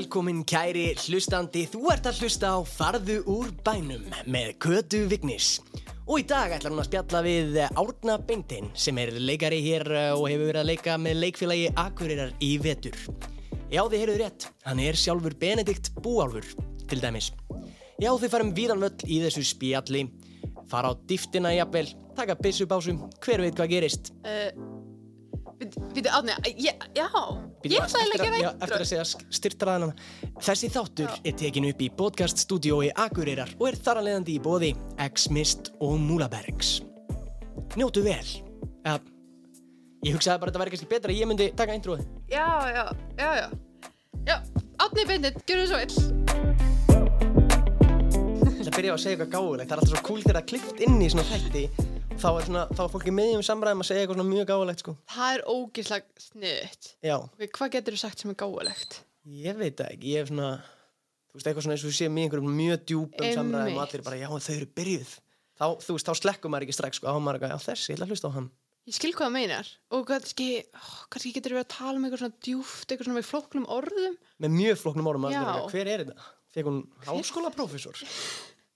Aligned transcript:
velkomin 0.00 0.44
kæri 0.48 0.94
hlustandi. 0.96 1.66
Þú 1.68 1.90
ert 1.92 2.06
að 2.08 2.22
hlusta 2.22 2.54
á 2.56 2.58
Farðu 2.64 3.18
úr 3.28 3.50
bænum 3.66 4.06
með 4.24 4.54
Kötu 4.62 5.02
Vignis. 5.10 5.58
Og 6.06 6.22
í 6.22 6.24
dag 6.30 6.54
ætlar 6.56 6.72
hún 6.72 6.80
að 6.80 6.88
spjalla 6.88 7.20
við 7.26 7.58
Árna 7.68 8.14
Beintein 8.24 8.70
sem 8.72 8.96
er 9.02 9.12
leikari 9.18 9.58
hér 9.60 9.84
eh, 9.92 10.08
og 10.14 10.24
hefur 10.30 10.48
verið 10.48 10.62
að 10.62 10.70
leika 10.70 10.96
með 10.96 11.20
leikfélagi 11.24 11.68
Akureyrar 11.82 12.32
í 12.40 12.50
vetur. 12.64 12.96
Já, 13.68 13.82
þið 13.82 13.98
heyrðuð 13.98 14.20
rétt. 14.22 14.48
Hann 14.64 14.80
er 14.86 14.98
sjálfur 14.98 15.36
Benedikt 15.42 15.92
Búálfur, 16.00 16.48
til 16.88 17.02
dæmis. 17.02 17.28
Já, 18.00 18.14
þið 18.14 18.32
farum 18.32 18.56
víðan 18.56 18.86
völl 18.86 19.04
í 19.04 19.20
þessu 19.26 19.44
spjalli. 19.52 20.06
Fara 20.70 20.94
á 20.96 21.00
dýftina 21.10 21.52
jafnvel, 21.58 21.90
taka 22.16 22.38
byssubásum, 22.40 23.04
hver 23.20 23.44
veit 23.44 23.58
hvað 23.58 23.74
gerist. 23.76 24.14
Við, 25.60 26.06
Átni, 26.08 26.32
já, 26.56 26.72
já, 26.96 27.06
ég 27.68 27.82
ætlaði 27.84 28.06
eftir 28.06 28.14
að 28.16 28.22
gefa 28.24 28.38
já, 28.40 28.50
Eftir 28.64 28.76
að 28.78 28.88
segja 28.88 29.02
styrtraðan 29.36 29.90
Þessi 30.40 30.70
þáttur 30.72 31.18
er 31.20 31.34
tekin 31.36 31.66
upp 31.68 31.82
í 31.84 31.88
podcast 31.98 32.40
stúdiói 32.46 32.88
Akureyrar 32.96 33.52
og 33.58 33.66
er 33.68 33.76
þar 33.76 34.00
að 34.00 34.08
leiðandi 34.08 34.36
í 34.38 34.40
bóði 34.40 34.70
X-Mist 35.10 35.74
og 35.84 35.98
Múlabergs. 36.00 36.78
Njótu 37.76 38.06
vel. 38.06 38.24
Ja, 38.86 38.96
Ég 40.00 40.16
hugsaði 40.16 40.40
bara 40.40 40.48
að 40.48 40.54
þetta 40.54 40.62
væri 40.62 40.72
kannski 40.72 40.90
betra 40.94 41.12
að 41.12 41.20
ég 41.20 41.28
myndi 41.28 41.50
taka 41.60 41.76
introði 41.76 42.08
Já, 42.32 42.48
já, 42.72 42.84
já, 43.20 43.30
já. 43.36 43.46
Já, 44.30 44.36
Átni 44.80 45.04
Bendit, 45.12 45.42
gjör 45.44 45.60
þú 45.60 45.66
svo 45.68 45.82
vel. 45.82 45.90
Ég 48.40 48.64
ætla 48.64 48.70
að 48.72 48.76
byrja 48.78 48.92
á 48.92 48.96
að 48.96 49.02
segja 49.04 49.18
eitthvað 49.18 49.34
gáðulegt 49.36 49.68
Það 49.68 49.76
er 49.76 49.82
alltaf 49.84 49.92
svo 49.92 50.04
cool 50.08 50.24
þegar 50.24 50.40
það 50.40 50.52
klift 50.54 50.86
inn 50.88 50.96
í 51.04 51.12
svona 51.12 51.28
þætti 51.28 51.99
þá 52.20 52.28
er, 52.30 52.46
svona, 52.46 52.62
þá 52.76 52.80
er 52.84 52.90
fólki 52.92 53.12
meðjum 53.14 53.44
samræðum 53.46 53.82
að 53.82 53.88
segja 53.88 54.04
eitthvað 54.04 54.26
mjög 54.28 54.48
gáðulegt 54.50 54.82
sko. 54.82 54.94
Það 55.08 55.30
er 55.36 55.42
ógíslega 55.48 56.24
sniðut 56.24 56.88
Já, 57.06 57.16
Hvað 57.56 57.72
getur 57.76 57.96
þú 57.96 58.00
sagt 58.02 58.22
sem 58.22 58.32
er 58.32 58.38
gáulegt? 58.40 59.00
ég 59.40 59.58
veit 59.60 59.80
ekki 59.84 60.14
Ég 60.14 60.24
er 60.24 60.28
svona, 60.28 60.50
þú 61.30 61.38
veist 61.38 61.50
eitthvað 61.50 61.66
svona 61.66 61.76
eins 61.76 61.84
og 61.84 61.90
þú 61.90 61.96
sé 61.96 62.08
mér 62.12 62.26
einhverjum 62.28 62.58
mjög 62.58 62.84
djúpum 62.90 63.30
samræðum 63.36 63.78
og 63.78 63.84
allir 63.86 64.04
bara, 64.06 64.18
já, 64.20 64.28
þau 64.30 64.56
eru 64.56 64.68
byrjuð. 64.80 65.14
Þá, 65.60 65.64
þú 65.84 65.96
veist, 65.96 66.10
þá 66.10 66.20
slekkum 66.20 66.54
maður 66.54 66.66
ekki 66.66 66.76
strax 66.76 67.00
sko, 67.00 67.08
er 67.08 67.24
maður 67.24 67.38
eitthvað, 67.40 67.54
já, 67.54 67.64
þessi, 67.68 67.88
ég 67.88 67.96
ætla 67.96 68.08
að 68.08 68.14
hlusta 68.14 68.32
á 68.32 68.36
hann. 68.36 68.50
Ég 68.88 68.96
skil 68.96 69.12
hvað 69.12 69.26
það 69.26 69.34
meinar. 69.36 69.72
Og 69.92 70.04
kannski, 70.08 70.46
ó, 70.72 70.84
kannski 71.12 71.34
getur 71.36 71.54
við 71.56 71.62
að 71.62 71.72
tala 71.76 71.96
um 72.00 72.06
eitthvað 72.08 72.22
svona 72.24 72.38
djúft, 72.48 72.86
eitthvað 72.88 73.10
svona 73.10 73.18
með 73.20 73.28
flóknum 73.28 73.66
orðum. 73.76 74.16
Með 74.40 74.54
mjög 74.56 74.80
flóknum 74.80 75.10
orðum 75.12 75.28
vera, 75.28 75.58
hver 75.70 75.92
er 75.92 76.04
þetta? 76.06 76.30
Fekk 76.50 76.70
hún 76.70 76.80
háskólaprófessor? 77.06 78.00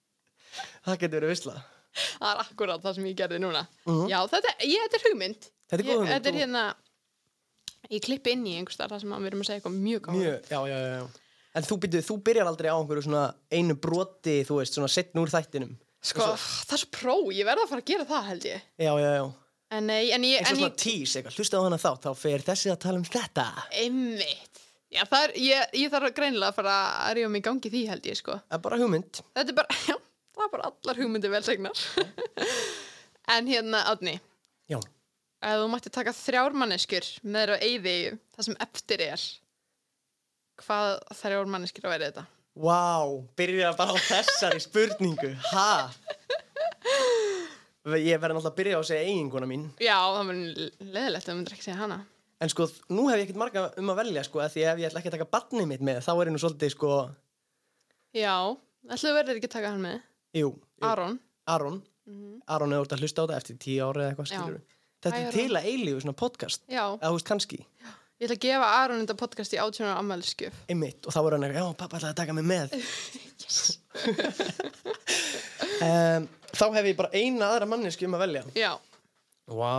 það 0.84 1.00
getur 1.00 1.18
verið 1.24 1.32
vissla 1.32 1.56
Það 1.94 2.30
er 2.32 2.42
akkurát 2.44 2.82
það 2.84 2.94
sem 2.98 3.08
ég 3.10 3.16
gerði 3.18 3.40
núna. 3.44 3.66
Mhm. 3.86 4.08
Já, 4.10 4.18
þetta, 4.32 4.54
ég, 4.66 4.86
þetta 4.86 4.98
er 5.00 5.04
hugmynd. 5.08 5.50
Þetta 5.70 5.78
er 5.80 5.84
Ég- 5.84 5.94
hugmynd, 5.94 6.12
Þetta 6.14 6.32
er 6.32 6.40
hérna 6.42 6.64
Ég 7.92 8.00
klippi 8.00 8.32
inn 8.32 8.46
í 8.48 8.54
einhvers 8.56 8.78
þar 8.80 8.94
sem 9.00 9.10
við 9.12 9.26
erum 9.28 9.42
að 9.44 9.48
segja 9.50 9.60
eitthvað 9.60 9.74
mjög 9.84 10.00
gáulegt 10.06 10.22
mjög, 10.24 10.46
já, 10.48 10.60
já, 10.70 10.76
já, 10.80 10.92
já. 10.96 11.08
En 11.54 11.66
þú, 11.68 11.76
byrju, 11.84 12.00
þú 12.08 12.14
byrjar 12.26 12.48
aldrei 12.50 12.70
á 12.72 12.76
einhverju 12.80 13.02
svona 13.04 13.24
einu 13.52 13.74
broti, 13.76 14.36
þú 14.48 14.56
veist, 14.58 14.74
svona 14.78 14.88
setn 14.90 15.20
úr 15.20 15.30
þættinum. 15.30 15.74
Sko, 16.04 16.24
það 16.32 16.72
er 16.74 16.80
svo 16.80 16.88
pró, 16.96 17.16
ég 17.36 17.44
verða 17.46 17.66
að 17.66 17.70
fara 17.74 17.84
að 17.84 17.90
gera 17.92 18.06
það 18.08 18.24
held 18.30 18.46
ég. 18.48 18.64
Já, 18.80 18.92
já, 19.04 19.10
já, 19.20 19.24
En 19.74 19.86
nei, 19.86 20.10
en 20.14 20.22
ég, 20.22 20.40
eins 20.40 20.50
og 20.52 20.58
svona 20.60 20.76
tís 20.80 21.14
eitthvað, 21.18 21.36
hlusta 21.38 21.60
á 21.60 21.64
hana 21.66 21.78
þá 21.80 21.90
þá 22.04 22.10
fer 22.16 22.42
þessi 22.48 22.72
að 22.72 22.80
tala 22.84 23.00
um 23.00 23.06
þetta. 23.08 23.46
Einmitt. 23.84 24.60
Já, 24.94 25.02
er, 25.18 25.32
ég, 25.42 25.70
ég 25.84 25.90
þarf 25.90 26.12
greinilega 26.14 26.52
að 26.52 26.58
fara 26.60 26.74
að 27.08 27.14
rífa 27.18 27.30
mig 27.34 27.42
í 27.42 27.46
gangi 27.48 27.70
því 27.72 27.80
held 27.90 28.04
ég 28.06 28.18
sko. 28.20 28.36
Það 28.48 28.58
er 28.58 28.64
bara 28.66 28.78
hugmynd. 28.78 29.22
Þetta 29.34 29.54
er 29.54 29.58
bara, 29.60 29.78
já, 29.90 29.96
það 30.34 30.44
er 30.46 30.52
bara 30.56 30.68
allar 30.70 31.00
hugmyndir 31.00 31.32
vel 31.32 31.42
segnar 31.46 31.84
En 33.34 33.46
hérna, 33.48 33.80
Átni 33.88 34.18
já, 34.68 34.78
Ef 35.44 35.58
þú 35.60 35.66
mætti 35.72 35.92
taka 35.92 36.12
þrjár 36.16 36.54
manneskjur 36.60 37.06
með 37.24 37.40
þér 37.40 37.52
á 37.54 37.56
eyði 37.64 37.96
það 38.36 38.46
sem 38.48 38.58
eftir 38.66 39.04
er 39.06 39.24
Hvað 40.64 40.90
þrjár 41.22 41.50
manneskjur 41.54 41.88
að 41.88 41.94
vera 41.96 42.10
þetta? 42.10 42.26
wow, 42.54 43.16
byrja 43.34 43.72
bara 43.74 43.90
á 43.90 43.98
þessari 43.98 44.60
spurningu, 44.62 45.32
ha? 45.50 45.90
Ég 47.84 48.20
verði 48.22 48.36
náttúrulega 48.36 48.50
að 48.52 48.58
byrja 48.60 48.76
á 48.78 48.80
að 48.80 48.86
segja 48.88 49.08
eiginkona 49.08 49.48
mín. 49.50 49.64
Já, 49.82 49.96
það 49.98 50.28
verður 50.30 50.60
leðilegt 50.94 51.26
að 51.26 51.32
þú 51.32 51.34
myndir 51.40 51.56
ekki 51.56 51.66
segja 51.66 51.80
hana. 51.80 51.98
En 52.38 52.52
sko, 52.52 52.68
nú 52.94 53.08
hef 53.10 53.18
ég 53.18 53.26
ekkert 53.26 53.40
marga 53.42 53.64
um 53.82 53.90
að 53.90 53.98
velja 54.04 54.22
sko, 54.28 54.40
að 54.44 54.54
því 54.54 54.64
ef 54.70 54.80
ég 54.84 54.88
ætla 54.88 55.02
ekki 55.02 55.10
að 55.10 55.16
taka 55.18 55.28
barnið 55.34 55.68
mitt 55.72 55.84
með, 55.90 55.98
þá 56.06 56.12
er 56.14 56.30
ég 56.30 56.34
nú 56.36 56.42
svolítið 56.44 56.72
sko, 56.76 56.92
Já, 58.14 58.34
ætlaðu 58.86 59.16
verður 59.18 59.40
ekki 59.40 59.50
að 59.50 59.56
taka 59.56 59.74
hann 59.74 59.82
með 59.82 59.98
jú, 60.34 60.48
jú. 60.52 60.84
Aron. 60.90 61.18
Aron, 61.46 61.76
Aron 62.50 62.72
hefur 62.74 62.86
út 62.88 62.94
að 62.96 63.02
hlusta 63.04 63.22
á 63.22 63.24
þetta 63.26 63.36
eftir 63.40 63.56
tíu 63.64 63.80
ára 63.86 64.04
eða 64.04 64.10
eitthvað 64.14 64.30
Já. 64.30 64.38
skilur 64.40 64.62
Þetta 65.04 65.18
Hæ, 65.18 65.24
er 65.28 65.32
til 65.36 65.52
að 65.58 65.66
eilífu 65.68 66.00
svona 66.00 66.16
podcast, 66.16 66.62
Já, 66.72 66.84
eða 66.96 67.10
þú 67.10 67.16
veist 67.18 67.28
kannski, 67.28 67.58
ég 67.60 68.24
ætla 68.24 68.36
að 68.38 68.44
gefa 68.46 68.68
Aron 68.80 69.02
þetta 69.04 69.16
podcast 69.20 69.52
í 69.52 69.58
átjónar 69.60 69.98
ammæliskjöf 70.00 70.54
einmitt, 70.72 71.00
og 71.04 71.12
þá 71.12 71.18
voru 71.26 71.36
hann 71.36 71.44
eitthvað, 71.44 71.66
já, 71.68 71.76
pappa 71.82 71.98
ætlaði 72.00 72.14
að 72.14 72.20
taka 72.22 72.36
mig 72.38 72.46
með. 72.48 72.66
um, 75.84 76.28
þá 76.58 76.64
hef 76.78 76.88
ég 76.88 76.96
bara 76.98 77.12
eina 77.20 77.50
aðra 77.52 77.68
manneski 77.68 78.08
um 78.08 78.16
að 78.16 78.24
velja. 78.26 78.44
Já, 78.58 78.72
Vá, 79.44 79.74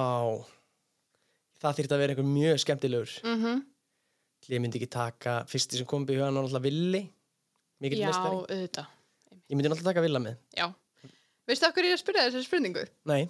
það 1.64 1.80
þýrt 1.80 1.94
að 1.96 2.02
vera 2.04 2.14
einhver 2.14 2.28
mjög 2.30 2.60
skemmtilegur. 2.66 3.16
mhm. 3.26 3.64
Ég 4.46 4.62
myndi 4.62 4.78
ekki 4.78 4.92
taka, 4.94 5.40
fyrsti 5.50 5.80
sem 5.80 5.88
kom 5.90 6.04
upp 6.06 6.12
í 6.14 6.20
hugan 6.20 6.36
var 6.38 6.44
náttúrulega 6.46 6.68
Villi, 6.68 7.00
mikill 7.82 8.04
Já, 8.04 8.12
mestari. 8.12 8.36
auðvitað 8.46 8.92
Ég 9.50 9.56
myndi 9.58 9.70
náttúrulega 9.70 9.92
taka 9.94 10.04
Villa 10.06 10.22
með. 10.24 10.38
Já 10.58 10.68
Veistu 11.46 11.68
hverju 11.70 11.90
ég 11.92 11.94
er 11.94 12.00
að 12.00 12.02
spyrja 12.02 12.22
þessari 12.26 12.46
spurningu? 12.48 12.84
Nei, 13.06 13.28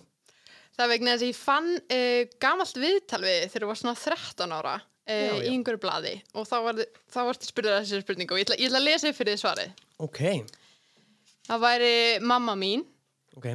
Það 0.76 0.90
vegna 0.92 1.12
þess 1.16 1.24
að 1.24 1.30
ég 1.32 1.38
fann 1.40 1.68
uh, 1.76 2.22
gamalt 2.44 2.78
viðtal 2.80 3.22
við 3.24 3.42
þegar 3.52 3.64
þú 3.66 3.68
var 3.72 3.80
svona 3.80 3.96
13 4.00 4.54
ára 4.56 4.74
uh, 4.76 4.86
Já, 5.08 5.32
já. 5.32 5.36
í 5.44 5.52
einhverju 5.54 5.82
blaði 5.84 6.14
og 6.36 6.48
þá 6.48 6.56
var, 6.66 6.80
þá 7.12 7.20
varst 7.30 7.46
að 7.46 7.52
spyrja 7.52 7.76
þessari 7.82 8.04
spurningu 8.06 8.36
og 8.36 8.40
ég 8.42 8.48
ætla, 8.48 8.58
ég 8.60 8.68
ætla 8.72 8.82
að 8.82 8.88
lesa 8.90 9.12
upp 9.12 9.20
fyrir 9.20 9.36
því 9.36 9.42
svarið. 9.44 9.84
ok, 10.08 10.22
Það 11.46 11.62
væri 11.62 11.92
mamma 12.26 12.56
mín, 12.58 12.84
ok, 13.38 13.48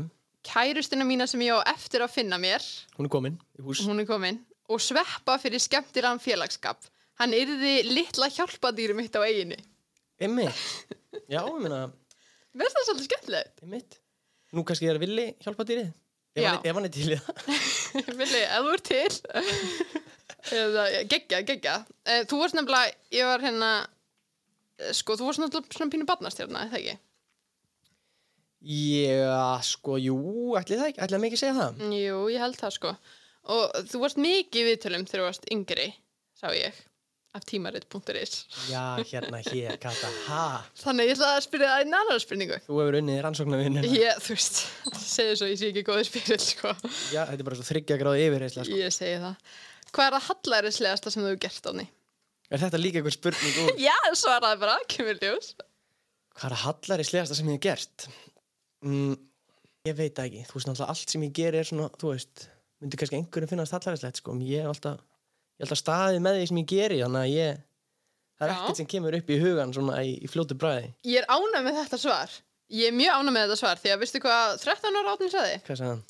kærustina 0.47 1.05
mína 1.09 1.27
sem 1.29 1.43
ég 1.45 1.57
á 1.57 1.61
eftir 1.75 2.05
að 2.05 2.13
finna 2.15 2.39
mér, 2.41 2.65
hún 2.97 3.09
er 3.09 3.13
komin 3.13 3.37
í 3.59 3.65
hús. 3.67 3.81
hún 3.89 4.01
er 4.05 4.09
komin, 4.09 4.39
og 4.71 4.81
sveppa 4.81 5.35
fyrir 5.43 5.61
skemmtilegan 5.61 6.21
félagskap. 6.23 6.85
Hann 7.21 7.35
yrði 7.37 7.81
litla 7.91 8.29
hjálpadýri 8.33 8.95
mitt 8.97 9.17
á 9.19 9.21
eiginu. 9.27 9.59
Einmitt. 10.23 10.57
Já, 11.29 11.43
ég 11.43 11.59
meina, 11.61 11.89
Mér 12.55 12.67
finnst 12.67 12.79
það 12.81 12.87
svolítið 12.89 13.09
skemmtilegt. 13.11 13.61
einmitt. 13.65 13.99
Nú 14.57 14.65
kannski 14.67 14.89
er 14.91 14.99
Villi 14.99 15.27
hjálpa 15.45 15.67
dýrið. 15.69 15.91
Ef 16.35 16.43
Já. 16.43 16.49
hann, 16.51 16.59
er- 16.65 16.71
ef 16.71 16.75
hann 16.79 16.87
er 16.89 16.95
til 16.95 17.11
í 17.11 17.19
það. 17.19 17.35
Vili, 18.21 18.41
ef 18.47 18.65
þú 18.65 18.73
ert 18.77 18.85
til 18.91 19.15
Eða, 20.57 20.85
geggja, 21.11 21.41
geggja 21.45 21.73
Eh, 22.07 22.23
Þú 22.31 22.39
varst 22.41 22.55
nefnilega, 22.57 22.95
ég 23.13 23.27
var 23.29 23.43
hérna 23.45 23.71
eh, 24.81 24.93
sko, 24.97 25.17
þú 25.19 25.27
varst 25.29 25.43
náttúrulega 25.43 25.77
svona 25.77 25.93
pínu 25.93 26.07
barnastjörna, 26.09 26.63
eða 26.71 26.79
ekki? 26.81 26.95
Já, 28.61 29.57
sko, 29.65 29.97
jú, 30.01 30.17
ætli 30.61 30.77
það 30.77 30.91
ekki, 30.91 31.01
ætli 31.01 31.17
það 31.17 31.23
mikið 31.25 31.39
að 31.39 31.43
segja 31.43 31.57
það. 31.59 31.83
Jú, 31.97 32.17
ég 32.35 32.43
held 32.45 32.59
það 32.61 32.75
sko 32.77 32.95
og 33.51 33.77
þú 33.89 34.01
varst 34.03 34.19
mikið 34.21 34.61
í 34.61 34.65
viðtölum 34.69 35.07
þegar 35.09 35.23
þú 35.23 35.27
varst 35.31 35.47
yngri 35.55 35.87
sá 36.37 36.51
ég, 36.53 36.77
af 37.37 37.45
tímarit.is 37.47 38.33
Já, 38.71 38.83
hérna, 39.13 39.39
hér, 39.47 39.77
kata, 39.83 40.11
ha. 40.27 40.43
Þannig 40.81 41.11
ég 41.11 41.15
ætla 41.15 41.31
að 41.37 41.45
spyrja 41.47 41.71
það 41.71 41.85
einn 41.85 41.97
annar 42.01 42.23
spurningu 42.23 42.59
Þú 42.67 42.79
hefur 42.81 42.99
unnið 43.01 43.21
rannsóknarvinnu. 43.27 43.85
Ég, 43.95 44.19
þú 44.25 44.35
veist, 44.35 44.61
segðu 45.05 45.39
svo 45.39 45.49
ég 45.53 45.61
sé 45.61 45.71
ekki 45.71 45.85
góði 45.87 46.07
spyrir 46.09 46.43
sko 46.43 46.75
Já, 47.15 47.23
þetta 47.31 47.39
er 47.39 47.47
bara 47.47 47.59
svo 47.61 47.69
þryggja 47.71 47.99
gráði 48.03 48.27
yfirreysla, 48.27 48.67
sko. 48.67 48.79
Ég 48.83 48.95
segi 48.97 49.19
það 49.23 49.57
Hvað 49.91 50.07
er 50.09 50.19
að 50.19 50.29
hallærislegasta 50.29 51.15
sem 51.15 51.23
þú 51.23 51.31
hefur 51.31 51.43
gert 51.47 51.71
á 51.71 51.73
ný? 51.79 51.87
Er 52.51 52.63
þetta 52.65 52.81
líka 52.83 52.99
einhver 53.01 53.15
spurning 53.15 53.59
úr? 53.63 53.73
Já, 53.89 53.95
svaraði 54.19 54.63
bara, 54.65 54.79
kemur 54.91 55.23
ljós 55.23 55.53
Hvað 56.41 56.51
er 56.51 56.61
hallari 56.65 57.07
slegasta 57.07 57.37
sem 57.39 57.51
ég 57.51 57.59
hef 57.59 57.65
gert? 57.67 58.07
Mm, 58.87 59.15
ég 59.87 59.97
veit 59.99 60.15
það 60.17 60.29
ekki. 60.31 60.43
Þú 60.49 60.57
veist, 60.57 60.69
náttúrulega 60.71 60.95
allt 60.95 61.13
sem 61.15 61.25
ég 61.27 61.33
ger 61.37 61.59
er 61.59 61.67
svona, 61.69 61.89
þú 62.01 62.13
veist, 62.15 62.45
myndi 62.81 63.01
kannski 63.01 63.19
einhverjum 63.19 63.51
finnast 63.51 63.75
hallarislegt, 63.77 64.23
sko. 64.23 64.37
Ég 65.61 65.67
er 65.67 65.69
alltaf 65.69 65.81
staðið 65.83 66.23
með 66.25 66.39
því 66.39 66.45
sem 66.49 66.59
ég 66.63 66.69
geri, 66.71 66.99
þannig 67.05 67.21
að 67.21 67.33
ég, 67.35 67.59
það 68.41 68.47
er 68.47 68.51
Já. 68.51 68.55
ekkert 68.57 68.79
sem 68.81 68.87
kemur 68.89 69.17
upp 69.19 69.29
í 69.29 69.37
hugan 69.43 69.75
svona 69.77 69.97
í, 70.09 70.15
í 70.25 70.31
fljótu 70.33 70.57
bræði. 70.57 70.87
Ég 71.05 71.21
er 71.21 71.27
ánæg 71.29 71.67
með 71.67 71.77
þetta 71.83 71.99
svar 72.01 72.37
Ég 72.71 72.87
er 72.87 72.95
mjög 72.97 73.17
ánæg 73.19 73.35
með 73.35 73.45
þetta 73.45 73.59
svar 73.61 73.81
Því 73.83 73.91
að 73.93 74.01
veistu 74.05 74.21
hvað 74.23 74.53
13 74.63 74.97
ára 75.01 75.13
átni 75.17 75.29
sagði? 75.33 75.59
Hvað 75.67 75.79
sagði 75.81 75.91
hann? 75.91 76.03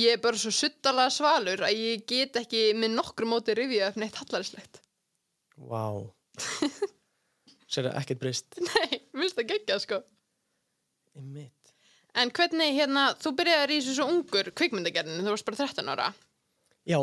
Ég 0.00 0.14
er 0.16 0.22
bara 0.22 0.40
svo 0.40 0.52
suttalega 0.54 1.12
svalur 1.12 1.64
að 1.66 1.80
ég 1.82 2.04
get 2.08 2.38
ekki 2.40 2.62
með 2.78 2.94
nokkru 2.94 3.28
móti 3.28 3.56
rifja 3.58 3.90
upp 3.90 3.98
neitt 4.00 4.16
hallarislegt 4.22 4.80
Vá. 5.66 5.82
Sér 7.72 7.88
það 7.90 8.00
ekkert 8.00 8.20
breyst. 8.22 8.58
Nei, 8.62 9.00
minnst 9.18 9.36
það 9.36 9.50
geggja 9.52 9.78
sko 9.82 10.00
Einmitt. 11.16 11.52
En 12.16 12.30
hvernig 12.32 12.76
hérna, 12.78 13.10
þú 13.20 13.34
byrjaði 13.42 13.76
í 13.76 13.80
þessu 13.82 13.98
svo 13.98 14.06
ungur 14.14 14.48
kvikmyndagerðinu, 14.56 15.24
þú 15.26 15.32
varst 15.34 15.48
bara 15.48 15.60
13 15.66 15.92
ára 15.92 16.08
Já, 16.86 17.00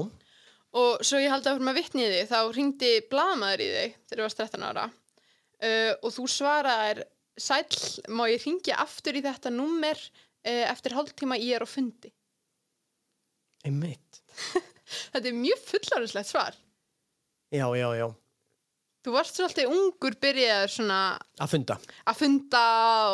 og 0.80 1.04
svo 1.06 1.22
ég 1.22 1.32
haldi 1.32 1.50
að 1.50 1.60
fyrir 1.60 1.68
með 1.70 1.80
vitni 1.80 2.06
í 2.06 2.12
þig 2.12 2.30
þá 2.32 2.40
ringdi 2.58 2.92
blaðmaður 3.12 3.64
í 3.64 3.70
þig 3.74 3.96
þegar 4.08 4.20
þú 4.20 4.26
varst 4.28 4.42
13 4.42 4.68
ára 4.70 4.86
uh, 4.90 5.94
og 6.02 6.16
þú 6.18 6.28
svaraðir 6.36 7.04
sæll, 7.38 7.80
má 8.14 8.26
ég 8.30 8.46
ringja 8.46 8.80
aftur 8.84 9.18
í 9.18 9.24
þetta 9.26 9.54
númer 9.54 10.00
uh, 10.00 10.66
eftir 10.70 10.98
hálftíma 10.98 11.40
ég 11.42 11.58
er 11.58 11.66
á 11.66 11.70
fundi 11.70 12.14
einmitt. 13.64 14.22
Þetta 15.14 15.30
er 15.30 15.38
mjög 15.38 15.62
fullarislegt 15.70 16.30
svar 16.30 16.58
Já, 17.54 17.68
já, 17.78 17.88
já. 17.94 18.08
Þú 19.04 19.14
varst 19.18 19.36
svolítið 19.40 19.72
ungur 19.76 20.16
byrjaður 20.24 20.72
svona 20.72 20.98
að 21.44 21.50
funda 21.54 21.76
að 22.08 22.20
funda 22.22 22.62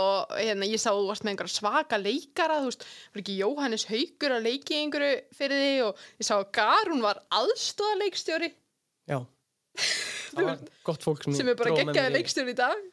og 0.03 0.35
hérna, 0.37 0.67
ég 0.69 0.81
sá 0.83 0.91
að 0.91 0.99
þú 1.01 1.07
varst 1.09 1.25
með 1.25 1.31
einhverja 1.33 1.55
svaka 1.55 1.97
leikara, 2.01 2.59
þú 2.61 2.69
veist, 2.69 2.85
var 3.13 3.21
ekki 3.23 3.37
Jóhannes 3.39 3.85
Haugur 3.89 4.35
að 4.37 4.45
leiki 4.45 4.75
í 4.75 4.81
einhverju 4.83 5.15
fyrir 5.39 5.63
því 5.63 5.71
og 5.87 6.03
ég 6.21 6.27
sá 6.29 6.35
að 6.37 6.45
Garún 6.59 7.01
var 7.05 7.21
aðstóðaleikstjóri 7.39 8.51
já, 9.09 9.17
það 10.35 10.45
var 10.51 10.61
gott 10.91 11.07
fólk 11.09 11.25
sem, 11.25 11.39
sem 11.41 11.49
er 11.53 11.57
bara 11.59 11.73
geggjaði 11.79 12.13
í- 12.13 12.15
leikstjóri 12.19 12.53
í 12.53 12.59
dag. 12.61 12.85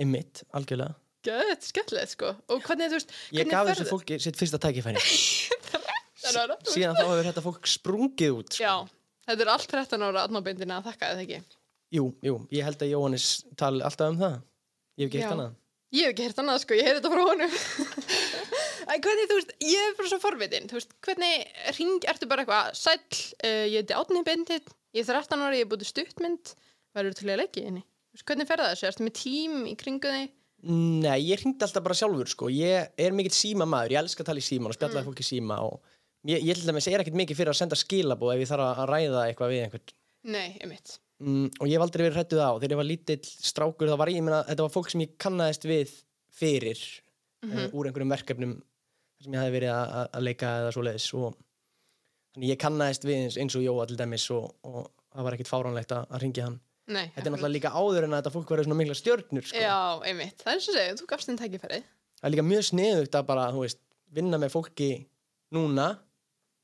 einmitt, 0.00 0.44
algjörlega 0.56 0.96
Gött, 1.28 1.64
skemmtilegt 1.66 2.12
sko. 2.14 2.28
Og 2.54 2.60
hvernig, 2.62 2.86
þú 2.92 2.94
veist, 3.00 3.10
ég 3.34 3.40
hvernig 3.42 3.50
gaf 3.52 3.66
ferðu- 3.66 3.80
þessu 3.82 3.90
fólki 3.90 4.18
sitt 4.22 4.36
fyrsta 4.38 4.60
tækifæri 4.62 5.02
síðan 6.22 6.96
þá 6.96 7.02
hefur 7.04 7.26
þetta 7.28 7.42
fólk 7.44 7.68
sprungið 7.70 8.36
út 8.38 8.54
sko. 8.54 8.62
Já, 8.64 8.74
þetta 9.28 9.44
er 9.44 9.50
allt 9.54 9.66
13 9.74 10.04
ára 10.08 10.22
aðnábindina 10.28 10.78
að 10.80 10.88
þakka 10.92 11.10
eða 11.12 11.24
ekki. 11.26 11.40
Jú, 11.94 12.10
jú, 12.24 12.36
ég 12.54 12.66
held 12.66 12.84
að 12.84 12.92
Jóhannes 12.92 13.30
tali 13.58 13.84
alltaf 13.86 14.12
um 14.12 14.20
það 14.20 14.36
ég 14.38 15.06
hef 15.06 15.08
ekki 15.08 15.22
hitt 15.22 15.32
annað 15.32 15.56
Ég 15.88 16.04
hef 16.04 16.12
ekki 16.12 16.24
hert 16.26 16.40
annað 16.42 16.58
sko, 16.60 16.76
ég 16.76 16.84
heyri 16.84 16.98
þetta 16.98 17.10
frá 17.14 17.22
honum. 17.24 17.52
Æ, 18.88 18.92
hvernig, 19.04 19.28
þú 19.30 19.36
veist, 19.38 19.52
ég 19.64 19.84
er 19.86 19.94
bara 19.96 20.10
svo 20.10 20.18
forvitin, 20.20 20.66
þú 20.68 20.76
veist, 20.76 20.90
hvernig 21.04 21.46
ring, 21.78 22.04
ertu 22.12 22.28
bara 22.28 22.44
eitthvað, 22.44 22.68
sæll, 22.76 23.20
uh, 23.40 23.64
ég 23.64 23.78
heiti 23.80 23.96
Átni 23.96 24.22
Bindit, 24.26 24.68
ég 24.96 25.06
er 25.06 25.16
13 25.16 25.44
ára, 25.46 25.56
ég 25.56 25.64
er 25.64 25.70
búið 25.70 25.86
stuttmynd, 25.88 26.52
verður 26.96 27.16
til 27.16 27.30
að 27.30 27.40
leggja 27.40 27.64
henni? 27.70 27.84
Þú 28.18 28.28
hvernig 28.28 28.50
fer 28.50 28.60
það 28.60 28.70
þessu, 28.74 28.88
ertu 28.90 29.06
með 29.06 29.16
tím 29.22 29.56
í 29.64 29.74
kringu 29.80 30.12
þig? 30.12 30.36
Nei, 30.68 31.18
ég 31.22 31.40
hringdi 31.40 31.64
alltaf 31.64 31.84
bara 31.86 31.96
sjálfur 31.96 32.32
sko. 32.34 32.48
Ég 32.52 32.92
er 32.98 33.16
mikill 33.16 33.36
síma 33.36 33.64
maður, 33.68 33.94
ég 33.94 34.02
elska 34.02 34.24
að 34.24 34.32
tala 34.32 34.42
í 34.42 34.48
síman 34.48 34.74
og 34.74 34.76
spjalla 34.76 35.00
mm. 35.00 35.08
fólki 35.08 35.24
í 35.24 35.28
síma 35.28 35.60
og 35.64 35.78
ég, 36.28 36.42
ég 36.42 36.58
til 36.58 36.66
dæmis 36.66 36.88
er 36.90 37.00
ekkert 37.04 37.20
mikið 37.20 37.38
fyrir 37.38 37.54
að 37.54 37.60
senda 37.62 37.78
skilabóð 37.78 38.34
ef 38.34 38.42
ég 38.42 38.50
þarf 38.50 38.72
að 38.72 38.88
ræða 38.90 39.26
eitthvað 39.28 39.54
við 39.54 39.62
einhvern 39.68 39.94
Nei, 40.34 40.48
einmitt. 40.58 40.98
Mm, 41.22 41.58
og 41.58 41.66
ég 41.68 41.76
hef 41.76 41.84
aldrei 41.86 42.04
verið 42.06 42.18
hrættuð 42.18 42.44
á 42.44 42.50
þegar 42.58 42.74
ég 42.74 42.80
var 42.80 42.88
lítill 42.88 43.20
strákur 43.24 43.90
þá 43.90 43.98
var 44.00 44.12
ég, 44.12 44.20
ég 44.20 44.26
meina, 44.26 44.44
þetta 44.48 44.66
var 44.66 44.74
fólk 44.74 44.92
sem 44.92 45.04
ég 45.04 45.18
kannaðist 45.20 45.68
við 45.68 45.92
fyrir 46.38 46.80
mm 47.44 47.68
úr 47.70 47.86
einhverjum 47.86 48.10
verkefnum 48.10 48.54
sem 49.22 49.34
ég 49.34 49.38
hafi 49.38 49.52
verið 49.54 49.70
að, 49.70 50.16
leika 50.26 50.48
eða 50.62 50.72
svo 50.74 50.82
leiðis 50.82 51.04
og 51.14 51.36
þannig 52.34 52.50
ég 52.52 52.58
kannaðist 52.62 53.04
við 53.06 53.20
eins, 53.24 53.36
eins 53.38 53.56
og 53.58 53.62
Jóa 53.62 53.86
til 53.86 53.98
dæmis 53.98 54.24
og, 54.34 54.48
og 54.66 54.88
það 55.12 55.26
var 55.26 55.36
ekkert 55.36 55.50
fáránlegt 55.50 55.94
að, 55.94 56.16
ringja 56.22 56.48
hann. 56.48 56.58
Nei, 56.88 57.04
Þetta 57.14 57.24
er 57.26 57.32
náttúrulega 57.34 57.54
líka 57.54 57.72
áður 57.76 58.06
en 58.06 58.14
að 58.14 58.20
þetta 58.22 58.32
fólk 58.32 58.50
verður 58.52 58.66
svona 58.68 58.78
mikla 58.78 58.96
stjörnur 58.96 59.46
sko. 59.48 59.60
Já, 59.60 59.78
einmitt, 60.08 60.38
það 60.40 60.50
er 60.50 60.58
eins 60.58 60.68
og 60.68 60.76
segja, 60.78 60.94
þú 61.00 61.08
gafst 61.10 61.28
þinn 61.28 61.40
tækifærið. 61.42 61.88
það 62.18 62.28
er 62.28 62.34
líka 62.34 62.46
mjög 62.48 62.66
sniðugt 62.70 63.18
að 63.18 63.26
bara, 63.28 63.48
þú 63.52 63.64
veist, 63.64 63.80
vinna 64.18 64.40
með 64.40 64.54
fólki 64.54 64.90
núna, 65.54 65.88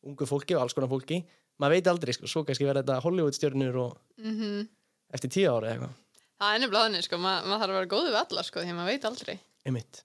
ungu 0.06 0.28
fólki 0.30 0.56
og 0.56 0.64
alls 0.64 0.76
konar 0.76 0.90
fólki, 0.94 1.20
maður 1.62 1.76
veit 1.76 1.90
aldrei 1.92 2.12
sko, 2.16 2.30
svo 2.30 2.42
kannski 2.48 2.66
verða 2.68 2.82
þetta 2.82 3.02
Hollywood 3.04 3.36
stjörnur 3.38 3.76
og 3.84 4.00
Mm 4.22 4.66
eftir 5.14 5.30
tíu 5.30 5.46
ára 5.52 5.68
eða 5.70 5.74
eitthvað, 5.76 5.92
Það 6.40 6.54
er 6.54 6.60
nefnilega 6.64 6.84
þannig, 6.88 7.04
sko, 7.06 7.18
Ma, 7.22 7.32
maður 7.46 7.60
þarf 7.62 7.70
að 7.74 7.76
vera 7.78 7.90
góðu 7.92 8.08
við 8.10 8.16
alla, 8.18 8.42
sko, 8.42 8.62
því 8.64 8.70
að 8.72 8.78
maður 8.80 8.90
veit 8.90 9.04
aldrei. 9.06 9.34
einmitt 9.68 10.00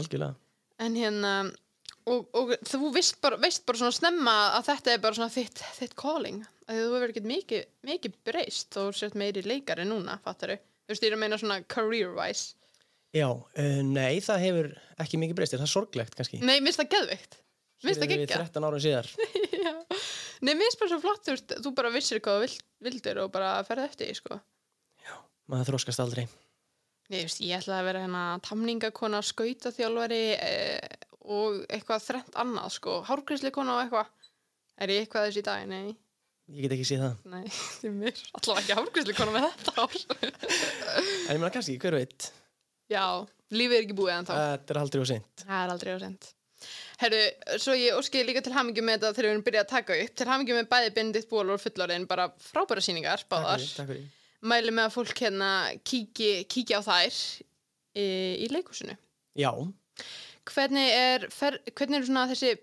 algjörlega, 0.00 0.34
En 0.82 0.96
hérna, 0.98 1.32
og, 2.10 2.24
og 2.34 2.50
þú 2.66 2.90
veist 2.96 3.20
bara, 3.22 3.38
veist 3.38 3.62
bara 3.68 3.78
svona 3.78 3.94
snemma 3.94 4.34
að 4.56 4.66
þetta 4.72 4.92
er 4.96 5.00
bara 5.04 5.14
svona 5.20 5.30
þitt, 5.34 5.62
þitt 5.78 5.94
calling. 5.98 6.40
Að 6.66 6.80
þú 6.80 6.88
hefur 6.96 7.12
ekkert 7.12 7.28
mikið, 7.30 7.62
mikið 7.92 8.16
breyst 8.26 8.76
og 8.82 8.90
sért 8.98 9.14
meiri 9.18 9.42
leikari 9.46 9.86
núna, 9.86 10.18
fattar 10.24 10.56
þau? 10.56 10.58
Þú 10.88 10.92
veist, 10.96 11.02
ég 11.06 11.12
er 11.12 11.16
að 11.16 11.22
meina 11.22 11.38
svona 11.38 11.60
career-wise. 11.70 12.54
já, 13.14 13.28
uh, 13.30 13.82
nei 13.86 14.18
það 14.20 14.42
hefur 14.48 14.72
ekki 14.98 15.18
mikið 15.22 15.38
breyst, 15.38 15.54
það 15.54 15.68
er 15.68 15.72
sorglegt 15.76 16.18
kannski 16.18 16.42
Nei, 16.42 16.58
minnst 16.60 16.82
það 16.82 16.90
geðveikt. 16.96 17.38
Minnst 17.86 18.00
það 18.02 18.10
geggja. 18.10 18.38
13 18.42 18.66
árum 18.68 18.82
síðar 18.82 19.08
Já. 19.64 19.72
Nei, 20.42 20.54
minnst 20.58 20.78
bara 20.80 20.90
svo 20.92 20.98
flott, 21.02 21.22
þú 21.26 21.34
veist, 21.36 21.52
þú 21.64 21.72
bara 21.78 21.92
vissir 21.94 22.20
hvað 22.24 22.38
þú 22.38 22.44
vild, 22.46 22.62
vildir 22.88 23.20
og 23.22 23.30
bara 23.34 23.52
ferði 23.66 23.84
eftir, 23.90 24.10
því, 24.10 24.16
sko. 24.22 24.38
maður 25.50 25.70
þróskast 25.72 26.02
aldrei 26.04 26.24
Nei, 27.08 27.20
þú 27.22 27.24
veist, 27.24 27.40
ég 27.40 27.54
ætlaði 27.62 27.78
að 27.80 27.86
vera 27.88 28.02
hérna 28.04 28.22
tamningakona, 28.44 29.20
skautaþjálfari 29.24 30.18
eh, 30.36 30.98
og 31.32 31.62
eitthvað 31.72 32.02
þrennt 32.04 32.36
annað, 32.42 32.68
sko. 32.74 32.98
Hárgrísleikona 33.08 33.78
og 33.78 33.80
eitthvað. 33.86 34.10
Er 34.84 34.92
ég 34.92 35.06
eitthvað 35.06 35.26
þess 35.30 35.40
í 35.40 35.44
dag? 35.46 35.64
Nei. 35.70 35.94
ég 36.52 36.66
get 36.66 36.74
ekki 36.76 36.86
séð 36.90 37.02
það, 37.06 37.16
Nei, 37.32 37.46
því 37.80 37.92
mér 37.96 38.20
allavega 38.38 38.60
ekki 38.66 38.76
hárgrísleikona 38.82 39.34
með 39.38 39.46
þetta 39.48 39.86
ár. 39.86 39.96
en 40.18 41.32
ég 41.32 41.40
meina 41.40 41.50
kannski, 41.56 41.78
hver 41.80 41.96
veit 41.98 42.28
Já, 42.92 43.04
lífið 43.52 43.78
er 43.80 43.86
ekki 43.86 43.96
búið 43.98 44.14
en 44.18 44.28
þá. 44.28 44.34
þetta 44.36 44.74
er 44.76 44.82
aldrei 44.84 45.02
og 45.02 45.08
seint 45.14 45.44
Það 45.48 45.64
er 45.64 45.72
aldrei 45.74 45.92
á 45.92 45.98
sent. 46.04 46.30
Herru, 46.98 47.18
svo 47.62 47.74
ég 47.78 47.94
óski 47.98 48.22
líka 48.26 48.42
til 48.42 48.52
hamingjum 48.56 48.86
með 48.88 48.98
þetta 48.98 49.12
þegar 49.16 49.28
við 49.28 49.34
erum 49.34 49.44
byrjað 49.46 49.64
að 49.66 49.72
taka 49.72 49.98
upp. 50.04 50.14
Til 50.18 50.28
hamingjum 50.32 50.58
með 50.60 50.70
bæði 50.72 50.94
Benedikt 50.96 51.28
Ból 51.30 51.50
og 51.54 51.60
fullorðin, 51.62 52.06
bara 52.10 52.28
frábæra 52.42 52.82
sýningar, 52.84 53.22
takk 53.22 53.30
báðar. 53.34 53.62
fyrir, 53.62 53.74
takk 53.76 53.92
fyrir 53.92 54.06
Mæli 54.48 54.70
með 54.70 54.84
að 54.86 54.94
fólk 54.94 55.18
hérna 55.24 55.50
kíki, 55.82 56.30
kíki 56.46 56.76
á 56.78 56.82
þær 56.86 57.16
í, 57.98 58.06
í 58.44 58.48
leikúsinu. 58.54 58.94
já, 59.38 59.50
Hvernig 60.48 60.92
er, 60.94 61.26
fer, 61.34 61.58
hvernig 61.76 61.98
er 61.98 62.06
svona 62.06 62.28
þessi 62.30 62.54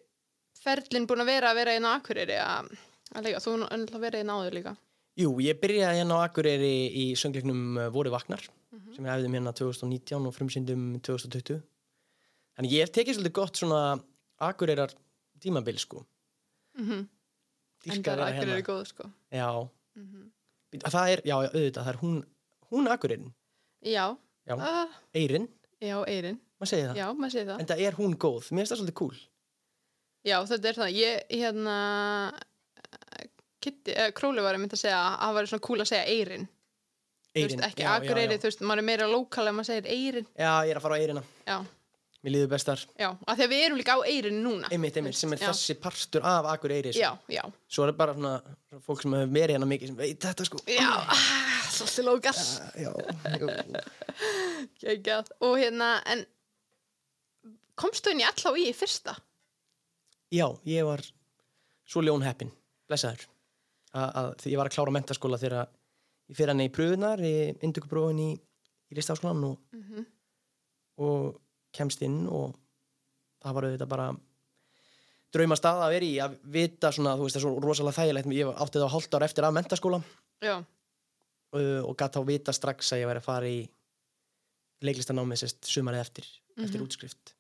ferlinn 0.63 1.06
búin 1.06 1.21
að 1.21 1.30
vera 1.33 1.51
að 1.51 1.59
vera 1.59 1.75
inn 1.77 1.86
á 1.86 1.91
Akureyri 2.00 2.38
að, 2.41 2.71
að 3.13 3.27
leika? 3.27 3.41
Þú 3.44 3.51
er 3.53 3.59
náttúrulega 3.65 4.03
verið 4.06 4.24
inn 4.24 4.31
áður 4.33 4.56
líka. 4.57 4.74
jú, 5.19 5.30
ég 5.44 5.59
byrjaði 5.62 6.00
hérna 6.01 6.18
á 6.18 6.25
Akureyri 6.25 6.71
í 6.89 7.06
söngleiknum 7.19 7.62
uh, 7.77 7.89
Voru 7.94 8.12
Vaknar 8.15 8.41
sem 8.95 9.03
við 9.06 9.12
hefðum 9.12 9.36
hérna 9.38 9.53
2019 9.56 10.25
og 10.30 10.33
frumsyndum 10.36 10.88
2020 11.06 11.62
þannig 12.55 12.75
ég 12.75 12.85
hef 12.85 12.93
tekið 12.95 13.17
svolítið 13.19 13.37
gott 13.39 13.61
svona 13.61 13.81
Akureyrar 14.41 14.93
tímabil 15.39 15.79
sko 15.79 16.05
Mm 16.75 16.85
-hmm. 16.89 17.07
En 17.85 18.03
það 18.03 18.19
að 18.19 18.27
er 18.27 18.35
Akureyri 18.35 18.61
góð, 18.61 18.85
sko. 18.85 19.03
Já, 19.31 19.69
Mm 19.95 20.31
Býtu, 20.71 20.89
það 20.91 21.09
er, 21.09 21.21
já, 21.25 21.35
auðvitað, 21.35 21.83
það 21.85 21.89
er 21.93 21.97
hún, 22.01 22.25
hún 22.71 22.87
Akureyrin, 22.91 23.33
Já, 23.81 24.17
Já. 24.45 24.55
Uh, 24.55 24.91
Eyrin, 25.13 25.47
já, 25.81 26.03
Eirin. 26.07 26.39
maður 26.59 27.31
segir 27.31 27.47
það. 27.47 27.59
En 27.59 27.65
það 27.65 27.79
er 27.79 27.93
hún 27.93 28.17
góð, 28.17 28.51
mér 28.51 28.65
finnst 28.65 28.71
það 28.71 28.79
svolítið 28.79 28.93
cool. 28.93 29.15
Já, 30.25 30.45
þetta 30.45 30.67
er 30.67 30.73
það. 30.73 30.91
Ég, 30.95 31.23
hérna, 31.29 31.75
Kitty, 33.59 33.91
uh, 33.91 34.11
Króli 34.11 34.41
var 34.41 34.55
að 34.55 34.61
mynda 34.61 34.75
að 34.77 34.83
segja 34.83 34.99
að 34.99 35.17
það 35.21 35.33
var 35.33 35.45
svona 35.45 35.65
cool 35.67 35.79
að 35.81 35.89
segja 35.89 36.05
Eirin. 36.05 36.47
Þú 37.35 37.41
veist, 37.45 37.63
ekki 37.67 37.83
já, 37.83 37.89
Akureyri, 37.95 38.35
já, 38.35 38.37
já. 38.37 38.41
þú 38.41 38.49
veist, 38.49 38.61
maður 38.61 38.77
er 38.83 38.87
meira 38.89 39.07
lokal 39.07 39.47
ef 39.47 39.53
maður 39.57 39.69
segir 39.71 39.89
Eirin. 39.95 40.27
Já, 40.37 40.51
ég 40.65 40.71
er 40.71 40.77
að 40.77 40.85
fara 40.85 40.95
á 40.95 41.01
Eyrina, 41.01 41.23
Já, 41.45 41.57
mér 42.25 42.33
líður 42.33 42.50
bestar. 42.56 42.81
já, 43.00 43.07
af 43.13 43.38
því 43.38 43.44
að 43.45 43.51
við 43.54 43.63
erum 43.66 43.77
líka 43.80 43.95
á 43.95 44.00
Eirin 44.10 44.39
núna. 44.44 44.70
Einmitt, 44.74 44.96
einmitt, 44.98 45.15
sem 45.20 45.34
er 45.36 45.38
Já. 45.44 45.48
þessi 45.51 45.75
partur 45.79 46.24
af 46.25 46.46
Akureyri. 46.55 46.91
sko. 46.96 47.00
Já, 47.03 47.12
já. 47.29 47.44
Svo 47.70 47.84
er 47.86 47.91
það 47.91 47.98
bara 48.01 48.13
svona 48.17 48.34
fólk 48.88 49.01
sem 49.05 49.13
hefur 49.13 49.34
verið 49.36 49.53
hérna 49.55 49.67
mikið 49.70 49.91
sem 49.91 50.00
veit 50.00 50.20
þetta 50.25 50.46
sko. 50.50 50.58
Já, 50.65 50.89
ah, 50.89 51.27
svolítið 51.75 52.08
lokal. 52.10 52.34
Já, 52.82 52.91
jú. 53.39 53.84
Gægjað. 54.82 55.29
Og 55.46 55.55
hérna, 55.62 55.91
en 56.10 56.25
komstu 57.77 58.10
inn 58.13 58.24
í 58.24 58.27
allá 58.27 58.55
í 58.58 58.72
fyrsta? 58.75 59.15
já, 60.36 60.48
ég 60.67 60.84
var 60.84 61.00
svo 61.88 62.01
ljónheppin, 62.01 62.50
blessaður. 62.89 63.27
A- 63.94 64.12
Að, 64.12 64.34
því 64.41 64.51
ég 64.51 64.58
var 64.60 64.67
að 64.67 64.74
klára 64.75 64.91
mentaskóla 64.91 65.38
þegar 65.39 65.67
ég 66.29 66.36
fyrir 66.36 66.50
hann 66.51 66.63
í 66.65 66.72
pröfunar, 66.74 67.22
í 67.24 67.53
indugubrófin 67.63 68.20
í, 68.20 68.32
í 68.91 68.96
listaháskólan 68.98 69.44
og 69.51 69.60
Mm 69.72 70.05
og 70.98 71.36
kemst 71.77 72.01
inn 72.05 72.24
og 72.27 72.55
það 73.46 73.58
var 73.58 73.67
auðvitað 73.70 73.91
bara 73.91 74.08
drauma 75.36 75.58
stað 75.60 75.82
að 75.86 75.94
vera 75.96 76.08
í 76.08 76.13
að 76.24 76.36
vita 76.55 76.91
svona, 76.96 77.15
þú 77.20 77.25
veist, 77.27 77.36
það 77.36 77.41
er 77.41 77.46
svo 77.46 77.63
rosalega 77.65 77.98
þægilegt 78.00 78.34
ég 78.38 78.51
átti 78.65 78.82
það 78.82 78.94
hálft 78.96 79.17
ár 79.20 79.25
eftir 79.27 79.48
af 79.50 79.55
mentaskóla 79.58 80.00
uh, 80.50 80.62
og 81.86 81.96
gæti 82.00 82.20
þá 82.20 82.27
vita 82.29 82.55
strax 82.55 82.94
að 82.96 83.01
ég 83.03 83.10
væri 83.12 83.22
að 83.24 83.27
fara 83.29 83.50
í 83.51 83.60
leiklistanámið 84.86 85.41
sérst 85.44 85.70
sumarið 85.72 86.03
eftir, 86.05 86.27
eftir 86.58 86.79
Mhm. 86.79 86.86
útskrift 86.88 87.34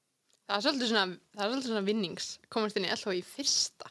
það 0.45 0.55
er 0.57 0.63
svolítið 0.65 0.89
svona, 0.91 1.17
það 1.35 1.43
er 1.45 1.51
svolítið 1.51 1.71
svona 1.71 1.85
vinnings. 1.87 2.25
Komast 2.53 2.77
inn 2.77 2.85
í 2.85 2.89
allá 2.93 3.13
í 3.17 3.21
fyrsta. 3.25 3.87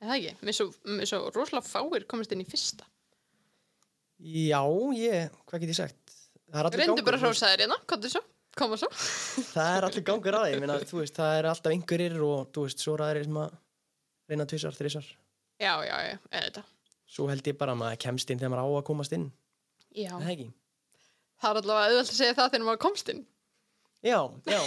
Er 0.00 0.08
það 0.08 0.16
ekki? 0.16 0.36
Mér 0.46 0.56
svo, 0.56 0.66
svo 1.04 1.18
rosalega 1.34 1.68
fáir 1.68 2.06
komast 2.08 2.32
inn 2.32 2.40
í 2.40 2.46
fyrsta. 2.48 2.86
Já, 4.24 4.62
ég, 4.96 5.34
hvað 5.44 5.60
get 5.60 5.68
ég 5.74 5.76
sagt 5.76 6.14
það 6.48 6.68
er 6.70 6.78
Reyndu 6.80 7.02
bara 7.04 7.18
að 7.18 7.26
þú 7.26 7.28
veist, 7.28 7.42
hrósa 7.42 7.50
þér 7.52 7.62
hérna, 7.66 7.76
komdu 7.90 8.08
svo, 8.08 8.22
koma 8.58 8.78
svo. 8.80 8.90
það 9.52 9.72
er 9.76 9.88
allir 9.88 10.06
gangur 10.06 10.38
að 10.38 10.46
því, 10.50 10.78
þú 10.90 11.00
veist, 11.02 11.18
það 11.20 11.38
er 11.40 11.50
alltaf 11.52 11.74
einhverjir 11.76 12.16
og 12.26 12.48
þú 12.56 12.66
veist, 12.66 12.82
svo 12.84 12.96
er 12.96 13.04
aðrir 13.06 13.28
sem 13.28 13.40
að 13.42 13.56
reyna 14.30 14.48
tvisar, 14.50 14.76
þrisar 14.76 15.10
Já, 15.56 15.72
já, 15.86 15.96
já, 16.10 16.16
eða 16.42 16.64
svo 17.06 17.28
held 17.30 17.46
ég 17.46 17.56
bara 17.58 17.72
að 17.76 17.80
maður 17.84 18.00
kemst 18.02 18.30
inn 18.32 18.40
þegar 18.40 18.52
maður 18.56 18.66
á 18.66 18.78
að 18.80 18.86
komast 18.90 19.14
inn 19.16 19.28
Já. 19.96 20.10
er 20.10 20.20
það 20.26 20.32
ekki? 20.34 20.48
Það 21.36 21.50
er 21.50 21.60
allavega 21.62 21.88
auðvelt 21.90 22.12
að 22.12 22.18
segja 22.18 22.36
það 22.36 22.52
þegar 22.52 22.66
maður 22.66 22.82
komst 22.84 23.10
inn. 23.12 23.24
Já, 24.06 24.18
já, 24.46 24.60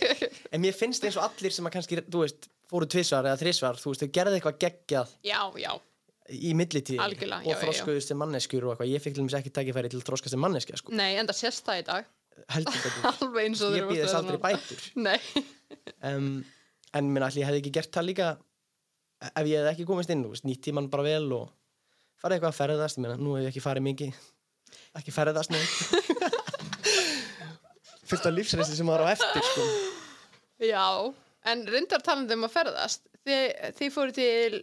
en 0.52 0.62
mér 0.64 0.74
finnst 0.76 1.04
eins 1.06 1.16
og 1.20 1.26
allir 1.26 1.54
sem 1.54 1.68
að 1.68 1.74
kannski, 1.76 1.98
þú 2.10 2.22
veist, 2.24 2.48
fóru 2.70 2.88
tvisvar 2.90 3.28
eða 3.28 3.40
þrisvar, 3.40 3.78
þú 3.80 3.92
veist, 3.92 4.04
þau 4.04 4.14
gerði 4.16 4.38
eitthvað 4.38 4.58
geggjað 4.64 5.12
Já, 5.26 5.40
já, 5.60 5.70
í 6.32 6.52
millitíð 6.58 7.02
og 7.04 7.14
já, 7.20 7.36
já. 7.44 7.58
þróskuðust 7.60 8.12
sem 8.12 8.20
manneskjur 8.20 8.66
og 8.66 8.74
eitthvað, 8.74 8.92
ég 8.94 9.04
fikk 9.04 9.16
til 9.16 9.24
dæmis 9.24 9.36
ekki 9.38 9.52
tækifæri 9.58 9.92
til 9.92 10.00
að 10.00 10.06
þróskast 10.08 10.34
sem 10.34 10.42
manneskja, 10.42 10.80
sko, 10.80 10.94
nei, 10.96 11.12
en 11.20 11.30
það 11.30 11.38
sést 11.42 11.68
það 11.68 11.82
í 11.82 11.86
dag. 11.90 12.10
Heldur 12.54 12.80
betur 12.84 13.08
Alveg 13.10 13.48
eins 13.48 13.62
og 13.64 13.74
ég 13.74 13.84
þegar 13.84 13.90
býð 13.90 14.02
þess 14.04 14.18
aldrei 14.20 14.40
bætur. 14.46 14.80
Um, 16.02 16.40
en 16.96 17.08
minn 17.12 17.22
allir, 17.22 17.42
ég 17.42 17.46
hefði 17.46 17.60
ekki 17.60 17.70
gert 17.76 17.92
það 17.94 18.06
líka 18.08 18.28
ef 19.28 19.46
ég 19.46 19.60
hefði 19.60 19.70
ekki 19.70 19.86
komist 19.86 20.10
inn, 20.10 20.24
nýtt 20.26 20.62
tíman 20.64 20.88
bara 20.90 21.04
vel 21.06 21.28
og 21.36 21.52
farið 22.20 22.38
eitthvað 22.38 22.50
að 22.50 22.58
ferðast, 22.58 22.98
meina, 23.00 23.16
nú 23.20 23.36
hef 23.36 23.44
ég 23.44 23.52
ekki 23.52 23.62
farið 23.62 23.86
mikið. 23.86 24.20
Ekki 24.98 25.14
ferðast 25.14 25.54
fullt 28.10 28.26
af 28.26 28.34
lífsreysi 28.34 28.74
sem 28.80 28.90
var 28.90 29.04
á 29.06 29.12
eftir 29.12 29.44
sko. 29.46 29.66
Já, 30.66 30.86
en 31.52 31.64
reyndar 31.70 32.02
talandi 32.04 32.34
um 32.34 32.48
að 32.48 32.56
ferðast 32.56 33.06
þið, 33.22 33.44
þið 33.78 33.92
fóru 33.94 34.16
til 34.16 34.60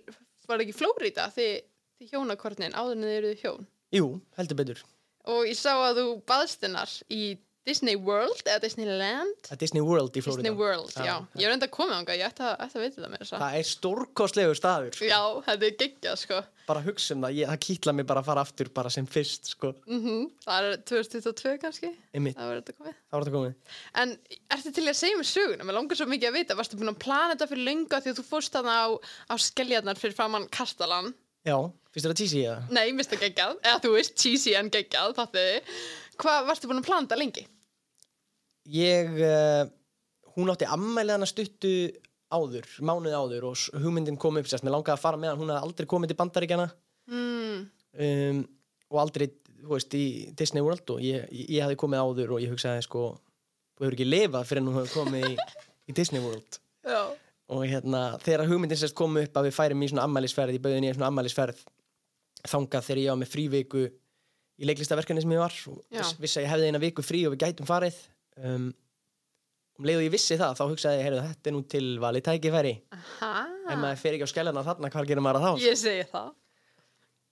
var 0.48 0.64
ekki 0.64 0.76
Flórida 0.76 1.28
þið, 1.34 1.56
þið 2.00 2.14
hjónakornin 2.14 2.76
áður 2.78 2.96
en 2.96 3.08
þið 3.08 3.18
eruð 3.18 3.42
hjón? 3.44 3.68
Jú, 3.96 4.08
heldur 4.40 4.60
betur. 4.60 4.84
Og 5.28 5.48
ég 5.48 5.60
sá 5.60 5.74
að 5.76 6.02
þú 6.02 6.08
baðst 6.28 6.64
hennar 6.64 6.92
í 7.12 7.22
Disney 7.68 7.98
World 8.00 8.46
eða 8.48 8.62
Disneyland 8.64 9.50
er 9.52 9.60
Disney 9.60 9.84
World 9.84 10.16
í 10.16 10.22
Florida. 10.24 10.46
Disney 10.46 10.56
World, 10.56 10.94
já, 10.96 11.04
Já. 11.04 11.16
ég 11.36 11.48
var 11.48 11.52
reynda 11.52 11.68
að 11.68 11.74
koma 11.76 11.98
ánga 11.98 12.16
ég 12.16 12.30
ætti 12.30 12.46
að, 12.48 12.54
ætti 12.64 12.78
að 12.80 12.84
veit 12.86 12.96
það 12.96 13.10
mér 13.12 13.24
þess 13.24 13.34
það 13.42 13.58
er 13.58 13.68
stórkostlegur 13.72 14.60
staður 14.60 14.96
sko. 14.96 15.10
Já, 15.10 15.20
þetta 15.50 15.68
er 15.68 15.76
geggjað 15.82 16.22
sko. 16.22 16.40
Bara 16.68 16.84
hugsa 16.84 17.16
um 17.16 17.26
það, 17.26 17.36
ég, 17.42 17.50
það 17.52 17.60
kýtla 17.66 17.94
mig 17.98 18.08
bara 18.08 18.24
að 18.24 18.30
fara 18.30 18.46
aftur 18.48 18.72
bara 18.80 18.92
sem 18.94 19.08
fyrst 19.08 19.52
sko. 19.52 19.74
mm 19.88 20.24
Það 20.48 20.70
er 20.70 20.80
2022 20.94 21.54
kannski. 21.66 21.92
Einmitt, 22.16 22.40
Það 22.40 22.52
var 22.52 22.62
þetta 22.62 22.78
komið. 22.80 22.96
Er 23.12 23.26
þetta 23.28 23.36
komið. 23.36 23.76
En 24.04 24.16
ertu 24.56 24.74
til 24.78 24.88
að 24.88 25.00
segja 25.02 25.20
mér 25.20 25.30
söguna? 25.32 25.68
Mér 25.68 25.80
langar 25.80 26.00
svo 26.00 26.08
mikið 26.12 26.32
að 26.32 26.40
vita. 26.40 26.58
Varstu 26.60 26.80
búin 26.80 26.94
að 26.94 27.00
plana 27.04 27.36
þetta 27.36 27.50
fyrir 27.52 27.68
löngu 27.68 27.96
af 27.96 28.04
Því 28.08 28.14
að 28.14 28.20
þú 28.22 28.28
fórst 28.28 28.56
þarna 28.56 28.76
á, 28.84 28.88
á 29.32 29.36
skelljarnar 29.40 30.00
fyrir 30.00 30.16
framann 30.16 30.48
Kastalan? 30.52 31.14
Já, 31.48 31.56
finnst 31.96 32.20
tísi 32.20 32.42
í 32.44 32.48
það? 32.48 32.72
Nei, 32.76 32.88
mista 32.96 33.20
geggjað. 33.20 33.60
Eða 33.64 33.84
þú 33.84 33.94
veist, 33.96 34.18
cheesy 34.20 34.56
en 34.60 34.72
geggjað, 34.72 35.16
Hvað 36.18 36.48
varstu 36.50 36.66
búin 36.70 36.82
að 36.82 36.88
plana 36.88 37.06
þetta 37.06 37.20
lengi? 37.22 37.44
Ég 38.74 39.14
uh, 39.24 39.64
hún 40.36 40.52
átti 40.54 40.68
ammælið 40.70 41.18
hana 41.18 41.30
stuttu 41.30 41.72
áður, 42.28 42.68
mánuði 42.84 43.16
áður 43.16 43.48
og 43.52 43.62
hugmyndin 43.80 44.20
kom 44.20 44.40
upp 44.40 44.50
sérst, 44.50 44.66
mér 44.68 44.76
langaði 44.76 44.98
að 44.98 45.04
fara 45.06 45.20
með 45.22 45.32
hann, 45.32 45.42
hún 45.42 45.54
hafði 45.54 45.70
aldrei 45.70 45.90
komið 45.94 46.12
til 46.12 46.20
bandaríkjana 46.20 46.68
Mm, 47.08 47.68
um, 48.04 48.42
og 48.92 49.00
aldrei, 49.00 49.30
veist, 49.68 49.94
í 49.96 50.28
Disney 50.38 50.64
World 50.64 50.90
og 50.92 51.04
ég, 51.04 51.28
ég, 51.32 51.62
hafði 51.64 51.78
komið 51.80 52.04
áður 52.04 52.34
og 52.36 52.44
ég 52.44 52.52
hugsaði 52.52 52.84
sko, 52.84 53.06
þú 53.78 53.86
hefur 53.86 53.96
ekki 53.96 54.08
lifað 54.08 54.50
fyrir 54.50 54.64
en 54.64 54.68
hún 54.70 54.82
hefur 54.82 55.06
komið 55.06 55.30
í, 55.30 55.38
í 55.88 55.96
Disney 55.96 56.24
World. 56.24 56.60
Já. 56.88 57.00
Og 57.56 57.64
hérna, 57.64 58.02
þegar 58.20 58.50
hugmyndin 58.50 58.80
sérst 58.80 58.98
kom 58.98 59.16
upp 59.22 59.40
að 59.40 59.48
við 59.48 59.56
færum 59.56 59.86
í 59.86 59.88
svona 59.88 60.04
ammælisferð, 60.08 60.58
ég 60.58 60.64
bauði 60.66 60.84
í 60.84 60.92
svona 60.98 61.12
ammælisferð 61.14 61.64
þangað 62.48 62.90
þegar 62.90 63.02
ég 63.04 63.14
var 63.14 63.22
með 63.22 63.32
fríviku 63.32 63.86
í 64.58 64.68
leiklistaverkefni 64.68 65.24
sem 65.24 65.36
ég 65.36 65.42
var 65.42 65.56
og 65.72 65.80
viss, 66.20 66.36
að 66.36 66.44
ég 66.44 66.52
hefði 66.52 66.72
eina 66.72 66.82
viku 66.82 67.06
frí 67.06 67.24
og 67.28 67.36
við 67.36 67.46
gætum 67.46 67.70
farið 67.70 67.98
um, 68.44 68.70
um 69.78 69.88
leið 69.88 70.02
og 70.02 70.08
ég 70.08 70.14
vissi 70.14 70.40
það, 70.40 70.58
þá 70.60 70.64
hugsaði 70.72 71.00
ég, 71.00 71.08
heyrðu, 71.08 71.26
þetta 71.32 71.52
er 71.52 71.56
nú 71.58 71.64
til 71.76 71.86
valið 72.04 72.28
tækifæri. 72.30 72.74
Aha, 72.98 73.34
maður 73.74 74.02
fer 74.04 74.18
ekki 74.18 74.30
á 74.30 74.34
skellana 74.34 74.66
þarna, 74.68 74.94
hvað 74.94 75.12
gerir 75.12 75.26
maður 75.26 75.42
að 75.42 75.48
þá? 75.48 75.68
ég 75.68 75.82
segi 75.82 76.08
það. 76.14 76.34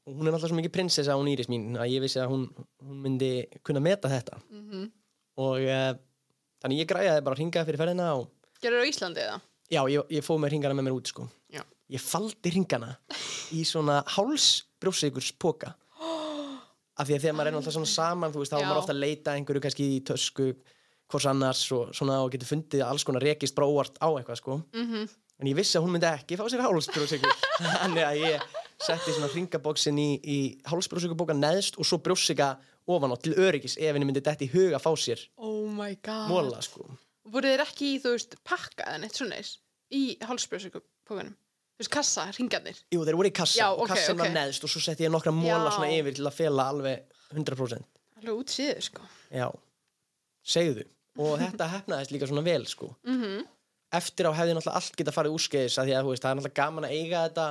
Og 0.06 0.14
hún 0.14 0.28
er 0.28 0.36
náttúrulega 0.36 0.52
svo 0.52 0.60
mikið 0.60 0.74
prinsessa 0.76 1.16
hún 1.18 1.32
Íris 1.32 1.50
mín 1.50 1.80
að 1.82 1.96
ég 1.96 2.04
vissi 2.04 2.20
að 2.22 2.30
hún, 2.30 2.44
hún 2.86 3.00
myndi 3.02 3.32
kunna 3.66 3.82
meta 3.82 4.12
þetta. 4.12 4.38
Mm 4.54 4.86
og 5.42 5.64
uh, 5.68 5.92
þannig 6.64 6.84
ég 6.84 6.90
græjaði 6.90 7.24
bara 7.26 7.40
hringaði 7.40 7.70
fyrir 7.70 7.82
ferðina 7.82 8.12
og 8.20 8.30
Gerður 8.64 8.86
á 8.88 8.90
Íslandi 8.90 9.24
eða? 9.26 9.40
já, 9.68 9.82
ég, 9.92 10.14
ég 10.16 10.26
fóð 10.26 10.40
með 10.44 10.54
hringana 10.54 10.78
með 10.78 10.88
mér 10.88 10.96
út 11.00 11.12
sko. 11.12 11.26
Já. 11.52 11.62
ég 11.92 12.02
faldi 12.02 12.54
hringana 12.54 12.94
í 13.56 13.66
svona 13.68 14.02
hálsbrjóssikurs 14.16 15.34
póka 15.42 15.74
af 17.00 17.04
því 17.04 17.18
að 17.18 17.26
þegar 17.26 17.36
maður 17.36 17.52
er 17.52 17.58
náttúrulega 17.58 17.78
svona 17.80 17.92
saman 17.92 18.34
þú 18.34 18.44
veist, 18.44 18.56
þá 18.56 18.60
er 18.62 18.70
maður 18.70 18.82
ofta 18.84 18.96
að 18.96 19.04
leita 19.04 19.34
að 19.34 19.42
einhverju 19.42 19.66
kannski 19.66 19.90
í 19.92 20.00
tösku 20.08 20.48
hvors 21.12 21.28
annars 21.30 21.66
og 21.76 21.94
svona 21.96 22.22
og 22.24 22.32
getur 22.34 22.50
fundið 22.54 22.86
alls 22.88 23.06
konar 23.08 23.24
rekist 23.24 23.56
bara 23.58 23.70
óvart 23.70 24.00
á 24.02 24.10
eitthvað 24.14 24.42
sko. 24.42 24.60
Mm 24.76 25.06
en 25.40 25.50
ég 25.50 25.58
vissi 25.58 25.78
að 25.78 25.86
hún 25.86 25.96
myndi 25.96 26.08
ekki 26.10 26.38
fá 26.40 26.46
sér 26.52 26.64
hálsbrjósikur 26.64 27.34
þannig 27.82 28.06
að 28.08 28.20
ég 28.22 28.46
setti 28.86 29.16
svona 29.16 29.30
hringaboksin 29.34 30.00
í, 30.00 30.10
í 30.24 30.38
hálsbrjósikurbóka 30.70 31.36
neðst 31.36 31.80
og 31.80 31.88
svo 31.88 32.00
brjósika 32.04 32.54
ofan 32.92 33.16
á 33.16 33.18
til 33.20 33.36
öryggis 33.36 33.78
ef 33.80 33.96
henni 33.96 34.08
myndi 34.08 34.24
dætt 34.24 34.46
í 34.46 34.52
hug 34.54 34.76
að 34.76 34.84
fá 34.86 34.92
sér 35.00 35.26
Oh 35.36 35.66
my 35.72 35.98
god. 36.06 36.30
móla 36.32 36.62
sko. 36.64 36.88
Voru 37.32 37.52
þeir 37.52 37.66
ekki 37.66 37.96
í, 37.96 38.02
þú 38.04 38.14
veist, 38.16 38.38
pakka 38.48 38.86
eða 38.86 39.02
neitt 39.04 39.18
svona 39.18 39.40
eins 39.42 39.56
í 39.92 40.04
hálsbrjósukupókanum? 40.24 41.36
Þú 41.76 41.84
veist, 41.84 41.92
kassa, 41.92 42.28
ringarnir 42.38 42.80
Jú, 42.94 43.04
þeir 43.04 43.20
voru 43.20 43.32
í 43.32 43.36
kassa. 43.36 43.60
Já, 43.60 43.68
og 43.74 43.84
ok, 43.84 43.92
kassin 43.92 44.22
var 44.22 44.32
neðst 44.32 44.64
og 44.64 44.72
svo 44.72 44.84
setti 44.86 45.08
ég 45.08 45.12
nokkra 45.12 45.36
móla 45.36 45.74
svona 45.76 45.92
yfir 45.98 46.16
til 46.16 46.30
að 46.30 46.38
fela 46.38 46.70
alveg 46.72 47.04
100% 47.36 47.92
Alveg 48.22 48.38
útsýður, 48.40 48.86
sko. 48.86 49.08
Já, 49.34 49.50
segðu 50.48 50.86
og 51.16 51.38
þetta 51.40 51.72
hefnaðist 51.72 52.12
líka 52.16 52.28
svona 52.30 52.46
vel 52.46 52.64
sko. 52.70 52.92
Mm 53.08 53.46
eftir 53.96 54.30
á 54.30 54.32
hefði 54.36 54.56
náttúrulega 54.56 54.80
allt 54.80 54.98
geta 55.00 55.14
farið 55.14 55.38
úrskeiðis 55.38 55.78
að 55.80 55.90
því 55.90 55.96
að 55.96 56.06
þú 56.06 56.12
veist, 56.12 56.24
það 56.24 56.32
er 56.32 56.38
náttúrulega 56.40 56.60
gaman 56.60 56.88
að 56.88 56.96
eiga 56.96 57.24
þetta 57.26 57.48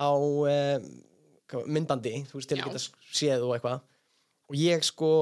á 0.00 0.10
um, 0.16 0.88
myndbandi, 1.74 2.14
þú 2.30 2.38
veist, 2.38 2.50
til 2.50 2.58
Já. 2.58 2.64
að 2.64 2.70
geta 2.70 2.82
séð 3.20 3.46
og 3.46 3.54
eitthvað. 3.56 3.84
Og 4.50 4.58
ég 4.58 4.86
sko 4.86 5.12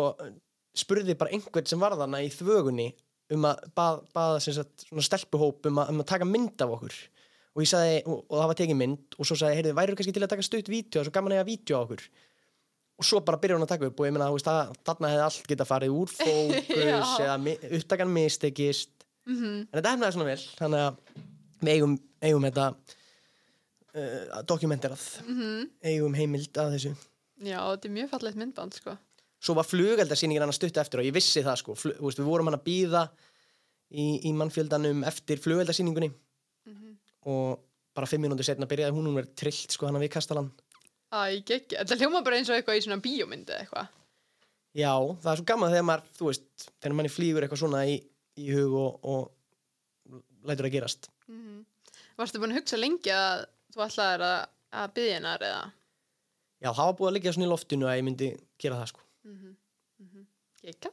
spurði 0.79 1.17
bara 1.19 1.35
einhvern 1.35 1.69
sem 1.69 1.83
var 1.83 1.97
þarna 1.99 2.23
í 2.25 2.31
þvögunni 2.33 2.89
um 3.35 3.47
að 3.49 3.65
bað, 3.77 4.03
baða 4.17 4.43
sagt 4.45 4.87
svona 4.87 5.05
stelpuhóp 5.05 5.69
um 5.69 5.81
að, 5.83 5.93
um 5.93 6.03
að 6.05 6.11
taka 6.13 6.29
mynd 6.29 6.65
af 6.65 6.75
okkur. 6.79 6.99
Og 7.57 7.65
ég 7.65 7.71
sagði, 7.73 7.99
og, 8.07 8.23
og 8.29 8.39
það 8.39 8.51
var 8.53 8.59
tekið 8.61 8.79
mynd 8.79 9.17
og 9.19 9.29
svo 9.29 9.37
sagði, 9.41 9.59
heyrðu, 9.59 9.77
væri 9.77 9.99
kannski 9.99 10.15
til 10.15 10.23
að 10.25 10.33
taka 10.33 10.47
stutt 10.47 10.71
vídeo? 10.71 11.01
Og 11.01 11.09
svo 11.09 11.15
gaman 11.17 11.35
að 11.35 11.41
eiga 11.41 11.49
vídeo 11.49 11.81
á 11.81 11.83
okkur 11.83 12.05
og 12.99 13.05
svo 13.07 13.21
bara 13.25 13.39
byrjar 13.39 13.59
hún 13.59 13.67
að 13.67 13.73
taka 13.75 13.87
upp 13.91 14.01
og 14.01 14.07
ég 14.09 14.13
meina, 14.17 14.29
þarna 14.85 15.09
hefði 15.13 15.25
allt 15.25 15.47
geta 15.49 15.65
farið 15.69 15.95
úr 15.95 16.09
fókus 16.19 17.13
eða 17.23 17.37
mi- 17.39 17.59
upptakan 17.79 18.11
mistekist. 18.13 18.91
-hmm. 19.27 19.59
en 19.71 19.75
þetta 19.77 19.93
hefnaði 19.95 20.13
svona 20.13 20.25
vel 20.31 20.43
þannig 20.59 20.81
að 20.87 20.97
við 21.63 21.73
eigum, 21.75 21.99
eigum 22.23 22.43
þetta 22.49 22.67
uh, 23.95 24.43
dokumenterað 24.47 25.05
Mhm. 25.27 25.69
eigum 25.85 26.15
heimild 26.15 26.53
að 26.59 26.73
þessu. 26.77 26.93
Já, 27.43 27.59
þetta 27.71 27.85
er 27.89 27.95
mjög 27.95 28.11
fallegt 28.11 28.37
myndband, 28.37 28.75
sko. 28.75 28.97
Svo 29.41 29.55
var 29.55 29.65
flugeldarsýningin 29.65 30.41
hann 30.43 30.51
að 30.51 30.59
stutta 30.59 30.81
eftir 30.83 30.99
og 31.01 31.05
ég 31.07 31.15
vissi 31.15 31.43
það 31.43 31.57
sko, 31.61 31.75
þú 31.75 31.93
veist, 32.03 32.19
við 32.19 32.25
vorum 32.27 32.47
hann 32.51 32.59
að 32.59 32.65
býða 32.67 33.09
í, 33.93 34.21
í 34.27 34.33
mannfjöldanum 34.35 35.05
eftir 35.07 35.39
flugeldarsýningunni. 35.39 36.11
Mhm. 36.67 36.97
og 37.29 37.59
bara 37.95 38.07
fimm 38.07 38.23
mínútur 38.23 38.45
setna 38.45 38.67
byrjaði 38.67 38.93
hún 38.95 39.07
hún 39.07 39.17
verið 39.19 39.35
trillt 39.37 39.71
sko 39.73 39.87
hann 39.87 39.97
við 40.01 40.09
kastalan 40.11 40.51
Æ, 41.09 41.41
geggi, 41.49 41.77
þetta 41.79 41.97
hljóma 42.03 42.21
bara 42.25 42.37
eins 42.37 42.51
og 42.51 42.59
eitthvað 42.59 42.79
í 42.81 42.85
svona 42.85 43.01
bíómyndi 43.05 43.55
eitthvað. 43.57 43.89
Já, 44.77 44.93
það 45.23 45.31
er 45.33 45.41
svo 45.41 45.47
gaman 45.49 45.73
þegar 45.73 45.87
maður, 45.89 46.11
þú 46.19 46.29
veist 46.29 46.67
þegar 46.69 46.97
manni 46.99 47.13
flýgur 47.13 47.45
eitthvað 47.47 47.63
svona 47.63 47.81
í, 47.89 47.97
í 48.39 48.51
hug 48.53 48.77
og, 48.77 49.09
og 49.09 50.19
lætur 50.49 50.69
að 50.69 50.77
gerast. 50.77 51.11
Mm 51.29 51.65
Varstu 52.19 52.41
búin 52.43 52.51
að 52.51 52.59
hugsa 52.59 52.77
lengi 52.81 53.13
að 53.15 53.45
þú 53.75 53.83
ætlaðir 53.85 54.23
að, 54.27 54.39
að 54.75 54.95
byggja 54.97 55.15
hennar 55.15 55.43
eða? 55.47 55.61
Já, 56.59 56.71
það 56.73 56.87
var 56.89 56.97
búið 56.99 57.09
að 57.09 57.15
liggja 57.15 57.33
svona 57.37 57.47
í 57.47 57.51
loftinu 57.53 57.87
að 57.87 57.99
ég 57.99 58.07
myndi 58.09 58.31
gera 58.59 58.79
það 58.81 58.89
sko. 58.91 59.05
Mm 59.29 59.37
-hmm. 59.39 60.25
Gekka 60.63 60.91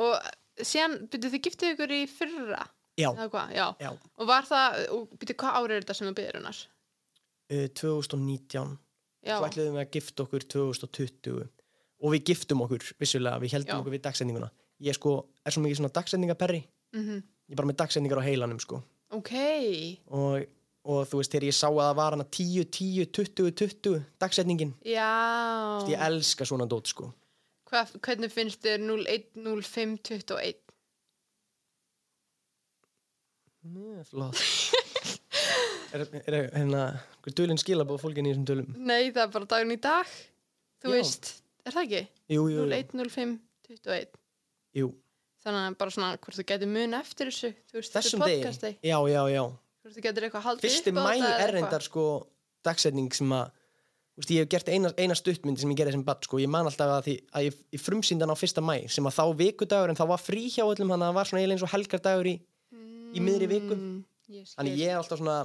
Og 0.00 0.14
síðan, 0.56 0.94
byrjuð 1.12 1.34
þið 1.34 1.42
giftið 1.46 1.74
ykkur 1.74 1.92
í 1.92 2.00
fyrra? 2.08 2.62
Já, 2.96 3.10
já. 3.52 3.66
Já, 3.80 3.90
Og 4.16 4.26
var 4.26 4.44
það, 4.48 4.78
byrjuð 5.18 5.36
hvað 5.36 5.56
árið 5.58 5.76
er 5.76 5.82
þetta 5.82 5.94
sem 5.94 6.08
þú 6.08 6.14
byggðir 6.14 6.38
hennar? 6.40 6.58
uh, 7.50 7.68
2019 7.68 8.78
Já, 9.24 9.36
svo 9.38 9.48
ætluðum 9.48 9.78
við 9.78 9.84
að 9.84 9.92
gifta 9.96 10.26
okkur 10.26 10.48
2020 10.54 11.44
og 12.04 12.12
við 12.12 12.26
giftum 12.30 12.64
okkur 12.66 12.88
vissulega, 13.00 13.40
við 13.40 13.54
heldum 13.56 13.74
Já. 13.74 13.80
okkur 13.80 13.94
við 13.96 14.02
dagsendinguna 14.04 14.50
ég 14.84 14.96
sko 14.98 15.14
er 15.46 15.54
svo 15.54 15.62
mikið 15.64 15.80
svona 15.80 15.94
dagsendingaperri 15.94 16.64
mm 16.96 17.22
ég 17.44 17.52
er 17.52 17.58
bara 17.60 17.68
með 17.68 17.76
dagsendingar 17.82 18.20
á 18.24 18.24
heilanum 18.24 18.60
sko. 18.62 18.78
Ok. 19.12 19.32
Og, 20.16 20.46
og 20.88 21.02
þú 21.10 21.18
veist, 21.20 21.34
þegar 21.34 21.44
ég 21.50 21.56
sá 21.56 21.66
að 21.68 21.80
það 21.82 21.98
var 21.98 22.16
hana 22.16 22.24
10, 22.24 22.64
10, 22.72 23.10
20, 23.18 23.50
20 23.60 23.98
dagsendingin, 24.24 24.72
Já. 24.88 25.10
Ég 25.90 26.00
elska 26.08 26.46
svona 26.48 26.64
dót 26.70 26.88
sko. 26.88 27.10
Hvað, 27.68 27.92
Hvernig 28.00 28.32
finnst 28.32 28.64
þér 28.64 28.80
01, 28.80 29.28
05, 29.44 29.98
21? 30.08 30.60
Mjög 33.64 34.08
flott 34.08 34.40
er, 35.94 36.04
er, 36.04 36.34
er 36.34 36.50
hérna 36.54 36.82
dölinn 37.36 37.60
skilabóð 37.60 38.02
fólkin 38.02 38.28
í 38.28 38.32
þessum 38.34 38.46
dölum 38.48 38.74
Nei, 38.76 39.10
það 39.14 39.22
er 39.24 39.32
bara 39.36 39.50
daginn 39.54 39.74
í 39.74 39.80
dag 39.82 40.12
Þú 40.84 40.90
Já. 40.90 40.94
veist, 40.98 41.30
er 41.64 41.76
það 41.76 41.86
ekki? 41.86 42.02
jú, 42.34 42.44
jú, 42.50 42.60
jú, 42.60 42.68
01, 42.68 42.94
05, 43.14 43.34
21 43.70 44.20
jú. 44.80 44.92
Þannig 45.44 45.66
að 45.68 45.76
bara 45.80 45.94
svona 45.96 46.12
hvort 46.16 46.38
þú 46.38 46.46
getur 46.50 46.72
mun 46.72 46.96
eftir 47.00 47.30
þessu 47.30 47.52
veist, 47.74 47.96
þessum 47.96 48.24
er 48.24 48.32
degi 48.32 48.72
já, 48.84 48.96
já, 49.08 49.20
já 49.32 49.42
Hvort 49.84 49.98
þú 49.98 50.06
getur 50.06 50.28
eitthvað 50.28 50.48
haldið 50.48 50.78
upp 50.78 50.88
á 50.88 50.92
mæ 50.94 51.04
þetta 51.04 51.18
eða 51.18 51.26
er 51.26 51.34
eitthvað. 51.34 51.54
reyndar 51.58 51.84
sko 51.84 52.06
dagsetning 52.64 53.12
sem 53.16 53.34
að 53.36 53.52
veist, 54.14 54.30
ég 54.32 54.44
hef 54.44 54.50
gert 54.54 54.70
eina, 54.72 54.92
eina 54.96 55.16
stuttmyndi 55.18 55.64
sem 55.64 55.72
ég 55.74 55.80
gerði 55.80 55.96
sem 55.98 56.04
badd 56.06 56.24
sko, 56.24 56.40
ég 56.40 56.48
man 56.50 56.68
alltaf 56.70 56.92
að, 56.96 57.02
því, 57.08 57.14
að 57.34 57.46
ég, 57.48 57.58
ég 57.76 57.82
frumsýndan 57.82 58.32
á 58.32 58.36
fyrsta 58.38 58.64
mæ 58.64 58.76
sem 58.88 59.08
að 59.10 59.16
þá 59.18 59.24
vikudagur 59.42 59.92
en 59.92 59.98
þá 59.98 60.04
var 60.14 60.22
frí 60.22 60.46
hjá 60.48 60.64
öllum 60.64 60.94
þannig 60.94 61.04
að 61.04 61.10
það 61.10 61.18
var 61.18 61.30
svona 61.30 61.44
eins 61.44 61.64
og 61.66 61.72
helgardagur 61.74 62.30
í 62.30 62.34
í 63.14 63.22
miðri 63.22 63.48
viku. 63.50 63.76
Mm, 63.76 64.00
þannig 64.56 64.80
ég 64.80 64.90
er 64.90 64.98
alltaf 64.98 65.20
svona 65.20 65.36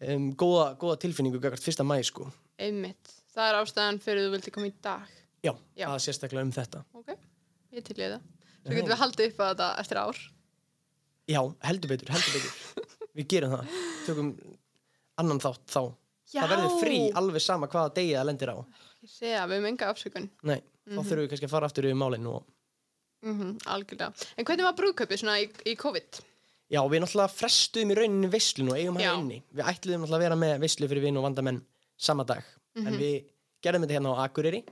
um, 0.00 0.30
góða, 0.38 0.66
góða 0.80 0.98
tilfinningu 1.04 1.40
gagart 1.42 1.64
fyrsta 1.64 1.86
mæ 1.86 1.98
sko. 2.06 2.28
Einmitt, 2.62 3.12
það 3.34 3.50
er 3.50 3.58
ástæðan 3.60 4.00
fyrir 4.04 4.26
þú 4.26 4.32
vildi 4.36 4.54
koma 4.54 4.70
í 4.70 4.74
dag. 4.84 5.12
Já, 5.44 5.52
Já. 5.76 5.86
það 5.86 5.96
er 5.98 6.04
sérstaklega 6.06 6.46
um 6.46 6.54
þetta. 6.56 6.82
Ok, 6.96 7.12
ég 7.76 7.86
til 7.86 7.98
í 7.98 8.02
það 8.04 8.32
Svo 8.66 8.74
getum 8.74 8.90
við 8.90 8.98
haldið 8.98 9.28
upp 9.30 9.38
á 9.38 9.46
þetta 9.46 9.66
eftir 9.82 9.98
ár. 10.02 10.22
Já, 11.30 11.40
heldur 11.68 11.92
betur, 11.92 12.10
heldur 12.10 12.34
betur. 12.34 12.86
Við 13.16 13.28
gerum 13.30 13.52
það, 13.54 13.76
tökum 14.06 14.32
annan 15.22 15.40
þátt 15.40 15.70
þá. 15.70 15.82
Já. 16.26 16.40
það 16.42 16.50
verður 16.50 16.74
frí 16.82 16.98
alveg 17.20 17.44
sama 17.44 17.68
hvaða 17.70 17.92
degi 17.94 18.16
það 18.16 18.26
lendir 18.26 18.50
á. 18.50 18.58
Ég 19.06 19.36
að 19.38 19.52
við 19.52 19.60
höfum 19.60 19.68
enga 19.70 19.90
afsökun. 19.92 20.26
Nei, 20.50 20.58
þá 20.90 20.98
þurfum 20.98 21.22
við 21.22 21.30
kannski 21.30 21.46
að 21.46 21.52
fara 21.54 21.70
aftur 21.70 21.86
yfir 21.86 21.98
málinn 22.00 22.26
og 22.30 22.42
Mm 23.26 23.56
algjörlega. 23.72 24.12
En 24.36 24.46
hvernig 24.46 24.66
var 24.66 24.74
brúðkaupið 24.78 25.18
svona 25.22 25.38
í, 25.40 25.46
í 25.66 25.72
COVID? 25.80 26.18
Já, 26.72 26.80
við 26.90 27.02
náttúrulega 27.04 27.30
frestuðum 27.30 27.92
í 27.92 27.96
rauninni 28.00 28.30
veislun 28.32 28.72
og 28.72 28.78
eigum 28.80 28.96
hann 28.98 29.20
inni. 29.22 29.40
Við 29.54 29.68
ætluðum 29.70 30.02
náttúrulega 30.02 30.18
að 30.18 30.24
vera 30.26 30.38
með 30.40 30.54
veislu 30.64 30.88
fyrir 30.90 31.04
vinn 31.06 31.20
og 31.20 31.26
vandamenn 31.28 31.60
sama 31.96 32.26
dag. 32.26 32.46
En 32.82 32.96
við 32.98 33.28
gerðum 33.64 33.86
þetta 33.86 33.96
hérna 33.98 34.14
á 34.14 34.22
Akureyri 34.26 34.62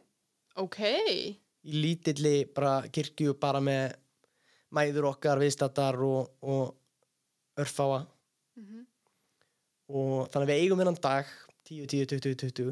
Ok. 0.60 0.80
í 1.64 1.76
lítilli 1.84 2.34
bara 2.54 2.80
kirkju 2.92 3.36
bara 3.40 3.62
með 3.64 3.94
mæður 4.74 5.08
okkar, 5.12 5.38
viðstattar 5.42 5.98
og, 6.02 6.34
og 6.42 6.74
örfáa 7.62 8.02
Mm 8.58 8.84
og 9.92 10.30
þannig 10.32 10.46
að 10.46 10.50
við 10.50 10.62
eigum 10.62 10.80
þennan 10.80 11.00
dag 11.04 11.30
10, 11.68 11.86
10, 11.92 12.06
20, 12.08 12.36
20 12.40 12.70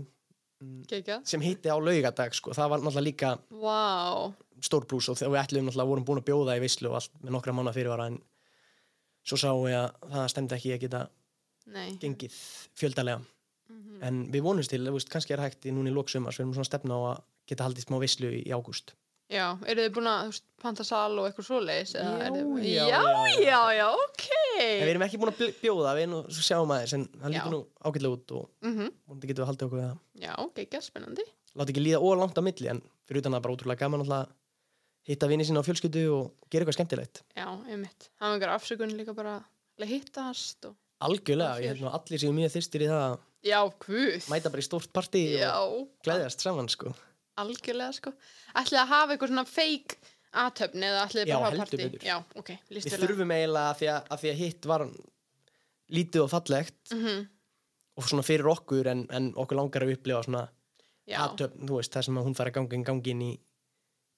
mm, 0.65 1.25
sem 1.29 1.45
hitti 1.45 1.69
á 1.69 1.77
laugadag 1.77 2.33
sko. 2.37 2.55
það 2.57 2.71
var 2.73 2.81
náttúrulega 2.81 3.05
líka 3.05 3.33
Vá. 3.61 4.33
stór 4.65 4.87
brús 4.89 5.11
og 5.13 5.19
við 5.21 5.41
ætluðum 5.43 5.69
náttúrulega 5.69 5.91
vorum 5.91 6.07
búin 6.09 6.23
að 6.23 6.29
bjóða 6.31 6.57
í 6.57 6.63
veislu 6.65 6.89
og 6.89 7.01
allt 7.01 7.13
með 7.21 7.37
nokkra 7.37 7.55
mánu 7.57 7.75
fyrirvara 7.77 8.09
en 8.13 8.19
svo 9.25 9.37
sáum 9.39 9.65
við 9.67 9.77
að 9.79 9.91
það 10.13 10.29
stemdi 10.35 10.55
ekki 10.59 10.73
að 10.77 10.81
geta 10.87 11.03
Nei. 11.67 11.91
gengið 12.03 12.35
fjöldalega 12.75 13.21
Mhm. 13.73 14.03
en 14.03 14.17
við 14.33 14.43
vonumst 14.45 14.69
til, 14.71 14.83
veist, 14.93 15.09
kannski 15.09 15.33
er 15.33 15.41
hægt 15.41 15.65
í 15.65 15.73
núna 15.73 15.89
í 15.89 15.95
lóksumars, 15.95 16.37
við 16.37 16.45
erum 16.45 16.53
svona 16.55 16.67
að 16.67 16.73
stefna 16.73 16.93
á 16.93 17.01
að 17.15 17.23
geta 17.49 17.65
haldið 17.65 17.87
smá 17.87 17.99
veislu 18.03 18.29
í, 18.33 18.43
ágúst 18.53 18.93
Já, 19.33 19.57
eru 19.65 19.81
þið 19.87 19.93
búin 19.97 20.09
að, 20.11 20.41
panta 20.61 20.85
sal 20.85 21.15
og 21.19 21.25
eitthvað 21.31 21.47
svoleiðis? 21.47 21.95
eða 21.97 22.19
Já, 22.21 22.31
þið- 22.35 22.65
já, 22.69 22.87
já, 22.91 23.01
já, 23.41 23.61
já, 23.79 23.87
ok. 23.95 24.27
en 24.59 24.83
við 24.85 24.91
erum 24.93 25.03
ekki 25.07 25.19
búin 25.23 25.33
að 25.33 25.55
bjóða, 25.63 25.95
við 25.97 26.03
erum 26.05 26.27
svo 26.29 26.43
sjáum 26.45 26.69
aðeins 26.75 26.93
en 26.99 27.07
það 27.07 27.33
lítur 27.33 27.51
nú 27.55 27.61
ágætlega 27.81 28.13
út 28.13 28.33
og 28.37 28.49
Mm 28.61 28.91
vonandi 29.09 29.27
getum 29.31 29.45
við 29.47 29.49
haldið 29.49 29.67
okkur 29.71 29.81
við 29.81 29.89
það 29.89 29.99
Já, 30.21 30.35
gekja, 30.55 30.81
spennandi. 30.83 31.25
láta 31.57 31.71
ekki 31.73 31.81
líða 31.87 32.03
óa 32.05 32.19
langt 32.21 32.37
á 32.37 32.43
milli 32.45 32.69
en 32.69 32.83
fyrir 33.09 33.23
utan 33.23 33.33
það 33.33 33.43
bara 33.43 33.55
ótrúlega 33.57 33.79
gaman 33.79 34.01
alltaf 34.05 34.27
að 34.27 34.33
hitta 35.09 35.29
vinni 35.31 35.47
sína 35.47 35.63
á 35.63 35.67
fjölskyldu 35.67 36.05
og 36.15 36.49
gera 36.53 36.65
eitthvað 36.65 36.79
skemmtilegt 36.79 37.23
Já, 37.35 37.47
einmitt. 37.69 38.09
Það 38.19 38.27
var 38.27 38.37
einhver 38.37 38.55
afsökun 38.55 38.97
líka 38.99 39.17
bara 39.17 39.37
að 39.83 39.91
hittast 39.91 40.69
og... 40.71 40.77
algjörlega, 41.03 41.61
ég 41.65 41.73
held 41.73 41.85
nú 41.85 41.93
allir 41.93 42.23
séu 42.23 42.35
mjög 42.37 42.55
þyrstir 42.57 42.87
í 42.87 42.91
það 42.93 43.07
að 43.09 43.17
Já, 43.43 43.59
hvud. 43.87 44.29
mæta 44.31 44.53
bara 44.55 44.63
í 44.63 44.69
stórt 44.69 44.93
partí 44.95 45.25
Já, 45.41 45.51
og 45.59 45.89
glæðast 46.07 46.45
saman 46.45 46.71
sko 46.71 46.95
algjörlega, 47.43 47.95
sko. 47.97 48.11
Ætlið 48.61 48.83
að 48.83 48.91
hafa 48.93 49.15
eitthvað 49.15 49.31
svona 49.33 49.47
fake 49.49 49.97
aðtöfni 50.43 50.89
eða 50.89 51.05
ætlið 51.07 51.31
bara 51.31 51.49
að 51.49 51.61
hafa 51.63 51.79
betur. 51.81 52.05
Já, 52.05 52.17
ok, 52.39 52.51
líst 52.73 52.91
við 52.93 53.05
þurfum 53.07 53.33
eiginlega 53.33 53.71
að 53.71 53.79
því 53.81 53.89
að, 53.93 54.11
að 54.13 54.23
því 54.23 54.31
að 54.33 54.43
hitt 54.43 54.69
var 54.69 54.85
lítið 55.93 56.25
og 56.27 56.31
fallegt 56.33 56.93
Mm 56.95 57.23
og 57.99 58.09
svona 58.09 58.25
fyrir 58.25 58.49
okkur 58.49 58.89
en, 58.93 59.05
en 59.13 59.31
okkur 59.37 59.59
langar 59.59 59.85
að 59.85 59.95
upplifa 59.97 60.23
svona 60.27 60.47
aðtöfn, 61.13 61.67
þú 61.69 61.79
veist, 61.79 61.93
það 61.93 62.07
sem 62.07 62.19
að 62.21 62.29
hún 62.29 62.37
fær 62.39 62.49
að 62.49 62.55
ganga 62.57 62.77
inn 62.79 62.87
gangin 62.87 63.25
í, 63.27 63.33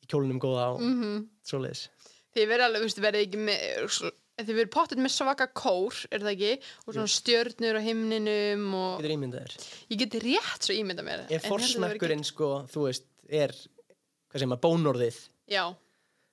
í 0.05 0.11
kjólunum 0.13 0.41
góða 0.43 0.67
og 0.75 0.83
Mm 0.85 1.25
svoleiðis 1.45 1.87
Þið 2.35 2.49
verið 2.51 2.65
alveg, 2.67 2.81
þú 2.83 2.87
veist, 2.89 3.01
verið 3.05 3.25
ekki 3.29 3.39
með, 3.47 3.61
svo- 3.95 4.11
þið 4.43 4.57
verið 4.59 4.71
pottet 4.75 4.99
með 4.99 5.13
svaka 5.15 5.47
kór, 5.55 5.99
er 6.11 6.25
það 6.25 6.33
ekki? 6.33 6.49
Og 6.89 6.97
svona 6.97 7.13
stjörnur 7.15 7.77
á 7.79 7.83
himninum 7.85 8.65
og 8.75 8.97
getur 8.99 9.15
ímyndað 9.15 9.45
þér 9.45 9.69
ég 9.95 10.01
geti 10.03 10.23
rétt 10.25 10.67
svo 10.67 10.75
ímynda 10.75 11.05
mér. 11.07 11.23
ef 11.31 11.47
forsmekkurinn 11.47 12.25
sko, 12.27 12.49
þú 12.73 12.89
veist, 12.89 13.07
er 13.31 13.55
hvað 13.55 14.41
segir 14.43 14.51
maður, 14.51 14.65
bónorðið 14.67 15.21
Já, 15.55 15.65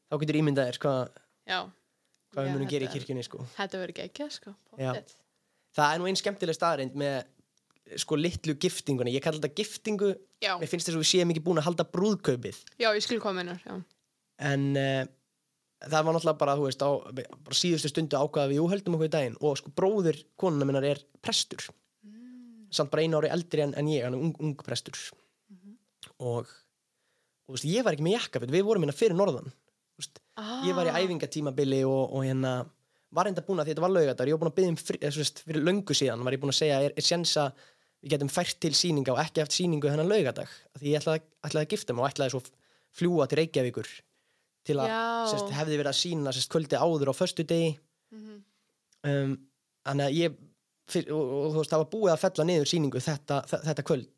þá 0.09 0.15
getur 0.23 0.39
ímyndað 0.41 0.71
þér 0.71 0.81
hvað, 0.87 1.21
hvað 2.33 2.47
við 2.47 2.53
munum 2.55 2.71
gera 2.71 2.87
í 2.87 2.91
kirkjunni 2.95 3.23
sko. 3.27 3.45
Þetta 3.59 3.81
verið 3.83 3.93
ekki 3.93 4.07
ekki, 4.09 4.29
sko. 4.39 4.55
Pottet. 4.73 5.15
það 5.77 5.93
er 5.93 5.99
nú 6.01 6.09
einn 6.09 6.17
skemmtileg 6.19 6.57
staðarind 6.57 6.97
með 6.97 7.21
sko 7.99 8.17
litlu 8.19 8.55
giftingunni, 8.61 9.13
ég 9.15 9.23
kallar 9.23 9.41
þetta 9.41 9.57
giftingu. 9.57 10.11
Já, 10.43 10.53
mér 10.61 10.69
finnst 10.71 10.87
þess 10.89 10.97
að 10.97 11.03
við 11.03 11.09
séum 11.11 11.33
ekki 11.33 11.43
búin 11.45 11.61
að 11.61 11.67
halda 11.69 11.87
brúðkaupið. 11.91 12.61
Já, 12.81 12.89
ég 12.95 13.03
skil 13.05 13.19
hvað 13.23 13.37
meinar, 13.39 13.59
já. 13.65 13.75
en 14.51 14.63
uh, 14.79 15.03
það 15.85 16.07
var 16.07 16.17
náttúrulega 16.17 16.41
bara, 16.41 16.55
þú 16.59 16.67
veist, 16.69 16.85
á 16.85 16.89
bara 17.11 17.59
síðustu 17.59 17.91
stundu 17.91 18.17
ákvaða 18.21 18.51
við, 18.51 18.59
jú, 18.61 18.69
höldum 18.71 18.97
okkur 18.97 19.09
í 19.09 19.13
daginn 19.17 19.37
og 19.41 19.59
sko 19.59 19.73
bróðir 19.77 20.21
konuna 20.39 20.67
minnar 20.69 20.87
er 20.87 21.03
prestur. 21.21 21.67
Samt 22.71 22.91
bara 22.93 23.03
einu 23.03 23.19
ári 23.19 23.31
eldri 23.33 23.65
en, 23.65 23.75
en 23.75 23.87
ég, 23.91 24.05
hann 24.07 24.15
er 24.15 24.25
ung, 24.29 24.35
ung 24.39 24.55
prestur. 24.63 24.97
Og, 26.21 26.47
og 26.47 27.49
þú 27.49 27.57
veist, 27.57 27.67
ég 27.67 27.83
var 27.83 27.97
ekki 27.97 28.05
með 28.07 28.19
jakkaföt, 28.19 28.53
við 28.53 28.67
vorum 28.67 28.85
hérna 28.85 28.95
fyrir 28.95 29.17
norðan. 29.19 29.51
Veist, 29.99 30.21
Ah, 30.39 30.61
ég 30.65 30.75
var 30.77 30.87
í 30.87 30.93
æfingatímabili 30.95 31.81
og, 31.85 32.13
og 32.15 32.23
hérna 32.25 32.53
var 33.11 33.27
enda 33.27 33.43
búin 33.45 33.59
að 33.61 33.71
þetta 33.71 33.83
var 33.83 33.91
laugadar, 33.91 34.29
ég 34.29 34.37
var 34.37 34.41
búin 34.41 34.51
að 34.51 34.57
byggja 34.57 34.71
um 34.71 35.35
fyrir 35.43 35.65
löngu 35.65 35.95
síðan 35.97 36.23
var 36.23 36.35
ég 36.35 36.41
búin 36.41 36.53
að 36.53 36.59
segja 36.61 36.77
er, 36.85 36.93
er 36.95 37.05
við 38.01 38.13
getum 38.15 38.29
fært 38.33 38.57
til 38.63 38.71
síninga 38.73 39.13
og 39.13 39.19
ekki 39.21 39.41
eftir 39.43 39.61
síningu 39.63 39.89
þennan 39.91 40.09
laugadag 40.09 40.49
því 40.79 40.93
ég 40.95 41.01
ætlaði, 41.01 41.21
ætlaði 41.45 41.65
að 41.67 41.73
gifta 41.75 41.93
mig 41.93 42.03
og 42.05 42.09
ætlaði 42.11 42.33
svo 42.35 42.41
fljúa 42.97 43.27
til 43.29 43.37
Reykjavíkur 43.41 43.89
til 44.67 44.77
að 44.81 44.91
sérst, 45.31 45.51
hefði 45.57 45.77
verið 45.79 45.91
að 45.91 45.99
sína 46.01 46.33
sérst, 46.35 46.49
kvöldi 46.53 46.77
áður 46.77 47.11
á 47.11 47.13
föstu 47.17 47.45
degi 47.47 47.77
Mhm. 48.11 48.41
um, 49.07 49.37
þannig 49.87 50.05
að 50.09 50.15
ég 50.19 50.33
fyr, 50.91 51.05
og, 51.15 51.21
og, 51.21 51.45
þú 51.53 51.59
veist, 51.61 51.71
það 51.71 51.81
var 51.83 51.91
búið 51.93 52.11
að 52.11 52.19
fella 52.25 52.43
niður 52.49 52.67
síningu 52.73 52.99
þetta, 53.01 53.37
þe- 53.47 53.61
þetta 53.69 53.85
kvöld 53.87 54.09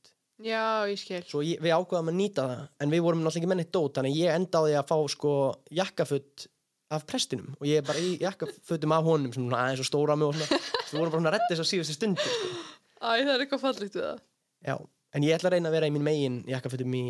Já, 0.43 0.63
ég 0.89 0.97
skil. 0.97 1.21
svo 1.29 1.43
ég, 1.45 1.59
við 1.61 1.75
ákvaðum 1.77 2.09
að 2.09 2.17
nýta 2.17 2.47
það 2.49 2.63
en 2.81 2.89
við 2.95 3.03
vorum 3.05 3.21
náttúrulega 3.21 3.43
ekki 3.43 3.51
menni 3.51 3.67
dót 3.69 3.93
þannig 3.99 4.17
ég 4.17 4.33
endaði 4.33 4.73
að 4.79 4.87
fá 4.89 4.97
sko 5.13 5.33
jakkafutt 5.71 6.47
af 6.93 7.05
prestinum 7.07 7.53
og 7.59 7.67
ég 7.69 7.77
er 7.77 7.85
bara 7.85 8.01
í 8.01 8.17
jakkafuttum 8.19 8.91
af 8.97 9.03
honum 9.05 9.31
sem 9.33 9.45
svona 9.45 9.61
aðeins 9.61 9.83
og 9.85 9.87
stóra 9.91 10.17
mig 10.17 10.27
og 10.27 10.33
svona 10.35 10.59
við 10.89 10.97
vorum 10.99 11.11
bara 11.23 11.29
að 11.29 11.37
redda 11.37 11.53
þess 11.53 11.63
að 11.63 11.69
síðustu 11.71 11.95
stundu 11.99 12.25
sko. 12.25 12.49
Æ, 13.03 13.09
það 13.27 13.33
er 13.35 13.43
eitthvað 13.45 13.63
fallegt 13.65 13.95
við 13.97 14.05
það. 14.07 14.19
já, 14.69 14.75
en 15.13 15.23
ég 15.27 15.35
ætla 15.35 15.49
að 15.49 15.55
reyna 15.57 15.69
að 15.71 15.75
vera 15.77 15.89
í 15.89 15.93
mín 15.95 16.05
megin 16.07 16.37
jakkafuttum 16.47 16.93
í, 16.95 17.03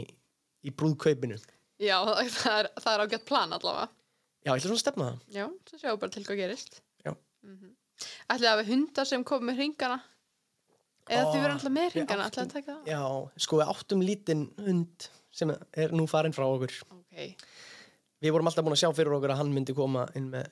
í 0.66 0.72
brúðkaupinu 0.74 1.38
Já, 1.84 1.98
það 2.42 2.58
er, 2.64 2.70
það 2.82 2.94
er 2.96 3.04
ágætt 3.06 3.26
plan 3.30 3.54
allavega. 3.54 3.90
já, 4.44 4.50
ég 4.50 4.58
ætla 4.58 4.66
svona 4.70 4.80
að 4.80 4.84
stefna 4.86 5.08
það 5.12 5.38
Já, 5.38 5.46
svo 5.70 5.82
sjáum 5.84 6.00
bara 6.02 6.16
til 6.18 6.26
hvað 6.28 6.42
gerist. 6.44 6.82
Já. 7.06 7.14
Mm 7.46 7.72
Ætlið 8.34 8.48
að 8.50 8.54
hafa 8.58 8.64
hundar 8.68 9.06
sem 9.08 9.22
kom 9.24 9.44
með 9.48 9.60
hringana? 9.62 10.00
Eða 11.08 11.28
þið 11.30 11.42
verður 11.44 11.54
alltaf 11.54 11.74
með 11.76 11.92
hringana, 11.94 12.26
áttum- 12.26 12.44
að 12.48 12.54
taka 12.56 12.74
það? 12.74 12.88
já, 12.90 13.02
sko 13.46 13.60
við 13.60 13.70
áttum 13.74 14.02
lítinn 14.04 14.44
hund 14.66 15.06
sem 15.36 15.52
er 15.54 15.94
nú 15.96 16.06
farin 16.10 16.34
frá 16.36 16.44
okkur 16.48 16.74
Ok. 16.98 17.46
við 18.24 18.32
vorum 18.34 18.50
alltaf 18.50 18.66
búin 18.66 18.76
að 18.76 18.82
sjá 18.82 18.90
fyrir 18.98 19.14
okkur 19.18 19.34
að 19.36 19.40
hann 19.44 19.54
myndi 19.54 19.76
koma 19.78 20.08
inn 20.18 20.30
með, 20.34 20.48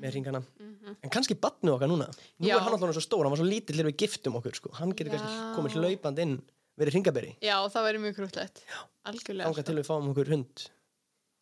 með 0.00 0.12
ringana 0.14 0.40
Mhm. 0.58 0.96
en 1.02 1.10
kannski 1.10 1.34
batnu 1.38 1.72
okkar 1.74 1.88
núna 1.88 2.06
nú 2.40 2.46
Já. 2.46 2.56
er 2.56 2.60
hann 2.60 2.72
alltaf 2.72 2.94
svo 2.94 3.02
stór, 3.04 3.22
hann 3.24 3.30
var 3.34 3.38
svo 3.38 3.48
lítill 3.48 3.76
þegar 3.76 3.90
við 3.92 3.96
giftum 4.02 4.34
okkur 4.40 4.54
sko. 4.54 4.70
hann 4.74 4.92
getur 4.92 5.12
kannski 5.12 5.56
komið 5.56 5.72
hlaupand 5.78 6.18
inn 6.18 6.42
verið 6.78 6.94
ringaberi, 6.94 7.36
Já, 7.42 7.56
það 7.68 7.84
verður 7.86 8.00
mjög. 8.00 8.62
Algjörlega. 9.04 9.46
ánga 9.48 9.64
til 9.64 9.74
við 9.76 9.86
fáum 9.86 10.08
okkur 10.10 10.28
hund 10.28 10.70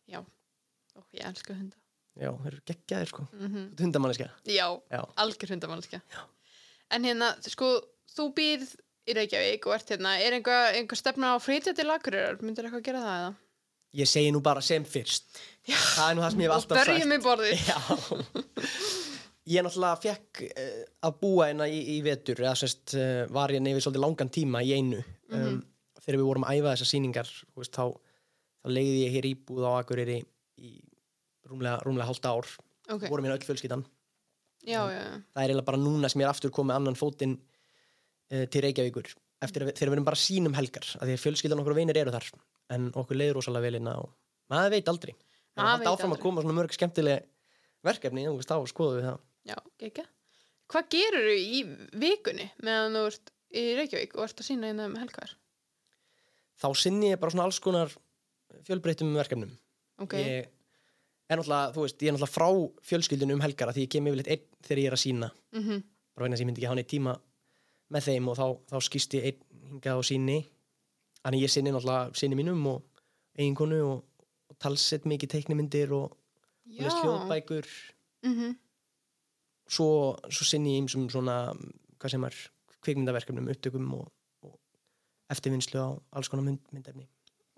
Já. 0.09 0.19
Ó, 0.97 0.99
ég 1.13 1.23
elska 1.25 1.53
hunda. 1.53 1.75
já, 2.19 2.31
þeir 2.31 2.47
eru 2.47 2.61
geggjaðir 2.67 3.07
sko 3.07 3.27
Mm 3.33 3.75
hundamanniska, 3.79 4.29
Já, 4.45 4.81
já, 4.91 5.05
algjör 5.17 5.49
hundamannskja. 5.55 6.01
En 6.91 7.03
hérna, 7.03 7.35
sko, 7.41 7.81
þú 8.11 8.33
býrð 8.35 8.75
í 9.07 9.13
Reykjavík 9.15 9.65
og 9.67 9.73
ert 9.73 9.87
hérna, 9.89 10.19
er 10.19 10.33
einhver, 10.33 10.73
einhver 10.75 10.97
stefna 10.99 11.33
á 11.33 11.39
flytja 11.39 11.73
til 11.73 11.85
Akureyrar? 11.89 12.41
Myndir 12.41 12.65
eitthvað 12.67 12.83
gera 12.83 12.99
það 12.99 13.17
eða? 13.21 13.35
Ég 13.97 14.07
segi 14.09 14.31
nú 14.33 14.41
bara 14.43 14.61
sem 14.63 14.85
fyrst. 14.87 15.27
Já. 15.67 15.77
það 15.77 16.07
er 16.09 16.15
nú 16.17 16.23
það 16.23 16.31
sem 16.33 16.41
ég 16.41 16.47
hef 16.47 16.53
Og 16.53 16.59
alltaf 16.59 16.77
sagt. 16.77 16.91
berjum 16.91 17.11
í 17.13 17.19
borðið. 17.25 17.65
Já. 17.69 17.77
Ég 19.51 19.63
náttúrulega 19.65 19.97
fekk 19.97 20.39
uh, 20.45 20.81
að 21.07 21.15
búa 21.17 21.47
hérna 21.49 21.65
í, 21.65 21.79
í 21.95 22.01
vetur 22.05 22.39
eða 22.43 22.53
sérst 22.61 22.93
uh, 22.93 23.23
var 23.33 23.49
ég 23.51 23.63
nefnir 23.65 23.81
svolítið 23.81 24.03
langan 24.03 24.29
tíma 24.31 24.61
í 24.61 24.69
einu. 24.77 24.99
Um, 25.33 25.57
þegar 25.97 26.19
við 26.21 26.27
vorum 26.27 26.45
að 26.45 26.59
æfa 26.59 26.75
þessar 26.75 26.89
sýningar 26.91 27.31
þú 27.31 27.63
veist, 27.63 27.73
þá, 27.73 27.89
þá 28.61 28.69
leiði 28.77 28.99
ég 29.01 29.15
hér 29.15 29.27
íbúð 29.31 29.65
á 29.65 29.71
Akureyri 29.79 30.19
í 30.61 30.69
rúmlega, 31.49 31.81
rúmlega 31.87 32.07
hálft 32.11 32.29
ár. 32.29 32.51
Ok, 32.93 33.07
vorum 33.09 33.25
hérna 33.27 33.39
öll 33.39 33.47
fjölskyldan. 33.49 33.83
Já, 34.61 34.77
já, 34.93 35.01
já. 35.01 35.17
það 35.33 35.41
er 35.41 35.49
eiginlega 35.49 35.69
bara 35.71 35.81
núna 35.81 36.13
sem 36.13 36.21
ég 36.21 36.29
er 36.29 36.35
aftur 36.35 36.53
komið 36.53 36.77
annan 36.77 36.99
fótinn 37.01 37.35
uh, 37.41 38.45
til 38.45 38.61
Reykjavíkur. 38.67 39.09
Eftir 39.41 39.65
að 39.65 39.71
við, 39.71 39.79
þegar 39.81 39.89
við 39.95 39.97
erum 39.97 40.09
bara 40.13 40.21
sínum 40.21 40.57
helgar 40.61 40.85
af 40.99 41.01
því 41.01 41.17
að 41.17 41.23
fjölskyldan 41.25 41.65
okkur 41.65 41.73
og 41.73 41.81
vinir 41.81 41.97
eru 42.05 42.13
þar 42.13 42.29
en 42.71 42.87
okkur 42.95 43.19
leiður 43.19 43.39
rosalega 43.39 43.67
vel 43.67 43.77
hérna 43.77 43.97
og 44.01 44.13
maður 44.51 44.75
veit 44.75 44.91
aldrei. 44.91 45.13
Það 45.51 45.67
Maður 45.67 45.85
er 45.85 45.91
áfram 45.91 46.15
að 46.15 46.23
koma 46.23 46.45
svona 46.45 46.57
mörg 46.57 46.75
skemmtileg 46.75 47.27
verkefni 47.83 48.25
veist, 48.29 48.51
þá 48.51 48.71
skoðum 48.71 48.99
við 48.99 49.07
það. 49.09 49.21
Já, 49.51 49.57
ekki. 49.89 50.07
Hvað 50.71 50.89
gerur 50.95 51.27
þú 51.27 51.37
í 51.41 51.61
vikunni 51.99 52.47
meðan 52.63 52.95
þú 52.95 53.05
ert 53.09 53.31
í 53.51 53.63
Reykjavík 53.81 54.15
og 54.15 54.25
ert 54.27 54.43
að 54.43 54.47
sína 54.47 54.69
hérna 54.71 54.87
um 54.87 54.97
helgar? 55.01 55.35
þá 56.61 56.69
sinni 56.77 57.11
ég 57.11 57.21
bara 57.21 57.33
svona 57.33 57.47
alls 57.49 57.59
konar 57.63 57.91
fjölbreyttum 58.67 59.13
verkefnum. 59.17 59.53
Ok, 60.01 60.15
ég 60.19 60.49
er 61.31 61.39
náttúrulega, 61.39 61.73
þú 61.75 61.85
veist, 61.85 61.99
ég 62.01 62.11
er 62.11 62.15
náttúrulega 62.15 62.35
frá 62.35 62.85
fjölskyldunum 62.89 63.39
um 63.39 63.43
helgar 63.45 63.71
af 63.71 63.77
því 63.77 63.85
ég 63.85 63.91
kem 63.93 64.09
yfirleitt 64.09 64.31
einn 64.33 64.47
þegar 64.67 64.81
ég 64.81 64.89
er 64.89 64.97
að 64.97 65.03
sína 65.05 65.29
mhm, 65.55 65.83
bara 66.11 66.25
vegna 66.25 66.37
að 66.37 66.43
ég 66.43 66.49
myndi 66.49 66.61
ekki 66.61 66.69
hafa 66.69 66.79
neitt 66.79 66.91
tíma 66.91 67.13
með 67.91 68.07
þeim 68.09 68.31
og 68.31 68.39
þá, 68.39 68.45
þá 68.73 68.77
skýst 68.87 69.15
ég 69.17 69.29
einn 69.29 69.69
hingað 69.71 70.01
og 70.01 70.07
síni 70.09 70.37
þannig 71.25 71.45
ég 71.45 71.53
sinni 71.53 71.73
náttúrulega 71.73 72.17
sinni 72.17 72.37
mínum 72.39 72.63
og 72.71 73.03
eiginkonu 73.37 73.79
og, 73.87 74.25
og 74.51 74.57
talsett 74.61 75.07
mikið 75.09 75.35
teiknimyndir 75.35 75.93
og, 75.97 76.15
hljóðbækur. 76.71 77.67
Mhm, 78.27 78.55
svo, 79.71 79.89
svo 80.29 80.47
sinni 80.47 80.75
ég 80.75 80.85
einsum 80.85 81.09
svona 81.11 81.37
hvað 82.01 82.15
sem 82.15 82.25
er 82.27 82.37
kvikmyndaverkefnum, 82.81 83.49
upptökum 83.53 83.91
og, 83.99 84.07
og 84.47 84.57
eftirvinnslu 85.33 85.81
á 85.81 85.89
alls 86.17 86.31
konar 86.31 86.47
mynd, 86.47 86.63
myndefni. 86.73 87.05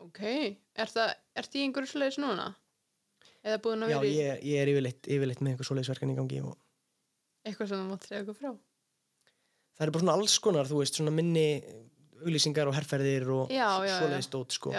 Ok, 0.04 0.20
er 0.20 0.92
það, 0.92 1.16
ert 1.40 1.56
í 1.56 1.64
einhverju 1.64 1.94
svoleiðis 1.94 2.20
núna? 2.20 2.52
Já, 3.44 4.00
vera 4.00 4.08
í 4.08 4.18
ég, 4.18 4.44
ég 4.48 4.62
er 4.62 4.72
yfirleitt, 4.72 5.08
yfirleitt 5.08 5.42
með 5.44 5.54
einhver 5.54 5.68
svoleiðisverkan 5.68 6.12
í 6.12 6.20
gangi 6.20 6.44
og 6.44 6.54
eitthvað 7.44 7.72
sem 7.72 7.82
þú 7.82 7.88
mátt 7.90 8.06
segja 8.08 8.22
eitthvað 8.22 8.40
frá? 8.40 8.52
það 9.74 9.86
er 9.86 9.92
bara 9.94 10.04
svona 10.04 10.16
alls 10.20 10.36
konar, 10.44 10.70
þú 10.70 10.80
veist, 10.82 11.00
svona 11.00 11.14
minni 11.16 11.48
auglýsingar 12.24 12.70
og 12.72 12.76
herrferðir 12.78 13.28
og 13.34 13.52
Já, 13.54 13.68
já, 13.84 13.90
já. 13.90 13.98
svoleiðis 14.00 14.30
dót, 14.34 14.56
sko 14.58 14.74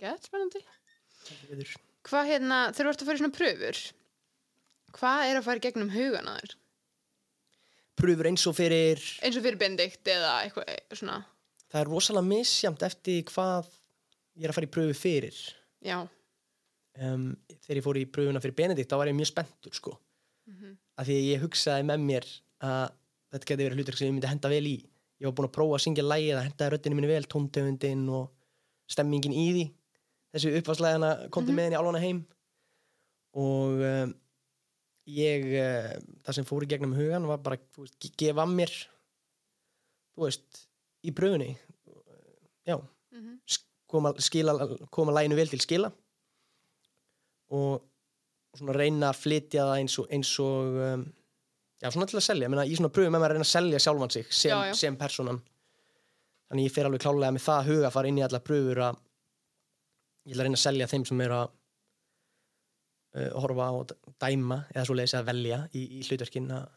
gett 0.00 0.24
spennandi. 0.28 0.62
Hvað 2.08 2.30
hérna, 2.30 2.58
þegar 2.72 2.86
þú 2.86 2.92
ert 2.94 3.02
að 3.02 3.08
fara 3.10 3.18
í 3.18 3.20
svona 3.20 3.36
pröfur, 3.36 3.80
hvað 4.96 5.24
er 5.30 5.38
að 5.40 5.44
fara 5.48 5.60
í 5.60 5.64
gegnum 5.66 5.90
hugan 5.92 6.30
að 6.32 6.38
þér? 6.40 6.54
Pröfur 8.00 8.28
eins 8.30 8.46
og 8.48 8.56
fyrir 8.56 9.02
Eins 9.20 9.36
og 9.36 9.44
fyrir 9.44 9.58
bendikt 9.60 10.08
eða 10.08 10.30
eitthvað 10.46 10.96
svona, 10.96 11.18
það 11.68 11.82
er 11.82 11.90
rosalega 11.92 12.28
misjamt 12.30 12.82
eftir 12.88 13.20
hvað 13.28 13.68
ég 14.40 14.46
er 14.46 14.52
að 14.54 14.56
fara 14.56 14.68
í 14.70 14.72
pröfu 14.72 14.96
fyrir 14.96 15.36
já, 15.84 15.98
um, 17.04 17.26
þegar 17.66 17.76
ég 17.82 17.84
fór 17.84 18.00
í 18.00 18.06
pröfuna 18.08 18.40
fyrir 18.42 18.56
Benedikt 18.56 18.88
þá 18.90 18.96
var 19.02 19.10
ég 19.12 19.18
mjög 19.20 19.30
spenntur 19.34 19.76
sko 19.76 19.98
Mhm. 20.50 20.72
af 20.98 21.06
því 21.06 21.14
að 21.14 21.26
ég 21.30 21.42
hugsaði 21.44 21.84
með 21.86 22.00
mér 22.08 22.24
að 22.64 22.88
þetta 23.30 23.46
geti 23.52 23.62
verið 23.68 23.76
hlutur 23.78 23.96
sem 24.00 24.08
ég 24.08 24.14
myndi 24.16 24.26
henda 24.32 24.48
vel 24.50 24.64
í 24.66 24.72
ég 25.20 25.28
var 25.28 25.34
búin 25.36 25.48
að 25.50 25.54
prófa 25.56 25.76
að 25.78 25.84
syngja 25.84 26.04
lægið 26.06 26.36
að 26.38 26.46
henda 26.48 26.68
röddinu 26.72 26.96
minni 26.98 27.10
vel, 27.10 27.26
tóntegundin 27.28 28.06
og 28.16 28.30
stemmingin 28.90 29.34
í 29.36 29.46
því. 29.54 29.64
Þessu 30.34 30.52
uppvarslæðina 30.60 31.10
komdi 31.34 31.52
með 31.54 31.68
henni 31.68 31.78
álana 31.80 32.00
heim. 32.02 32.22
Og 33.38 33.82
um, 33.86 34.14
ég 35.10 35.44
uh, 35.60 35.92
það 36.26 36.36
sem 36.38 36.46
fór 36.48 36.64
í 36.66 36.70
gegnum 36.70 36.94
hugan 36.98 37.26
var 37.30 37.38
bara 37.44 37.58
þú 37.74 37.84
veist, 37.84 37.96
ge- 38.02 38.14
gefa 38.24 38.46
mér 38.50 38.72
þú 40.16 40.24
veist, 40.26 40.64
í 41.06 41.12
pröfunni. 41.16 41.52
Já, 42.68 42.76
Mhm. 43.10 43.40
sk- 43.50 43.66
koma, 43.90 44.12
skila, 44.22 44.52
koma 44.94 45.12
læginu 45.12 45.34
vel 45.38 45.48
til 45.50 45.60
skila. 45.60 45.88
Og, 47.50 47.80
og 47.82 48.58
svona 48.60 48.74
reyna 48.76 49.08
að 49.10 49.18
flytja 49.24 49.64
það 49.66 49.78
eins 49.80 49.96
og, 49.98 50.06
eins 50.14 50.30
og 50.42 50.76
um, 50.86 51.02
já, 51.80 51.88
svona 51.90 52.06
til 52.10 52.18
að 52.20 52.26
selja, 52.26 52.48
Meina, 52.52 52.64
í 52.68 52.74
svona 52.76 52.92
pröfum 52.92 53.14
með 53.14 53.22
maður 53.22 53.30
að 53.34 53.38
reyna 53.38 53.46
að 53.48 53.52
selja 53.54 53.78
sjálfan 53.84 54.12
sig 54.14 54.26
sem, 54.30 54.50
Já, 54.52 54.58
já. 54.70 54.74
sem 54.82 54.96
personan 55.00 55.40
þannig 56.50 56.66
ég 56.68 56.74
fer 56.74 56.88
alveg 56.88 57.00
klálega 57.04 57.32
með 57.36 57.44
það 57.46 57.70
huga 57.70 57.86
að 57.88 57.94
fara 57.96 58.10
inn 58.10 58.18
í 58.20 58.24
alla 58.26 58.40
pröfur 58.44 58.82
að 58.88 59.00
ég 60.26 60.34
ætla 60.34 60.42
að 60.42 60.46
reyna 60.48 60.58
að 60.60 60.64
selja 60.66 60.90
þeim 60.90 61.06
sem 61.08 61.20
eru 61.26 61.38
að 61.38 61.48
uh, 63.16 63.30
horfa 63.44 63.68
á 63.70 63.72
og 63.80 63.94
dæma 64.20 64.58
eða 64.74 64.84
svo 64.88 64.96
leiðis 64.98 65.16
að 65.20 65.28
velja 65.30 65.60
í, 65.72 65.84
í 65.98 66.02
hlutverkin 66.08 66.50
að 66.58 66.68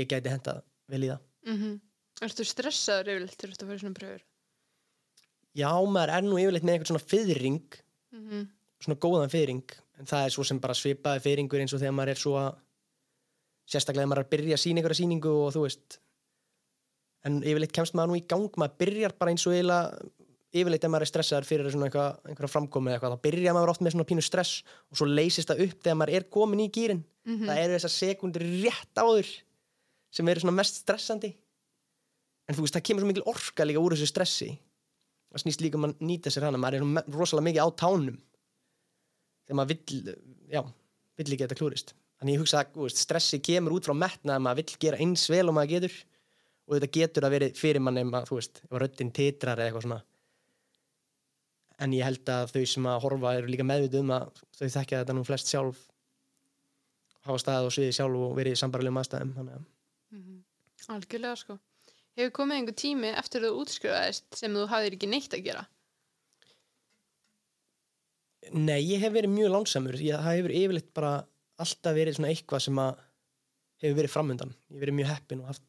ég 0.00 0.08
gæti 0.10 0.32
henda 0.32 0.56
vel 0.90 1.04
í 1.06 1.12
það 1.12 1.22
mhm. 1.54 1.78
Ertu 2.20 2.44
stressaður 2.44 3.08
yfirleitt 3.14 3.38
þú 3.40 3.48
ert 3.48 3.62
að 3.64 3.68
fara 3.70 3.78
í 3.78 3.82
svona 3.84 3.96
pröfur? 3.96 4.24
já, 5.56 5.70
maður 5.90 6.10
er 6.16 6.24
nú 6.26 6.36
yfirleitt 6.38 6.66
með 6.66 6.74
einhvern 6.78 6.92
svona 6.94 7.06
fyrring 7.12 7.60
Mhm. 8.10 8.40
svona 8.82 8.96
góðan 8.98 9.30
fyrring 9.30 9.62
en 10.00 10.06
það 10.10 10.24
er 10.26 10.32
svo 10.34 10.42
sem 10.46 10.58
bara 10.58 10.74
svipaði 10.74 11.20
fyrringur 11.22 11.60
eins 11.62 11.74
og 11.76 11.80
þegar 11.82 11.94
maður 11.94 12.10
er 12.14 12.18
svo 12.18 12.32
að 12.40 12.48
sérstaklega 13.70 14.02
þegar 14.04 14.10
maður 14.12 14.22
er 14.22 14.26
að 14.26 14.32
byrja 14.34 14.56
að 14.56 14.62
sína 14.64 14.80
einhverja 14.82 15.00
síningu 15.00 15.34
og 15.46 15.52
þú 15.54 15.62
veist 15.66 15.98
en 17.28 17.42
yfirleitt 17.44 17.74
kemst 17.76 17.94
maður 17.94 18.12
nú 18.14 18.18
í 18.20 18.24
gang 18.30 18.48
maður 18.58 18.78
byrjar 18.82 19.14
bara 19.20 19.34
eins 19.34 19.46
og 19.46 19.54
eiginlega 19.54 20.00
yfirleitt 20.50 20.84
ef 20.86 20.90
maður 20.90 21.04
er 21.06 21.10
stressaður 21.12 21.46
fyrir 21.46 21.68
eitthvað, 21.70 22.16
einhverja 22.26 22.50
framkomi 22.50 22.90
eða 22.90 22.96
eitthvað, 22.98 23.12
þá 23.14 23.24
byrjar 23.28 23.54
maður 23.54 23.72
oft 23.74 23.84
með 23.86 23.94
svona 23.94 24.08
pínu 24.10 24.24
stress 24.26 24.54
og 24.90 24.98
svo 24.98 25.06
leysist 25.06 25.50
það 25.52 25.60
upp 25.68 25.84
þegar 25.84 25.98
maður 26.00 26.14
er 26.18 26.26
komin 26.38 26.64
í 26.66 26.70
gýrin 26.74 27.04
Mhm. 27.20 27.44
það 27.46 27.58
eru 27.60 27.74
þessar 27.76 27.92
sekundur 27.92 28.42
rétt 28.64 28.96
áður 28.96 29.28
sem 30.10 30.28
eru 30.32 30.40
svona 30.40 30.54
mest 30.56 30.78
stressandi. 30.80 31.28
En 32.48 32.56
þú 32.56 32.64
veist, 32.64 32.74
það 32.74 32.82
kemur 32.88 33.02
svo 33.04 33.08
mikil 33.10 33.24
orka 33.28 33.66
líka 33.68 33.78
úr 33.84 33.92
þessu 33.92 34.08
stressi. 34.08 34.48
Það 35.30 35.42
snýst 35.44 35.60
líka 35.60 35.76
um 35.76 35.84
að 35.84 36.00
nýta 36.00 36.32
sér 36.32 36.46
hana 36.48 36.58
maður 36.58 36.80
er 36.80 37.12
rosalega 37.12 37.44
mikið 37.44 37.60
á 37.62 37.68
tánum. 37.76 38.16
Þegar 39.46 39.58
maður 39.60 39.68
vill 39.68 40.16
já, 40.50 40.62
vill 41.20 41.28
ekki 41.36 41.44
þetta 41.44 41.58
klúrist 41.60 41.92
þannig 42.20 42.36
ég 42.36 42.42
hugsa 42.44 42.62
að 42.64 42.94
stressi 42.94 43.40
kemur 43.40 43.74
út 43.78 43.88
frá 43.88 43.96
metna 43.96 44.36
að 44.36 44.44
maður 44.46 44.60
vill 44.62 44.78
gera 44.84 45.00
eins 45.00 45.26
vel 45.32 45.46
og 45.48 45.56
maður 45.56 45.74
getur 45.76 45.96
og 46.70 46.76
þetta 46.76 46.90
getur 46.98 47.26
að 47.26 47.34
verið 47.34 47.56
fyrir 47.58 47.82
mann 47.82 47.98
ef 47.98 48.06
maður, 48.06 48.28
þú 48.30 48.38
veist, 48.40 48.60
ef 48.68 48.78
röddinn 48.82 49.12
titrar 49.16 49.58
eða 49.58 49.70
eitthvað 49.70 49.86
svona 49.88 50.00
en 51.80 51.94
ég 51.96 52.04
held 52.04 52.28
að 52.28 52.52
þau 52.52 52.64
sem 52.68 52.86
að 52.92 53.00
horfa 53.06 53.32
eru 53.38 53.48
líka 53.50 53.64
meðvituð 53.64 54.04
um 54.04 54.12
að 54.18 54.42
þau 54.58 54.66
þekkja 54.76 55.00
þetta 55.00 55.16
nú 55.16 55.24
flest 55.24 55.48
sjálf 55.50 55.80
hafa 57.24 57.40
staðið 57.40 57.68
á 57.68 57.74
sviði 57.76 57.96
sjálf 57.96 58.22
og 58.28 58.36
verið 58.36 58.56
í 58.56 58.60
sambarlegum 58.60 59.00
aðstæðum 59.02 59.34
þannig 59.38 59.58
að 59.60 59.68
Mhm. 60.10 60.38
Algjörlega 60.90 61.36
sko. 61.38 61.54
Hefur 62.18 62.32
komið 62.34 62.56
einhver 62.58 62.74
tími 62.80 63.10
eftir 63.14 63.44
þú 63.44 63.50
útskrifaðist 63.62 64.34
sem 64.40 64.56
þú 64.56 64.64
hafðir 64.66 64.96
ekki 64.96 65.08
neitt 65.08 65.36
að 65.36 65.44
gera? 65.44 65.60
Nei, 68.50 68.80
ég 68.88 68.98
hef 69.04 69.12
verið 69.14 69.30
mjög 69.30 69.52
lánsamur 69.54 69.98
ég, 70.00 70.16
það 70.18 70.38
hefur 70.40 70.54
yfirleitt 70.56 70.88
bara 70.96 71.12
alltaf 71.64 71.96
verið 71.96 72.18
svona 72.18 72.30
eitthvað 72.32 72.64
sem 72.66 72.80
að 72.82 73.02
hefur 73.80 73.98
verið 74.00 74.14
framöndan 74.14 74.54
ég 74.54 74.76
hef 74.76 74.84
verið 74.84 74.98
mjög 75.00 75.12
heppin 75.14 75.42
og 75.44 75.52
haft 75.52 75.66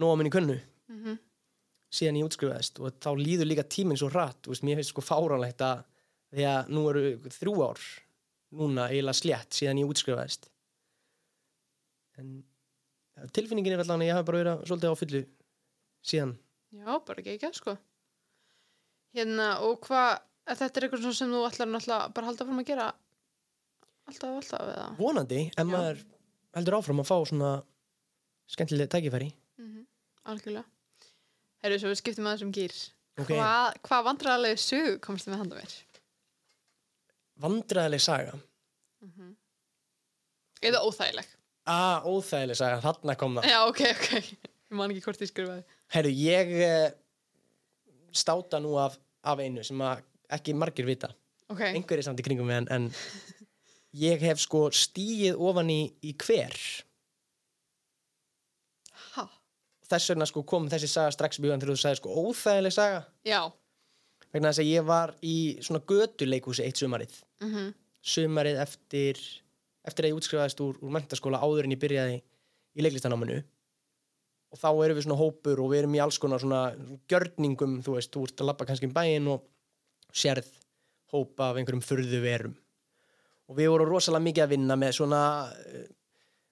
nóga 0.00 0.18
minni 0.20 0.34
könnu 0.34 0.58
Mm 0.84 1.16
síðan 1.94 2.18
ég 2.20 2.28
útskrifaðist 2.28 2.80
og 2.82 2.96
þá 3.02 3.10
líður 3.18 3.50
líka 3.50 3.66
tíminn 3.70 3.98
svo 3.98 4.10
þú 4.10 4.52
veist, 4.52 4.64
mér 4.66 4.80
finnst 4.80 4.94
sko 4.94 5.04
fáránlegt 5.04 5.62
að 5.64 5.84
því 6.34 6.46
að 6.50 6.72
nú 6.74 6.82
eru 6.90 7.04
þrjú 7.36 7.54
ár 7.62 7.84
núna 8.54 8.88
eiginlega 8.90 9.18
slétt 9.18 9.56
síðan 9.56 9.80
ég 9.82 9.90
útskrifaðist. 9.90 10.48
En 12.18 12.36
tilfinningin 13.34 13.76
er 13.76 13.82
allan 13.84 14.02
að 14.02 14.10
ég 14.10 14.18
hafi 14.18 14.28
bara 14.30 14.42
verið 14.42 14.66
svolítið 14.68 14.94
á 14.94 15.00
fullu 15.00 15.22
síðan. 16.04 16.36
Já, 16.74 16.90
bara 17.06 17.22
ekki 17.22 17.34
ekki 17.36 17.52
sko. 17.58 17.76
Hérna, 19.14 19.48
og 19.62 19.78
hvað, 19.86 20.24
að 20.50 20.62
þetta 20.62 20.80
er 20.80 20.86
eitthvað 20.88 21.18
sem 21.18 21.34
þú 21.34 21.42
ætlar 21.46 21.70
náttúrulega 21.70 22.14
bara 22.14 22.26
að 22.26 22.32
halda 22.32 22.48
fram 22.48 22.62
að 22.62 22.70
gera 22.72 22.88
alltaf, 24.10 24.34
alltaf, 24.40 24.68
eða? 24.74 24.88
vonandi, 24.98 25.40
ef 25.52 25.62
Já. 25.62 25.70
maður 25.70 26.04
heldur 26.58 26.78
áfram 26.80 27.02
að 27.02 27.10
fá 27.10 27.16
svona 27.30 27.54
skemmtilega 28.50 28.92
tækifæri 28.96 29.32
Mm 29.60 29.82
Algjörlega. 30.24 30.64
Herru, 31.60 31.76
svo 31.80 31.90
við 31.90 31.98
skiptum 32.00 32.24
aðeins 32.24 32.44
um 32.46 32.52
gýr. 32.56 32.72
Ok. 33.20 33.28
Hvað, 33.28 33.74
hvað 33.84 34.06
vandræðalegu 34.06 34.60
sögu 34.62 34.94
komst 35.04 35.26
þið 35.26 35.34
með 35.34 35.42
handa 35.42 35.58
mér? 35.58 35.74
vandræðileg 37.42 38.02
saga 38.02 38.34
Eða 40.64 40.80
óþægileg. 40.86 41.26
Ah, 41.68 42.04
óþægileg 42.08 42.56
saga, 42.56 42.78
þarna 42.80 43.14
kom 43.20 43.34
það 43.36 43.50
Já, 43.50 43.58
ok, 43.68 43.80
ok. 43.90 44.06
Ég 44.64 44.78
man 44.78 44.92
ekki 44.94 45.02
hvort 45.04 45.20
ég 45.20 45.28
skrifaði. 45.28 45.64
Herru, 45.92 46.12
ég 46.16 46.52
eh, 46.64 46.86
státa 48.16 48.60
nú 48.64 48.78
af, 48.80 48.96
af 49.20 49.42
einu 49.44 49.64
sem 49.66 49.82
að 49.84 50.00
ekki 50.32 50.54
margir 50.56 50.88
vita 50.88 51.10
Ok, 51.52 51.60
einhverjir 51.66 52.06
samt 52.06 52.22
í 52.22 52.24
kringum 52.24 52.48
mig 52.48 52.62
en, 52.62 52.70
en 52.72 52.88
ég 53.94 54.24
hef 54.26 54.42
sko 54.42 54.66
stíið 54.74 55.38
ofan 55.38 55.70
í, 55.70 55.80
í 56.02 56.14
hver. 56.18 56.56
Ha, 59.14 59.28
þess 59.90 60.12
vegna 60.12 60.28
sko 60.30 60.42
kom 60.48 60.66
þessi 60.72 60.90
saga 60.90 61.14
strax 61.14 61.38
í 61.38 61.44
hugan 61.44 61.62
þegar 61.62 61.76
þú 61.76 61.82
sagði 61.84 62.02
sko 62.02 62.18
óþægileg 62.24 62.74
saga. 62.74 63.06
Já. 63.26 63.42
vegna 64.34 64.50
þess 64.50 64.64
að 64.64 64.72
ég 64.72 64.86
var 64.88 65.14
í 65.22 65.38
svona 65.62 65.84
götuleikhúsi 65.86 66.66
eitt 66.66 66.80
sumarið. 66.82 67.16
Mm 67.44 67.72
sumarið 68.04 68.60
eftir 68.60 69.20
eftir 69.84 70.06
að 70.06 70.12
ég 70.12 70.18
útskrifaðist 70.18 70.60
úr, 70.64 70.78
úr 70.80 70.92
mentaskóla 70.92 71.40
áður 71.44 71.66
en 71.66 71.74
ég 71.74 71.80
byrjaði 71.80 72.20
í 72.20 72.84
leiklistanáminu 72.84 73.40
og 74.54 74.60
þá 74.60 74.68
erum 74.70 74.98
við 74.98 75.06
svona 75.06 75.20
hópur 75.20 75.62
og 75.64 75.72
við 75.72 75.82
erum 75.82 75.96
í 75.96 76.02
alls 76.04 76.20
konar 76.22 76.42
svona 76.42 76.62
gjörningum, 77.10 77.80
þú 77.84 77.96
veist, 77.96 78.12
þú 78.14 78.26
ert 78.28 78.42
að 78.42 78.50
labba 78.50 78.68
kannski 78.68 78.88
um 78.88 78.94
bæinn 78.96 79.30
og 79.32 79.44
sérð 80.14 80.48
hópa 81.12 81.50
af 81.50 81.58
einhverjum 81.60 81.84
furðu 81.84 82.20
verum 82.22 82.54
og 83.50 83.58
við 83.58 83.70
vorum 83.72 83.90
rosalega 83.90 84.24
mikið 84.24 84.44
að 84.44 84.52
vinna 84.54 84.76
með 84.80 84.96
svona 84.98 85.20
uh, 85.52 85.84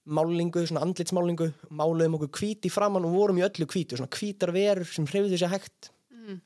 málingu, 0.05 0.65
svona 0.67 0.83
andlitsmálingu 0.87 1.49
máluðum 1.71 2.19
okkur 2.19 2.33
hvíti 2.41 2.71
framann 2.73 3.07
og 3.07 3.15
vorum 3.15 3.39
í 3.39 3.47
öllu 3.47 3.69
hvítu, 3.71 3.99
svona 3.99 4.13
hvítar 4.13 4.53
verur 4.55 4.89
sem 4.89 5.07
hreyfðu 5.07 5.39
sér 5.39 5.53
hægt. 5.55 5.93
Mm. 6.13 6.41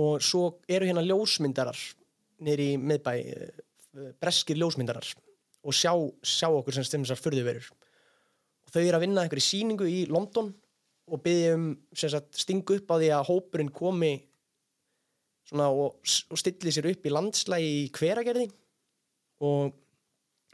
og 0.00 0.22
svo 0.24 0.58
eru 0.66 0.88
hérna 0.88 1.04
ljósmyndarar 1.06 1.78
niður 2.42 2.62
í 2.64 2.70
miðbæ 2.82 3.12
eh, 3.14 3.60
breskir 4.18 4.58
ljósmyndarar 4.58 5.06
og 5.64 5.76
sjá, 5.76 5.92
sjá 6.20 6.48
okkur 6.50 6.74
sem 6.74 6.86
stemur 6.86 7.06
þessar 7.06 7.22
furðuverur 7.22 7.68
og 7.70 8.74
þau 8.74 8.82
eru 8.82 8.98
að 8.98 9.04
vinna 9.06 9.22
einhverju 9.22 9.46
sýningu 9.46 9.86
í 9.88 10.04
London 10.10 10.50
og 11.04 11.28
um 11.54 11.66
sagt, 11.92 12.32
stingu 12.40 12.78
upp 12.80 12.90
á 12.90 12.96
því 12.96 13.10
að 13.12 13.28
hópurinn 13.28 13.72
komi 13.72 14.14
svona 15.44 15.68
og, 15.70 16.00
og 16.00 16.40
stilli 16.40 16.72
sér 16.72 16.90
upp 16.90 17.04
í 17.04 17.12
landslægi 17.12 17.72
í 17.84 17.88
hveragerði 17.94 18.48
og 19.44 19.74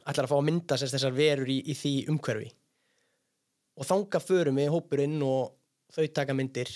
ætlar 0.09 0.27
að 0.27 0.33
fá 0.33 0.37
að 0.39 0.47
mynda 0.49 0.79
sérst, 0.79 0.97
þessar 0.97 1.17
verur 1.17 1.51
í, 1.51 1.59
í 1.71 1.77
því 1.77 1.95
umhverfi. 2.13 2.51
Og 3.81 3.89
þanga 3.89 4.21
förum 4.23 4.61
við 4.61 4.73
hópurinn 4.75 5.19
og 5.25 5.55
þau 5.95 6.07
taka 6.17 6.37
myndir. 6.37 6.71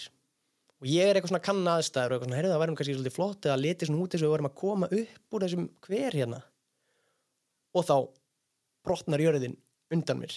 Og 0.82 0.88
ég 0.90 1.08
er 1.08 1.16
eitthvað 1.16 1.34
svona 1.34 1.44
kann 1.44 1.70
aðstæður 1.74 2.14
og 2.14 2.16
eitthvað 2.16 2.28
svona, 2.28 2.38
heyrðu 2.40 2.52
það 2.54 2.62
værum 2.62 2.78
kannski 2.78 2.96
svolítið 2.96 3.16
flott 3.16 3.48
eða 3.48 3.60
litið 3.60 3.90
svona 3.90 4.04
út 4.04 4.14
eins 4.14 4.22
og 4.22 4.26
við 4.26 4.34
varum 4.34 4.50
að 4.50 4.58
koma 4.60 4.90
upp 5.00 5.36
úr 5.36 5.46
þessum 5.46 5.68
hver 5.86 6.18
hérna. 6.18 6.40
Og 7.74 7.86
þá 7.88 7.96
brotnar 8.84 9.24
jörðin 9.24 9.56
undan 9.94 10.20
mér. 10.20 10.34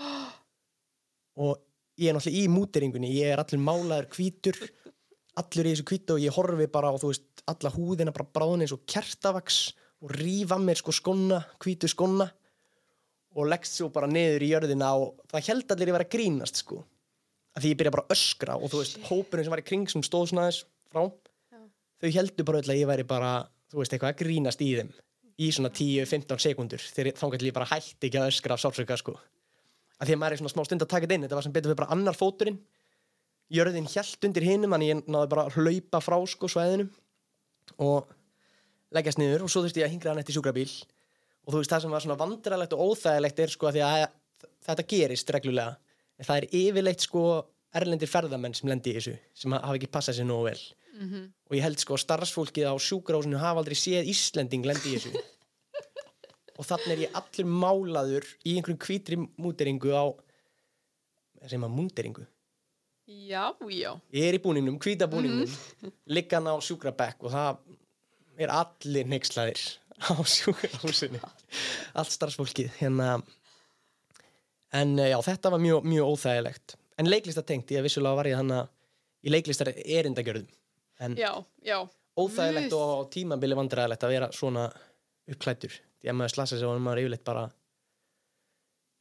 Og 1.44 1.58
ég 2.00 2.10
er 2.10 2.16
náttúrulega 2.16 2.40
í 2.40 2.50
múteringunni 2.50 3.12
ég 3.12 3.34
er 3.34 3.42
allir 3.42 3.60
málaður 3.62 4.08
hvítur 4.14 4.58
allur 5.38 5.68
í 5.68 5.74
þessu 5.74 5.86
kvítu 5.86 6.16
og 6.16 6.22
ég 6.22 6.34
horfi 6.34 6.66
bara 6.72 6.90
á, 6.90 6.94
þú 6.98 7.12
veist, 7.12 7.28
alla 7.48 7.72
húðina 7.74 8.14
bara 8.14 8.28
bráðin 8.34 8.64
eins 8.64 8.74
og 8.74 8.82
kertavaks 8.90 9.60
og 10.00 10.14
rífa 10.16 10.58
mér 10.60 10.80
sko 10.80 10.94
skonna, 10.96 11.42
kvítu 11.60 11.88
skonna 11.90 12.30
og 13.36 13.46
leggst 13.46 13.78
svo 13.78 13.90
bara 13.94 14.08
niður 14.10 14.42
í 14.42 14.50
jörðina 14.50 14.94
og 14.98 15.20
það 15.30 15.50
held 15.50 15.74
allir 15.74 15.90
ég 15.90 15.96
vera 15.98 16.06
að 16.08 16.14
grínast 16.14 16.62
sko. 16.64 16.80
Að 17.54 17.64
því 17.64 17.72
ég 17.72 17.78
byrja 17.80 17.92
bara 17.94 18.06
að 18.06 18.14
öskra 18.16 18.56
og 18.56 18.72
þú 18.72 18.80
veist, 18.80 18.98
hópurinn 19.10 19.46
sem 19.46 19.54
var 19.54 19.62
í 19.62 19.66
kring 19.66 19.86
sem 19.90 20.04
stóð 20.06 20.30
svona 20.30 20.46
aðeins 20.46 20.64
frá. 20.90 21.04
Já. 21.50 21.60
þau 22.02 22.10
heldur 22.16 22.48
bara 22.48 22.62
öll 22.62 22.72
að 22.72 22.80
ég 22.80 22.90
væri 22.90 23.06
bara 23.06 23.30
þú 23.70 23.82
veist, 23.82 23.94
eitthvað 23.94 24.12
að 24.14 24.20
grínast 24.22 24.64
í 24.64 24.70
þeim 24.78 24.92
í 25.40 25.48
svona 25.54 25.70
10-15 25.72 26.42
sekundur 26.42 26.82
þegar 26.84 27.16
þá 27.16 27.26
gæti 27.32 27.48
ég 27.48 27.56
bara 27.56 27.70
hætti 27.70 28.08
ekki 28.08 28.20
að 28.20 28.30
öskra 28.32 28.56
af 28.56 28.62
sársöka 28.62 28.98
sko. 29.00 29.16
Að 30.00 30.10
því 30.10 30.16
að 30.16 30.20
maður 30.20 30.34
er 30.34 30.40
svona 30.40 30.52
smá 30.52 30.62
stund 30.66 30.84
að 30.84 30.90
taka 30.92 31.06
þetta 31.06 31.16
inn 31.16 31.26
þetta 31.26 31.38
var 31.38 31.46
sem 31.46 31.54
betur 31.54 31.70
fyrir 31.70 31.80
bara 31.80 31.94
annar 31.96 32.16
fóturinn. 32.16 32.58
Jörðin 33.50 33.88
hjælt 33.90 34.26
undir 34.28 34.46
hinum 34.46 34.76
en 34.76 34.84
ég 34.84 35.02
náði 35.10 35.30
bara 35.32 35.46
að 35.48 35.56
hlaupa 35.58 36.00
frá 36.04 36.16
sko 36.28 36.50
svæðinu. 36.50 36.86
Og 37.80 38.08
leggjast 38.94 39.20
niður 39.20 39.44
og 39.46 39.52
svo 39.52 39.62
þurfti 39.64 39.82
ég 39.82 39.88
að 39.88 39.94
hingra 39.94 40.12
hann 40.12 40.22
eftir 40.22 40.36
sjúkrabíl. 40.36 40.70
Og 41.46 41.54
þú 41.54 41.62
veist 41.62 41.72
það 41.72 41.84
sem 41.84 41.94
var 41.94 42.04
svona 42.04 42.18
vandræðilegt 42.20 42.74
og 42.76 42.82
óþægilegt 42.90 43.40
er 43.44 43.54
sko 43.54 43.70
að 43.70 43.78
því 43.78 43.84
að 43.86 44.04
þetta 44.66 44.86
gerist 44.92 45.32
reglulega. 45.36 45.76
En 46.20 46.28
það 46.28 46.40
er 46.40 46.48
yfirleitt 46.60 47.06
sko 47.06 47.24
erlendir 47.80 48.10
ferðamenn 48.10 48.56
sem 48.58 48.68
lendi 48.70 48.92
í 48.92 48.96
þessu 48.98 49.14
sem 49.42 49.54
hafa 49.56 49.76
ekki 49.78 49.90
passað 49.94 50.20
sér 50.20 50.30
nógu 50.30 50.50
vel. 50.50 50.60
Mhm. 51.00 51.20
og 51.48 51.54
ég 51.56 51.62
held 51.62 51.78
sko 51.80 51.94
að 51.94 52.02
starfsfólkið 52.02 52.66
á 52.66 52.74
sjúkrahúsinu 52.76 53.38
hafa 53.38 53.62
aldrei 53.62 53.78
séð 53.78 54.08
Íslending 54.10 54.66
lendi 54.66 54.90
í 54.90 54.98
þessu. 54.98 55.22
Og 56.60 56.66
þannig 56.66 56.90
er 56.92 57.02
ég 57.06 57.14
allur 57.16 57.46
málaður 57.48 58.26
í 58.44 58.56
einhverjum 58.58 58.80
hvítri 58.84 59.16
múteringu 59.40 59.94
á 59.96 60.04
sem 61.48 61.62
að 61.64 61.72
múteringu 61.72 62.26
Já, 63.10 63.54
já. 63.70 63.94
ég 64.12 64.26
er 64.28 64.36
í 64.36 64.42
búningnum, 64.42 64.76
hvíta 64.78 65.08
búningnum 65.10 65.50
liggan 66.06 66.46
á 66.46 66.54
sjúkrabekk 66.62 67.24
og 67.26 67.32
það 67.32 67.62
er 68.40 68.52
allir 68.54 69.08
neykslaðir 69.10 69.60
á 70.00 70.12
sjúkrahúsinu. 70.24 71.20
Allt 71.98 72.14
starfsfólkið 72.14 72.70
hérna. 72.80 73.18
En 74.72 74.96
eh, 74.98 75.10
já, 75.12 75.18
þetta 75.26 75.52
var 75.54 75.62
mjög, 75.62 75.86
mjög 75.90 76.12
óþægilegt. 76.14 76.76
En 77.00 77.08
leiklista 77.10 77.42
tengt, 77.46 77.70
ég 77.72 77.84
vissulega 77.84 78.18
var 78.18 78.28
ég 78.28 78.38
hann 78.38 78.52
í 79.24 79.32
leiklistar 79.32 79.72
erindagjörðum. 79.74 80.48
En 81.00 81.16
Já, 81.16 81.32
já. 81.64 81.78
óþægilegt 82.18 82.70
Guð. 82.72 82.80
og 82.80 83.10
tímabili 83.14 83.56
vandræðilegt 83.56 84.04
að 84.04 84.12
vera 84.14 84.28
svona 84.36 84.66
uppklættur 85.30 85.72
því 86.00 86.10
að 86.12 86.16
maður 86.18 86.34
slasa 86.34 86.58
sig 86.58 86.68
og 86.68 86.80
maður 86.82 87.02
yfirleitt 87.04 87.24
bara 87.24 87.44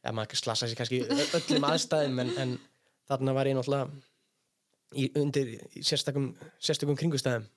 ja, 0.04 0.14
maður 0.16 0.40
slasa 0.40 0.68
sig 0.70 0.80
kannski 0.80 1.02
öllum 1.10 1.68
aðstæðum 1.70 2.22
en, 2.24 2.32
en 2.44 2.54
þarna 3.10 3.36
var 3.36 3.50
ég 3.50 3.58
náttúrulega 3.58 3.90
í, 4.96 5.10
undir 5.20 5.52
í 5.76 5.84
sérstakum, 5.84 6.32
sérstakum 6.64 6.98
kringustæðum 7.00 7.48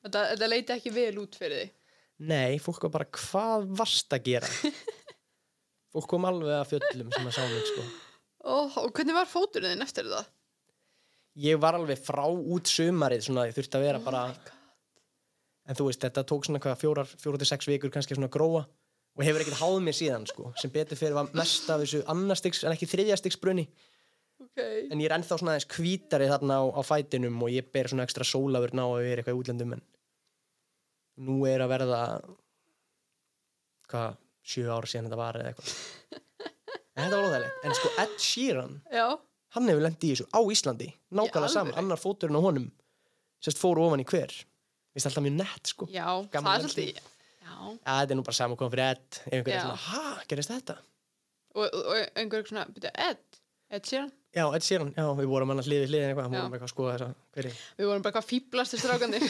Þetta, 0.00 0.24
þetta 0.32 0.48
leiti 0.48 0.74
ekki 0.76 0.94
vel 0.94 1.12
út 1.20 1.36
fyrir 1.36 1.62
þig. 1.64 1.72
nei, 2.30 2.58
fólk 2.60 2.82
var 2.86 2.94
bara 2.98 3.08
hvað 3.16 3.70
varst 3.80 4.12
að 4.16 4.26
gera? 4.30 4.50
Fólk 5.92 6.06
kom 6.10 6.26
alveg 6.28 6.52
að 6.54 6.68
fjöllum 6.74 7.08
sem 7.12 7.26
að 7.26 7.34
sá 7.34 7.42
mig 7.50 7.64
sko. 7.66 7.86
Ó, 8.46 8.54
og 8.84 8.92
hvernig 8.94 9.16
var 9.16 9.28
fóturinn 9.28 9.74
þinn 9.74 9.84
eftir 9.84 10.06
það? 10.08 10.28
ég 11.38 11.60
var 11.60 11.76
alveg 11.78 12.00
frá 12.02 12.24
út 12.26 12.68
sumarið 12.68 13.26
svona, 13.26 13.46
ég 13.48 13.56
þurfti 13.56 13.78
að 13.78 13.86
vera 13.86 14.00
Oh 14.00 14.06
bara 14.06 14.24
en 15.70 15.78
þú 15.78 15.86
veist, 15.86 16.02
þetta 16.02 16.24
tók 16.26 16.46
svona 16.46 16.60
hvað 16.62 16.80
fjórar, 16.80 17.10
fjórar 17.20 17.38
til 17.38 17.46
sex 17.46 17.68
vikur 17.70 17.92
kannski 17.94 18.16
svona 18.16 18.30
gróa. 18.32 18.64
Og 19.18 19.24
hefur 19.26 19.42
ekkert 19.42 19.60
háð 19.60 19.76
mér 19.84 19.94
síðan 19.94 20.26
sko, 20.26 20.52
sem 20.58 20.70
betur 20.72 20.98
fyrir 20.98 21.16
var 21.16 21.30
mest 21.36 21.68
af 21.70 21.82
þessu 21.82 22.00
annarstiks 22.10 22.62
en 22.64 22.74
ekki 22.74 22.88
þriðjastiks 22.90 23.38
brunni 23.42 23.66
Ok. 24.40 24.60
en 24.62 25.00
ég 25.00 25.06
er 25.08 25.14
ennþá 25.18 25.36
svona 25.38 25.54
aðeins 25.54 25.68
hvítari 25.74 26.28
þarna 26.30 26.58
á, 26.60 26.64
á 26.72 26.80
fætinum 26.86 27.42
og 27.44 27.52
ég 27.52 27.70
ber 27.74 27.90
svona 27.92 28.06
ekstra 28.08 28.24
sólavörn 28.24 28.80
á 28.80 28.86
að 28.88 29.02
vera 29.04 29.20
eitthvað 29.22 29.36
í 29.36 29.40
útlendum 29.42 29.74
en 29.76 29.82
nú 31.28 31.36
er 31.48 31.60
að 31.64 31.72
verða 31.74 32.00
hvað, 33.90 34.20
sjö 34.46 34.68
ár 34.72 34.88
síðan 34.88 35.10
þetta 35.10 35.20
var 35.20 35.40
eða 35.40 35.52
eitthvað 35.52 35.74
en 36.94 37.02
þetta 37.04 37.16
var 37.16 37.26
óþægilegt 37.26 37.66
en 37.68 37.76
sko 37.80 37.92
Ed 38.04 38.14
Sheeran, 38.24 38.78
Já. 38.92 39.06
hann 39.56 39.68
hefur 39.70 39.84
lendið 39.86 40.08
í 40.08 40.12
þessu 40.14 40.28
á 40.32 40.40
Íslandi 40.56 40.88
nákvæmlega 41.10 41.54
saman, 41.56 41.76
annar 41.80 42.00
fóturinn 42.00 42.40
á 42.40 42.46
honum 42.46 42.70
sérst 43.44 43.60
fóru 43.60 43.84
ofan 43.88 44.04
í 44.04 44.08
hver 44.08 44.32
Vist 44.90 45.06
alltaf 45.06 45.22
mjög 45.22 45.36
nett 45.38 45.70
sko 45.70 45.86
Já, 45.86 46.06
það 46.32 46.48
er 46.50 46.64
svolítið. 46.64 46.96
Þetta 47.84 48.10
er 48.10 48.16
nú 48.18 48.24
bara 48.26 48.34
saman 48.34 48.58
komið 48.58 48.72
fyrir 48.74 48.88
Ed 48.88 49.18
ef 49.20 49.34
einhver 49.36 49.52
er 49.52 49.54
Já. 49.54 49.60
svona, 49.62 49.82
ha, 49.84 50.22
gerist 50.30 50.50
þetta? 50.50 50.74
Og, 51.54 51.66
og, 51.66 51.76
og 51.92 52.18
einhver 52.18 52.48
svona, 52.48 52.64
byrja, 52.74 52.90
Ed, 53.06 53.38
Ed 53.70 53.86
Sheeran. 53.86 54.10
Já, 54.30 54.44
Ed 54.54 54.62
Sheeran, 54.62 54.92
já, 54.94 55.06
við 55.18 55.26
vorum 55.26 55.50
annars 55.50 55.66
liðið 55.66 55.88
hliðin 55.90 56.10
eitthvað, 56.12 56.26
við 56.30 56.38
vorum 56.38 56.52
eitthvað 56.54 56.68
að 56.68 56.72
skoða 56.72 56.90
þessa 56.94 57.08
hverju. 57.34 57.52
Við 57.80 57.88
vorum 57.90 58.02
bara 58.04 58.10
eitthvað 58.12 58.28
fýblast 58.30 58.74
til 58.76 58.78
strákanir. 58.82 59.24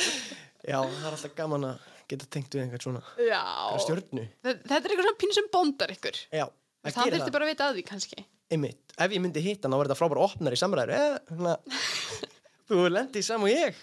Já, 0.66 0.78
það 0.82 1.04
er 1.06 1.12
alltaf 1.12 1.34
gaman 1.38 1.66
að 1.68 1.84
geta 2.10 2.26
tengt 2.34 2.56
við 2.56 2.64
einhvern 2.64 2.82
svona 2.82 3.02
Já. 3.22 3.42
stjörnu. 3.84 4.24
Þetta 4.42 4.78
er 4.80 4.88
eitthvað 4.88 5.04
svona 5.06 5.20
pín 5.20 5.34
sem 5.36 5.46
bóndar 5.54 5.92
ykkur. 5.94 6.18
Já, 6.34 6.46
Það, 6.46 6.88
það 6.88 6.98
gerir 6.98 7.14
þurfti 7.14 7.28
það, 7.28 7.36
bara 7.36 7.46
að 7.46 7.52
vita 7.52 7.68
að 7.68 7.78
því 7.78 7.84
kannski. 7.92 8.24
einmitt. 8.56 8.96
Ef 8.96 9.14
ég 9.14 9.22
myndi 9.22 9.44
hitta 9.44 9.66
hann, 9.68 9.76
þá 9.76 9.78
verður 9.78 9.92
þetta 9.92 10.00
frábæra 10.00 10.26
opnar 10.26 10.56
í 10.56 10.60
samræður. 10.60 10.94
Hana, 11.30 11.54
þú 12.70 12.82
lendi 12.96 13.22
í 13.22 13.26
sam 13.26 13.46
og 13.46 13.52
ég. 13.54 13.78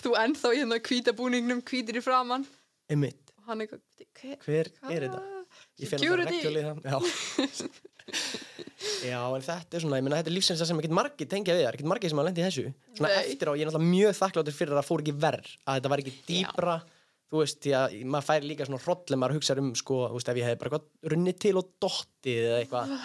Þú 0.00 0.14
ennþá 0.24 0.54
í 0.54 0.62
hérna 0.62 0.80
hvítabúningnum, 0.88 1.60
hvítir 1.68 2.00
í 2.00 2.04
framann. 2.04 2.48
Einmitt, 2.90 3.34
hver, 3.44 4.40
hver 4.48 4.72
er 4.88 5.06
þetta? 5.10 5.22
Ég 5.80 5.94
að 5.96 6.20
reglulið 6.24 6.68
það. 6.70 6.84
Já. 6.88 7.68
Já, 9.04 9.20
en 9.20 9.44
þetta 9.44 9.76
er 9.76 9.84
svona, 9.84 9.98
ég 10.00 10.06
meina, 10.06 10.20
þetta 10.20 10.30
er 10.32 10.36
lífsins 10.36 10.62
sem 10.64 10.80
ekkert 10.80 10.96
margir 10.96 11.28
tengja 11.30 11.56
við 11.56 11.66
það, 11.66 11.74
ekkert 11.74 11.90
margir 11.90 12.12
sem 12.12 12.20
hafa 12.20 12.28
lendið 12.30 12.46
þessu. 12.46 12.64
Svona 12.96 13.10
Nei. 13.12 13.18
eftir 13.20 13.50
á, 13.50 13.52
ég 13.52 13.64
er 13.64 13.70
náttúrulega 13.70 13.90
mjög 13.90 14.16
þakkláttur 14.20 14.56
fyrir 14.56 14.74
að 14.74 14.80
það 14.80 14.88
fór 14.88 15.04
ekki 15.04 15.14
verð, 15.24 15.52
að 15.64 15.78
þetta 15.78 15.92
var 15.92 16.02
ekki 16.02 16.14
dýpra, 16.30 16.76
þú 17.30 17.42
veist, 17.42 17.60
því 17.64 17.74
að 17.80 17.98
maður 18.14 18.28
færi 18.30 18.50
líka 18.50 18.68
svona 18.68 18.82
hroll 18.86 19.04
ef 19.04 19.20
maður 19.20 19.36
hugsa 19.36 19.58
um, 19.60 19.70
sko, 19.78 20.00
þú 20.08 20.18
veist, 20.18 20.32
ef 20.32 20.40
ég 20.40 20.48
hefði 20.48 20.62
bara 20.64 20.82
runnið 21.12 21.40
til 21.44 21.54
og 21.60 21.70
dottið 21.84 22.42
eða 22.48 22.58
eitthvað, 22.64 22.96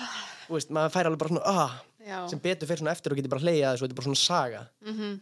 þú 0.48 0.58
veist, 0.58 0.74
maður 0.80 0.96
færi 0.96 1.12
alveg 1.12 1.24
bara 1.26 1.34
svona, 1.36 1.54
ah, 1.66 1.78
Já. 2.06 2.18
sem 2.32 2.42
betur 2.44 2.72
fyrir 2.72 2.84
svona 2.84 2.96
eftir 2.96 3.14
og 3.14 3.20
getur 3.20 3.36
bara 3.36 3.46
hleyjað 3.46 3.76
þessu, 3.76 3.86
þetta 3.86 3.96
er 3.96 4.00
bara 4.00 4.10
svona 4.10 4.24
saga 4.24 4.66
Mm 4.86 5.16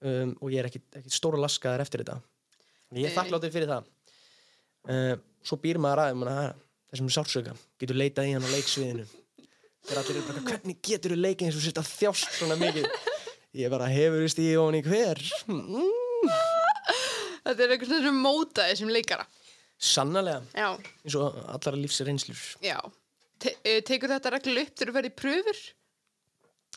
um, 0.00 0.34
og 0.40 0.52
ég 0.52 0.62
er 0.62 0.68
ekkit, 0.70 0.86
ekkit 1.00 1.16
stóra 1.16 1.40
laskaðar 1.40 1.84
eftir 1.84 2.04
þetta. 2.04 2.18
Ég 2.96 3.08
er 3.08 3.16
þakkláttur 3.16 3.52
fyrir 3.54 3.70
það. 3.70 3.88
Uh, 4.88 5.14
svo 5.46 5.58
býr 5.60 5.80
maður 5.82 6.16
manna, 6.18 6.52
þessum 6.90 7.10
sársöka, 7.14 7.54
getur 7.80 7.98
leitað 7.98 8.30
í 8.30 8.36
hann 8.36 8.46
á 8.46 8.50
leiksviðinu. 8.54 9.06
Þegar 9.88 10.00
allir 10.02 10.16
eru 10.20 10.26
bara, 10.28 10.40
hvernig 10.50 10.76
getur 10.84 11.14
þú 11.14 11.18
leikið 11.24 11.46
eins 11.48 11.56
og 11.58 11.62
sérst 11.64 11.80
að 11.80 11.88
þjást 11.96 12.30
svona 12.38 12.56
mikið? 12.60 12.84
Ég 13.60 13.66
bara 13.72 13.86
hefur 13.90 14.22
í 14.26 14.28
stíði 14.30 14.58
ofan 14.60 14.76
í 14.78 14.82
hver. 14.86 15.18
Mm, 15.50 15.92
Þetta 17.46 17.60
er 17.64 17.72
eitthvað 17.74 18.04
sem 18.04 18.18
mótaði 18.22 18.74
sem 18.82 18.90
leikara. 18.92 19.24
sannarlega, 19.80 20.42
Já. 20.54 20.68
eins 21.06 21.16
og 21.16 21.38
allar 21.56 21.74
lífsreynslur. 21.80 22.42
Já. 22.62 22.76
Te 23.40 23.54
e, 23.64 23.78
tekur 23.88 24.12
þetta 24.12 24.34
reglulega 24.34 24.68
upp 24.68 24.76
þegar 24.76 24.90
þú 24.92 24.96
ferð 24.98 25.08
í 25.08 25.14
pröfur? 25.22 25.60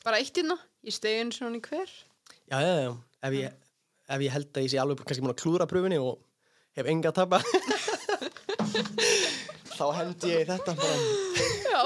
Bara 0.05 0.19
eitt 0.23 0.37
hérna? 0.39 0.55
Ég 0.87 0.95
stegi 0.95 1.19
eins 1.25 1.41
og 1.41 1.45
hann 1.49 1.59
í 1.59 1.63
hver? 1.67 1.91
Já, 2.47 2.57
já, 2.63 2.73
já, 2.87 2.91
ef 3.27 3.31
ég, 3.35 3.59
ef 4.15 4.19
ég 4.23 4.31
held 4.37 4.49
að 4.55 4.63
ég 4.65 4.71
sé 4.71 4.79
alveg 4.79 5.03
kannski 5.03 5.23
múin 5.25 5.35
að 5.35 5.41
klúra 5.43 5.67
pröfunni 5.67 5.99
og 5.99 6.15
hef 6.79 6.87
enga 6.89 7.11
að 7.11 7.19
tapa, 7.19 7.37
þá 9.77 9.85
hendi 9.99 10.31
ég 10.31 10.45
í 10.45 10.47
þetta 10.49 10.71
bara. 10.79 10.97
Já. 11.67 11.81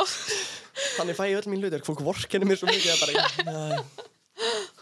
Þannig 0.98 1.18
fæ 1.18 1.24
ég 1.30 1.40
öll 1.40 1.50
mín 1.52 1.64
hlutur, 1.64 1.84
fólk 1.86 2.04
vorkenir 2.06 2.50
mér 2.50 2.60
svo 2.60 2.70
mikið 2.70 2.94
að 2.94 3.02
bara, 3.04 3.14
já, 3.16 3.26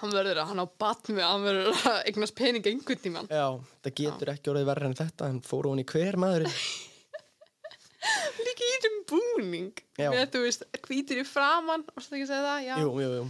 Hann 0.01 0.11
verður 0.11 0.41
að, 0.41 0.49
hann 0.49 0.59
á 0.59 0.67
batmi, 0.83 1.21
hann 1.23 1.45
verður 1.45 1.77
að 1.87 2.01
eignast 2.09 2.35
pening 2.35 2.65
einhvern 2.67 2.99
tíman. 2.99 3.29
já, 3.31 3.45
það 3.85 3.93
getur 4.01 4.31
ekki 4.33 4.51
orðið 4.51 4.67
verra 4.67 4.89
en 4.89 4.97
þetta, 4.99 5.29
en 5.31 5.39
fóru 5.45 5.71
hún 5.71 5.79
í 5.79 5.85
hver 5.87 6.17
maður. 6.19 6.49
Líka 8.45 8.67
í 8.67 8.73
þessum 8.75 8.97
búning. 9.09 9.71
Já. 9.97 10.09
Með, 10.11 10.25
þú 10.35 10.41
veist, 10.43 10.65
hvítir 10.85 11.21
í 11.23 11.25
framann, 11.27 11.85
varstu 11.95 12.17
ekki 12.17 12.27
að 12.27 12.33
segja 12.33 12.43
það? 12.49 12.59
Já. 12.67 12.75
Jú, 12.83 12.91
jú, 13.05 13.09
jú. 13.15 13.23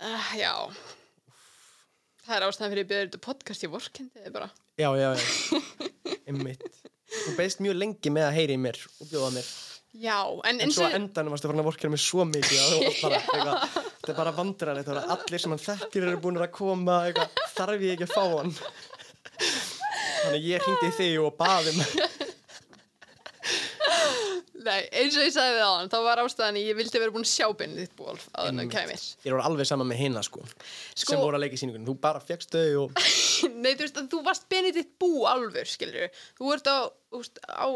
Uh, 0.00 0.28
já. 0.38 0.52
Það 2.26 2.36
er 2.36 2.46
ástæðan 2.46 2.74
fyrir 2.74 2.84
að 2.84 2.92
byrja 2.92 3.06
þetta 3.08 3.22
podcast 3.24 3.64
í 3.66 3.72
vorkendi, 3.72 4.34
bara. 4.36 4.50
Já, 4.78 4.90
já, 5.00 5.08
já, 5.16 5.24
einmitt. 6.28 6.62
Þú 7.10 7.34
beist 7.40 7.64
mjög 7.64 7.80
lengi 7.80 8.12
með 8.14 8.28
að 8.28 8.36
heyri 8.36 8.54
í 8.54 8.60
mér 8.68 8.78
og 9.00 9.08
bjóða 9.10 9.32
mér. 9.40 9.48
Já, 9.98 10.22
en 10.46 10.60
En 10.62 10.70
svo 10.70 10.86
að 10.86 10.94
endanum 11.00 11.34
varstu 11.34 11.48
farin 11.50 11.62
að 11.64 11.66
vorkera 11.66 11.90
mér 11.90 12.02
svo 12.02 12.22
mikið 12.28 12.60
þetta 13.98 14.12
er 14.12 14.18
bara 14.20 14.34
er 14.94 15.00
allir 15.16 15.42
sem 15.42 15.50
hann 15.50 15.62
þekkir 15.64 16.06
eru 16.06 16.20
búin 16.22 16.38
að 16.38 16.52
koma, 16.54 17.00
eitthvað, 17.08 17.42
þarf 17.56 17.82
ég 17.88 17.96
ekki 17.96 18.06
að 18.06 18.14
fá 18.14 18.24
hann. 18.36 18.54
Þannig 20.20 20.46
ég 20.46 20.66
hringdi 20.66 20.92
í 20.92 20.96
þig 21.00 21.18
og 21.24 21.34
baði 21.40 21.74
um 21.74 21.82
Nei, 24.60 24.80
eins 24.92 25.16
og 25.16 25.24
ég 25.24 25.32
sagði 25.32 25.54
við 25.56 25.62
á 25.64 25.72
hann, 25.72 25.88
þá 25.88 25.96
var 26.04 26.20
ástæðan 26.20 26.58
ég 26.60 26.76
vildi 26.76 27.00
vera 27.00 27.14
búin 27.14 27.24
að 27.24 27.30
sjá 27.30 27.46
beinni 27.56 27.84
þitt 27.86 27.94
ból 27.96 28.16
þennan 28.20 28.60
Einmitt. 28.66 28.74
kæmir. 28.74 29.04
Ég 29.24 29.32
er 29.32 29.42
alveg 29.46 29.68
sama 29.70 29.86
með 29.88 30.00
hinna, 30.02 30.22
sko, 30.26 30.42
Sko- 30.44 31.14
sem 31.14 31.22
voru 31.22 31.38
að 31.38 31.44
leika 31.46 31.56
í 31.56 31.60
síningunum. 31.62 31.86
Þú 31.88 31.94
bara 32.04 32.20
fegst 32.20 32.52
þau 32.52 32.82
og, 32.82 33.00
Nei, 33.64 33.72
þú 33.72 33.86
veist 33.86 34.00
að 34.02 34.10
þú 34.12 34.22
varst 34.26 34.48
beinni 34.52 34.74
þitt 34.76 34.92
bú 35.00 35.10
alvur, 35.30 35.64
skilur 35.70 36.10
Þú 36.36 36.52
ert 36.56 36.68
á, 36.68 36.78
þú 37.08 37.22
veist, 37.22 37.40
á, 37.48 37.66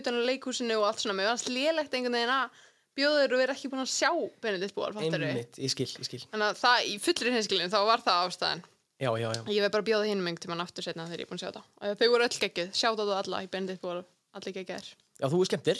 utan 0.00 0.18
á 0.18 0.22
leikhúsinu 0.26 0.78
og 0.80 0.88
allt 0.90 1.04
svona, 1.04 1.18
mér 1.20 1.30
varst 1.30 1.52
lélegt 1.54 1.94
einhvern 1.94 2.18
veginn 2.18 2.34
að 2.34 2.62
bjóður 2.98 3.34
og 3.34 3.42
vera 3.42 3.54
ekki 3.54 3.70
búin 3.70 3.84
að 3.84 3.90
sjá 3.94 4.10
Benedikt 4.42 4.74
Bóal, 4.74 4.90
fattar 4.94 5.22
við 5.22 5.30
einmitt, 5.32 5.58
ég 5.62 5.70
skil, 5.70 5.86
ég 5.98 6.08
skil. 6.08 6.22
Þannig 6.30 6.50
að 6.50 6.60
það 6.62 6.90
í 6.90 6.96
fullri 7.02 7.34
hinskilin 7.34 7.72
þá 7.72 7.80
var 7.90 8.02
það 8.04 8.28
ástæðan. 8.28 8.66
Já, 9.02 9.10
já, 9.18 9.26
já, 9.34 9.40
ég 9.50 9.64
veið 9.64 9.72
bara 9.74 9.82
að 9.82 9.88
bjóða 9.88 10.10
hinum 10.10 10.28
einhvern 10.30 10.44
tímann 10.44 10.62
aftur 10.62 10.86
setna 10.86 11.08
þegar 11.08 11.24
ég 11.24 11.26
er 11.26 11.30
búin 11.32 11.40
að 11.40 11.42
sjá 11.42 11.50
þetta. 11.50 11.64
Og 11.90 11.98
þau 11.98 12.12
voru 12.14 12.28
öll 12.28 12.38
geggjuð, 12.44 12.70
sjátt 12.78 13.02
á 13.02 13.04
það 13.04 13.16
alla 13.18 13.42
í 13.42 13.50
Benedikt 13.50 13.82
Bóal 13.82 14.04
allir 14.38 14.54
geggjaðir 14.54 14.92
já, 15.20 15.26
þú 15.30 15.38
er 15.40 15.48
skemmtir. 15.50 15.78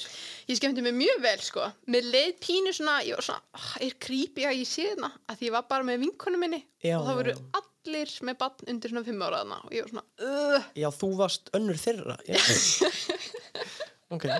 Ég 0.48 0.56
skemmti 0.60 0.82
mig 0.86 0.94
mjög 0.98 1.18
vel 1.24 1.40
sko. 1.44 1.62
Mér 1.90 2.04
leið 2.14 2.32
pínu 2.44 2.70
svona, 2.76 2.94
ég 3.06 3.14
var 3.18 3.24
svona 3.26 3.42
"Ah, 3.58 3.70
er 3.80 3.94
creepy 4.00 4.42
að 4.46 4.58
ég 4.60 4.68
sé 4.70 4.82
þarna? 4.94 5.10
Að 5.28 5.38
ég 5.48 5.50
var 5.56 5.64
bara 5.68 5.84
með 5.86 6.00
vinkonu 6.06 6.38
minni 6.38 6.60
Já, 6.84 6.98
og 7.00 7.08
já, 7.08 7.14
voru 7.18 7.32
allir 7.60 8.10
með 8.28 8.34
bann 8.38 8.68
undir 8.68 8.90
svona 8.92 9.04
fimm 9.04 9.22
ára 9.26 9.42
þarna 9.42 9.58
og 9.64 9.70
ég 9.72 9.82
var 9.84 9.90
svona 9.92 10.06
uh, 10.24 10.62
já, 10.76 10.88
þú 10.92 11.08
varst 11.18 11.50
önnur 11.56 11.76
þeirra 11.80 12.16
ok 14.14 14.24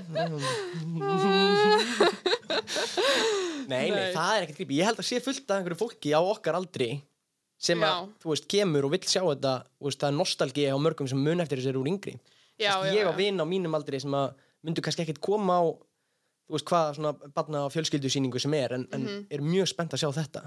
nei, 3.69 3.89
nei, 3.91 4.13
það 4.15 4.37
er 4.37 4.45
ekkert 4.45 4.59
grípi 4.61 4.79
ég 4.79 4.89
held 4.89 5.01
að 5.01 5.09
sé 5.09 5.21
fullt 5.25 5.49
af 5.51 5.57
einhverju 5.61 5.79
fólki 5.81 6.13
á 6.15 6.21
okkar 6.21 6.59
aldri 6.59 6.91
sem 7.65 7.81
að, 7.81 7.89
Já. 7.89 8.09
þú 8.23 8.33
veist, 8.35 8.47
kemur 8.51 8.85
og 8.89 8.93
vill 8.93 9.07
sjá 9.09 9.23
þetta 9.25 9.53
þú 9.65 9.89
veist, 9.89 10.01
það 10.03 10.11
er 10.11 10.17
nostalgi 10.19 10.65
á 10.69 10.77
mörgum 10.85 11.09
sem 11.09 11.21
mun 11.25 11.41
eftir 11.45 11.61
þessu 11.63 11.71
eru 11.73 11.81
úr 11.85 11.91
yngri. 11.95 12.15
Já, 12.61 12.73
já, 12.85 12.91
ég 12.93 13.09
á 13.09 13.13
já. 13.15 13.17
vin 13.17 13.41
á 13.41 13.45
mínum 13.49 13.77
aldri 13.79 14.01
sem 14.03 14.13
að 14.19 14.35
myndu 14.65 14.83
kannski 14.85 15.05
ekkert 15.05 15.21
koma 15.25 15.61
á 15.61 15.65
þú 16.45 16.57
veist 16.59 16.67
hvað 16.69 16.91
svona 16.99 17.13
barna 17.37 17.63
og 17.67 17.73
fjölskyldusýningu 17.73 18.41
sem 18.43 18.55
er 18.59 18.75
en, 18.77 18.89
en 18.93 19.05
Mhm. 19.07 19.27
er 19.31 19.41
mjög 19.45 19.69
spennt 19.73 19.95
að 19.97 20.03
sjá 20.05 20.11
þetta 20.19 20.43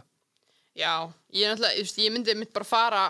já, 0.78 0.94
ég, 1.34 1.58
veist, 1.60 1.98
ég 1.98 2.12
myndi 2.14 2.36
mitt 2.38 2.54
bara 2.54 2.66
fara 2.66 3.04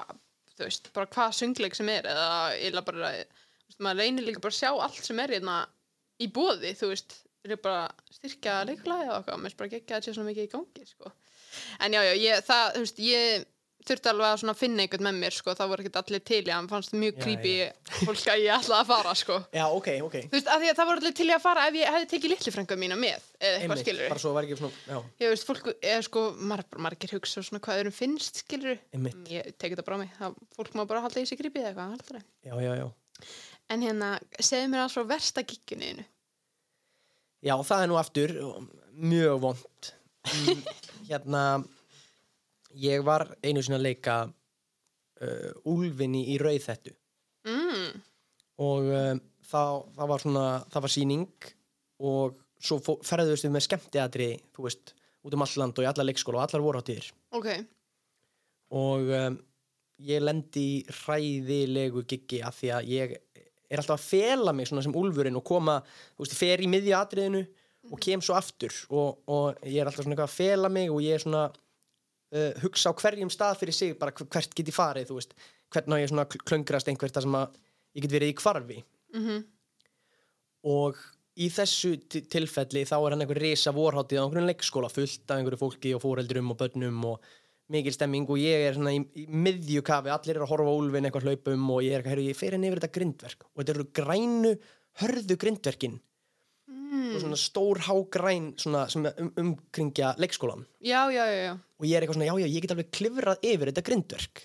þú 0.58 0.64
veist, 0.66 0.92
bara 0.94 1.06
hvað 1.12 1.36
söngleik 1.36 1.76
sem 1.76 1.90
er 1.90 2.08
eða 2.08 2.30
ég 2.58 2.78
bara, 2.86 3.12
þú 3.12 3.68
veist, 3.70 3.80
maður 3.84 4.00
reynir 4.02 4.26
líka 4.26 4.40
bara 4.42 4.56
að 4.56 4.60
sjá 4.62 4.72
allt 4.88 5.04
sem 5.06 5.20
er 5.20 5.36
hérna 5.36 5.58
í 6.20 6.28
bóði, 6.34 6.72
þú 6.80 6.88
veist 6.94 7.18
er 7.48 7.56
bara 7.64 7.84
styrkja 8.12 8.64
leikulaði 8.68 9.08
og 9.12 9.20
eitthvað, 9.22 9.38
mér 9.40 9.52
finnst 9.52 9.58
bara 9.58 9.68
ekki 9.70 9.84
að 9.94 9.94
það 9.98 10.04
sé 10.08 10.14
svona 10.16 10.30
mikið 10.32 10.48
í 10.48 10.52
gangi, 10.56 10.86
sko 10.90 11.12
en 11.80 11.94
já, 11.96 12.02
já, 12.08 12.14
ég, 12.24 12.42
það, 12.48 12.66
þú 12.76 12.82
veist, 12.84 13.00
ég 13.00 13.46
þurfti 13.88 14.12
alveg 14.12 14.44
að 14.52 14.60
finna 14.60 14.84
einhvern 14.84 15.08
með 15.08 15.20
mér, 15.22 15.36
sko. 15.38 15.56
Það 15.58 15.72
voru 15.72 15.84
ekkert 15.86 16.00
allir 16.02 16.24
til, 16.28 16.42
já, 16.48 16.56
mér 16.62 16.72
fannst 16.72 16.96
mjög 16.98 17.20
creepy 17.24 17.54
fólk 18.08 18.32
að 18.34 18.44
ég 18.44 18.54
ætlaði 18.58 18.80
að 18.82 18.92
fara, 18.92 19.14
sko. 19.18 19.38
Já, 19.56 19.64
ok, 19.68 19.90
ok. 20.08 20.18
Þú 20.28 20.38
veist, 20.38 20.52
því 20.52 20.72
að 20.72 20.80
það 20.80 20.90
voru 20.92 21.04
allir 21.04 21.16
til 21.20 21.28
í 21.28 21.34
að 21.36 21.44
fara 21.46 21.66
ef 21.70 21.78
ég 21.80 21.94
hefði 21.96 22.10
tekið 22.14 22.34
litlu 22.34 22.54
frænga 22.56 22.78
mína 22.84 23.00
með, 23.00 23.28
eða 23.42 23.62
eitthvað 23.62 23.82
skilur 23.84 24.12
bara 24.12 24.24
svo 24.24 24.34
var 24.36 24.48
ekki 24.48 24.60
svona, 24.60 25.02
ég 25.22 25.34
veist, 25.34 25.48
fólk, 25.48 25.70
eða 25.78 26.06
sko, 26.08 26.24
margir, 26.52 26.82
margir 26.88 27.14
hugsa 27.18 27.44
svona 27.46 27.62
hvað 27.64 27.82
öðrum 27.82 27.96
finnst, 27.96 28.42
skilur 28.44 28.78
ég 29.32 29.52
tek 29.58 29.74
þetta 29.74 29.86
bara 29.88 30.00
á 30.00 30.02
mig, 30.04 30.14
það, 30.18 30.38
fólk 30.58 30.78
má 30.78 30.84
bara 30.90 31.04
halda 31.06 31.24
í 31.24 31.30
sig 31.30 31.40
gripið 31.42 31.70
eða 31.72 31.88
eitthvað, 31.94 32.08
það 32.10 32.26
já, 32.48 32.54
já, 32.66 32.74
já, 32.82 32.88
en 33.74 33.86
hérna, 33.86 34.12
segðu 34.40 34.72
mér 34.74 34.86
alls 34.86 34.98
frá 34.98 35.08
versta 35.14 35.46
giggjunniðinu 35.48 36.08
já, 37.48 37.56
það 37.70 37.84
er 37.84 37.92
nú 37.92 38.00
aftur 38.02 38.36
mjög 38.98 39.42
vond 39.46 39.92
hérna 41.08 41.44
ég 42.84 43.04
var 43.08 43.26
einu 43.44 43.64
sinni 43.64 43.78
að 43.80 43.86
leika 43.88 44.18
uh, 44.28 45.52
úlfinni 45.70 46.26
í 46.34 46.38
rauðþettu 46.42 46.94
mm, 47.48 47.90
og 48.66 48.92
um, 48.92 49.22
það, 49.50 49.74
það 49.98 50.12
var 50.14 50.24
svona 50.26 50.46
það 50.74 50.86
var 50.88 50.94
sýning 50.98 51.50
og 52.12 52.38
svo 52.58 52.80
fó- 52.84 53.00
ferðuðust 53.06 53.48
við 53.48 53.56
með 53.58 53.66
skemmtiatri 53.68 54.30
þú 54.56 54.68
veist, 54.68 54.94
út 55.26 55.36
um 55.38 55.46
all 55.46 55.58
land 55.62 55.78
og 55.82 55.86
í 55.86 55.90
alla 55.92 56.06
leikskóla 56.08 56.42
og 56.42 56.48
allar 56.48 56.66
vorháttíðir 56.66 57.12
ok, 57.38 57.50
og 58.78 59.12
um, 59.22 59.38
ég 60.08 60.22
lendi 60.22 60.64
í 60.78 60.82
hræðilegu 60.94 62.04
giggi 62.10 62.42
af 62.46 62.60
því 62.60 62.74
að 62.78 62.90
ég 62.94 63.16
er 63.68 63.82
alltaf 63.82 63.98
að 63.98 64.06
fela 64.08 64.54
mig 64.56 64.70
svona 64.70 64.84
sem 64.86 64.94
úlfurinn 64.96 65.36
og 65.40 65.44
koma, 65.48 65.80
þú 66.16 66.24
veist, 66.24 66.36
fer 66.40 66.62
í 66.64 66.68
miðju 66.72 66.94
atriðinu 66.96 67.42
og 67.92 68.00
kem 68.04 68.22
svo 68.24 68.36
aftur. 68.38 68.72
Og, 68.92 69.18
og 69.32 69.58
ég 69.68 69.82
er 69.82 69.90
alltaf 69.90 70.06
svona 70.06 70.16
eitthvað 70.16 70.30
að 70.30 70.36
fela 70.38 70.70
mig 70.72 70.92
og 70.94 71.02
ég 71.04 71.18
er 71.18 71.24
svona 71.26 71.42
uh, 72.34 72.52
hugsa 72.64 72.92
á 72.92 72.98
hverjum 73.00 73.32
stað 73.34 73.60
fyrir 73.62 73.76
sig 73.78 73.94
bara 74.00 74.12
hver- 74.12 74.30
hvert 74.34 74.56
get 74.56 74.68
ég 74.72 74.76
farið, 74.76 75.10
þú 75.12 75.20
veist. 75.20 75.34
Hvernig 75.74 76.00
á 76.00 76.02
ég 76.04 76.12
svona 76.12 76.26
kl- 76.32 76.44
klöngrast 76.48 76.88
einhvert 76.92 77.14
þar 77.18 77.28
sem 77.28 77.38
að 77.40 77.58
ég 77.98 78.06
get 78.08 78.14
verið 78.18 78.34
í 78.34 78.38
kvarfi 78.40 78.80
mhm, 79.16 79.44
og 80.68 80.98
í 81.38 81.48
þessu 81.54 81.92
ti- 82.10 82.24
tilfelli 82.32 82.84
þá 82.88 82.96
er 82.98 83.14
hann 83.16 83.24
einhver 83.26 83.40
risa 83.42 83.74
vorháttið 83.76 84.22
á 84.22 84.24
einhverjum 84.26 84.48
leikskóla 84.50 84.90
fullt 84.92 85.28
af 85.30 85.38
einhverju 85.38 85.60
fólki 85.62 85.92
og 85.96 86.02
fóreldrum 86.04 86.50
og 86.54 86.58
börnum 86.62 87.04
og 87.12 87.28
mikil 87.70 87.92
stemming 87.94 88.26
og 88.32 88.40
ég 88.40 88.64
er 88.70 88.78
svona 88.78 88.94
í, 88.96 89.02
í 89.20 89.26
miðju 89.28 89.82
kafi, 89.86 90.10
allir 90.14 90.38
eru 90.40 90.46
að 90.48 90.52
horfa 90.54 90.72
á 90.72 90.80
úlfin 90.80 91.08
eitthvað 91.10 91.28
hlaupum 91.28 91.66
og 91.76 91.82
ég 91.84 91.92
er 91.94 92.00
eitthvað, 92.00 92.14
heyrðu, 92.16 92.28
ég 92.32 92.40
fer 92.40 92.56
henni 92.56 92.70
yfir 92.72 92.80
þetta 92.80 92.96
grindverk. 92.98 93.44
Og 93.52 93.60
þetta 93.62 93.74
eru 93.76 93.88
grænu, 94.00 94.54
hörðu 95.04 95.38
grindverkin 95.44 95.98
mm. 96.98 97.14
og 97.14 97.24
svona 97.24 97.40
stór 97.40 97.82
hágræn 97.88 98.50
svona, 98.60 98.84
sem 98.92 99.06
um, 99.06 99.32
umkringja 99.44 100.16
leikskólan 100.22 100.66
já, 100.82 101.06
já, 101.14 101.24
já, 101.30 101.40
já. 101.46 101.54
Og 101.78 101.86
ég 101.86 101.98
er 101.98 102.04
eitthvað 102.04 102.18
svona, 102.18 102.28
já, 102.32 102.36
já, 102.42 102.50
ég 102.50 102.64
get 102.66 102.74
alveg 102.74 102.92
klifrað 102.98 103.44
yfir 103.46 103.70
þetta 103.72 103.86
grindverk. 103.86 104.44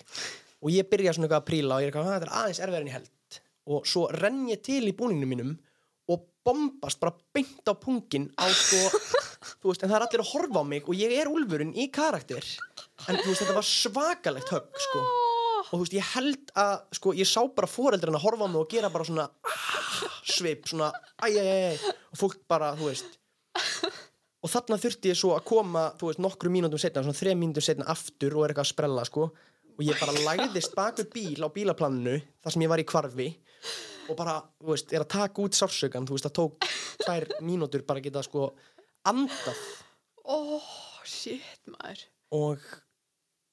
Og 0.63 0.71
ég 0.71 0.89
byrja 0.89 1.15
svona 1.15 1.27
eitthvað 1.27 1.41
að 1.41 1.47
príla 1.49 1.75
og 1.75 1.81
ég 1.81 1.89
er 1.89 1.91
eitthvað, 1.91 2.09
"Ah, 2.09 2.19
þetta 2.19 2.27
er 2.27 2.35
aðeins 2.39 2.59
en 2.63 2.87
ég 2.87 2.97
held. 2.97 3.39
Og 3.73 3.87
svo 3.87 4.03
renn 4.11 4.47
ég 4.49 4.61
til 4.61 4.83
í 4.85 4.93
búningnum 4.93 5.31
mínum 5.33 5.57
og 6.07 6.27
bombast 6.45 6.99
bara 6.99 7.15
beint 7.33 7.65
á 7.65 7.73
pungin 7.73 8.29
á 8.37 8.45
sko 8.51 8.81
þú 9.61 9.71
veist, 9.71 9.83
en 9.83 9.89
það 9.89 9.97
er 9.97 10.05
allir 10.07 10.23
að 10.23 10.31
horfa 10.33 10.59
á 10.61 10.63
mig 10.67 10.87
og 10.87 10.95
ég 10.95 11.11
er 11.17 11.31
úlfurinn 11.31 11.73
í 11.73 11.89
karakter. 11.91 12.43
En 13.07 13.17
þú 13.17 13.31
veist, 13.31 13.41
þetta 13.41 13.55
var 13.57 13.67
svakalegt 13.67 14.53
högg 14.53 14.83
sko 14.87 15.32
og 15.73 15.79
þú 15.79 15.85
veist, 15.87 15.95
ég 15.97 16.09
held 16.13 16.51
að 16.61 16.73
sko, 16.99 17.11
ég 17.17 17.25
sá 17.25 17.41
bara 17.49 17.69
fóreldrarna 17.69 18.21
horfa 18.21 18.45
á 18.45 18.49
mig 18.51 18.61
og 18.61 18.69
gera 18.69 18.91
bara 18.93 19.07
svona 19.07 19.25
ah, 19.25 20.03
svip, 20.21 20.67
svona 20.69 20.91
æj, 21.25 21.39
æj, 21.41 21.47
æj, 21.49 21.87
og 22.13 22.19
fólk 22.19 22.43
bara, 22.51 22.75
þú 22.77 22.91
veist. 22.91 23.17
Og 24.43 24.51
þarna 24.51 24.77
þurfti 24.83 25.09
ég 25.09 25.17
svo 25.17 25.31
að 25.33 25.47
koma 25.49 25.87
þú 25.97 26.11
veist, 26.11 26.21
nokkru 26.21 26.51
mínútum 26.53 26.81
setna, 26.81 27.01
svona 27.01 27.17
þrejum 27.17 27.41
mínútum 27.41 27.65
setna 27.65 27.89
aftur 27.89 28.37
og 28.37 28.45
er 28.45 28.53
eitthvað 28.53 28.67
að 28.67 28.71
sprella, 28.75 29.07
sko. 29.09 29.27
Og 29.73 29.83
ég 29.87 29.97
bara 29.97 30.25
lagðist 30.27 30.77
bak 30.77 31.01
við 31.01 31.09
bíl 31.15 31.41
á 31.41 31.49
bílaplaninu 31.49 32.19
þar 32.21 32.53
sem 32.53 32.67
ég 32.67 32.73
var 32.75 32.83
í 32.83 32.87
kvarfi 32.93 33.29
og 34.11 34.17
bara, 34.19 34.37
þú 34.61 34.75
veist, 34.75 34.93
er 34.93 35.07
að 35.07 35.13
taka 35.15 35.41
út 35.41 35.57
sársökan 35.57 36.05
þú 36.05 36.19
veist, 36.19 36.29
það 36.29 36.37
tók 36.37 36.67
tvær 37.01 37.29
mínútur 37.41 37.87
bara 37.87 38.03
geta, 38.03 38.21
sko, 38.21 38.51
andað. 39.09 39.67
Ó, 40.21 40.59
shit 41.01 41.71
maður. 41.73 42.09
Og 42.37 42.73